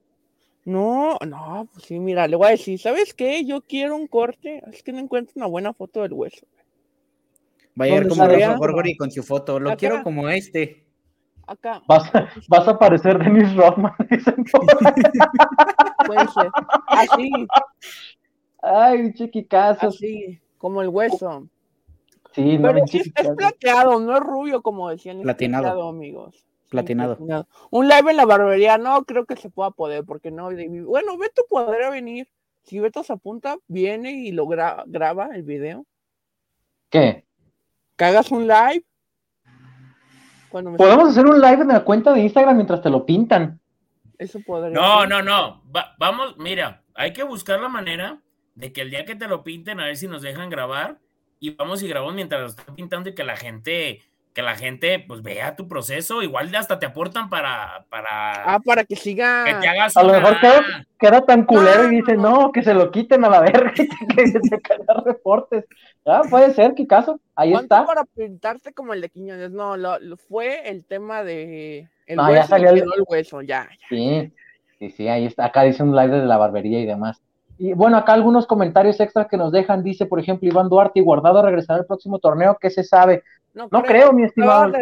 No, 0.64 1.18
no, 1.26 1.68
pues 1.70 1.84
sí, 1.84 1.98
mira, 1.98 2.26
le 2.26 2.36
voy 2.36 2.46
a 2.46 2.50
decir, 2.52 2.78
¿sabes 2.78 3.12
qué? 3.12 3.44
Yo 3.44 3.60
quiero 3.60 3.94
un 3.94 4.06
corte, 4.06 4.62
es 4.72 4.82
que 4.82 4.92
no 4.92 5.00
encuentro 5.00 5.34
una 5.36 5.46
buena 5.46 5.74
foto 5.74 6.00
del 6.00 6.14
hueso. 6.14 6.46
Va 7.78 7.84
a 7.84 7.88
ir 7.88 8.08
como 8.08 8.26
Rafa 8.26 8.56
Gorgori 8.56 8.96
con 8.96 9.10
su 9.10 9.22
foto, 9.22 9.60
lo 9.60 9.76
quiero 9.76 10.02
como 10.02 10.30
este. 10.30 10.83
Acá. 11.46 11.82
Vas, 11.86 12.10
vas 12.48 12.68
a 12.68 12.78
parecer 12.78 13.18
Dennis 13.18 13.54
Rodman, 13.54 13.92
dicen. 14.10 14.44
Puede 16.06 16.28
ser. 16.28 16.50
Así. 16.86 17.30
Ay, 18.62 19.12
chiquicazo. 19.14 19.88
Así, 19.88 20.40
como 20.58 20.82
el 20.82 20.88
hueso. 20.88 21.48
Sí, 22.32 22.58
no, 22.58 22.68
Pero 22.68 22.84
es, 22.84 22.94
es, 22.94 23.30
plateado, 23.36 24.00
no 24.00 24.16
es 24.16 24.20
rubio, 24.20 24.62
como 24.62 24.88
decían. 24.88 25.20
Platinado. 25.22 25.64
plateado, 25.64 25.88
amigos. 25.88 26.44
Platinado. 26.70 27.16
Un 27.70 27.88
live 27.88 28.10
en 28.10 28.16
la 28.16 28.24
barbería, 28.24 28.78
no 28.78 29.04
creo 29.04 29.26
que 29.26 29.36
se 29.36 29.50
pueda 29.50 29.70
poder, 29.70 30.04
porque 30.04 30.30
no. 30.30 30.50
Bueno, 30.86 31.16
Beto 31.16 31.44
podría 31.48 31.90
venir. 31.90 32.28
Si 32.64 32.80
Beto 32.80 33.04
se 33.04 33.12
apunta, 33.12 33.58
viene 33.68 34.12
y 34.12 34.32
lo 34.32 34.46
graba 34.46 35.28
el 35.34 35.42
video. 35.42 35.86
¿Qué? 36.88 37.24
Que 37.96 38.04
hagas 38.04 38.32
un 38.32 38.48
live. 38.48 38.84
Podemos 40.62 41.08
hacer 41.10 41.26
un 41.26 41.40
live 41.40 41.62
en 41.62 41.68
la 41.68 41.84
cuenta 41.84 42.12
de 42.12 42.20
Instagram 42.20 42.56
mientras 42.56 42.80
te 42.80 42.90
lo 42.90 43.04
pintan. 43.04 43.60
Eso 44.18 44.38
podría. 44.46 44.74
No, 44.74 45.06
no, 45.06 45.22
no. 45.22 45.62
vamos, 45.98 46.36
mira, 46.38 46.82
hay 46.94 47.12
que 47.12 47.24
buscar 47.24 47.60
la 47.60 47.68
manera 47.68 48.20
de 48.54 48.72
que 48.72 48.82
el 48.82 48.90
día 48.90 49.04
que 49.04 49.16
te 49.16 49.26
lo 49.26 49.42
pinten, 49.42 49.80
a 49.80 49.86
ver 49.86 49.96
si 49.96 50.06
nos 50.06 50.22
dejan 50.22 50.50
grabar. 50.50 50.98
Y 51.40 51.50
vamos 51.50 51.82
y 51.82 51.88
grabamos 51.88 52.14
mientras 52.14 52.40
lo 52.40 52.46
están 52.46 52.74
pintando 52.74 53.10
y 53.10 53.14
que 53.14 53.24
la 53.24 53.36
gente 53.36 54.00
que 54.34 54.42
la 54.42 54.56
gente 54.56 55.02
pues 55.06 55.22
vea 55.22 55.54
tu 55.54 55.68
proceso, 55.68 56.20
igual 56.20 56.52
hasta 56.56 56.80
te 56.80 56.86
aportan 56.86 57.30
para, 57.30 57.86
para, 57.88 58.54
ah, 58.54 58.58
para 58.58 58.84
que 58.84 58.96
siga, 58.96 59.44
que 59.44 59.54
te 59.54 59.68
hagas 59.68 59.96
a 59.96 60.02
lo 60.02 60.12
mejor 60.12 60.36
queda, 60.98 61.20
tan 61.24 61.44
culero 61.44 61.84
y 61.84 61.96
dice, 61.96 62.16
no, 62.16 62.50
que 62.50 62.64
se 62.64 62.74
lo 62.74 62.90
quiten 62.90 63.24
a 63.24 63.28
la 63.28 63.40
verga, 63.40 63.72
que 63.72 64.26
se 64.26 64.60
caigan 64.60 65.04
reportes, 65.04 65.64
ah, 66.04 66.22
puede 66.28 66.52
ser, 66.52 66.74
qué 66.74 66.84
caso, 66.84 67.20
ahí 67.36 67.54
está. 67.54 67.86
para 67.86 68.04
pintarte 68.04 68.72
como 68.72 68.92
el 68.92 69.02
de 69.02 69.08
Quiñones, 69.08 69.52
no, 69.52 69.76
lo, 69.76 69.98
fue 70.16 70.68
el 70.68 70.84
tema 70.84 71.22
de 71.22 71.88
el 72.06 72.16
no, 72.16 72.34
ya 72.34 72.44
salió 72.44 72.70
el... 72.70 72.84
hueso, 73.06 73.40
ya, 73.40 73.68
ya. 73.70 73.88
Sí, 73.88 74.32
sí, 74.80 74.90
sí, 74.90 75.08
ahí 75.08 75.26
está, 75.26 75.44
acá 75.44 75.62
dice 75.62 75.84
un 75.84 75.94
live 75.94 76.20
de 76.20 76.26
la 76.26 76.38
barbería 76.38 76.80
y 76.80 76.86
demás. 76.86 77.22
Y 77.56 77.72
bueno, 77.72 77.96
acá 77.96 78.14
algunos 78.14 78.48
comentarios 78.48 78.98
extra 78.98 79.28
que 79.28 79.36
nos 79.36 79.52
dejan, 79.52 79.84
dice, 79.84 80.06
por 80.06 80.18
ejemplo, 80.18 80.48
Iván 80.48 80.68
Duarte 80.68 80.98
y 80.98 81.04
Guardado 81.04 81.40
regresará 81.40 81.78
al 81.78 81.86
próximo 81.86 82.18
torneo, 82.18 82.58
¿qué 82.60 82.68
se 82.68 82.82
sabe? 82.82 83.22
No, 83.54 83.68
creo, 83.82 84.12
mi 84.12 84.24
estimado. 84.24 84.72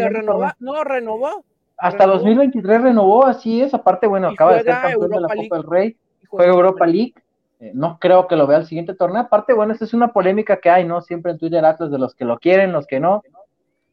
no, 0.58 0.84
renovó. 0.84 1.44
Hasta 1.76 2.06
2023 2.06 2.82
renovó, 2.82 3.26
así 3.26 3.60
es. 3.60 3.74
Aparte, 3.74 4.06
bueno, 4.06 4.28
acaba 4.28 4.54
de 4.54 4.62
ser 4.62 4.72
campeón 4.72 5.10
de 5.10 5.20
la 5.20 5.28
Copa 5.28 5.56
del 5.56 5.64
Rey, 5.64 5.96
juega 6.26 6.52
Europa 6.52 6.86
League. 6.86 7.14
Eh, 7.60 7.72
no 7.74 7.98
creo 8.00 8.26
que 8.26 8.36
lo 8.36 8.46
vea 8.46 8.58
el 8.58 8.66
siguiente 8.66 8.94
torneo. 8.94 9.22
Aparte, 9.22 9.52
bueno, 9.52 9.72
esta 9.72 9.84
es 9.84 9.92
una 9.92 10.12
polémica 10.12 10.56
que 10.56 10.70
hay, 10.70 10.84
¿no? 10.84 11.02
Siempre 11.02 11.32
en 11.32 11.38
Twitter 11.38 11.64
Atlas 11.64 11.90
de 11.90 11.98
los 11.98 12.14
que 12.14 12.24
lo 12.24 12.38
quieren, 12.38 12.72
los 12.72 12.86
que 12.86 12.98
no. 12.98 13.22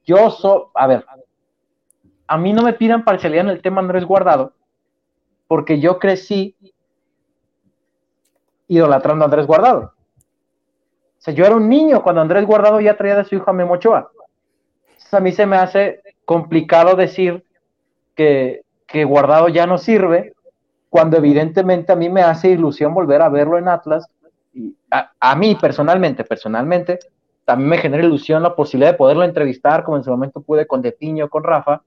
Yo 0.06 0.30
soy, 0.30 0.64
a 0.76 0.88
ver, 0.88 1.06
a 2.28 2.38
mí 2.38 2.54
no 2.54 2.62
me 2.62 2.74
pidan 2.74 3.04
parcialidad 3.04 3.46
en 3.46 3.52
el 3.52 3.62
tema 3.62 3.82
Andrés 3.82 4.06
Guardado, 4.06 4.54
porque 5.48 5.80
yo 5.80 6.00
crecí 6.00 6.56
idolatrando 8.68 9.26
a 9.26 9.28
Andrés 9.28 9.46
Guardado. 9.46 9.94
O 11.18 11.22
sea, 11.22 11.34
yo 11.34 11.46
era 11.46 11.56
un 11.56 11.68
niño 11.68 12.02
cuando 12.02 12.22
Andrés 12.22 12.46
Guardado 12.46 12.80
ya 12.80 12.96
traía 12.96 13.18
de 13.18 13.26
su 13.26 13.36
hijo 13.36 13.50
a 13.50 13.54
Memo 13.54 13.74
Ochoa 13.74 14.10
a 15.14 15.20
mí 15.20 15.32
se 15.32 15.46
me 15.46 15.58
hace 15.58 16.02
complicado 16.26 16.96
decir 16.96 17.44
que, 18.16 18.64
Guardado 19.06 19.50
ya 19.50 19.68
no 19.68 19.78
sirve, 19.78 20.34
cuando 20.90 21.18
evidentemente 21.18 21.92
a 21.92 21.96
mí 21.96 22.10
me 22.10 22.22
hace 22.22 22.50
ilusión 22.50 22.94
volver 22.94 23.22
a 23.22 23.30
verlo 23.30 23.58
en 23.58 23.68
Atlas. 23.68 24.08
Y 24.54 24.76
a, 24.90 25.36
mí 25.36 25.56
personalmente, 25.56 26.24
personalmente, 26.24 27.00
también 27.46 27.70
me 27.70 27.78
genera 27.78 28.04
ilusión 28.04 28.42
la 28.42 28.56
posibilidad 28.56 28.92
de 28.92 28.98
poderlo 28.98 29.24
entrevistar, 29.24 29.84
como 29.84 29.98
en 29.98 30.04
su 30.04 30.10
momento 30.10 30.42
pude 30.42 30.66
con 30.66 30.82
De 30.82 30.92
Piño, 30.92 31.30
con 31.30 31.44
Rafa. 31.44 31.84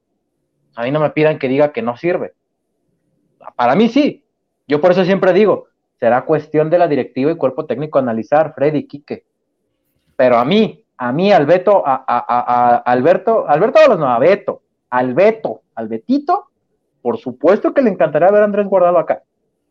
A 0.77 0.83
mí 0.85 0.91
no 0.91 1.01
me 1.01 1.11
pidan 1.11 1.39
que 1.39 1.49
diga 1.49 1.73
que 1.73 1.83
no 1.83 1.97
sirve. 1.97 2.35
Para 3.57 3.75
mí 3.75 3.89
sí. 3.89 4.25
Yo 4.69 4.81
por 4.81 4.93
eso 4.93 5.05
siempre 5.05 5.33
digo, 5.33 5.67
será 5.99 6.25
cuestión 6.25 6.71
de 6.71 6.79
la 6.79 6.89
directiva 6.89 7.31
y 7.31 7.37
cuerpo 7.37 7.67
técnico 7.67 7.99
analizar, 7.99 8.55
Freddy, 8.55 8.87
Quique. 8.87 9.25
Pero 10.17 10.39
a 10.39 10.45
mí, 10.45 10.82
a 11.03 11.11
mí, 11.11 11.33
Alberto, 11.33 11.83
a, 11.85 12.05
a, 12.07 12.25
a, 12.29 12.77
Alberto, 12.77 13.49
Alberto 13.49 13.97
no, 13.97 14.09
a 14.09 14.21
Beto, 14.21 14.63
al 14.89 15.15
Beto, 15.15 15.63
al 15.75 15.89
Betito, 15.89 16.47
por 17.03 17.19
supuesto 17.19 17.75
que 17.75 17.83
le 17.83 17.91
encantaría 17.91 18.31
ver 18.31 18.43
a 18.43 18.45
Andrés 18.45 18.69
Guardado 18.69 18.99
acá. 18.99 19.25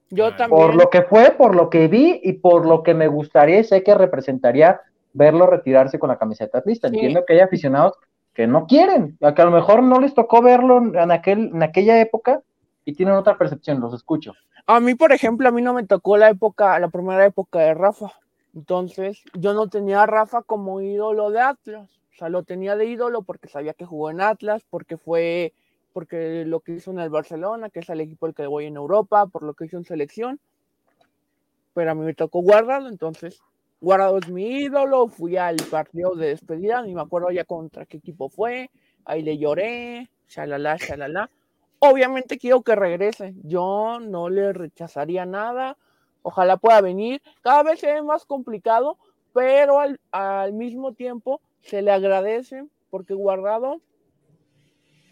Yo 0.10 0.36
también. 0.36 0.50
Por 0.62 0.76
lo 0.76 0.90
que 0.90 1.04
fue, 1.04 1.32
por 1.32 1.56
lo 1.56 1.70
que 1.70 1.88
vi 1.88 2.20
y 2.22 2.34
por 2.34 2.66
lo 2.66 2.84
que 2.84 2.94
me 2.94 3.08
gustaría 3.08 3.60
y 3.60 3.64
sé 3.64 3.82
que 3.82 3.96
representaría 3.96 4.82
verlo 5.14 5.48
retirarse 5.48 6.00
con 6.00 6.10
la 6.10 6.18
camiseta 6.18 6.58
atlista. 6.58 6.90
Entiendo 6.90 7.24
que 7.26 7.32
hay 7.32 7.40
aficionados 7.40 7.94
que 8.34 8.46
no 8.46 8.68
quieren, 8.68 9.18
a 9.22 9.34
que 9.34 9.42
a 9.42 9.46
lo 9.46 9.52
mejor 9.52 9.84
no 9.84 10.02
les 10.02 10.14
tocó 10.14 10.42
verlo 10.42 10.80
en, 10.80 11.12
aquel, 11.12 11.52
en 11.54 11.64
aquella 11.64 12.02
época 12.02 12.42
y 12.84 12.92
tienen 12.94 13.16
otra 13.16 13.38
percepción, 13.38 13.80
los 13.80 13.94
escucho. 13.94 14.34
A 14.68 14.82
mí, 14.82 14.96
por 14.96 15.14
ejemplo, 15.14 15.48
a 15.48 15.52
mí 15.54 15.62
no 15.62 15.74
me 15.74 15.86
tocó 15.86 16.18
la 16.18 16.30
época, 16.30 16.78
la 16.78 16.90
primera 16.90 17.26
época 17.26 17.60
de 17.60 17.74
Rafa. 17.74 18.12
Entonces, 18.54 19.24
yo 19.34 19.54
no 19.54 19.70
tenía 19.70 20.04
a 20.04 20.06
Rafa 20.06 20.42
como 20.42 20.82
ídolo 20.82 21.32
de 21.32 21.40
Atlas. 21.42 21.90
O 22.14 22.18
sea, 22.18 22.30
lo 22.30 22.44
tenía 22.44 22.76
de 22.76 22.86
ídolo 22.86 23.22
porque 23.24 23.48
sabía 23.48 23.74
que 23.74 23.86
jugó 23.86 24.12
en 24.12 24.22
Atlas, 24.22 24.64
porque 24.70 24.98
fue, 24.98 25.54
porque 25.94 26.44
lo 26.46 26.60
que 26.60 26.74
hizo 26.74 26.92
en 26.92 27.00
el 27.00 27.10
Barcelona, 27.10 27.70
que 27.70 27.80
es 27.80 27.90
el 27.90 28.02
equipo 28.02 28.26
al 28.26 28.36
que 28.36 28.46
voy 28.48 28.66
en 28.66 28.76
Europa, 28.76 29.26
por 29.28 29.44
lo 29.44 29.54
que 29.54 29.66
hizo 29.66 29.78
en 29.78 29.86
selección. 29.86 30.40
Pero 31.74 31.92
a 31.92 31.96
mí 31.96 32.04
me 32.04 32.14
tocó 32.14 32.42
guardado, 32.42 32.90
entonces, 32.90 33.42
guardado 33.80 34.18
es 34.18 34.30
mi 34.30 34.64
ídolo. 34.64 35.08
Fui 35.08 35.38
al 35.38 35.56
partido 35.70 36.16
de 36.16 36.28
despedida, 36.28 36.82
ni 36.82 36.94
me 36.94 37.02
acuerdo 37.02 37.32
ya 37.32 37.46
contra 37.46 37.86
qué 37.86 37.98
equipo 37.98 38.30
fue. 38.30 38.70
Ahí 39.06 39.22
le 39.22 39.38
lloré, 39.38 40.10
shalala, 40.28 40.76
shalala. 40.78 41.30
Obviamente 41.80 42.38
quiero 42.38 42.62
que 42.62 42.76
regrese. 42.76 43.34
Yo 43.44 44.00
no 44.02 44.30
le 44.30 44.52
rechazaría 44.52 45.26
nada 45.26 45.78
Ojalá 46.24 46.58
pueda 46.58 46.82
venir. 46.82 47.22
Cada 47.42 47.64
vez 47.64 47.80
se 47.80 47.92
ve 47.92 48.02
más 48.02 48.26
complicado, 48.26 48.98
pero 49.34 49.80
al, 49.80 50.54
mismo 50.54 50.94
tiempo 50.94 51.42
se 51.62 51.82
le 51.82 51.92
agradece 51.92 52.66
porque 52.90 53.14
Guardado 53.14 53.82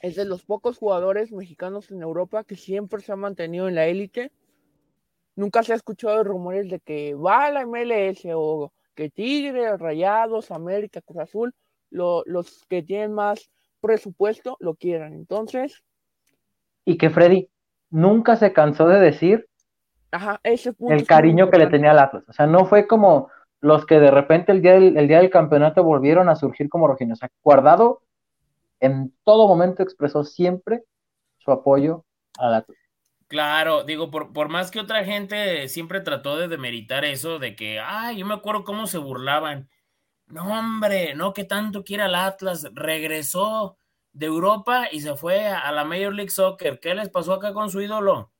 es 0.02 0.15
de 0.15 0.26
los 0.26 0.44
pocos 0.44 0.77
jugadores 0.77 1.31
mexicanos 1.31 1.91
en 1.91 2.02
Europa 2.02 2.44
que 2.44 2.56
siempre 2.56 3.02
se 3.02 3.11
ha 3.11 3.15
mantenido 3.15 3.68
en 3.68 3.76
la 3.76 3.88
élite. 3.88 4.31
Nunca 5.36 5.64
se 5.64 5.73
ha 5.73 5.76
escuchado 5.76 6.23
rumores 6.23 6.69
de 6.69 6.80
que 6.80 7.15
va 7.15 7.45
a 7.45 7.52
la 7.52 7.65
MLS 7.65 8.26
o 8.34 8.72
que 8.95 9.10
Tigre, 9.10 9.77
Rayados, 9.77 10.52
América, 10.52 11.02
Cruz 11.02 11.19
Azul, 11.19 11.53
los 11.90 12.65
que 12.68 12.84
tienen 12.84 13.14
más 13.14 13.49
presupuesto 13.81 14.57
lo 14.60 14.76
quieran. 14.76 15.14
Entonces. 15.14 15.84
Y 16.86 16.98
que 16.98 17.10
Freddy 17.10 17.49
nunca 17.90 18.36
se 18.36 18.53
cansó 18.53 18.88
de 18.88 18.99
decir 18.99 19.48
Ajá, 20.11 20.40
ese 20.44 20.73
el 20.90 21.06
cariño 21.06 21.49
que 21.49 21.60
le 21.60 21.68
tenía 21.68 21.91
al 21.91 21.99
Atlas. 21.99 22.23
O 22.27 22.34
sea, 22.34 22.48
no 22.48 22.65
fue 22.65 22.88
como 22.88 23.30
los 23.61 23.86
que 23.86 23.99
de 23.99 24.11
repente 24.11 24.52
el 24.52 24.61
día 24.61 24.73
del, 24.73 24.98
el 24.98 25.07
día 25.07 25.19
del 25.19 25.30
campeonato 25.30 25.84
volvieron 25.84 26.30
a 26.30 26.36
surgir 26.36 26.69
como 26.69 26.88
rojinhos. 26.88 27.19
O 27.19 27.22
sea, 27.22 27.30
Guardado 27.44 28.02
en 28.80 29.14
todo 29.23 29.48
momento 29.48 29.84
expresó 29.84 30.23
siempre 30.23 30.84
su 31.38 31.52
apoyo 31.52 32.06
al 32.38 32.56
Atlas. 32.56 32.77
Claro, 33.27 33.84
digo, 33.84 34.10
por, 34.10 34.34
por, 34.34 34.49
más 34.49 34.72
que 34.72 34.80
otra 34.80 35.03
gente 35.03 35.68
siempre 35.68 36.02
trató 36.02 36.38
de 36.38 36.48
demeritar 36.48 37.06
eso, 37.06 37.38
de 37.38 37.56
que, 37.56 37.80
ay, 37.80 38.18
yo 38.18 38.26
me 38.26 38.34
acuerdo 38.34 38.64
cómo 38.64 38.88
se 38.88 38.98
burlaban. 38.98 39.69
No, 40.26 40.48
hombre, 40.57 41.14
no 41.15 41.34
que 41.34 41.44
tanto 41.44 41.84
quiera 41.84 42.07
el 42.07 42.15
Atlas, 42.15 42.68
regresó 42.73 43.77
de 44.14 44.26
Europa 44.26 44.88
y 44.91 45.02
se 45.02 45.15
fue 45.15 45.48
a 45.48 45.72
la 45.72 45.84
Major 45.84 46.14
League 46.14 46.31
Soccer. 46.31 46.80
¿Qué 46.80 46.95
les 46.95 47.10
pasó 47.10 47.34
acá 47.34 47.53
con 47.53 47.69
su 47.69 47.81
ídolo? 47.81 48.31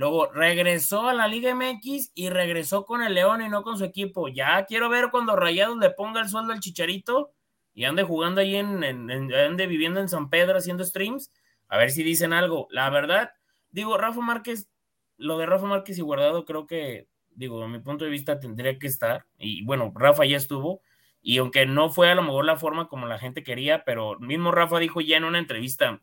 Luego 0.00 0.32
regresó 0.32 1.10
a 1.10 1.12
la 1.12 1.28
Liga 1.28 1.54
MX 1.54 2.12
y 2.14 2.30
regresó 2.30 2.86
con 2.86 3.02
el 3.02 3.12
León 3.12 3.42
y 3.42 3.50
no 3.50 3.62
con 3.62 3.76
su 3.76 3.84
equipo. 3.84 4.28
Ya 4.28 4.64
quiero 4.64 4.88
ver 4.88 5.10
cuando 5.10 5.36
Rayados 5.36 5.76
le 5.76 5.90
ponga 5.90 6.22
el 6.22 6.28
sueldo 6.30 6.54
al 6.54 6.60
Chicharito 6.60 7.34
y 7.74 7.84
ande 7.84 8.02
jugando 8.02 8.40
ahí 8.40 8.56
en, 8.56 8.82
ande 8.82 9.66
viviendo 9.66 10.00
en 10.00 10.08
San 10.08 10.30
Pedro 10.30 10.56
haciendo 10.56 10.86
streams. 10.86 11.30
A 11.68 11.76
ver 11.76 11.90
si 11.90 12.02
dicen 12.02 12.32
algo. 12.32 12.66
La 12.70 12.88
verdad, 12.88 13.32
digo, 13.72 13.98
Rafa 13.98 14.22
Márquez, 14.22 14.70
lo 15.18 15.36
de 15.36 15.44
Rafa 15.44 15.66
Márquez 15.66 15.98
y 15.98 16.00
Guardado 16.00 16.46
creo 16.46 16.66
que, 16.66 17.06
digo, 17.34 17.62
a 17.62 17.68
mi 17.68 17.80
punto 17.80 18.06
de 18.06 18.10
vista 18.10 18.40
tendría 18.40 18.78
que 18.78 18.86
estar. 18.86 19.26
Y 19.36 19.66
bueno, 19.66 19.92
Rafa 19.94 20.24
ya 20.24 20.38
estuvo. 20.38 20.80
Y 21.20 21.36
aunque 21.36 21.66
no 21.66 21.90
fue 21.90 22.10
a 22.10 22.14
lo 22.14 22.22
mejor 22.22 22.46
la 22.46 22.56
forma 22.56 22.88
como 22.88 23.06
la 23.06 23.18
gente 23.18 23.42
quería, 23.42 23.84
pero 23.84 24.18
mismo 24.18 24.50
Rafa 24.50 24.78
dijo 24.78 25.02
ya 25.02 25.18
en 25.18 25.24
una 25.24 25.38
entrevista, 25.38 26.00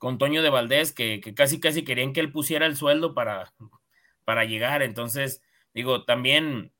con 0.00 0.16
Toño 0.16 0.42
de 0.42 0.48
Valdés, 0.48 0.94
que, 0.94 1.20
casi 1.36 1.60
casi 1.60 1.84
querían 1.84 2.14
que 2.14 2.20
él 2.20 2.32
pusiera 2.32 2.64
el 2.64 2.74
sueldo 2.74 3.12
para, 3.12 3.52
para 4.24 4.46
llegar. 4.46 4.82
Entonces, 4.82 5.42
digo, 5.74 6.06
también 6.06 6.72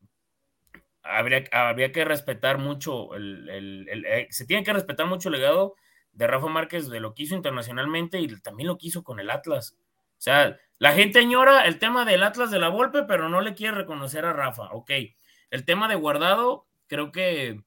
habría, 1.02 1.44
habría 1.52 1.92
que 1.92 2.06
respetar 2.06 2.56
mucho, 2.56 3.14
el, 3.14 3.86
eh, 3.90 4.26
se 4.30 4.46
tiene 4.46 4.64
que 4.64 4.72
respetar 4.72 5.06
mucho 5.06 5.28
el 5.28 5.34
legado 5.34 5.74
de 6.12 6.26
Rafa 6.26 6.46
Márquez 6.46 6.88
de 6.88 6.98
lo 6.98 7.12
que 7.14 7.24
hizo 7.24 7.34
internacionalmente 7.34 8.18
y 8.18 8.40
también 8.40 8.68
lo 8.68 8.78
que 8.78 8.86
hizo 8.86 9.04
con 9.04 9.20
el 9.20 9.28
Atlas. 9.28 9.76
O 9.82 10.22
sea, 10.22 10.56
la 10.78 10.92
gente 10.94 11.18
añora 11.18 11.66
el 11.66 11.78
tema 11.78 12.06
del 12.06 12.22
Atlas 12.22 12.50
de 12.50 12.58
la 12.58 12.68
Volpe, 12.68 13.02
pero 13.02 13.28
no 13.28 13.42
le 13.42 13.52
quiere 13.52 13.76
reconocer 13.76 14.24
a 14.24 14.32
Rafa. 14.32 14.70
Ok, 14.72 14.92
el 15.50 15.66
tema 15.66 15.88
de 15.88 15.96
guardado, 15.96 16.66
creo 16.86 17.12
que 17.12 17.60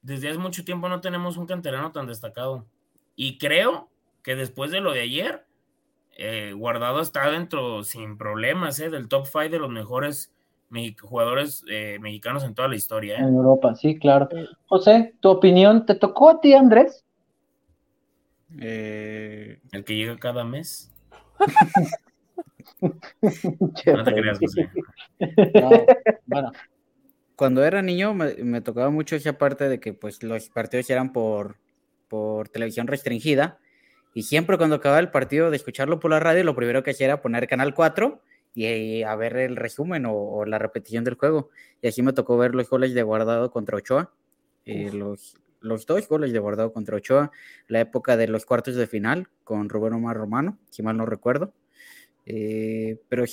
desde 0.00 0.30
hace 0.30 0.38
mucho 0.38 0.64
tiempo 0.64 0.88
no 0.88 1.02
tenemos 1.02 1.36
un 1.36 1.44
canterano 1.44 1.92
tan 1.92 2.06
destacado. 2.06 2.66
Y 3.14 3.36
creo 3.36 3.90
que 4.28 4.36
después 4.36 4.70
de 4.70 4.82
lo 4.82 4.92
de 4.92 5.00
ayer, 5.00 5.46
eh, 6.18 6.52
Guardado 6.54 7.00
está 7.00 7.30
dentro 7.30 7.82
sin 7.82 8.18
problemas 8.18 8.78
eh, 8.78 8.90
del 8.90 9.08
top 9.08 9.24
5 9.24 9.48
de 9.48 9.58
los 9.58 9.70
mejores 9.70 10.34
jugadores 11.00 11.64
eh, 11.70 11.96
mexicanos 11.98 12.44
en 12.44 12.54
toda 12.54 12.68
la 12.68 12.76
historia. 12.76 13.16
En 13.16 13.34
Europa, 13.34 13.74
sí, 13.74 13.98
claro. 13.98 14.28
José, 14.66 15.14
¿tu 15.20 15.30
opinión 15.30 15.86
te 15.86 15.94
tocó 15.94 16.28
a 16.28 16.42
ti, 16.42 16.52
Andrés? 16.52 17.06
El 18.50 19.84
que 19.86 19.96
llega 19.96 20.18
cada 20.18 20.44
mes. 20.44 20.92
no 22.82 24.04
te 24.04 24.12
creas, 24.12 24.38
José. 24.38 24.68
bueno, 26.26 26.52
cuando 27.34 27.64
era 27.64 27.80
niño 27.80 28.12
me, 28.12 28.34
me, 28.34 28.60
tocaba 28.60 28.90
mucho 28.90 29.16
esa 29.16 29.38
parte 29.38 29.70
de 29.70 29.80
que 29.80 29.94
pues 29.94 30.22
los 30.22 30.50
partidos 30.50 30.90
eran 30.90 31.14
por, 31.14 31.56
por 32.08 32.50
televisión 32.50 32.88
restringida 32.88 33.58
y 34.14 34.22
siempre 34.22 34.58
cuando 34.58 34.76
acababa 34.76 35.00
el 35.00 35.10
partido 35.10 35.50
de 35.50 35.56
escucharlo 35.56 36.00
por 36.00 36.10
la 36.10 36.20
radio, 36.20 36.44
lo 36.44 36.54
primero 36.54 36.82
que 36.82 36.90
hacía 36.90 37.06
era 37.06 37.22
poner 37.22 37.46
Canal 37.46 37.74
4 37.74 38.20
y, 38.54 39.02
a 39.02 39.14
ver 39.14 39.36
el 39.36 39.56
resumen 39.56 40.04
o, 40.06 40.44
la 40.44 40.58
repetición 40.58 41.04
del 41.04 41.14
juego. 41.14 41.50
Y 41.82 41.88
así 41.88 42.02
me 42.02 42.12
tocó 42.12 42.36
ver 42.36 42.54
los 42.54 42.68
goles 42.68 42.94
de 42.94 43.02
guardado 43.02 43.50
contra 43.50 43.76
Ochoa, 43.76 44.12
eh, 44.64 44.90
los, 44.92 45.36
los 45.60 45.86
dos 45.86 46.08
goles 46.08 46.32
de 46.32 46.38
guardado 46.38 46.72
contra 46.72 46.96
Ochoa, 46.96 47.30
la 47.68 47.80
época 47.80 48.16
de 48.16 48.28
los 48.28 48.44
cuartos 48.46 48.74
de 48.74 48.86
final 48.86 49.28
con 49.44 49.68
Rubén 49.68 49.92
Omar 49.92 50.16
Romano, 50.16 50.58
si 50.70 50.82
mal 50.82 50.96
no 50.96 51.06
recuerdo. 51.06 51.52
Eh, 52.26 52.98
pero 53.08 53.24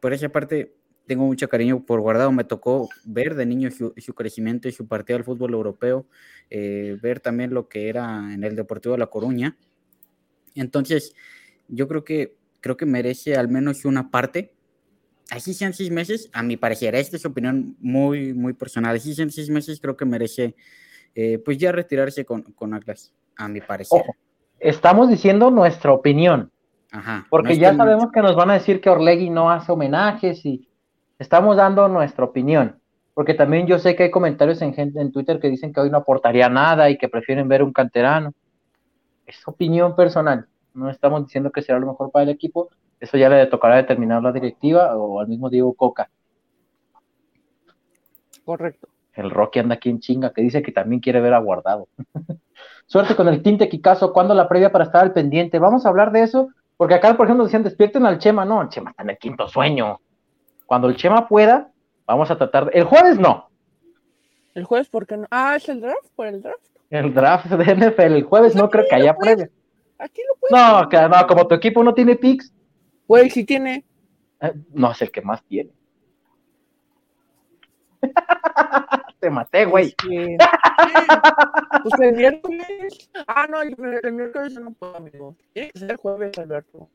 por 0.00 0.12
esa 0.12 0.28
parte 0.28 0.74
tengo 1.06 1.24
mucho 1.24 1.48
cariño 1.48 1.84
por 1.84 2.00
guardado. 2.00 2.32
Me 2.32 2.44
tocó 2.44 2.88
ver 3.04 3.34
de 3.34 3.46
niño 3.46 3.70
su, 3.70 4.14
crecimiento 4.14 4.68
y 4.68 4.72
su 4.72 4.86
partido 4.86 5.16
al 5.16 5.24
fútbol 5.24 5.54
europeo, 5.54 6.06
eh, 6.50 6.96
ver 7.00 7.20
también 7.20 7.54
lo 7.54 7.68
que 7.68 7.88
era 7.88 8.32
en 8.32 8.44
el 8.44 8.56
Deportivo 8.56 8.94
de 8.94 8.98
La 8.98 9.06
Coruña 9.06 9.56
entonces, 10.54 11.14
yo 11.68 11.88
creo 11.88 12.04
que, 12.04 12.36
creo 12.60 12.76
que 12.76 12.86
merece 12.86 13.36
al 13.36 13.48
menos 13.48 13.84
una 13.84 14.10
parte. 14.10 14.54
Así 15.30 15.54
sean 15.54 15.72
seis 15.72 15.90
meses, 15.90 16.30
a 16.32 16.42
mi 16.42 16.56
parecer, 16.56 16.94
esta 16.94 17.16
es 17.16 17.22
su 17.22 17.28
opinión 17.28 17.76
muy, 17.80 18.34
muy 18.34 18.52
personal. 18.52 18.96
Así 18.96 19.14
sean 19.14 19.30
seis 19.30 19.48
meses, 19.48 19.80
creo 19.80 19.96
que 19.96 20.04
merece, 20.04 20.54
eh, 21.14 21.38
pues 21.38 21.58
ya 21.58 21.72
retirarse 21.72 22.24
con, 22.24 22.42
con 22.42 22.74
Atlas, 22.74 23.12
a 23.36 23.48
mi 23.48 23.60
parecer. 23.60 24.02
estamos 24.60 25.08
diciendo 25.08 25.50
nuestra 25.50 25.92
opinión. 25.92 26.50
Ajá, 26.92 27.26
porque 27.28 27.58
ya 27.58 27.74
sabemos 27.74 28.12
que 28.12 28.20
nos 28.20 28.36
van 28.36 28.50
a 28.50 28.54
decir 28.54 28.80
que 28.80 28.88
Orlegui 28.88 29.28
no 29.28 29.50
hace 29.50 29.72
homenajes 29.72 30.44
y 30.46 30.68
estamos 31.18 31.56
dando 31.56 31.88
nuestra 31.88 32.24
opinión. 32.24 32.78
Porque 33.14 33.34
también 33.34 33.66
yo 33.66 33.78
sé 33.78 33.96
que 33.96 34.04
hay 34.04 34.10
comentarios 34.10 34.60
en, 34.62 34.74
gente, 34.74 35.00
en 35.00 35.10
Twitter 35.10 35.40
que 35.40 35.48
dicen 35.48 35.72
que 35.72 35.80
hoy 35.80 35.90
no 35.90 35.98
aportaría 35.98 36.48
nada 36.48 36.90
y 36.90 36.98
que 36.98 37.08
prefieren 37.08 37.48
ver 37.48 37.62
un 37.62 37.72
canterano 37.72 38.32
es 39.26 39.46
opinión 39.46 39.94
personal. 39.96 40.46
No 40.74 40.90
estamos 40.90 41.24
diciendo 41.24 41.50
que 41.50 41.62
será 41.62 41.78
lo 41.78 41.86
mejor 41.86 42.10
para 42.10 42.24
el 42.24 42.30
equipo. 42.30 42.70
Eso 43.00 43.16
ya 43.16 43.28
le 43.28 43.46
tocará 43.46 43.76
determinar 43.76 44.22
la 44.22 44.32
directiva 44.32 44.96
o 44.96 45.20
al 45.20 45.28
mismo 45.28 45.50
Diego 45.50 45.74
Coca. 45.74 46.10
Correcto. 48.44 48.88
El 49.12 49.30
Rocky 49.30 49.60
anda 49.60 49.76
aquí 49.76 49.90
en 49.90 50.00
chinga, 50.00 50.32
que 50.32 50.42
dice 50.42 50.62
que 50.62 50.72
también 50.72 51.00
quiere 51.00 51.20
ver 51.20 51.34
a 51.34 51.38
Guardado. 51.38 51.88
Suerte 52.86 53.14
con 53.14 53.28
el 53.28 53.42
tinte 53.42 53.68
Kikazo. 53.68 54.12
¿Cuándo 54.12 54.34
la 54.34 54.48
previa 54.48 54.72
para 54.72 54.84
estar 54.84 55.02
al 55.02 55.12
pendiente? 55.12 55.58
Vamos 55.58 55.86
a 55.86 55.88
hablar 55.88 56.10
de 56.12 56.22
eso, 56.22 56.48
porque 56.76 56.94
acá, 56.94 57.16
por 57.16 57.26
ejemplo, 57.26 57.44
decían 57.44 57.62
despierten 57.62 58.04
al 58.04 58.18
Chema. 58.18 58.44
No, 58.44 58.60
el 58.60 58.68
Chema 58.68 58.90
está 58.90 59.04
en 59.04 59.10
el 59.10 59.18
quinto 59.18 59.48
sueño. 59.48 60.00
Cuando 60.66 60.88
el 60.88 60.96
Chema 60.96 61.28
pueda, 61.28 61.70
vamos 62.06 62.30
a 62.30 62.36
tratar. 62.36 62.70
El 62.72 62.84
jueves 62.84 63.18
no. 63.18 63.48
¿El 64.54 64.64
jueves 64.64 64.88
por 64.88 65.06
qué 65.06 65.16
no? 65.16 65.26
Ah, 65.30 65.56
es 65.56 65.68
el 65.68 65.80
draft, 65.80 66.10
por 66.14 66.26
el 66.26 66.42
draft. 66.42 66.73
El 66.90 67.12
draft 67.12 67.46
de 67.46 67.74
NFL 67.74 68.02
el 68.02 68.22
jueves 68.24 68.54
no 68.54 68.68
creo 68.68 68.84
que 68.88 68.94
haya 68.94 69.14
previa. 69.16 69.50
Aquí 69.98 70.22
lo 70.28 70.36
puedes. 70.38 70.52
No, 70.52 70.88
que, 70.88 70.96
no, 71.08 71.26
como 71.26 71.46
tu 71.46 71.54
equipo 71.54 71.82
no 71.82 71.94
tiene 71.94 72.16
picks. 72.16 72.52
Güey, 73.06 73.30
sí 73.30 73.44
tiene. 73.44 73.84
Eh, 74.40 74.52
no 74.72 74.92
es 74.92 75.02
el 75.02 75.10
que 75.10 75.22
más 75.22 75.42
tiene. 75.44 75.70
Te 79.20 79.30
maté, 79.30 79.64
güey. 79.64 79.86
Este, 79.86 80.36
pues 81.82 82.00
el 82.00 82.16
miércoles. 82.16 83.10
Ah, 83.26 83.46
no, 83.48 83.62
el, 83.62 83.74
el 84.02 84.12
miércoles 84.12 84.54
no 84.54 84.72
puedo, 84.72 84.96
amigo. 84.96 85.36
Tiene 85.52 85.70
que 85.70 85.78
ser 85.78 85.90
el 85.92 85.96
jueves, 85.96 86.38
Alberto. 86.38 86.88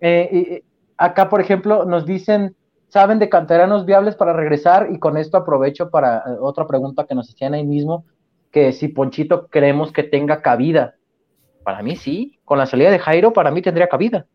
Eh, 0.00 0.28
y 0.32 0.64
acá, 0.96 1.28
por 1.28 1.40
ejemplo, 1.40 1.84
nos 1.84 2.06
dicen, 2.06 2.54
¿saben 2.88 3.18
de 3.18 3.28
canteranos 3.28 3.84
viables 3.84 4.14
para 4.16 4.32
regresar? 4.32 4.88
Y 4.92 4.98
con 4.98 5.16
esto 5.16 5.36
aprovecho 5.36 5.90
para 5.90 6.18
eh, 6.18 6.36
otra 6.40 6.66
pregunta 6.66 7.06
que 7.06 7.14
nos 7.14 7.28
hacían 7.28 7.54
ahí 7.54 7.64
mismo, 7.64 8.04
que 8.50 8.72
si 8.72 8.88
Ponchito 8.88 9.48
creemos 9.48 9.92
que 9.92 10.02
tenga 10.02 10.42
cabida. 10.42 10.94
Para 11.62 11.82
mí 11.82 11.96
sí, 11.96 12.38
con 12.44 12.58
la 12.58 12.66
salida 12.66 12.90
de 12.90 12.98
Jairo, 12.98 13.32
para 13.32 13.50
mí 13.50 13.60
tendría 13.60 13.88
cabida. 13.88 14.26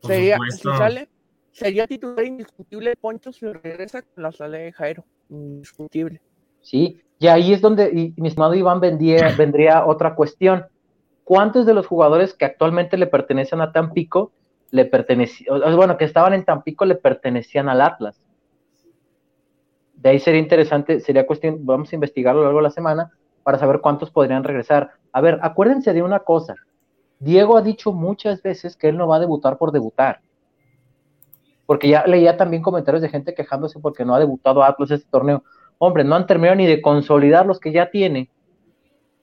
Por 0.00 0.10
Sería, 0.10 0.36
supuesto. 0.36 0.72
si 0.72 0.78
sale, 0.78 1.08
sería 1.52 1.86
titular 1.86 2.24
indiscutible 2.24 2.96
Poncho 2.96 3.32
si 3.32 3.46
regresa 3.46 4.02
con 4.02 4.22
la 4.22 4.32
sala 4.32 4.58
de 4.58 4.72
Jairo. 4.72 5.04
Indiscutible. 5.30 6.20
Sí, 6.60 7.00
y 7.18 7.26
ahí 7.26 7.52
es 7.52 7.60
donde, 7.60 7.90
y, 7.92 8.20
mi 8.20 8.28
estimado 8.28 8.54
Iván, 8.54 8.80
vendría, 8.80 9.34
vendría 9.36 9.86
otra 9.86 10.14
cuestión. 10.14 10.66
¿Cuántos 11.24 11.66
de 11.66 11.74
los 11.74 11.86
jugadores 11.86 12.34
que 12.34 12.44
actualmente 12.44 12.96
le 12.96 13.06
pertenecen 13.06 13.60
a 13.60 13.72
Tampico, 13.72 14.32
le 14.70 14.84
pertenecían, 14.84 15.76
bueno, 15.76 15.96
que 15.96 16.04
estaban 16.04 16.34
en 16.34 16.44
Tampico, 16.44 16.84
le 16.84 16.94
pertenecían 16.94 17.68
al 17.68 17.80
Atlas? 17.80 18.20
De 19.94 20.10
ahí 20.10 20.18
sería 20.20 20.40
interesante, 20.40 21.00
sería 21.00 21.26
cuestión, 21.26 21.64
vamos 21.66 21.92
a 21.92 21.96
investigarlo 21.96 22.40
a 22.40 22.44
lo 22.44 22.48
largo 22.48 22.58
de 22.60 22.64
la 22.64 22.70
semana 22.70 23.12
para 23.42 23.58
saber 23.58 23.80
cuántos 23.80 24.10
podrían 24.10 24.44
regresar. 24.44 24.92
A 25.12 25.20
ver, 25.20 25.38
acuérdense 25.42 25.92
de 25.92 26.02
una 26.02 26.20
cosa. 26.20 26.54
Diego 27.18 27.56
ha 27.56 27.62
dicho 27.62 27.92
muchas 27.92 28.42
veces 28.42 28.76
que 28.76 28.88
él 28.88 28.96
no 28.96 29.08
va 29.08 29.16
a 29.16 29.20
debutar 29.20 29.58
por 29.58 29.72
debutar. 29.72 30.20
Porque 31.66 31.88
ya 31.88 32.06
leía 32.06 32.36
también 32.36 32.62
comentarios 32.62 33.02
de 33.02 33.08
gente 33.08 33.34
quejándose 33.34 33.80
porque 33.80 34.04
no 34.04 34.14
ha 34.14 34.20
debutado 34.20 34.62
Atlas 34.62 34.90
este 34.90 35.08
torneo. 35.10 35.42
Hombre, 35.78 36.04
no 36.04 36.14
han 36.14 36.26
terminado 36.26 36.56
ni 36.56 36.66
de 36.66 36.80
consolidar 36.80 37.44
los 37.44 37.58
que 37.58 37.72
ya 37.72 37.90
tiene 37.90 38.30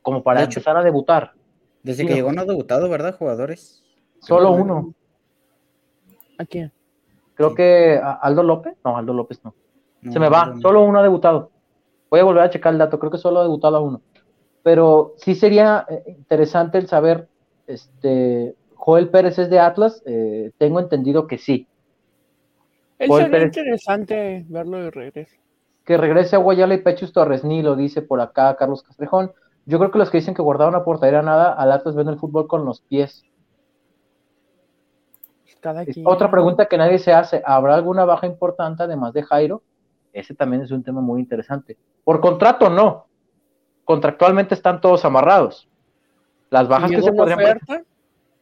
como 0.01 0.21
para 0.21 0.41
hecho, 0.43 0.59
empezar 0.59 0.77
a 0.77 0.83
debutar. 0.83 1.33
Desde 1.81 2.03
Sí, 2.03 2.07
que 2.07 2.11
no. 2.11 2.15
llegó 2.17 2.31
no 2.31 2.41
ha 2.41 2.45
debutado, 2.45 2.89
¿verdad? 2.89 3.15
Jugadores. 3.17 3.83
Solo 4.19 4.51
uno. 4.51 4.93
¿A 6.37 6.45
quién? 6.45 6.71
Creo 7.35 7.53
que 7.53 7.99
a- 8.01 8.13
Aldo 8.13 8.43
López. 8.43 8.75
No, 8.83 8.97
Aldo 8.97 9.13
López 9.13 9.41
no. 9.43 9.53
No, 10.01 10.11
Se 10.11 10.19
me 10.19 10.29
va. 10.29 10.45
no, 10.47 10.55
no. 10.55 10.61
Solo 10.61 10.83
uno 10.83 10.99
ha 10.99 11.03
debutado. 11.03 11.51
Voy 12.09 12.19
a 12.19 12.23
volver 12.23 12.43
a 12.43 12.49
checar 12.49 12.73
el 12.73 12.79
dato. 12.79 12.99
Creo 12.99 13.11
que 13.11 13.17
solo 13.17 13.39
ha 13.39 13.43
debutado 13.43 13.77
a 13.77 13.81
uno. 13.81 14.01
Pero 14.63 15.13
sí 15.17 15.35
sería 15.35 15.85
eh, 15.89 16.03
interesante 16.07 16.77
el 16.77 16.87
saber, 16.87 17.27
este, 17.67 18.55
Joel 18.75 19.09
Pérez 19.09 19.37
es 19.39 19.49
de 19.49 19.59
Atlas. 19.59 20.01
eh, 20.05 20.51
tengo 20.57 20.79
entendido 20.79 21.27
que 21.27 21.37
sí. 21.37 21.67
Él 22.99 23.09
Joel 23.09 23.25
sería 23.25 23.39
Pérez. 23.39 23.57
interesante 23.57 24.45
verlo 24.47 24.77
de 24.77 24.91
regreso. 24.91 25.35
Que 25.83 25.97
regrese 25.97 26.35
a 26.35 26.39
Guayala 26.39 26.73
y 26.75 26.81
Pechus 26.81 27.13
Torres 27.13 27.43
Nilo, 27.43 27.75
dice 27.75 28.01
por 28.01 28.19
acá 28.21 28.55
Carlos 28.55 28.81
Castrejón. 28.81 29.31
Yo 29.65 29.77
creo 29.79 29.91
que 29.91 29.99
los 29.99 30.09
que 30.09 30.17
dicen 30.17 30.33
que 30.33 30.41
guardaron 30.41 30.73
una 30.75 30.83
portería 30.83 31.21
nada, 31.21 31.53
al 31.53 31.71
Atlas 31.71 31.95
ven 31.95 32.07
el 32.07 32.17
fútbol 32.17 32.47
con 32.47 32.65
los 32.65 32.81
pies. 32.81 33.23
Cada 35.65 35.81
Es 35.81 35.95
quien. 35.95 36.05
Otra 36.05 36.29
pregunta 36.29 36.67
que 36.67 36.77
nadie 36.77 36.99
se 36.99 37.11
hace, 37.11 37.41
¿habrá 37.43 37.73
alguna 37.73 38.05
baja 38.05 38.27
importante 38.27 38.83
además 38.83 39.13
de 39.13 39.23
Jairo? 39.23 39.63
Ese 40.13 40.35
también 40.35 40.61
es 40.61 40.69
un 40.69 40.83
tema 40.83 41.01
muy 41.01 41.19
interesante. 41.19 41.75
Por 42.03 42.21
contrato 42.21 42.69
no. 42.69 43.07
Contractualmente 43.83 44.53
están 44.53 44.79
todos 44.79 45.03
amarrados. 45.05 45.67
Las 46.51 46.67
bajas 46.67 46.91
que 46.91 47.01
se 47.01 47.11
podrían 47.11 47.39
oferta, 47.39 47.81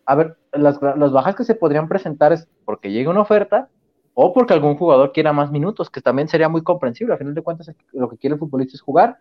a 0.05 0.15
ver, 0.15 0.35
las, 0.51 0.81
las 0.81 1.13
bajas 1.13 1.37
que 1.37 1.45
se 1.45 1.55
podrían 1.55 1.87
presentar 1.87 2.33
es 2.33 2.45
porque 2.65 2.91
llegue 2.91 3.07
una 3.07 3.21
oferta 3.21 3.69
o 4.15 4.33
porque 4.33 4.51
algún 4.51 4.75
jugador 4.75 5.13
quiera 5.13 5.31
más 5.31 5.49
minutos, 5.49 5.89
que 5.89 6.01
también 6.01 6.27
sería 6.27 6.49
muy 6.49 6.61
comprensible. 6.61 7.13
A 7.13 7.17
final 7.17 7.33
de 7.33 7.41
cuentas, 7.41 7.71
lo 7.93 8.09
que 8.09 8.17
quiere 8.17 8.33
el 8.33 8.39
futbolista 8.39 8.75
es 8.75 8.81
jugar. 8.81 9.17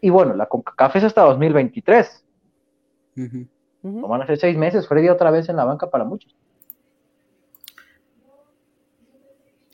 Y 0.00 0.10
bueno, 0.10 0.34
la 0.34 0.46
CONCACAF 0.46 0.96
es 0.96 1.04
hasta 1.04 1.22
2023. 1.22 2.24
Ujú. 3.18 3.46
ujú. 3.84 4.00
No 4.00 4.08
van 4.08 4.22
a 4.22 4.26
ser 4.26 4.36
seis 4.36 4.58
meses. 4.58 4.88
Freddy 4.88 5.08
otra 5.08 5.30
vez 5.30 5.48
en 5.48 5.54
la 5.54 5.64
banca 5.64 5.88
para 5.90 6.02
muchos. 6.02 6.34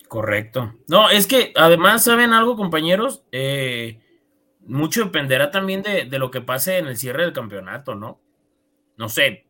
Correcto. 0.09 0.75
No, 0.89 1.11
es 1.11 1.27
que 1.27 1.53
además, 1.57 2.05
¿saben 2.05 2.33
algo, 2.33 2.57
compañeros? 2.57 3.25
Eh, 3.33 4.01
mucho 4.61 5.05
dependerá 5.05 5.51
también 5.51 5.83
de, 5.83 6.05
de 6.05 6.19
lo 6.19 6.31
que 6.31 6.41
pase 6.41 6.79
en 6.79 6.87
el 6.87 6.97
cierre 6.97 7.25
del 7.25 7.33
campeonato, 7.33 7.95
¿no? 7.95 8.21
No 8.97 9.09
sé, 9.09 9.47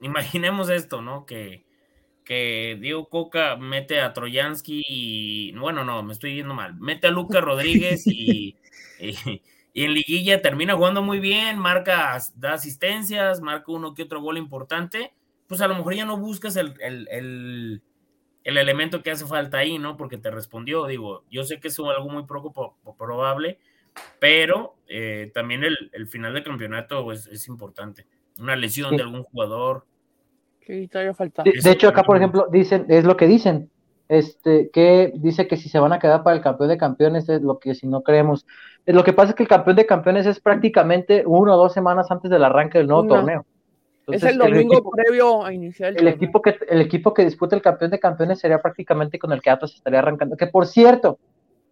imaginemos 0.00 0.70
esto, 0.70 1.02
¿no? 1.02 1.26
Que, 1.26 1.64
que 2.24 2.78
Diego 2.80 3.08
Coca 3.08 3.56
mete 3.56 4.00
a 4.00 4.12
Troyansky 4.12 4.84
y, 4.88 5.52
bueno, 5.58 5.84
no, 5.84 6.02
me 6.02 6.12
estoy 6.12 6.36
yendo 6.36 6.54
mal, 6.54 6.76
mete 6.76 7.08
a 7.08 7.10
Lucas 7.10 7.42
Rodríguez 7.42 8.06
y, 8.06 8.56
y, 9.00 9.42
y 9.72 9.84
en 9.84 9.94
liguilla 9.94 10.42
termina 10.42 10.74
jugando 10.74 11.02
muy 11.02 11.20
bien, 11.20 11.58
marca, 11.58 12.18
da 12.36 12.54
asistencias, 12.54 13.40
marca 13.40 13.72
uno 13.72 13.94
que 13.94 14.02
otro 14.04 14.20
gol 14.20 14.38
importante, 14.38 15.14
pues 15.46 15.60
a 15.62 15.68
lo 15.68 15.74
mejor 15.76 15.94
ya 15.94 16.04
no 16.04 16.18
buscas 16.18 16.56
el, 16.56 16.74
el, 16.80 17.08
el, 17.10 17.82
el 18.48 18.56
elemento 18.58 19.02
que 19.02 19.10
hace 19.10 19.26
falta 19.26 19.58
ahí, 19.58 19.78
¿no? 19.78 19.96
Porque 19.96 20.16
te 20.18 20.30
respondió, 20.30 20.86
digo, 20.86 21.24
yo 21.30 21.44
sé 21.44 21.60
que 21.60 21.68
es 21.68 21.78
algo 21.78 22.08
muy 22.08 22.24
poco 22.24 22.52
po- 22.52 22.76
po- 22.82 22.96
probable, 22.96 23.58
pero 24.18 24.74
eh, 24.88 25.30
también 25.34 25.64
el, 25.64 25.76
el 25.92 26.06
final 26.08 26.32
del 26.34 26.44
campeonato 26.44 27.12
es, 27.12 27.26
es 27.26 27.46
importante. 27.48 28.06
Una 28.40 28.56
lesión 28.56 28.90
Sí. 28.90 28.96
de 28.96 29.02
algún 29.02 29.22
jugador. 29.24 29.84
Sí, 30.66 30.88
todavía 30.88 31.14
falta. 31.14 31.42
De, 31.42 31.52
de 31.62 31.70
hecho, 31.70 31.88
acá, 31.88 32.02
por 32.04 32.16
ejemplo, 32.16 32.46
dicen, 32.50 32.86
es 32.88 33.04
lo 33.04 33.16
que 33.16 33.26
dicen, 33.26 33.70
este, 34.08 34.70
que 34.72 35.12
dice 35.16 35.46
que 35.46 35.56
si 35.58 35.68
se 35.68 35.78
van 35.78 35.92
a 35.92 35.98
quedar 35.98 36.22
para 36.22 36.36
el 36.36 36.42
campeón 36.42 36.70
de 36.70 36.78
campeones 36.78 37.28
es 37.28 37.42
lo 37.42 37.58
que 37.58 37.74
si 37.74 37.86
no 37.86 38.02
creemos. 38.02 38.46
Lo 38.86 39.04
que 39.04 39.12
pasa 39.12 39.30
es 39.30 39.34
que 39.36 39.42
el 39.42 39.48
campeón 39.48 39.76
de 39.76 39.84
campeones 39.86 40.24
es 40.26 40.40
prácticamente 40.40 41.24
uno 41.26 41.52
o 41.54 41.56
dos 41.58 41.74
semanas 41.74 42.10
antes 42.10 42.30
del 42.30 42.44
arranque 42.44 42.78
del 42.78 42.86
nuevo 42.86 43.02
Una. 43.02 43.16
torneo. 43.16 43.46
Es 44.12 44.22
el 44.22 44.38
domingo 44.38 44.74
equipo, 44.74 44.90
previo 44.90 45.44
a 45.44 45.52
iniciar 45.52 45.94
el, 45.96 46.08
equipo 46.08 46.42
que 46.42 46.56
el 46.68 46.80
equipo 46.80 47.14
que 47.14 47.24
disputa 47.24 47.56
el 47.56 47.62
campeón 47.62 47.90
de 47.90 47.98
campeones 47.98 48.40
sería 48.40 48.60
prácticamente 48.60 49.18
con 49.18 49.32
el 49.32 49.40
que 49.42 49.50
Atlas 49.50 49.74
estaría 49.74 49.98
arrancando. 49.98 50.36
Que 50.36 50.46
por 50.46 50.66
cierto, 50.66 51.18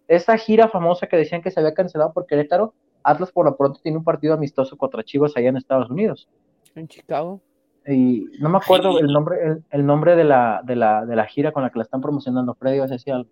esa 0.09 0.37
gira 0.37 0.69
famosa 0.69 1.07
que 1.07 1.17
decían 1.17 1.43
que 1.43 1.51
se 1.51 1.61
había 1.61 1.75
cancelado 1.75 2.13
por 2.13 2.27
Querétaro, 2.27 2.75
Atlas 3.03 3.33
por 3.33 3.47
lo 3.47 3.57
pronto 3.57 3.81
tiene 3.83 3.99
un 3.99 4.05
partido 4.05 4.35
amistoso 4.35 4.77
contra 4.77 5.03
Chivas 5.05 5.33
allá 5.37 5.49
en 5.49 5.57
Estados 5.57 5.91
Unidos. 5.91 6.29
en 6.75 6.89
Chicago. 6.89 7.41
Y 7.87 8.27
no 8.41 8.49
me 8.49 8.59
acuerdo 8.59 8.97
Ay. 8.97 9.05
el 9.05 9.13
nombre, 9.13 9.37
el, 9.45 9.65
el 9.71 9.87
nombre 9.87 10.17
de 10.17 10.25
la, 10.25 10.61
de 10.65 10.75
la, 10.75 11.07
de 11.07 11.15
la 11.15 11.27
gira 11.27 11.53
con 11.53 11.63
la 11.63 11.71
que 11.71 11.79
la 11.79 11.85
están 11.85 12.01
promocionando. 12.01 12.55
Freddy, 12.55 12.81
vas 12.81 12.91
a 12.91 12.95
decir 12.95 13.13
algo. 13.13 13.31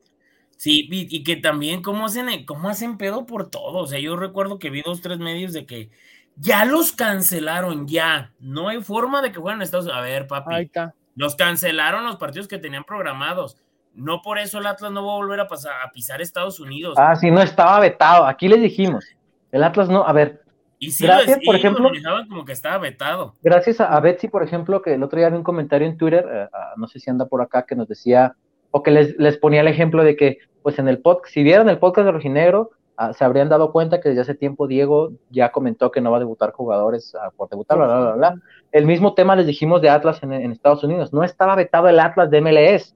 Sí, 0.56 0.88
y, 0.90 1.16
y 1.16 1.24
que 1.24 1.36
también 1.36 1.82
cómo 1.82 2.06
hacen, 2.06 2.46
cómo 2.46 2.68
hacen 2.68 2.96
pedo 2.96 3.26
por 3.26 3.50
todo. 3.50 3.78
O 3.78 3.86
sea, 3.86 3.98
yo 3.98 4.16
recuerdo 4.16 4.58
que 4.58 4.70
vi 4.70 4.82
dos, 4.82 5.00
tres 5.00 5.18
medios 5.18 5.52
de 5.52 5.66
que 5.66 5.90
ya 6.36 6.64
los 6.64 6.92
cancelaron, 6.92 7.86
ya. 7.86 8.32
No 8.38 8.68
hay 8.68 8.82
forma 8.82 9.22
de 9.22 9.32
que 9.32 9.38
jueguen 9.38 9.58
en 9.58 9.62
Estados 9.62 9.86
Unidos. 9.86 10.00
A 10.00 10.04
ver, 10.04 10.26
papi. 10.26 10.54
Ahí 10.54 10.64
está. 10.64 10.94
Los 11.14 11.36
cancelaron 11.36 12.04
los 12.04 12.16
partidos 12.16 12.48
que 12.48 12.58
tenían 12.58 12.84
programados. 12.84 13.56
No 13.94 14.22
por 14.22 14.38
eso 14.38 14.58
el 14.58 14.66
Atlas 14.66 14.90
no 14.90 15.06
va 15.06 15.12
a 15.12 15.16
volver 15.16 15.40
a, 15.40 15.46
pasar, 15.46 15.74
a 15.84 15.90
pisar 15.92 16.20
Estados 16.20 16.58
Unidos. 16.58 16.96
Ah, 16.98 17.14
sí, 17.14 17.30
no 17.30 17.40
estaba 17.40 17.78
vetado. 17.78 18.26
Aquí 18.26 18.48
les 18.48 18.60
dijimos. 18.60 19.04
El 19.52 19.62
Atlas 19.62 19.88
no, 19.88 20.04
a 20.04 20.12
ver, 20.12 20.44
y 20.78 20.90
sí, 20.90 21.04
gracias, 21.04 21.38
lo, 21.38 21.44
por 21.44 21.54
lo 21.54 21.58
ejemplo. 21.58 21.84
manejaban 21.84 22.28
como 22.28 22.44
que 22.44 22.52
estaba 22.52 22.78
vetado. 22.78 23.34
gracias 23.42 23.80
a, 23.80 23.96
a 23.96 24.00
Betsy, 24.00 24.28
por 24.28 24.42
ejemplo, 24.42 24.82
que 24.82 24.94
el 24.94 25.02
otro 25.02 25.18
día 25.18 25.30
vi 25.30 25.36
un 25.36 25.42
comentario 25.42 25.86
en 25.86 25.96
Twitter, 25.96 26.26
eh, 26.30 26.48
ah, 26.52 26.74
no 26.76 26.86
sé 26.88 27.00
si 27.00 27.10
anda 27.10 27.26
por 27.26 27.40
acá, 27.40 27.64
que 27.66 27.76
nos 27.76 27.88
decía, 27.88 28.34
o 28.70 28.82
que 28.82 28.90
les, 28.90 29.16
les 29.18 29.38
ponía 29.38 29.60
el 29.60 29.68
ejemplo 29.68 30.02
de 30.04 30.16
que, 30.16 30.38
pues 30.62 30.78
en 30.78 30.88
el 30.88 30.98
podcast, 30.98 31.32
si 31.32 31.42
vieran 31.42 31.68
el 31.68 31.78
podcast 31.78 32.06
de 32.06 32.12
Rojinegro, 32.12 32.72
se 33.12 33.24
habrían 33.24 33.48
dado 33.48 33.72
cuenta 33.72 34.00
que 34.00 34.08
desde 34.08 34.22
hace 34.22 34.34
tiempo 34.34 34.66
Diego 34.66 35.12
ya 35.30 35.50
comentó 35.50 35.90
que 35.90 36.00
no 36.00 36.10
va 36.10 36.18
a 36.18 36.20
debutar 36.20 36.52
jugadores 36.52 37.14
ah, 37.20 37.30
por 37.36 37.48
debutar, 37.48 37.76
bla, 37.76 37.86
bla, 37.86 38.00
bla, 38.00 38.12
bla. 38.14 38.42
El 38.72 38.86
mismo 38.86 39.14
tema 39.14 39.34
les 39.36 39.46
dijimos 39.46 39.82
de 39.82 39.90
Atlas 39.90 40.22
en, 40.22 40.32
en 40.32 40.52
Estados 40.52 40.84
Unidos. 40.84 41.12
No 41.12 41.24
estaba 41.24 41.56
vetado 41.56 41.88
el 41.88 41.98
Atlas 41.98 42.30
de 42.30 42.40
MLS, 42.40 42.94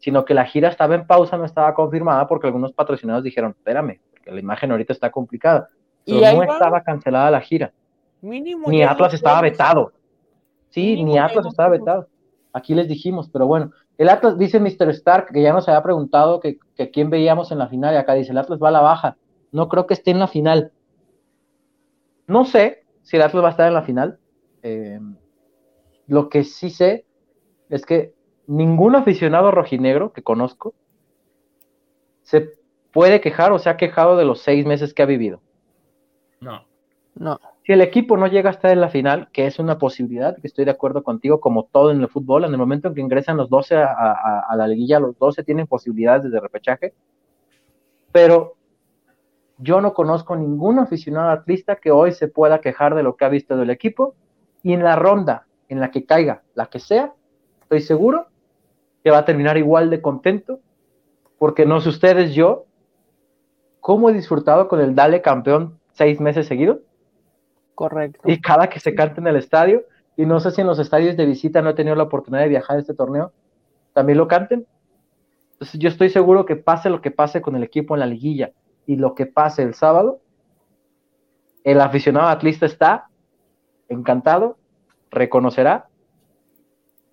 sino 0.00 0.24
que 0.24 0.34
la 0.34 0.44
gira 0.44 0.68
estaba 0.68 0.94
en 0.94 1.06
pausa, 1.06 1.36
no 1.36 1.44
estaba 1.44 1.74
confirmada 1.74 2.28
porque 2.28 2.46
algunos 2.46 2.72
patrocinados 2.72 3.24
dijeron, 3.24 3.52
espérame, 3.52 4.00
porque 4.10 4.30
la 4.30 4.40
imagen 4.40 4.70
ahorita 4.70 4.92
está 4.92 5.10
complicada. 5.10 5.68
Pero 6.04 6.20
no 6.20 6.38
va. 6.38 6.44
estaba 6.44 6.82
cancelada 6.82 7.30
la 7.30 7.40
gira. 7.40 7.72
Mínimo. 8.20 8.68
Ni 8.68 8.82
Atlas 8.82 9.14
estaba 9.14 9.40
vetado. 9.40 9.92
Sí, 10.70 10.90
Mínimo 10.90 11.12
ni 11.12 11.18
Atlas 11.18 11.46
estaba 11.46 11.70
vetado. 11.70 12.06
Aquí 12.56 12.74
les 12.74 12.88
dijimos, 12.88 13.28
pero 13.30 13.46
bueno. 13.46 13.72
El 13.98 14.08
Atlas 14.08 14.38
dice 14.38 14.58
Mr. 14.58 14.88
Stark, 14.88 15.30
que 15.30 15.42
ya 15.42 15.52
nos 15.52 15.68
había 15.68 15.82
preguntado 15.82 16.40
que, 16.40 16.58
que 16.74 16.90
quién 16.90 17.10
veíamos 17.10 17.52
en 17.52 17.58
la 17.58 17.68
final, 17.68 17.92
y 17.92 17.98
acá 17.98 18.14
dice, 18.14 18.32
el 18.32 18.38
Atlas 18.38 18.58
va 18.62 18.68
a 18.68 18.72
la 18.72 18.80
baja. 18.80 19.18
No 19.52 19.68
creo 19.68 19.86
que 19.86 19.92
esté 19.92 20.10
en 20.10 20.20
la 20.20 20.26
final. 20.26 20.72
No 22.26 22.46
sé 22.46 22.86
si 23.02 23.16
el 23.16 23.22
Atlas 23.22 23.44
va 23.44 23.48
a 23.48 23.50
estar 23.50 23.68
en 23.68 23.74
la 23.74 23.82
final. 23.82 24.18
Eh, 24.62 24.98
lo 26.06 26.30
que 26.30 26.44
sí 26.44 26.70
sé 26.70 27.04
es 27.68 27.84
que 27.84 28.14
ningún 28.46 28.96
aficionado 28.96 29.50
rojinegro 29.50 30.14
que 30.14 30.22
conozco 30.22 30.72
se 32.22 32.52
puede 32.90 33.20
quejar 33.20 33.52
o 33.52 33.58
se 33.58 33.68
ha 33.68 33.76
quejado 33.76 34.16
de 34.16 34.24
los 34.24 34.40
seis 34.40 34.64
meses 34.64 34.94
que 34.94 35.02
ha 35.02 35.06
vivido. 35.06 35.42
No. 36.40 36.64
No. 37.14 37.38
Si 37.66 37.72
el 37.72 37.80
equipo 37.80 38.16
no 38.16 38.28
llega 38.28 38.48
a 38.48 38.52
estar 38.52 38.70
en 38.70 38.80
la 38.80 38.88
final, 38.88 39.28
que 39.32 39.48
es 39.48 39.58
una 39.58 39.76
posibilidad, 39.76 40.36
que 40.36 40.46
estoy 40.46 40.64
de 40.64 40.70
acuerdo 40.70 41.02
contigo, 41.02 41.40
como 41.40 41.64
todo 41.64 41.90
en 41.90 42.00
el 42.00 42.06
fútbol, 42.06 42.44
en 42.44 42.52
el 42.52 42.58
momento 42.58 42.86
en 42.86 42.94
que 42.94 43.00
ingresan 43.00 43.36
los 43.36 43.50
12 43.50 43.74
a, 43.74 44.54
la 44.56 44.68
liguilla, 44.68 45.00
los 45.00 45.18
12 45.18 45.42
tienen 45.42 45.66
posibilidades 45.66 46.30
de 46.30 46.38
repechaje, 46.38 46.94
pero 48.12 48.54
Yo 49.58 49.80
no 49.80 49.94
conozco 49.94 50.36
ningún 50.36 50.78
aficionado 50.78 51.30
atlista 51.30 51.76
que 51.76 51.90
hoy 51.90 52.12
se 52.12 52.28
pueda 52.28 52.60
quejar 52.60 52.94
de 52.94 53.02
lo 53.02 53.16
que 53.16 53.24
ha 53.24 53.30
visto 53.30 53.56
del 53.56 53.70
equipo. 53.70 54.14
Y 54.62 54.74
en 54.74 54.84
la 54.84 54.96
ronda 54.96 55.46
en 55.68 55.80
la 55.80 55.90
que 55.90 56.04
caiga, 56.04 56.42
la 56.54 56.66
que 56.66 56.78
sea, 56.78 57.14
estoy 57.62 57.80
seguro 57.80 58.26
que 59.02 59.10
va 59.10 59.18
a 59.18 59.24
terminar 59.24 59.56
igual 59.56 59.88
de 59.88 60.02
contento, 60.02 60.60
porque 61.38 61.64
no 61.64 61.80
sé 61.80 61.88
ustedes, 61.88 62.34
yo, 62.34 62.66
cómo 63.80 64.10
he 64.10 64.12
disfrutado 64.12 64.68
con 64.68 64.80
el 64.80 64.94
Dale 64.94 65.22
campeón 65.22 65.80
seis 65.94 66.20
meses 66.20 66.46
seguidos. 66.46 66.85
Correcto. 67.76 68.22
Y 68.24 68.40
cada 68.40 68.68
que 68.68 68.80
se 68.80 68.94
canta 68.94 69.20
en 69.20 69.26
el 69.26 69.36
estadio, 69.36 69.84
y 70.16 70.24
no 70.24 70.40
sé 70.40 70.50
si 70.50 70.62
en 70.62 70.66
los 70.66 70.78
estadios 70.78 71.14
de 71.16 71.26
visita 71.26 71.60
no 71.60 71.70
he 71.70 71.74
tenido 71.74 71.94
la 71.94 72.04
oportunidad 72.04 72.42
de 72.42 72.48
viajar 72.48 72.78
a 72.78 72.80
este 72.80 72.94
torneo, 72.94 73.32
también 73.92 74.16
lo 74.16 74.26
canten. 74.26 74.66
Entonces 75.52 75.78
yo 75.78 75.90
estoy 75.90 76.08
seguro 76.08 76.46
que 76.46 76.56
pase 76.56 76.88
lo 76.88 77.02
que 77.02 77.10
pase 77.10 77.42
con 77.42 77.54
el 77.54 77.62
equipo 77.62 77.94
en 77.94 78.00
la 78.00 78.06
liguilla 78.06 78.52
y 78.86 78.96
lo 78.96 79.14
que 79.14 79.26
pase 79.26 79.62
el 79.62 79.74
sábado, 79.74 80.20
el 81.64 81.80
aficionado 81.82 82.28
atlista 82.28 82.64
está 82.64 83.08
encantado, 83.88 84.56
reconocerá 85.10 85.88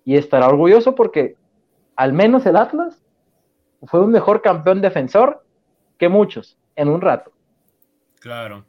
y 0.04 0.16
estará 0.16 0.48
orgulloso 0.48 0.94
porque 0.94 1.36
al 1.96 2.14
menos 2.14 2.46
el 2.46 2.56
Atlas 2.56 3.02
fue 3.82 4.00
un 4.00 4.10
mejor 4.10 4.40
campeón 4.40 4.80
defensor 4.80 5.44
que 5.98 6.08
muchos 6.08 6.56
en 6.74 6.88
un 6.88 7.02
rato. 7.02 7.32
Claro. 8.20 8.64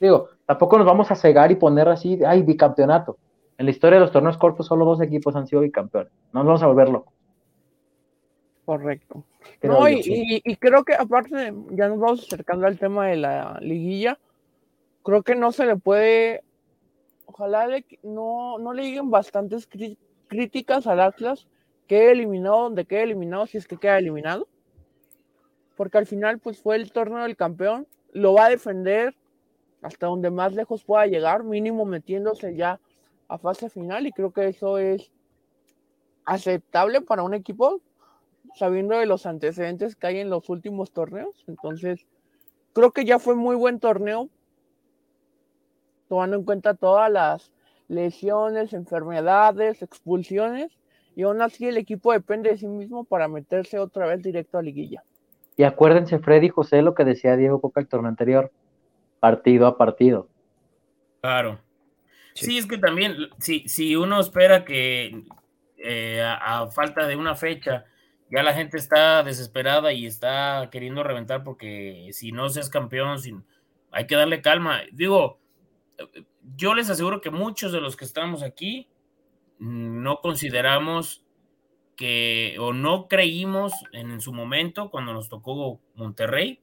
Digo, 0.00 0.30
tampoco 0.50 0.78
nos 0.78 0.86
vamos 0.86 1.08
a 1.12 1.14
cegar 1.14 1.52
y 1.52 1.54
poner 1.54 1.88
así, 1.88 2.18
ay, 2.26 2.42
bicampeonato. 2.42 3.16
En 3.56 3.66
la 3.66 3.70
historia 3.70 4.00
de 4.00 4.00
los 4.00 4.10
torneos 4.10 4.36
cortos 4.36 4.66
solo 4.66 4.84
dos 4.84 5.00
equipos 5.00 5.36
han 5.36 5.46
sido 5.46 5.62
bicampeones. 5.62 6.12
No 6.32 6.40
nos 6.40 6.46
vamos 6.46 6.62
a 6.64 6.66
volver 6.66 6.88
locos. 6.88 7.14
Correcto. 8.64 9.22
No, 9.62 9.88
y, 9.88 10.42
y, 10.44 10.56
creo 10.56 10.82
que 10.82 10.94
aparte, 10.94 11.54
ya 11.70 11.86
nos 11.86 12.00
vamos 12.00 12.24
acercando 12.24 12.66
al 12.66 12.80
tema 12.80 13.06
de 13.06 13.14
la 13.14 13.60
liguilla, 13.60 14.18
creo 15.04 15.22
que 15.22 15.36
no 15.36 15.52
se 15.52 15.66
le 15.66 15.76
puede, 15.76 16.42
ojalá 17.26 17.68
no, 18.02 18.58
no 18.58 18.72
le 18.72 18.82
lleguen 18.82 19.08
bastantes 19.08 19.68
críticas 20.26 20.88
al 20.88 20.98
Atlas, 20.98 21.46
que 21.86 22.10
eliminado, 22.10 22.62
donde 22.62 22.86
quede 22.86 23.04
eliminado, 23.04 23.46
si 23.46 23.56
es 23.56 23.68
que 23.68 23.76
queda 23.76 23.98
eliminado, 23.98 24.48
porque 25.76 25.98
al 25.98 26.06
final 26.06 26.40
pues 26.40 26.60
fue 26.60 26.74
el 26.74 26.90
torneo 26.90 27.22
del 27.22 27.36
campeón, 27.36 27.86
lo 28.12 28.34
va 28.34 28.46
a 28.46 28.50
defender 28.50 29.14
hasta 29.82 30.06
donde 30.06 30.30
más 30.30 30.54
lejos 30.54 30.84
pueda 30.84 31.06
llegar, 31.06 31.44
mínimo 31.44 31.84
metiéndose 31.84 32.54
ya 32.54 32.80
a 33.28 33.38
fase 33.38 33.70
final, 33.70 34.06
y 34.06 34.12
creo 34.12 34.32
que 34.32 34.48
eso 34.48 34.78
es 34.78 35.10
aceptable 36.24 37.00
para 37.00 37.22
un 37.22 37.34
equipo 37.34 37.80
sabiendo 38.54 38.98
de 38.98 39.06
los 39.06 39.26
antecedentes 39.26 39.96
que 39.96 40.06
hay 40.06 40.18
en 40.18 40.30
los 40.30 40.48
últimos 40.48 40.90
torneos. 40.90 41.44
Entonces, 41.46 42.06
creo 42.72 42.90
que 42.90 43.04
ya 43.04 43.18
fue 43.18 43.36
muy 43.36 43.56
buen 43.56 43.78
torneo, 43.78 44.28
tomando 46.08 46.36
en 46.36 46.44
cuenta 46.44 46.74
todas 46.74 47.10
las 47.10 47.52
lesiones, 47.88 48.72
enfermedades, 48.72 49.82
expulsiones, 49.82 50.70
y 51.16 51.22
aún 51.22 51.42
así 51.42 51.66
el 51.66 51.76
equipo 51.76 52.12
depende 52.12 52.50
de 52.50 52.58
sí 52.58 52.66
mismo 52.66 53.04
para 53.04 53.28
meterse 53.28 53.78
otra 53.78 54.06
vez 54.06 54.22
directo 54.22 54.58
a 54.58 54.62
liguilla. 54.62 55.02
Y 55.56 55.64
acuérdense, 55.64 56.18
Freddy 56.18 56.48
José, 56.48 56.82
lo 56.82 56.94
que 56.94 57.04
decía 57.04 57.36
Diego 57.36 57.60
Coca 57.60 57.80
el 57.80 57.88
torneo 57.88 58.08
anterior, 58.08 58.50
partido 59.20 59.66
a 59.66 59.78
partido. 59.78 60.28
Claro. 61.20 61.60
Sí, 62.34 62.58
es 62.58 62.66
que 62.66 62.78
también, 62.78 63.16
si, 63.38 63.68
si 63.68 63.96
uno 63.96 64.20
espera 64.20 64.64
que 64.64 65.24
eh, 65.76 66.22
a, 66.22 66.66
falta 66.70 67.06
de 67.06 67.16
una 67.16 67.34
fecha 67.34 67.84
ya 68.30 68.42
la 68.42 68.54
gente 68.54 68.76
está 68.76 69.22
desesperada 69.22 69.92
y 69.92 70.06
está 70.06 70.68
queriendo 70.70 71.02
reventar 71.02 71.42
porque 71.42 72.08
si 72.12 72.32
no 72.32 72.48
seas 72.48 72.70
campeón, 72.70 73.18
hay 73.90 74.06
que 74.06 74.14
darle 74.14 74.40
calma. 74.40 74.82
Digo, 74.92 75.40
yo 76.56 76.74
les 76.74 76.88
aseguro 76.90 77.20
que 77.20 77.30
muchos 77.30 77.72
de 77.72 77.80
los 77.80 77.96
que 77.96 78.04
estamos 78.04 78.42
aquí 78.42 78.88
no 79.58 80.20
consideramos 80.20 81.24
que 81.96 82.56
o 82.58 82.72
no 82.72 83.08
creímos 83.08 83.72
en, 83.92 84.20
su 84.20 84.32
momento 84.32 84.90
cuando 84.90 85.12
nos 85.12 85.28
tocó 85.28 85.80
Monterrey 85.94 86.60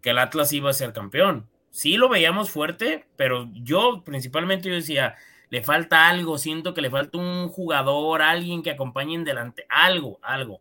que 0.00 0.10
el 0.10 0.18
Atlas 0.18 0.52
iba 0.52 0.70
a 0.70 0.74
ser 0.74 0.92
campeón. 0.92 1.48
Sí 1.78 1.96
lo 1.96 2.08
veíamos 2.08 2.50
fuerte, 2.50 3.06
pero 3.14 3.48
yo 3.54 4.02
principalmente 4.04 4.68
yo 4.68 4.74
decía, 4.74 5.14
le 5.48 5.62
falta 5.62 6.08
algo, 6.08 6.36
siento 6.36 6.74
que 6.74 6.80
le 6.80 6.90
falta 6.90 7.18
un 7.18 7.46
jugador, 7.50 8.20
alguien 8.20 8.64
que 8.64 8.72
acompañe 8.72 9.14
en 9.14 9.22
delante, 9.22 9.64
algo, 9.68 10.18
algo 10.20 10.60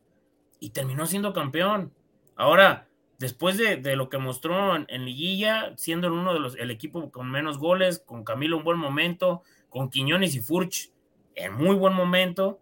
y 0.59 0.69
terminó 0.69 1.07
siendo 1.07 1.33
campeón. 1.33 1.91
Ahora, 2.35 2.87
después 3.17 3.57
de, 3.57 3.95
lo 3.95 4.09
que 4.09 4.19
mostró 4.19 4.75
en, 4.75 5.05
Liguilla, 5.05 5.73
siendo 5.75 6.13
uno 6.13 6.35
de 6.35 6.39
los, 6.39 6.55
el 6.55 6.69
equipo 6.69 7.09
con 7.09 7.31
menos 7.31 7.57
goles, 7.57 7.97
con 7.97 8.23
Camilo 8.23 8.57
un 8.57 8.63
buen 8.63 8.77
momento, 8.77 9.41
con 9.69 9.89
Quiñones 9.89 10.35
y 10.35 10.39
Furch 10.39 10.91
en 11.33 11.51
muy 11.51 11.75
buen 11.75 11.95
momento, 11.95 12.59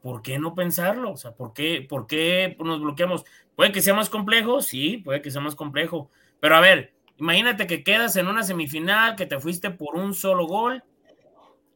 ¿por 0.00 0.22
qué 0.22 0.38
no 0.38 0.54
pensarlo? 0.54 1.12
O 1.12 1.16
sea, 1.18 1.32
¿por 1.32 1.52
qué, 1.52 1.84
¿por 1.86 2.06
qué 2.06 2.56
nos 2.64 2.80
bloqueamos? 2.80 3.26
Puede 3.56 3.72
que 3.72 3.82
sea 3.82 3.92
más 3.92 4.08
complejo, 4.08 4.62
sí, 4.62 4.96
puede 4.96 5.20
que 5.20 5.30
sea 5.30 5.42
más 5.42 5.54
complejo, 5.54 6.10
pero 6.40 6.56
a 6.56 6.60
ver, 6.60 6.94
imagínate 7.20 7.66
que 7.66 7.84
quedas 7.84 8.16
en 8.16 8.26
una 8.26 8.42
semifinal, 8.42 9.14
que 9.14 9.26
te 9.26 9.38
fuiste 9.38 9.70
por 9.70 9.94
un 9.94 10.14
solo 10.14 10.46
gol. 10.46 10.82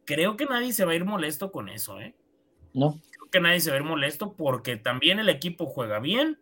Creo 0.05 0.37
que 0.37 0.47
nadie 0.47 0.73
se 0.73 0.85
va 0.85 0.93
a 0.93 0.97
ir 0.97 1.05
molesto 1.05 1.53
con 1.53 1.69
eso, 1.69 2.01
¿eh? 2.01 2.15
No 2.73 2.99
que 3.35 3.41
nadie 3.41 3.59
se 3.59 3.73
ve 3.73 3.81
molesto 3.81 4.35
porque 4.35 4.77
también 4.77 5.19
el 5.19 5.29
equipo 5.29 5.67
juega 5.67 5.99
bien, 5.99 6.39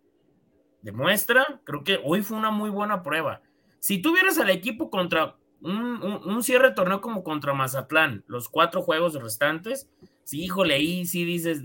demuestra, 0.83 1.62
creo 1.65 1.85
que 1.85 1.99
hoy 2.05 2.20
fue 2.20 2.37
una 2.37 2.51
muy 2.51 2.69
buena 2.69 3.03
prueba. 3.03 3.41
Si 3.81 4.03
tuvieras 4.03 4.37
al 4.39 4.51
equipo 4.51 4.91
contra 4.91 5.37
un, 5.62 6.43
cierre 6.43 6.69
de 6.69 6.74
torneo 6.74 7.01
como 7.01 7.24
contra 7.24 7.55
Mazatlán, 7.55 8.24
los 8.27 8.51
cuatro 8.51 8.83
juegos 8.83 9.15
restantes, 9.15 9.89
sí, 10.24 10.45
híjole, 10.45 10.74
ahí 10.74 11.07
sí 11.07 11.24
dices, 11.24 11.62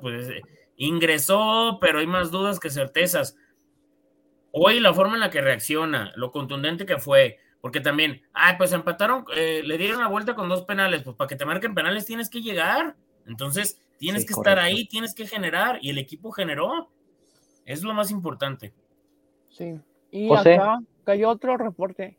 pues 0.00 0.30
ingresó, 0.78 1.76
pero 1.78 1.98
hay 1.98 2.06
más 2.06 2.30
dudas 2.30 2.58
que 2.58 2.70
certezas. 2.70 3.36
Hoy 4.52 4.80
la 4.80 4.94
forma 4.94 5.14
en 5.14 5.20
la 5.20 5.30
que 5.30 5.40
reacciona, 5.40 6.12
lo 6.16 6.32
contundente 6.32 6.86
que 6.86 6.98
fue, 6.98 7.38
porque 7.60 7.80
también, 7.80 8.22
ay, 8.32 8.54
pues 8.56 8.72
empataron, 8.72 9.24
eh, 9.34 9.62
le 9.64 9.78
dieron 9.78 10.00
la 10.00 10.08
vuelta 10.08 10.34
con 10.34 10.48
dos 10.48 10.62
penales, 10.62 11.02
pues 11.02 11.16
para 11.16 11.28
que 11.28 11.36
te 11.36 11.44
marquen 11.44 11.74
penales 11.74 12.06
tienes 12.06 12.30
que 12.30 12.40
llegar. 12.40 12.96
Entonces, 13.26 13.80
Tienes 13.98 14.26
que 14.26 14.34
estar 14.34 14.58
ahí, 14.58 14.86
tienes 14.86 15.14
que 15.14 15.26
generar 15.26 15.78
y 15.80 15.90
el 15.90 15.98
equipo 15.98 16.30
generó. 16.30 16.88
Es 17.64 17.82
lo 17.82 17.94
más 17.94 18.10
importante. 18.10 18.72
Sí. 19.48 19.80
Y 20.10 20.32
acá 20.32 20.80
cayó 21.04 21.30
otro 21.30 21.56
reporte. 21.56 22.18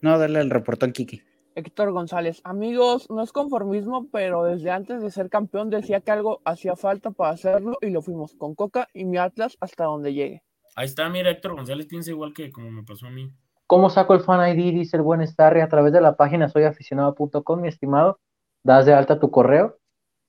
No, 0.00 0.18
dale 0.18 0.40
el 0.40 0.50
reportón 0.50 0.92
Kiki. 0.92 1.22
Héctor 1.54 1.92
González, 1.92 2.40
amigos, 2.44 3.10
no 3.10 3.22
es 3.22 3.30
conformismo, 3.30 4.08
pero 4.10 4.44
desde 4.44 4.70
antes 4.70 5.02
de 5.02 5.10
ser 5.10 5.28
campeón 5.28 5.68
decía 5.68 6.00
que 6.00 6.10
algo 6.10 6.40
hacía 6.44 6.76
falta 6.76 7.10
para 7.10 7.32
hacerlo 7.32 7.76
y 7.82 7.90
lo 7.90 8.00
fuimos 8.00 8.34
con 8.34 8.54
Coca 8.54 8.88
y 8.94 9.04
mi 9.04 9.18
Atlas 9.18 9.58
hasta 9.60 9.84
donde 9.84 10.14
llegue. 10.14 10.42
Ahí 10.74 10.86
está, 10.86 11.08
mira, 11.08 11.30
Héctor 11.30 11.54
González 11.54 11.86
piensa 11.86 12.10
igual 12.10 12.32
que 12.32 12.50
como 12.50 12.70
me 12.70 12.82
pasó 12.82 13.06
a 13.06 13.10
mí. 13.10 13.30
¿Cómo 13.66 13.90
saco 13.90 14.14
el 14.14 14.20
fan 14.20 14.58
ID? 14.58 14.74
Dice 14.74 14.96
el 14.96 15.02
buen 15.02 15.26
Starry 15.26 15.60
a 15.60 15.68
través 15.68 15.92
de 15.92 16.00
la 16.00 16.16
página 16.16 16.48
soyaficionado.com, 16.48 17.60
mi 17.60 17.68
estimado. 17.68 18.18
Das 18.64 18.86
de 18.86 18.94
alta 18.94 19.18
tu 19.18 19.30
correo 19.30 19.78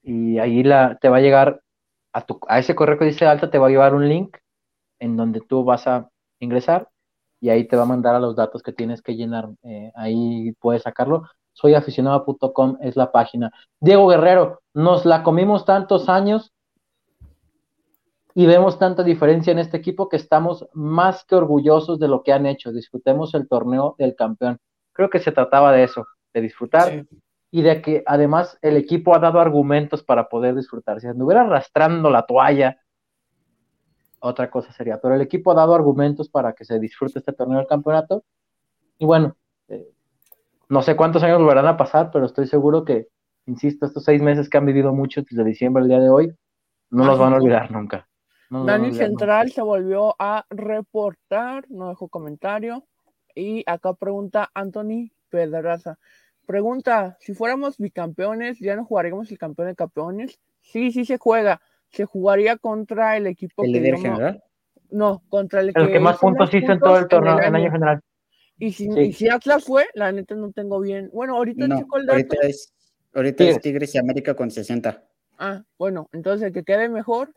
y 0.01 0.39
ahí 0.39 0.63
la, 0.63 0.97
te 0.99 1.09
va 1.09 1.17
a 1.17 1.21
llegar 1.21 1.61
a, 2.13 2.21
tu, 2.25 2.39
a 2.47 2.59
ese 2.59 2.75
correo 2.75 2.97
que 2.97 3.05
dice 3.05 3.25
alta, 3.25 3.51
te 3.51 3.57
va 3.57 3.67
a 3.67 3.69
llevar 3.69 3.93
un 3.93 4.07
link 4.07 4.37
en 4.99 5.17
donde 5.17 5.41
tú 5.41 5.63
vas 5.63 5.87
a 5.87 6.09
ingresar 6.39 6.89
y 7.41 7.49
ahí 7.49 7.67
te 7.67 7.75
va 7.75 7.83
a 7.83 7.87
mandar 7.87 8.15
a 8.15 8.19
los 8.19 8.35
datos 8.35 8.63
que 8.63 8.71
tienes 8.71 9.01
que 9.01 9.15
llenar. 9.15 9.49
Eh, 9.63 9.91
ahí 9.95 10.53
puedes 10.59 10.83
sacarlo. 10.83 11.23
Soyaficionado.com 11.51 12.77
es 12.79 12.95
la 12.95 13.11
página. 13.11 13.51
Diego 13.81 14.07
Guerrero, 14.07 14.61
nos 14.73 15.05
la 15.05 15.23
comimos 15.23 15.65
tantos 15.65 16.07
años 16.07 16.52
y 18.35 18.45
vemos 18.45 18.79
tanta 18.79 19.03
diferencia 19.03 19.51
en 19.51 19.59
este 19.59 19.77
equipo 19.77 20.09
que 20.09 20.15
estamos 20.17 20.67
más 20.73 21.23
que 21.25 21.35
orgullosos 21.35 21.99
de 21.99 22.07
lo 22.07 22.23
que 22.23 22.33
han 22.33 22.45
hecho. 22.45 22.71
Disfrutemos 22.71 23.33
el 23.35 23.47
torneo 23.47 23.95
del 23.99 24.15
campeón. 24.15 24.59
Creo 24.91 25.09
que 25.09 25.19
se 25.19 25.31
trataba 25.31 25.71
de 25.71 25.83
eso, 25.83 26.05
de 26.33 26.41
disfrutar 26.41 27.05
y 27.51 27.61
de 27.61 27.81
que 27.81 28.03
además 28.07 28.57
el 28.63 28.77
equipo 28.77 29.15
ha 29.15 29.19
dado 29.19 29.39
argumentos 29.39 30.01
para 30.01 30.27
poder 30.29 30.55
disfrutar. 30.55 30.99
Si 30.99 31.07
anduviera 31.07 31.41
arrastrando 31.41 32.09
la 32.09 32.25
toalla, 32.25 32.77
otra 34.19 34.49
cosa 34.49 34.71
sería, 34.71 34.99
pero 34.99 35.13
el 35.13 35.21
equipo 35.21 35.51
ha 35.51 35.55
dado 35.55 35.75
argumentos 35.75 36.29
para 36.29 36.53
que 36.53 36.65
se 36.65 36.79
disfrute 36.79 37.19
este 37.19 37.33
torneo 37.33 37.59
del 37.59 37.67
campeonato. 37.67 38.23
Y 38.97 39.05
bueno, 39.05 39.35
eh, 39.67 39.87
no 40.69 40.81
sé 40.81 40.95
cuántos 40.95 41.21
años 41.21 41.39
volverán 41.39 41.67
a 41.67 41.77
pasar, 41.77 42.09
pero 42.11 42.25
estoy 42.25 42.47
seguro 42.47 42.83
que, 42.83 43.09
insisto, 43.45 43.85
estos 43.85 44.03
seis 44.03 44.21
meses 44.21 44.49
que 44.49 44.57
han 44.57 44.65
vivido 44.65 44.91
mucho 44.91 45.21
desde 45.21 45.43
diciembre 45.43 45.83
al 45.83 45.89
día 45.89 45.99
de 45.99 46.09
hoy, 46.09 46.35
no 46.89 47.05
los 47.05 47.19
van 47.19 47.33
a 47.33 47.35
olvidar 47.37 47.69
nunca. 47.69 48.07
Dani 48.65 48.93
Central 48.93 49.51
se 49.51 49.61
volvió 49.61 50.15
a 50.19 50.45
reportar, 50.49 51.65
no 51.69 51.89
dejó 51.89 52.07
comentario. 52.09 52.85
Y 53.35 53.63
acá 53.65 53.93
pregunta 53.93 54.51
Anthony 54.53 55.09
Pedraza. 55.29 55.97
Pregunta, 56.45 57.17
si 57.19 57.33
fuéramos 57.33 57.77
bicampeones, 57.77 58.59
¿ya 58.59 58.75
no 58.75 58.85
jugaríamos 58.85 59.31
el 59.31 59.37
campeón 59.37 59.69
de 59.69 59.75
campeones? 59.75 60.39
Sí, 60.61 60.91
sí 60.91 61.05
se 61.05 61.17
juega. 61.17 61.61
Se 61.89 62.05
jugaría 62.05 62.57
contra 62.57 63.17
el 63.17 63.27
equipo 63.27 63.63
¿El 63.63 63.71
líder 63.71 63.97
general? 63.97 64.43
No, 64.91 65.23
contra 65.29 65.61
el 65.61 65.73
que, 65.73 65.81
El 65.81 65.91
que 65.91 65.99
más 65.99 66.17
puntos 66.17 66.53
hizo 66.53 66.71
en 66.71 66.79
todo 66.79 66.97
el 66.99 67.07
torneo, 67.07 67.39
en 67.39 67.45
el 67.45 67.55
año 67.55 67.71
general. 67.71 68.01
Y 68.59 68.71
si, 68.71 68.91
Sí. 68.91 68.99
y 68.99 69.13
si 69.13 69.29
Atlas 69.29 69.63
fue, 69.63 69.87
la 69.95 70.11
neta 70.11 70.35
no 70.35 70.51
tengo 70.51 70.79
bien. 70.79 71.09
Bueno, 71.11 71.35
ahorita 71.37 71.67
No, 71.67 71.77
checo 71.79 71.97
el 71.97 72.05
dato. 72.05 72.17
ahorita 72.17 72.37
es, 72.47 72.73
ahorita 73.13 73.43
es 73.43 73.47
Tigres. 73.49 73.61
Tigres 73.61 73.95
y 73.95 73.97
América 73.97 74.35
con 74.35 74.51
60. 74.51 75.03
Ah, 75.39 75.63
bueno, 75.79 76.09
entonces 76.13 76.47
el 76.47 76.53
que 76.53 76.63
quede 76.63 76.89
mejor, 76.89 77.33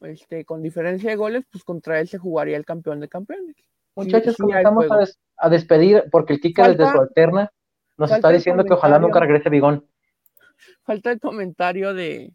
este, 0.00 0.44
con 0.44 0.62
diferencia 0.62 1.10
de 1.10 1.16
goles, 1.16 1.44
pues 1.50 1.64
contra 1.64 2.00
él 2.00 2.08
se 2.08 2.18
jugaría 2.18 2.56
el 2.56 2.64
campeón 2.64 3.00
de 3.00 3.08
campeones. 3.08 3.56
Muchachos, 3.96 4.36
Sí, 4.36 4.42
comenzamos 4.42 4.86
a, 4.90 4.98
des- 4.98 5.18
a 5.36 5.48
despedir 5.48 6.04
porque 6.10 6.34
el 6.34 6.40
Kike 6.40 6.62
desde 6.62 6.86
su 6.86 6.98
alterna 7.00 7.50
nos 7.96 8.12
está 8.12 8.30
diciendo 8.30 8.64
que 8.64 8.74
ojalá 8.74 8.98
nunca 8.98 9.20
regrese 9.20 9.50
Bigón. 9.50 9.84
Falta 10.84 11.12
el 11.12 11.20
comentario 11.20 11.94
de, 11.94 12.32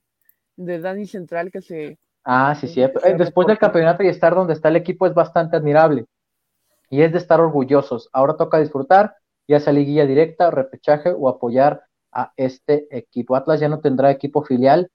de 0.58 0.80
Dani 0.80 1.08
Central 1.08 1.52
que 1.52 1.62
se 1.62 2.00
Ah, 2.26 2.56
sí, 2.56 2.68
Sí, 2.68 2.82
eh, 2.82 2.92
Después 3.18 3.48
del 3.48 3.58
campeonato 3.58 4.04
y 4.04 4.08
estar 4.08 4.34
donde 4.36 4.54
está 4.54 4.70
el 4.70 4.78
equipo 4.78 5.06
es 5.08 5.14
bastante 5.14 5.58
admirable. 5.58 6.06
Y 6.90 7.02
es 7.04 7.12
de 7.12 7.20
estar 7.20 7.42
orgullosos. 7.42 8.10
Ahora 8.14 8.38
toca 8.38 8.60
disfrutar, 8.60 9.16
ya 9.48 9.60
sea 9.60 9.74
liguilla 9.74 10.06
directa, 10.06 10.52
repechaje 10.52 11.12
o 11.18 11.30
apoyar 11.30 11.84
a 12.12 12.34
este 12.38 12.88
equipo. 12.98 13.36
Atlas 13.36 13.60
ya 13.60 13.70
no 13.70 13.82
tendrá 13.82 14.12
equipo 14.12 14.44
filial. 14.44 14.92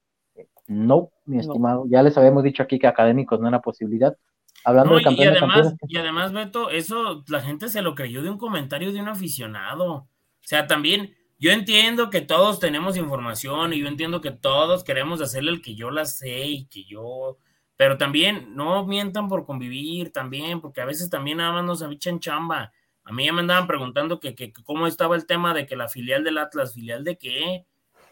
No, 0.68 1.10
mi 1.24 1.36
No. 1.36 1.42
estimado. 1.42 1.84
Ya 1.88 2.02
les 2.02 2.16
habíamos 2.16 2.44
dicho 2.44 2.62
aquí 2.62 2.78
que 2.78 2.86
académicos 2.86 3.40
no 3.40 3.48
era 3.48 3.60
posibilidad. 3.60 4.16
Hablando 4.64 4.90
No, 4.92 4.96
del 4.98 5.12
y, 5.12 5.16
de 5.16 5.28
además, 5.28 5.40
campeones. 5.54 5.78
y 5.88 5.96
además, 5.96 6.32
Beto, 6.32 6.70
eso 6.70 7.24
la 7.28 7.40
gente 7.40 7.68
se 7.68 7.82
lo 7.82 7.94
creyó 7.94 8.22
de 8.22 8.30
un 8.30 8.38
comentario 8.38 8.92
de 8.92 9.00
un 9.00 9.08
aficionado. 9.08 9.92
O 9.94 10.08
sea, 10.40 10.66
también 10.66 11.14
yo 11.38 11.52
entiendo 11.52 12.10
que 12.10 12.20
todos 12.20 12.58
tenemos 12.60 12.96
información 12.96 13.72
y 13.72 13.78
yo 13.80 13.86
entiendo 13.88 14.20
que 14.20 14.30
todos 14.32 14.84
queremos 14.84 15.20
hacerle 15.22 15.52
el 15.52 15.62
que 15.62 15.74
yo 15.74 15.90
la 15.90 16.04
sé 16.04 16.46
y 16.46 16.66
que 16.66 16.84
yo, 16.84 17.38
pero 17.76 17.96
también 17.96 18.54
no 18.56 18.84
mientan 18.84 19.28
por 19.28 19.46
convivir 19.46 20.12
también, 20.12 20.60
porque 20.60 20.80
a 20.80 20.84
veces 20.86 21.08
también 21.08 21.38
nada 21.38 21.52
más 21.52 21.64
nos 21.64 21.82
avichan 21.82 22.18
chamba. 22.18 22.72
A 23.04 23.12
mí 23.12 23.24
ya 23.24 23.32
me 23.32 23.40
andaban 23.40 23.66
preguntando 23.68 24.18
que, 24.20 24.34
que- 24.34 24.52
que 24.52 24.62
cómo 24.64 24.86
estaba 24.86 25.14
el 25.16 25.24
tema 25.26 25.54
de 25.54 25.64
que 25.66 25.76
la 25.76 25.88
filial 25.88 26.24
del 26.24 26.36
Atlas, 26.38 26.74
filial 26.74 27.04
de 27.04 27.16
qué. 27.16 27.64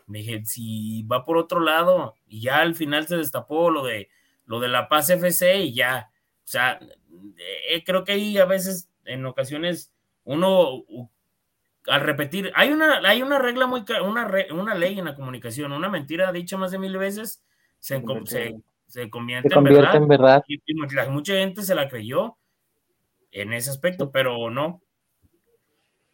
Me 0.07 0.19
dije, 0.19 0.45
si 0.45 1.03
va 1.05 1.25
por 1.25 1.37
otro 1.37 1.61
lado, 1.61 2.15
y 2.27 2.41
ya 2.41 2.61
al 2.61 2.75
final 2.75 3.07
se 3.07 3.17
destapó 3.17 3.71
lo 3.71 3.85
de 3.85 4.09
lo 4.47 4.61
de 4.61 4.69
la 4.69 4.89
Paz 4.89 5.11
FC 5.11 5.61
y 5.61 5.75
ya. 5.75 6.11
O 6.11 6.49
sea, 6.49 6.79
eh, 6.79 7.83
creo 7.85 8.05
que 8.05 8.13
ahí 8.13 8.39
a 8.39 8.45
veces, 8.45 8.89
en 9.05 9.27
ocasiones, 9.27 9.93
uno 10.25 10.85
al 11.89 12.01
repetir, 12.01 12.53
hay 12.55 12.73
una, 12.73 12.99
hay 12.99 13.23
una 13.23 13.39
regla 13.39 13.67
muy, 13.67 13.85
una, 14.05 14.29
una 14.53 14.75
ley 14.75 14.99
en 14.99 15.05
la 15.05 15.15
comunicación, 15.15 15.73
una 15.73 15.89
mentira 15.89 16.33
dicha 16.33 16.57
más 16.57 16.73
de 16.73 16.79
mil 16.79 16.97
veces 16.99 17.45
se, 17.79 18.03
se, 18.25 18.57
se 18.87 19.11
convierte, 19.11 19.49
Se 19.49 19.55
convierte 19.55 19.97
en 19.97 20.03
en 20.03 20.09
verdad. 20.09 20.41
verdad. 20.41 20.45
Y, 20.49 20.75
mucha, 21.11 21.35
gente 21.35 21.63
se 21.63 21.75
la 21.75 21.89
creyó 21.89 22.37
en 23.31 23.53
ese 23.53 23.71
aspecto, 23.71 24.11
pero 24.11 24.51
no. 24.51 24.83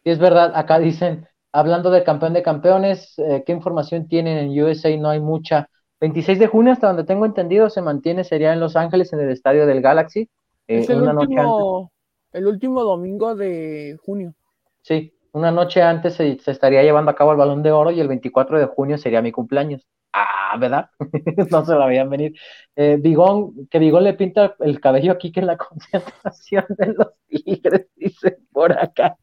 Es 0.03 0.19
verdad, 0.19 0.51
acá 0.55 0.79
dicen, 0.79 1.27
hablando 1.53 1.91
del 1.91 2.03
campeón 2.03 2.33
de 2.33 2.43
campeones, 2.43 3.13
eh, 3.19 3.43
¿qué 3.45 3.53
información 3.53 4.07
tienen 4.07 4.37
en 4.37 4.63
USA? 4.63 4.97
No 4.97 5.09
hay 5.09 5.19
mucha. 5.21 5.69
26 6.01 6.39
de 6.39 6.47
junio, 6.47 6.73
hasta 6.73 6.87
donde 6.87 7.05
tengo 7.05 7.25
entendido, 7.25 7.69
se 7.69 7.81
mantiene, 7.81 8.23
sería 8.25 8.53
en 8.53 8.59
Los 8.59 8.75
Ángeles, 8.75 9.13
en 9.13 9.21
el 9.21 9.29
estadio 9.31 9.65
del 9.67 9.81
Galaxy. 9.81 10.29
eh, 10.67 10.87
es 10.87 10.89
el 10.89 11.01
una 11.01 11.13
noche 11.13 11.39
antes. 11.39 11.67
último, 11.67 11.91
el 12.33 12.47
último 12.47 12.83
domingo 12.83 13.35
de 13.35 13.97
junio. 14.05 14.33
Sí, 14.81 15.13
una 15.31 15.51
noche 15.51 15.81
antes 15.81 16.15
se, 16.15 16.37
se 16.39 16.51
estaría 16.51 16.83
llevando 16.83 17.11
a 17.11 17.15
cabo 17.15 17.31
el 17.31 17.37
Balón 17.37 17.63
de 17.63 17.71
Oro 17.71 17.91
y 17.91 17.99
el 17.99 18.07
24 18.07 18.59
de 18.59 18.65
junio 18.65 18.97
sería 18.97 19.21
mi 19.21 19.31
cumpleaños. 19.31 19.87
Ah, 20.11 20.57
¿verdad? 20.59 20.89
no 21.51 21.65
se 21.65 21.73
la 21.75 21.85
veían 21.87 22.09
venir. 22.09 22.33
Eh, 22.75 22.97
Bigón, 23.01 23.67
que 23.69 23.79
Bigón 23.79 24.03
le 24.03 24.13
pinta 24.13 24.55
el 24.59 24.79
cabello 24.79 25.11
aquí 25.13 25.31
que 25.31 25.39
en 25.39 25.47
la 25.47 25.57
concentración 25.57 26.65
de 26.69 26.87
los 26.93 27.07
Tigres, 27.27 27.87
dice 27.95 28.37
por 28.51 28.73
acá. 28.77 29.17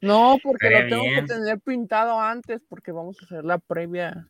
No, 0.00 0.36
porque 0.42 0.66
Estaría 0.68 0.84
lo 0.84 0.88
tengo 0.96 1.02
bien. 1.02 1.26
que 1.26 1.34
tener 1.34 1.60
pintado 1.60 2.18
antes, 2.18 2.62
porque 2.68 2.92
vamos 2.92 3.18
a 3.20 3.24
hacer 3.24 3.44
la 3.44 3.58
previa, 3.58 4.26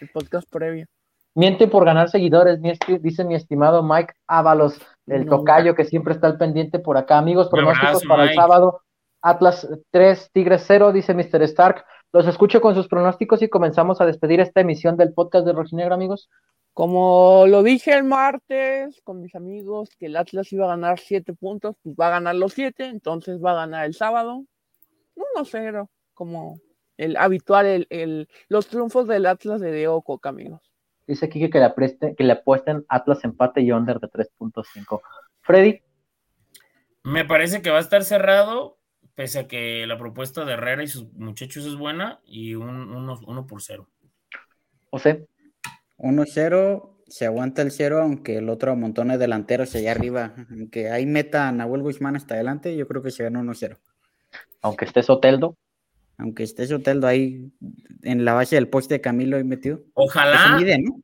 el 0.00 0.08
podcast 0.10 0.48
previo. 0.50 0.86
Miente 1.34 1.68
por 1.68 1.84
ganar 1.84 2.08
seguidores, 2.08 2.58
mi 2.60 2.70
esti- 2.70 2.98
dice 3.00 3.24
mi 3.24 3.34
estimado 3.34 3.82
Mike 3.82 4.14
Ábalos, 4.26 4.80
el 5.06 5.24
No. 5.26 5.36
tocayo 5.38 5.74
que 5.74 5.84
siempre 5.84 6.14
está 6.14 6.26
al 6.26 6.38
pendiente 6.38 6.78
por 6.78 6.96
acá. 6.96 7.18
Amigos, 7.18 7.48
pronósticos 7.48 7.88
abrazo, 8.02 8.08
para 8.08 8.24
el 8.24 8.34
sábado. 8.34 8.82
Atlas 9.20 9.68
3, 9.90 10.30
Tigres 10.32 10.64
0, 10.66 10.92
dice 10.92 11.14
Mr. 11.14 11.42
Stark. 11.42 11.84
Los 12.12 12.26
escucho 12.26 12.60
con 12.60 12.74
sus 12.74 12.88
pronósticos 12.88 13.42
y 13.42 13.48
comenzamos 13.48 14.00
a 14.00 14.06
despedir 14.06 14.40
esta 14.40 14.60
emisión 14.62 14.96
del 14.96 15.12
podcast 15.12 15.44
de 15.44 15.52
Rojinegro, 15.52 15.94
amigos. 15.94 16.28
Como 16.72 17.44
lo 17.48 17.62
dije 17.64 17.92
el 17.94 18.04
martes 18.04 19.00
con 19.02 19.20
mis 19.20 19.34
amigos, 19.34 19.90
que 19.98 20.06
el 20.06 20.16
Atlas 20.16 20.52
iba 20.52 20.64
a 20.66 20.68
ganar 20.68 20.98
siete 21.00 21.34
puntos, 21.34 21.74
pues 21.82 21.96
va 22.00 22.06
a 22.06 22.10
ganar 22.10 22.36
los 22.36 22.52
siete, 22.52 22.86
entonces 22.86 23.42
va 23.44 23.50
a 23.52 23.56
ganar 23.66 23.84
el 23.86 23.94
sábado 23.94 24.44
1-0, 25.36 25.88
como 26.14 26.60
el 26.96 27.16
habitual, 27.16 27.66
el, 27.66 27.86
el- 27.90 28.28
los 28.48 28.66
triunfos 28.68 29.06
del 29.06 29.26
Atlas 29.26 29.60
de 29.60 29.70
Deo 29.70 30.00
Coca, 30.02 30.30
amigos. 30.30 30.60
Dice 31.06 31.28
Kike 31.28 31.48
que 31.50 31.58
le, 31.58 31.64
apreste- 31.64 32.14
que 32.16 32.24
le 32.24 32.32
apuesten 32.32 32.84
Atlas 32.88 33.24
empate 33.24 33.60
y 33.62 33.72
under 33.72 33.98
de 34.00 34.08
3.5. 34.08 35.00
Freddy, 35.40 35.80
Me 37.04 37.24
parece 37.24 37.62
que 37.62 37.70
va 37.70 37.78
a 37.78 37.80
estar 37.80 38.04
cerrado, 38.04 38.78
pese 39.14 39.38
a 39.38 39.48
que 39.48 39.86
la 39.86 39.96
propuesta 39.96 40.44
de 40.44 40.52
Herrera 40.52 40.82
y 40.82 40.88
sus 40.88 41.10
muchachos 41.14 41.64
es 41.64 41.76
buena, 41.76 42.20
y 42.24 42.54
un, 42.54 42.68
uno, 42.68 43.18
uno 43.26 43.46
por 43.46 43.62
cero. 43.62 43.88
José, 44.90 45.28
1-0, 45.96 46.96
se 47.06 47.24
aguanta 47.26 47.62
el 47.62 47.70
0, 47.70 48.02
aunque 48.02 48.36
el 48.36 48.48
otro 48.50 48.72
amontone 48.72 49.16
delanteros 49.18 49.74
allá 49.74 49.92
arriba. 49.92 50.34
Aunque 50.50 50.90
hay 50.90 51.06
meta 51.06 51.48
a 51.48 51.52
Nahuel 51.52 51.82
Guzmán 51.82 52.16
hasta 52.16 52.34
adelante, 52.34 52.76
yo 52.76 52.86
creo 52.86 53.02
que 53.02 53.10
se 53.10 53.22
gana 53.24 53.40
1-0. 53.40 53.78
Aunque 54.62 54.84
esté 54.84 55.02
Soteldo, 55.02 55.56
Aunque 56.18 56.42
esté 56.42 56.66
Soteldo 56.66 57.06
ahí 57.06 57.52
en 58.02 58.24
la 58.24 58.34
base 58.34 58.56
del 58.56 58.68
poste 58.68 58.94
de 58.94 59.00
Camilo 59.00 59.36
ahí 59.36 59.44
metido. 59.44 59.80
Ojalá, 59.94 60.56
mide, 60.56 60.78
¿no? 60.78 61.00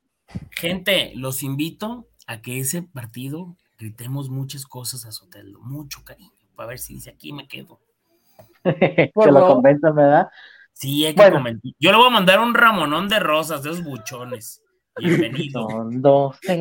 gente, 0.50 1.12
los 1.14 1.42
invito 1.42 2.08
a 2.26 2.40
que 2.40 2.58
ese 2.58 2.82
partido 2.82 3.56
gritemos 3.78 4.30
muchas 4.30 4.64
cosas 4.66 5.04
a 5.06 5.12
Soteldo, 5.12 5.60
mucho 5.60 6.02
cariño, 6.04 6.32
para 6.56 6.70
ver 6.70 6.78
si 6.78 6.94
dice 6.94 7.10
aquí 7.10 7.32
me 7.32 7.46
quedo. 7.46 7.80
que 8.64 9.12
lo 9.14 9.22
favor. 9.22 9.52
convenzan, 9.54 9.94
¿verdad? 9.94 10.28
Sí, 10.72 11.04
hay 11.06 11.14
que 11.14 11.20
Bueno. 11.20 11.36
comentar. 11.36 11.72
Yo 11.78 11.90
le 11.92 11.96
voy 11.98 12.06
a 12.08 12.10
mandar 12.10 12.40
un 12.40 12.54
ramonón 12.54 13.08
de 13.08 13.20
rosas, 13.20 13.62
de 13.62 13.70
esos 13.70 13.84
buchones. 13.84 14.60
Bienvenido. 14.98 15.68
Son 15.70 16.02
dos 16.02 16.38
que. 16.40 16.56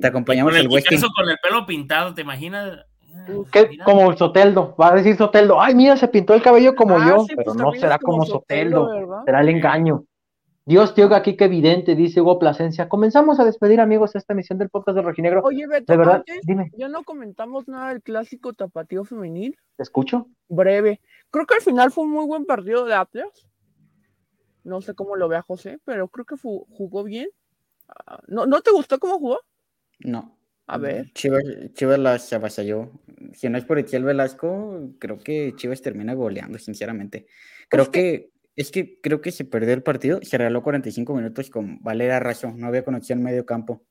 Te 0.00 0.06
acompañamos 0.06 0.52
Con 0.52 0.60
el 0.60 0.66
el 0.66 0.68
con 1.14 1.28
el 1.28 1.36
pelo 1.42 1.66
pintado, 1.66 2.14
¿te 2.14 2.22
imaginas? 2.22 2.78
Ah, 3.14 3.26
¿Qué? 3.52 3.68
mira. 3.68 3.84
Como 3.84 4.16
Soteldo, 4.16 4.74
va 4.76 4.88
a 4.88 4.94
decir 4.94 5.16
Soteldo, 5.16 5.60
ay, 5.60 5.74
mira, 5.74 5.96
se 5.96 6.08
pintó 6.08 6.34
el 6.34 6.42
cabello 6.42 6.74
como 6.74 6.96
Ah, 6.98 7.06
yo, 7.08 7.24
sí, 7.24 7.34
pero 7.36 7.52
pues 7.52 7.56
no 7.56 7.72
será 7.72 7.98
como 7.98 8.24
Soteldo, 8.24 9.22
será 9.24 9.40
el 9.40 9.48
engaño. 9.48 10.04
Dios 10.66 10.94
te 10.94 11.04
oiga 11.04 11.18
aquí 11.18 11.36
que 11.36 11.44
evidente, 11.44 11.94
dice 11.94 12.22
Hugo 12.22 12.38
Plasencia. 12.38 12.88
Comenzamos 12.88 13.38
a 13.38 13.44
despedir, 13.44 13.80
amigos, 13.80 14.16
esta 14.16 14.32
emisión 14.32 14.58
del 14.58 14.70
podcast 14.70 14.96
de 14.96 15.02
Rojinegro. 15.02 15.42
Oye, 15.44 15.66
Beto, 15.66 15.92
De 15.92 15.98
verdad, 15.98 16.16
antes, 16.16 16.40
dime, 16.42 16.70
ya 16.74 16.88
no 16.88 17.04
comentamos 17.04 17.68
nada 17.68 17.90
del 17.90 18.02
clásico 18.02 18.54
tapatío 18.54 19.04
femenil. 19.04 19.58
¿te 19.76 19.82
escucho? 19.82 20.28
Breve. 20.48 21.00
Creo 21.30 21.44
que 21.44 21.56
al 21.56 21.60
final 21.60 21.90
fue 21.90 22.04
un 22.04 22.12
muy 22.12 22.26
buen 22.26 22.46
partido 22.46 22.86
de 22.86 22.94
Atlas. 22.94 23.46
No 24.62 24.80
sé 24.80 24.94
cómo 24.94 25.16
lo 25.16 25.28
vea 25.28 25.42
José, 25.42 25.80
pero 25.84 26.08
creo 26.08 26.24
que 26.24 26.36
jugó 26.36 27.04
bien. 27.04 27.28
Ah, 27.88 28.20
¿No, 28.26 28.46
¿No 28.46 28.62
te 28.62 28.70
gustó 28.70 28.98
cómo 28.98 29.18
jugó? 29.18 29.40
No. 29.98 30.33
A 30.66 30.78
ver. 30.78 31.12
Chivas, 31.12 31.42
Chivas 31.74 31.98
las 31.98 32.32
avasalló. 32.32 32.90
Si 33.34 33.48
no 33.48 33.58
es 33.58 33.64
por 33.64 33.78
Etiel 33.78 34.04
Velasco, 34.04 34.90
creo 34.98 35.18
que 35.18 35.52
Chivas 35.56 35.82
termina 35.82 36.14
goleando, 36.14 36.58
sinceramente. 36.58 37.26
Creo 37.68 37.84
Pues 37.84 37.88
que, 37.90 38.30
es 38.56 38.70
que 38.70 39.00
creo 39.00 39.20
que 39.20 39.30
se 39.32 39.44
perdió 39.44 39.74
el 39.74 39.82
partido, 39.82 40.20
se 40.22 40.38
regaló 40.38 40.62
45 40.62 41.14
minutos 41.14 41.50
con 41.50 41.82
Valera 41.82 42.20
Razo, 42.20 42.52
no 42.52 42.66
había 42.66 42.84
conexión 42.84 43.18
en 43.18 43.24
medio 43.24 43.44
campo. 43.44 43.82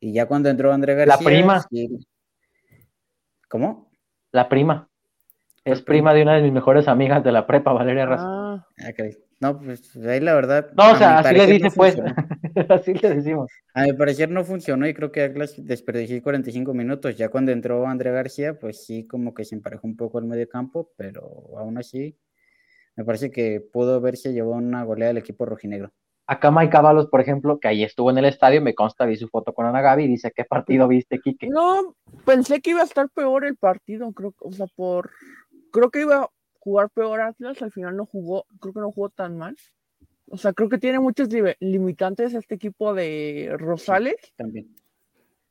Y 0.00 0.12
ya 0.12 0.26
cuando 0.26 0.48
entró 0.48 0.72
André 0.72 0.94
La 0.94 1.04
García. 1.16 1.26
prima. 1.26 1.66
sí. 1.70 1.88
¿Cómo? 3.48 3.90
La 4.30 4.48
prima. 4.48 4.88
Es 5.64 5.78
¿Cuál 5.80 5.84
prima? 5.84 6.10
prima 6.10 6.14
de 6.14 6.22
una 6.22 6.34
de 6.36 6.42
mis 6.42 6.52
mejores 6.52 6.86
amigas 6.86 7.24
de 7.24 7.32
la 7.32 7.46
prepa, 7.46 7.72
Valeria 7.72 8.06
Razo. 8.06 8.24
Ah. 8.26 8.66
No, 9.40 9.58
pues 9.58 9.96
ahí 9.96 10.20
la 10.20 10.34
verdad. 10.34 10.70
no, 10.76 10.92
o 10.92 10.96
sea, 10.96 11.18
así 11.18 11.34
le 11.34 11.46
dice, 11.46 11.64
no 11.68 11.70
pues. 11.74 11.96
así 12.68 12.94
le 12.94 13.14
decimos. 13.14 13.50
A 13.74 13.84
mi 13.84 13.92
parecer 13.92 14.30
no 14.30 14.44
funcionó 14.44 14.86
y 14.86 14.94
creo 14.94 15.12
que 15.12 15.22
Atlas 15.22 15.54
desperdició 15.58 16.22
45 16.22 16.74
minutos. 16.74 17.16
Ya 17.16 17.28
cuando 17.28 17.52
entró 17.52 17.86
André 17.86 18.10
García, 18.12 18.58
pues 18.58 18.84
sí, 18.84 19.06
como 19.06 19.34
que 19.34 19.44
se 19.44 19.54
emparejó 19.54 19.86
un 19.86 19.96
poco 19.96 20.18
el 20.18 20.26
medio 20.26 20.48
campo, 20.48 20.92
pero 20.96 21.22
aún 21.56 21.78
así 21.78 22.18
me 22.96 23.04
parece 23.04 23.30
que 23.30 23.60
pudo 23.60 23.94
haberse 23.94 24.32
llevado 24.32 24.54
una 24.54 24.82
goleada 24.82 25.10
del 25.10 25.22
equipo 25.22 25.46
rojinegro. 25.46 25.92
Acá 26.26 26.50
Mike 26.50 26.76
Ábalos, 26.76 27.06
por 27.06 27.20
ejemplo, 27.20 27.58
que 27.58 27.68
ahí 27.68 27.84
estuvo 27.84 28.10
en 28.10 28.18
el 28.18 28.26
estadio, 28.26 28.60
me 28.60 28.74
consta, 28.74 29.06
vi 29.06 29.16
su 29.16 29.28
foto 29.28 29.54
con 29.54 29.64
Ana 29.64 29.80
Gaby 29.80 30.04
y 30.04 30.08
dice, 30.08 30.32
¿qué 30.34 30.44
partido 30.44 30.86
viste, 30.86 31.20
Kike? 31.20 31.48
no, 31.48 31.94
pensé 32.26 32.60
que 32.60 32.70
iba 32.70 32.82
a 32.82 32.84
estar 32.84 33.08
peor 33.08 33.46
el 33.46 33.56
partido, 33.56 34.12
creo, 34.12 34.34
o 34.40 34.52
sea, 34.52 34.66
por, 34.76 35.10
creo 35.72 35.90
que 35.90 36.02
iba 36.02 36.24
a 36.24 36.30
jugar 36.58 36.90
peor 36.90 37.20
Atlas, 37.22 37.62
al 37.62 37.72
final 37.72 37.96
no 37.96 38.04
jugó, 38.04 38.44
creo 38.60 38.74
que 38.74 38.80
no 38.80 38.92
jugó 38.92 39.08
tan 39.08 39.38
mal. 39.38 39.56
O 40.30 40.36
sea, 40.36 40.52
creo 40.52 40.68
que 40.68 40.78
tiene 40.78 40.98
muchos 41.00 41.32
li- 41.32 41.56
limitantes 41.60 42.34
este 42.34 42.56
equipo 42.56 42.94
de 42.94 43.54
Rosales, 43.58 44.16
También. 44.36 44.74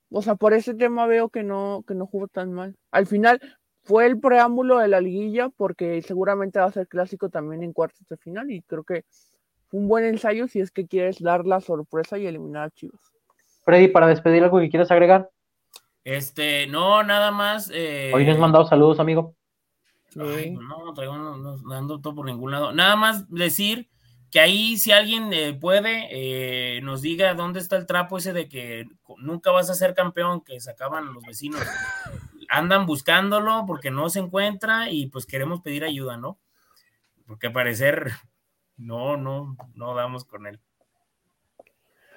O 0.10 0.22
sea, 0.22 0.36
por 0.36 0.54
ese 0.54 0.74
tema 0.74 1.06
veo 1.06 1.30
que 1.30 1.44
no, 1.44 1.84
que 1.86 1.94
no 1.94 2.06
jugó 2.08 2.28
tan 2.28 2.54
mal. 2.54 2.76
Al 2.92 3.08
final 3.08 3.42
fue 3.84 4.06
el 4.06 4.20
preámbulo 4.20 4.78
de 4.78 4.88
la 4.88 5.02
liguilla 5.02 5.50
porque 5.50 6.02
seguramente 6.02 6.60
va 6.60 6.66
a 6.66 6.72
ser 6.72 6.88
clásico 6.88 7.30
también 7.30 7.62
en 7.64 7.74
cuartos 7.74 8.08
de 8.08 8.16
final 8.18 8.50
y 8.50 8.62
creo 8.62 8.84
que 8.84 9.04
fue 9.68 9.82
un 9.82 9.90
buen 9.90 10.06
ensayo 10.06 10.48
si 10.48 10.62
es 10.62 10.72
que 10.72 10.88
quieres 10.88 11.20
dar 11.20 11.46
la 11.46 11.60
sorpresa 11.60 12.18
y 12.18 12.26
eliminar 12.26 12.64
a 12.68 12.70
Chivas. 12.70 13.02
Freddy, 13.66 13.90
para 13.90 14.08
despedir 14.08 14.44
algo 14.44 14.60
que 14.60 14.70
quieras 14.70 14.92
agregar. 14.92 15.30
Este, 16.06 16.68
no, 16.68 17.04
nada 17.04 17.32
más. 17.32 17.70
Eh... 17.74 18.12
Hoy 18.14 18.30
has 18.30 18.40
mandado 18.40 18.66
saludos, 18.66 19.02
amigo. 19.02 19.36
Ay, 20.18 20.52
no, 20.52 20.94
traigo 20.94 21.18
no, 21.18 21.58
dando 21.70 22.00
todo 22.00 22.16
por 22.16 22.26
ningún 22.26 22.52
lado. 22.52 22.72
Nada 22.72 22.96
más 22.96 23.30
decir 23.30 23.90
que 24.32 24.40
ahí 24.40 24.78
si 24.78 24.92
alguien 24.92 25.32
eh, 25.32 25.54
puede, 25.54 26.08
eh, 26.12 26.82
nos 26.82 27.02
diga 27.02 27.34
dónde 27.34 27.60
está 27.60 27.78
el 27.78 27.86
trapo 27.86 28.18
ese 28.18 28.34
de 28.34 28.50
que 28.50 28.86
nunca 29.18 29.52
vas 29.52 29.70
a 29.70 29.76
ser 29.76 29.94
campeón, 29.94 30.42
que 30.42 30.60
sacaban 30.60 31.14
los 31.14 31.24
vecinos. 31.24 31.62
Andan 32.50 32.86
buscándolo 32.86 33.66
porque 33.66 33.92
no 33.92 34.10
se 34.10 34.20
encuentra 34.20 34.90
y 34.90 35.08
pues 35.08 35.26
queremos 35.26 35.62
pedir 35.62 35.84
ayuda, 35.84 36.18
¿no? 36.18 36.40
Porque 37.26 37.48
al 37.48 37.54
parecer 37.54 38.12
no, 38.78 39.18
no, 39.18 39.56
no 39.74 39.96
damos 39.96 40.24
con 40.26 40.48
él. 40.48 40.60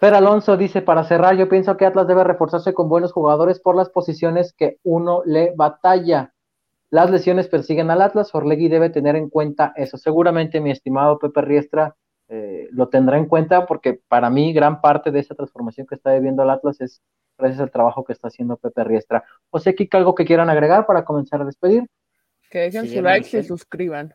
Fer 0.01 0.15
Alonso 0.15 0.57
dice, 0.57 0.81
para 0.81 1.05
cerrar, 1.05 1.37
yo 1.37 1.49
pienso 1.49 1.77
que 1.77 1.85
Atlas 1.85 2.07
debe 2.07 2.25
reforzarse 2.25 2.73
con 2.73 2.89
buenos 2.89 3.13
jugadores 3.13 3.61
por 3.61 3.77
las 3.77 3.91
posiciones 3.91 4.55
que 4.55 4.79
uno 4.83 5.23
le 5.27 5.53
batalla. 5.55 6.33
Las 6.89 7.11
lesiones 7.11 7.49
persiguen 7.49 7.91
al 7.91 8.01
Atlas, 8.01 8.35
Orlegui 8.35 8.69
debe 8.69 8.89
tener 8.89 9.15
en 9.15 9.29
cuenta 9.29 9.75
eso. 9.77 9.99
Seguramente 9.99 10.61
mi 10.61 10.71
estimado 10.71 11.19
Pepe 11.19 11.43
Riestra 11.43 11.97
eh, 12.33 12.69
lo 12.71 12.89
tendrá 12.89 13.19
en 13.19 13.27
cuenta 13.27 13.67
porque 13.67 14.01
para 14.07 14.31
mí 14.31 14.53
gran 14.53 14.81
parte 14.81 15.11
de 15.11 15.19
esa 15.19 15.35
transformación 15.35 15.85
que 15.85 15.97
está 15.97 16.15
viviendo 16.15 16.45
el 16.45 16.51
Atlas 16.51 16.81
es 16.81 17.03
gracias 17.37 17.61
al 17.61 17.73
trabajo 17.73 18.05
que 18.05 18.13
está 18.13 18.29
haciendo 18.29 18.57
Pepe 18.57 18.85
Riestra. 18.85 19.25
José 19.51 19.75
Kika, 19.75 19.99
¿algo 19.99 20.15
que 20.15 20.25
quieran 20.25 20.49
agregar 20.49 20.87
para 20.87 21.05
comenzar 21.05 21.43
a 21.43 21.45
despedir? 21.45 21.89
Que 22.49 22.61
dejen 22.61 22.89
su 22.89 23.03
like 23.03 23.27
y 23.27 23.31
se 23.31 23.43
suscriban. 23.43 24.15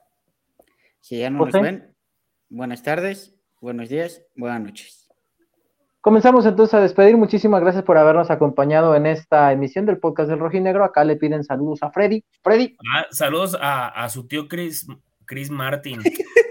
Si 1.02 1.20
ya 1.20 1.30
no 1.30 1.46
nos 1.46 1.54
ven, 1.54 1.94
buenas 2.48 2.84
tardes, 2.84 3.36
buenos 3.60 3.90
días, 3.90 4.24
buenas 4.34 4.62
noches. 4.62 5.10
Comenzamos 6.00 6.46
entonces 6.46 6.74
a 6.74 6.80
despedir. 6.80 7.18
Muchísimas 7.18 7.60
gracias 7.62 7.84
por 7.84 7.98
habernos 7.98 8.32
acompañado 8.32 8.96
en 8.96 9.08
esta 9.08 9.52
emisión 9.52 9.86
del 9.86 9.98
podcast 9.98 10.30
del 10.30 10.40
Rojinegro. 10.40 10.86
Acá 10.86 11.04
le 11.04 11.18
piden 11.18 11.44
saludos 11.44 11.84
a 11.84 11.92
Freddy. 11.92 12.24
Freddy. 12.44 12.78
Ah, 12.94 13.08
saludos 13.10 13.58
a, 13.60 14.08
su 14.10 14.26
tío 14.28 14.48
Chris, 14.48 14.88
Chris 15.26 15.50
Martin. 15.50 16.00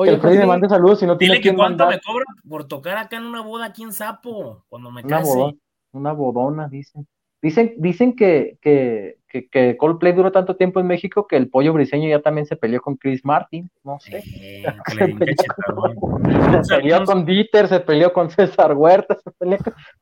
Oye, 0.00 0.16
Freddy 0.18 0.38
me 0.38 0.46
mande 0.46 0.66
saludos 0.66 1.00
si 1.00 1.06
no 1.06 1.18
tiene 1.18 1.34
Dile 1.34 1.50
que 1.50 1.54
cuánto 1.54 1.86
me 1.86 2.00
cobran 2.00 2.24
por 2.48 2.64
tocar 2.64 2.96
acá 2.96 3.18
en 3.18 3.26
una 3.26 3.42
boda 3.42 3.66
aquí 3.66 3.82
en 3.82 3.92
Sapo, 3.92 4.64
cuando 4.70 4.90
me 4.90 5.02
una 5.02 5.18
case. 5.18 5.58
una 5.92 6.12
bodona, 6.12 6.68
dicen. 6.68 7.06
Dicen, 7.42 7.74
dicen 7.78 8.16
que, 8.16 8.58
que, 8.62 9.16
que, 9.50 9.76
Coldplay 9.78 10.12
duró 10.12 10.32
tanto 10.32 10.56
tiempo 10.56 10.80
en 10.80 10.86
México 10.86 11.26
que 11.26 11.36
el 11.36 11.48
pollo 11.48 11.72
briseño 11.74 12.08
ya 12.08 12.20
también 12.20 12.46
se 12.46 12.56
peleó 12.56 12.80
con 12.80 12.96
Chris 12.96 13.24
Martin, 13.24 13.70
no 13.82 13.98
sé. 14.00 14.22
se, 16.62 16.76
peleó 16.76 17.04
con, 17.04 17.26
Dieter, 17.26 17.68
se 17.68 17.80
peleó 17.80 18.12
con 18.14 18.30
César 18.30 18.74
Huerta, 18.74 19.18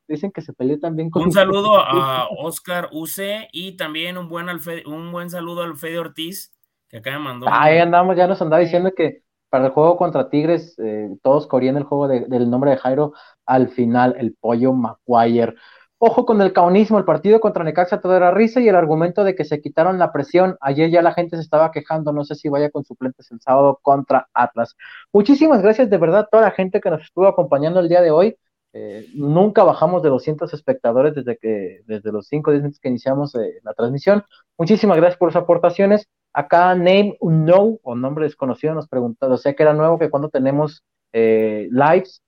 dicen 0.07 0.31
que 0.31 0.43
se 0.43 0.53
peleó 0.53 0.79
también 0.79 1.11
con... 1.11 1.25
Un 1.25 1.33
saludo 1.33 1.79
a 1.81 2.29
Oscar 2.39 2.89
UC 2.93 3.49
y 3.53 3.77
también 3.77 4.17
un 4.17 4.29
buen, 4.29 4.47
un 4.87 5.11
buen 5.11 5.31
saludo 5.31 5.63
al 5.63 5.77
Fede 5.77 5.99
Ortiz, 5.99 6.53
que 6.89 6.99
acá 6.99 7.13
me 7.13 7.19
mandó... 7.21 7.47
Ahí 7.49 7.79
andamos, 7.79 8.17
ya 8.17 8.29
nos 8.29 8.41
andaba 8.43 8.63
diciendo 8.63 8.93
que 8.97 9.23
para 9.51 9.67
el 9.67 9.73
juego 9.73 9.97
contra 9.97 10.31
Tigres, 10.31 10.79
eh, 10.79 11.11
todos 11.23 11.47
corrían 11.47 11.77
el 11.77 11.85
juego 11.85 12.09
del 12.09 12.51
nombre 12.51 12.73
de 12.73 12.77
Jairo, 12.79 13.13
al 13.47 13.69
final 13.69 14.15
el 14.19 14.35
pollo 14.41 14.73
Maguire. 14.73 15.55
Ojo 16.01 16.25
con 16.27 16.41
el 16.41 16.53
caunismo, 16.53 16.97
el 16.99 17.05
partido 17.05 17.41
contra 17.41 17.65
Necaxa 17.65 18.01
todo 18.01 18.17
era 18.17 18.31
risa 18.31 18.61
y 18.61 18.69
el 18.69 18.77
argumento 18.77 19.25
de 19.25 19.35
que 19.35 19.45
se 19.45 19.61
quitaron 19.61 19.99
la 19.99 20.13
presión. 20.13 20.57
Ayer 20.61 20.91
ya 20.91 21.03
la 21.03 21.13
gente 21.13 21.37
se 21.37 21.43
estaba 21.43 21.73
quejando, 21.73 22.13
no 22.13 22.25
sé 22.25 22.37
si 22.37 22.49
vaya 22.49 22.71
con 22.71 22.85
suplentes 22.85 23.31
el 23.33 23.41
sábado 23.41 23.81
contra 23.83 24.29
Atlas. 24.33 24.77
Muchísimas 25.13 25.61
gracias 25.61 25.91
de 25.91 25.99
verdad 25.99 26.21
a 26.21 26.27
toda 26.27 26.45
la 26.45 26.51
gente 26.53 26.81
que 26.81 26.91
nos 26.91 27.03
estuvo 27.03 27.27
acompañando 27.27 27.81
el 27.81 27.89
día 27.89 28.01
de 28.01 28.13
hoy. 28.13 28.37
Eh, 28.75 29.07
nunca 29.15 29.65
bajamos 29.65 30.03
de 30.03 30.11
200 30.11 30.53
espectadores 30.55 31.15
desde 31.17 31.37
que 31.37 31.81
desde 31.87 32.13
los 32.13 32.29
5 32.29 32.53
días 32.53 32.79
que 32.81 32.89
iniciamos 32.89 33.35
eh, 33.35 33.61
la 33.65 33.75
transmisión. 33.75 34.25
Muchísimas 34.57 34.99
gracias 34.99 35.19
por 35.19 35.33
sus 35.33 35.43
aportaciones. 35.43 36.07
Acá 36.33 36.75
Name 36.75 37.17
No 37.21 37.79
o 37.83 37.95
nombre 37.95 38.25
desconocido 38.25 38.75
nos 38.75 38.89
preguntó, 38.89 39.31
o 39.31 39.37
sea 39.37 39.55
que 39.55 39.63
era 39.63 39.73
nuevo 39.73 39.99
que 39.99 40.11
cuando 40.11 40.29
tenemos 40.29 40.85
eh, 41.13 41.69
lives 41.71 42.23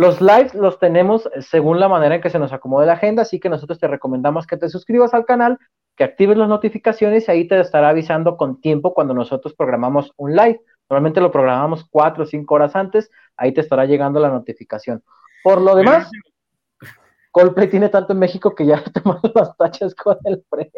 los 0.00 0.18
lives 0.22 0.54
los 0.54 0.78
tenemos 0.78 1.28
según 1.40 1.78
la 1.78 1.86
manera 1.86 2.14
en 2.14 2.22
que 2.22 2.30
se 2.30 2.38
nos 2.38 2.54
acomode 2.54 2.86
la 2.86 2.94
agenda, 2.94 3.20
así 3.20 3.38
que 3.38 3.50
nosotros 3.50 3.78
te 3.78 3.86
recomendamos 3.86 4.46
que 4.46 4.56
te 4.56 4.70
suscribas 4.70 5.12
al 5.12 5.26
canal, 5.26 5.58
que 5.94 6.04
actives 6.04 6.38
las 6.38 6.48
notificaciones 6.48 7.28
y 7.28 7.30
ahí 7.30 7.46
te 7.46 7.60
estará 7.60 7.90
avisando 7.90 8.38
con 8.38 8.62
tiempo 8.62 8.94
cuando 8.94 9.12
nosotros 9.12 9.52
programamos 9.52 10.14
un 10.16 10.34
live. 10.34 10.62
Normalmente 10.88 11.20
lo 11.20 11.30
programamos 11.30 11.84
cuatro 11.90 12.24
o 12.24 12.26
cinco 12.26 12.54
horas 12.54 12.74
antes, 12.76 13.10
ahí 13.36 13.52
te 13.52 13.60
estará 13.60 13.84
llegando 13.84 14.20
la 14.20 14.30
notificación. 14.30 15.02
Por 15.44 15.60
lo 15.60 15.74
demás, 15.76 16.10
Coldplay 17.30 17.68
tiene 17.68 17.90
tanto 17.90 18.14
en 18.14 18.20
México 18.20 18.54
que 18.54 18.64
ya 18.64 18.82
tomado 19.04 19.30
las 19.34 19.54
tachas 19.58 19.94
con 19.94 20.16
el 20.24 20.42
pre. 20.48 20.70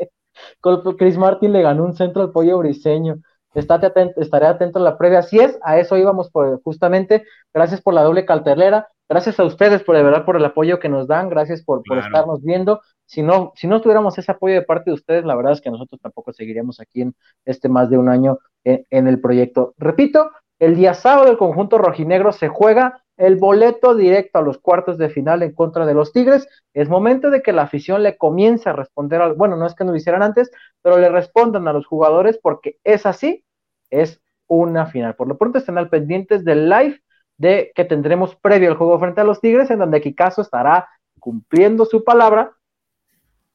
Chris 0.99 1.17
Martin 1.17 1.53
le 1.53 1.63
ganó 1.63 1.85
un 1.85 1.95
centro 1.95 2.23
al 2.23 2.33
pollo 2.33 2.59
briseño. 2.59 3.17
Estate 3.55 3.87
atento, 3.87 4.21
estaré 4.21 4.47
atento 4.47 4.79
a 4.79 4.83
la 4.83 4.97
previa. 4.97 5.19
Así 5.19 5.39
es, 5.39 5.59
a 5.63 5.79
eso 5.79 5.97
íbamos 5.97 6.31
justamente. 6.65 7.25
Gracias 7.53 7.81
por 7.81 7.95
la 7.95 8.03
doble 8.03 8.25
cartelera. 8.25 8.89
Gracias 9.09 9.39
a 9.39 9.45
ustedes 9.45 9.83
por 9.83 9.95
de 9.95 10.03
verdad 10.03 10.25
por 10.25 10.37
el 10.37 10.45
apoyo 10.45 10.79
que 10.79 10.89
nos 10.89 11.07
dan, 11.07 11.29
gracias 11.29 11.63
por, 11.63 11.83
estarnos 11.99 12.43
viendo. 12.43 12.81
Si 13.05 13.23
no, 13.23 13.53
si 13.57 13.67
no 13.67 13.83
tuviéramos 13.83 14.17
ese 14.17 14.33
apoyo 14.33 14.55
de 14.55 14.63
parte 14.63 14.89
de 14.89 14.95
ustedes, 14.95 15.27
la 15.27 15.35
verdad 15.35 15.53
es 15.53 15.61
que 15.61 15.71
nosotros 15.71 16.01
tampoco 16.01 16.33
seguiríamos 16.33 16.81
aquí 16.81 17.03
en 17.03 17.15
este 17.45 17.69
más 17.69 17.91
de 17.91 17.99
un 17.99 18.09
año 18.09 18.39
en, 18.65 18.87
en 18.89 19.09
el 19.09 19.21
proyecto. 19.21 19.75
Repito, 19.77 20.31
el 20.63 20.77
día 20.77 20.95
sábado 20.95 21.29
el 21.29 21.39
conjunto 21.39 21.77
rojinegro 21.77 22.31
se 22.31 22.47
juega 22.47 23.03
el 23.17 23.35
boleto 23.35 23.97
directo 23.97 24.39
a 24.39 24.43
los 24.43 24.59
cuartos 24.59 24.97
de 24.97 25.09
final 25.09 25.43
en 25.43 25.53
contra 25.53 25.87
de 25.87 25.95
los 25.95 26.13
Tigres. 26.13 26.47
Es 26.73 26.89
momento 26.89 27.31
de 27.31 27.43
que 27.43 27.53
la 27.53 27.63
afición 27.63 28.05
le 28.05 28.17
comience 28.17 28.69
a 28.69 28.73
responder, 28.73 29.21
al, 29.21 29.35
bueno, 29.35 29.57
no 29.57 29.67
es 29.67 29.75
que 29.75 29.83
no 29.83 29.91
lo 29.91 29.97
hicieran 29.97 30.23
antes, 30.23 30.53
pero 30.81 30.99
le 30.99 31.09
respondan 31.09 31.67
a 31.67 31.73
los 31.73 31.85
jugadores 31.85 32.39
porque 32.41 32.77
es 32.85 33.07
así, 33.07 33.45
es 33.91 34.21
una 34.47 34.87
final. 34.87 35.17
Por 35.17 35.27
lo 35.27 35.37
pronto 35.37 35.59
estén 35.59 35.79
al 35.79 35.89
pendientes 35.89 36.45
del 36.45 36.69
live 36.69 37.03
de 37.39 37.73
que 37.75 37.85
tendremos 37.85 38.37
previo 38.37 38.71
al 38.71 38.77
juego 38.77 39.01
frente 39.01 39.21
a 39.21 39.25
los 39.25 39.41
Tigres, 39.41 39.69
en 39.73 39.81
donde 39.81 40.01
Kikazo 40.01 40.43
estará 40.43 40.89
cumpliendo 41.19 41.87
su 41.87 42.05
palabra 42.05 42.53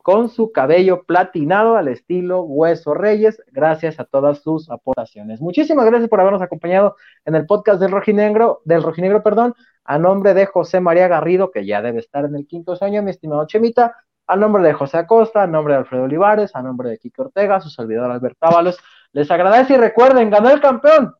con 0.08 0.30
su 0.30 0.54
cabello 0.54 1.04
platinado 1.04 1.76
al 1.76 1.90
estilo 1.90 2.44
Hueso 2.44 2.94
Reyes, 2.94 3.44
gracias 3.52 4.00
a 4.00 4.06
todas 4.06 4.42
sus 4.42 4.70
aportaciones. 4.70 5.42
Muchísimas 5.42 5.86
gracias 5.86 6.10
por 6.10 6.22
habernos 6.22 6.42
acompañado 6.42 6.96
en 7.26 7.36
el 7.36 7.46
podcast 7.46 7.82
del 7.82 7.92
Rojinegro, 7.92 8.62
del 8.64 8.84
Rojinegro, 8.84 9.22
perdón, 9.22 9.54
a 9.84 9.98
nombre 10.00 10.34
de 10.34 10.46
José 10.46 10.80
María 10.80 11.10
Garrido, 11.10 11.52
que 11.52 11.66
ya 11.66 11.82
debe 11.82 12.00
estar 12.00 12.24
en 12.24 12.36
el 12.36 12.48
quinto 12.48 12.78
sueño, 12.78 13.04
mi 13.04 13.12
estimado 13.12 13.46
Chemita, 13.48 13.98
a 14.28 14.38
nombre 14.38 14.64
de 14.64 14.72
José 14.72 15.00
Acosta, 15.00 15.44
a 15.44 15.48
nombre 15.48 15.74
de 15.74 15.80
Alfredo 15.80 16.06
Olivares, 16.06 16.56
a 16.56 16.62
nombre 16.62 16.90
de 16.90 17.00
Kike 17.00 17.24
Ortega, 17.24 17.60
su 17.60 17.70
servidor 17.70 18.10
Alberto 18.10 18.46
Ábalos, 18.46 18.80
les 19.12 19.30
agradece 19.30 19.74
y 19.74 19.78
recuerden, 19.78 20.30
ganó 20.30 20.50
el 20.52 20.62
campeón, 20.62 21.16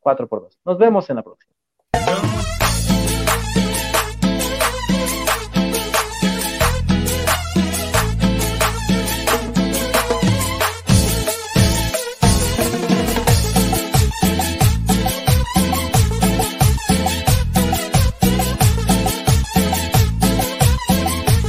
4 0.00 0.28
por 0.28 0.42
2. 0.42 0.60
Nos 0.66 0.76
vemos 0.76 1.08
en 1.08 1.16
la 1.16 1.22
próxima. 1.22 1.53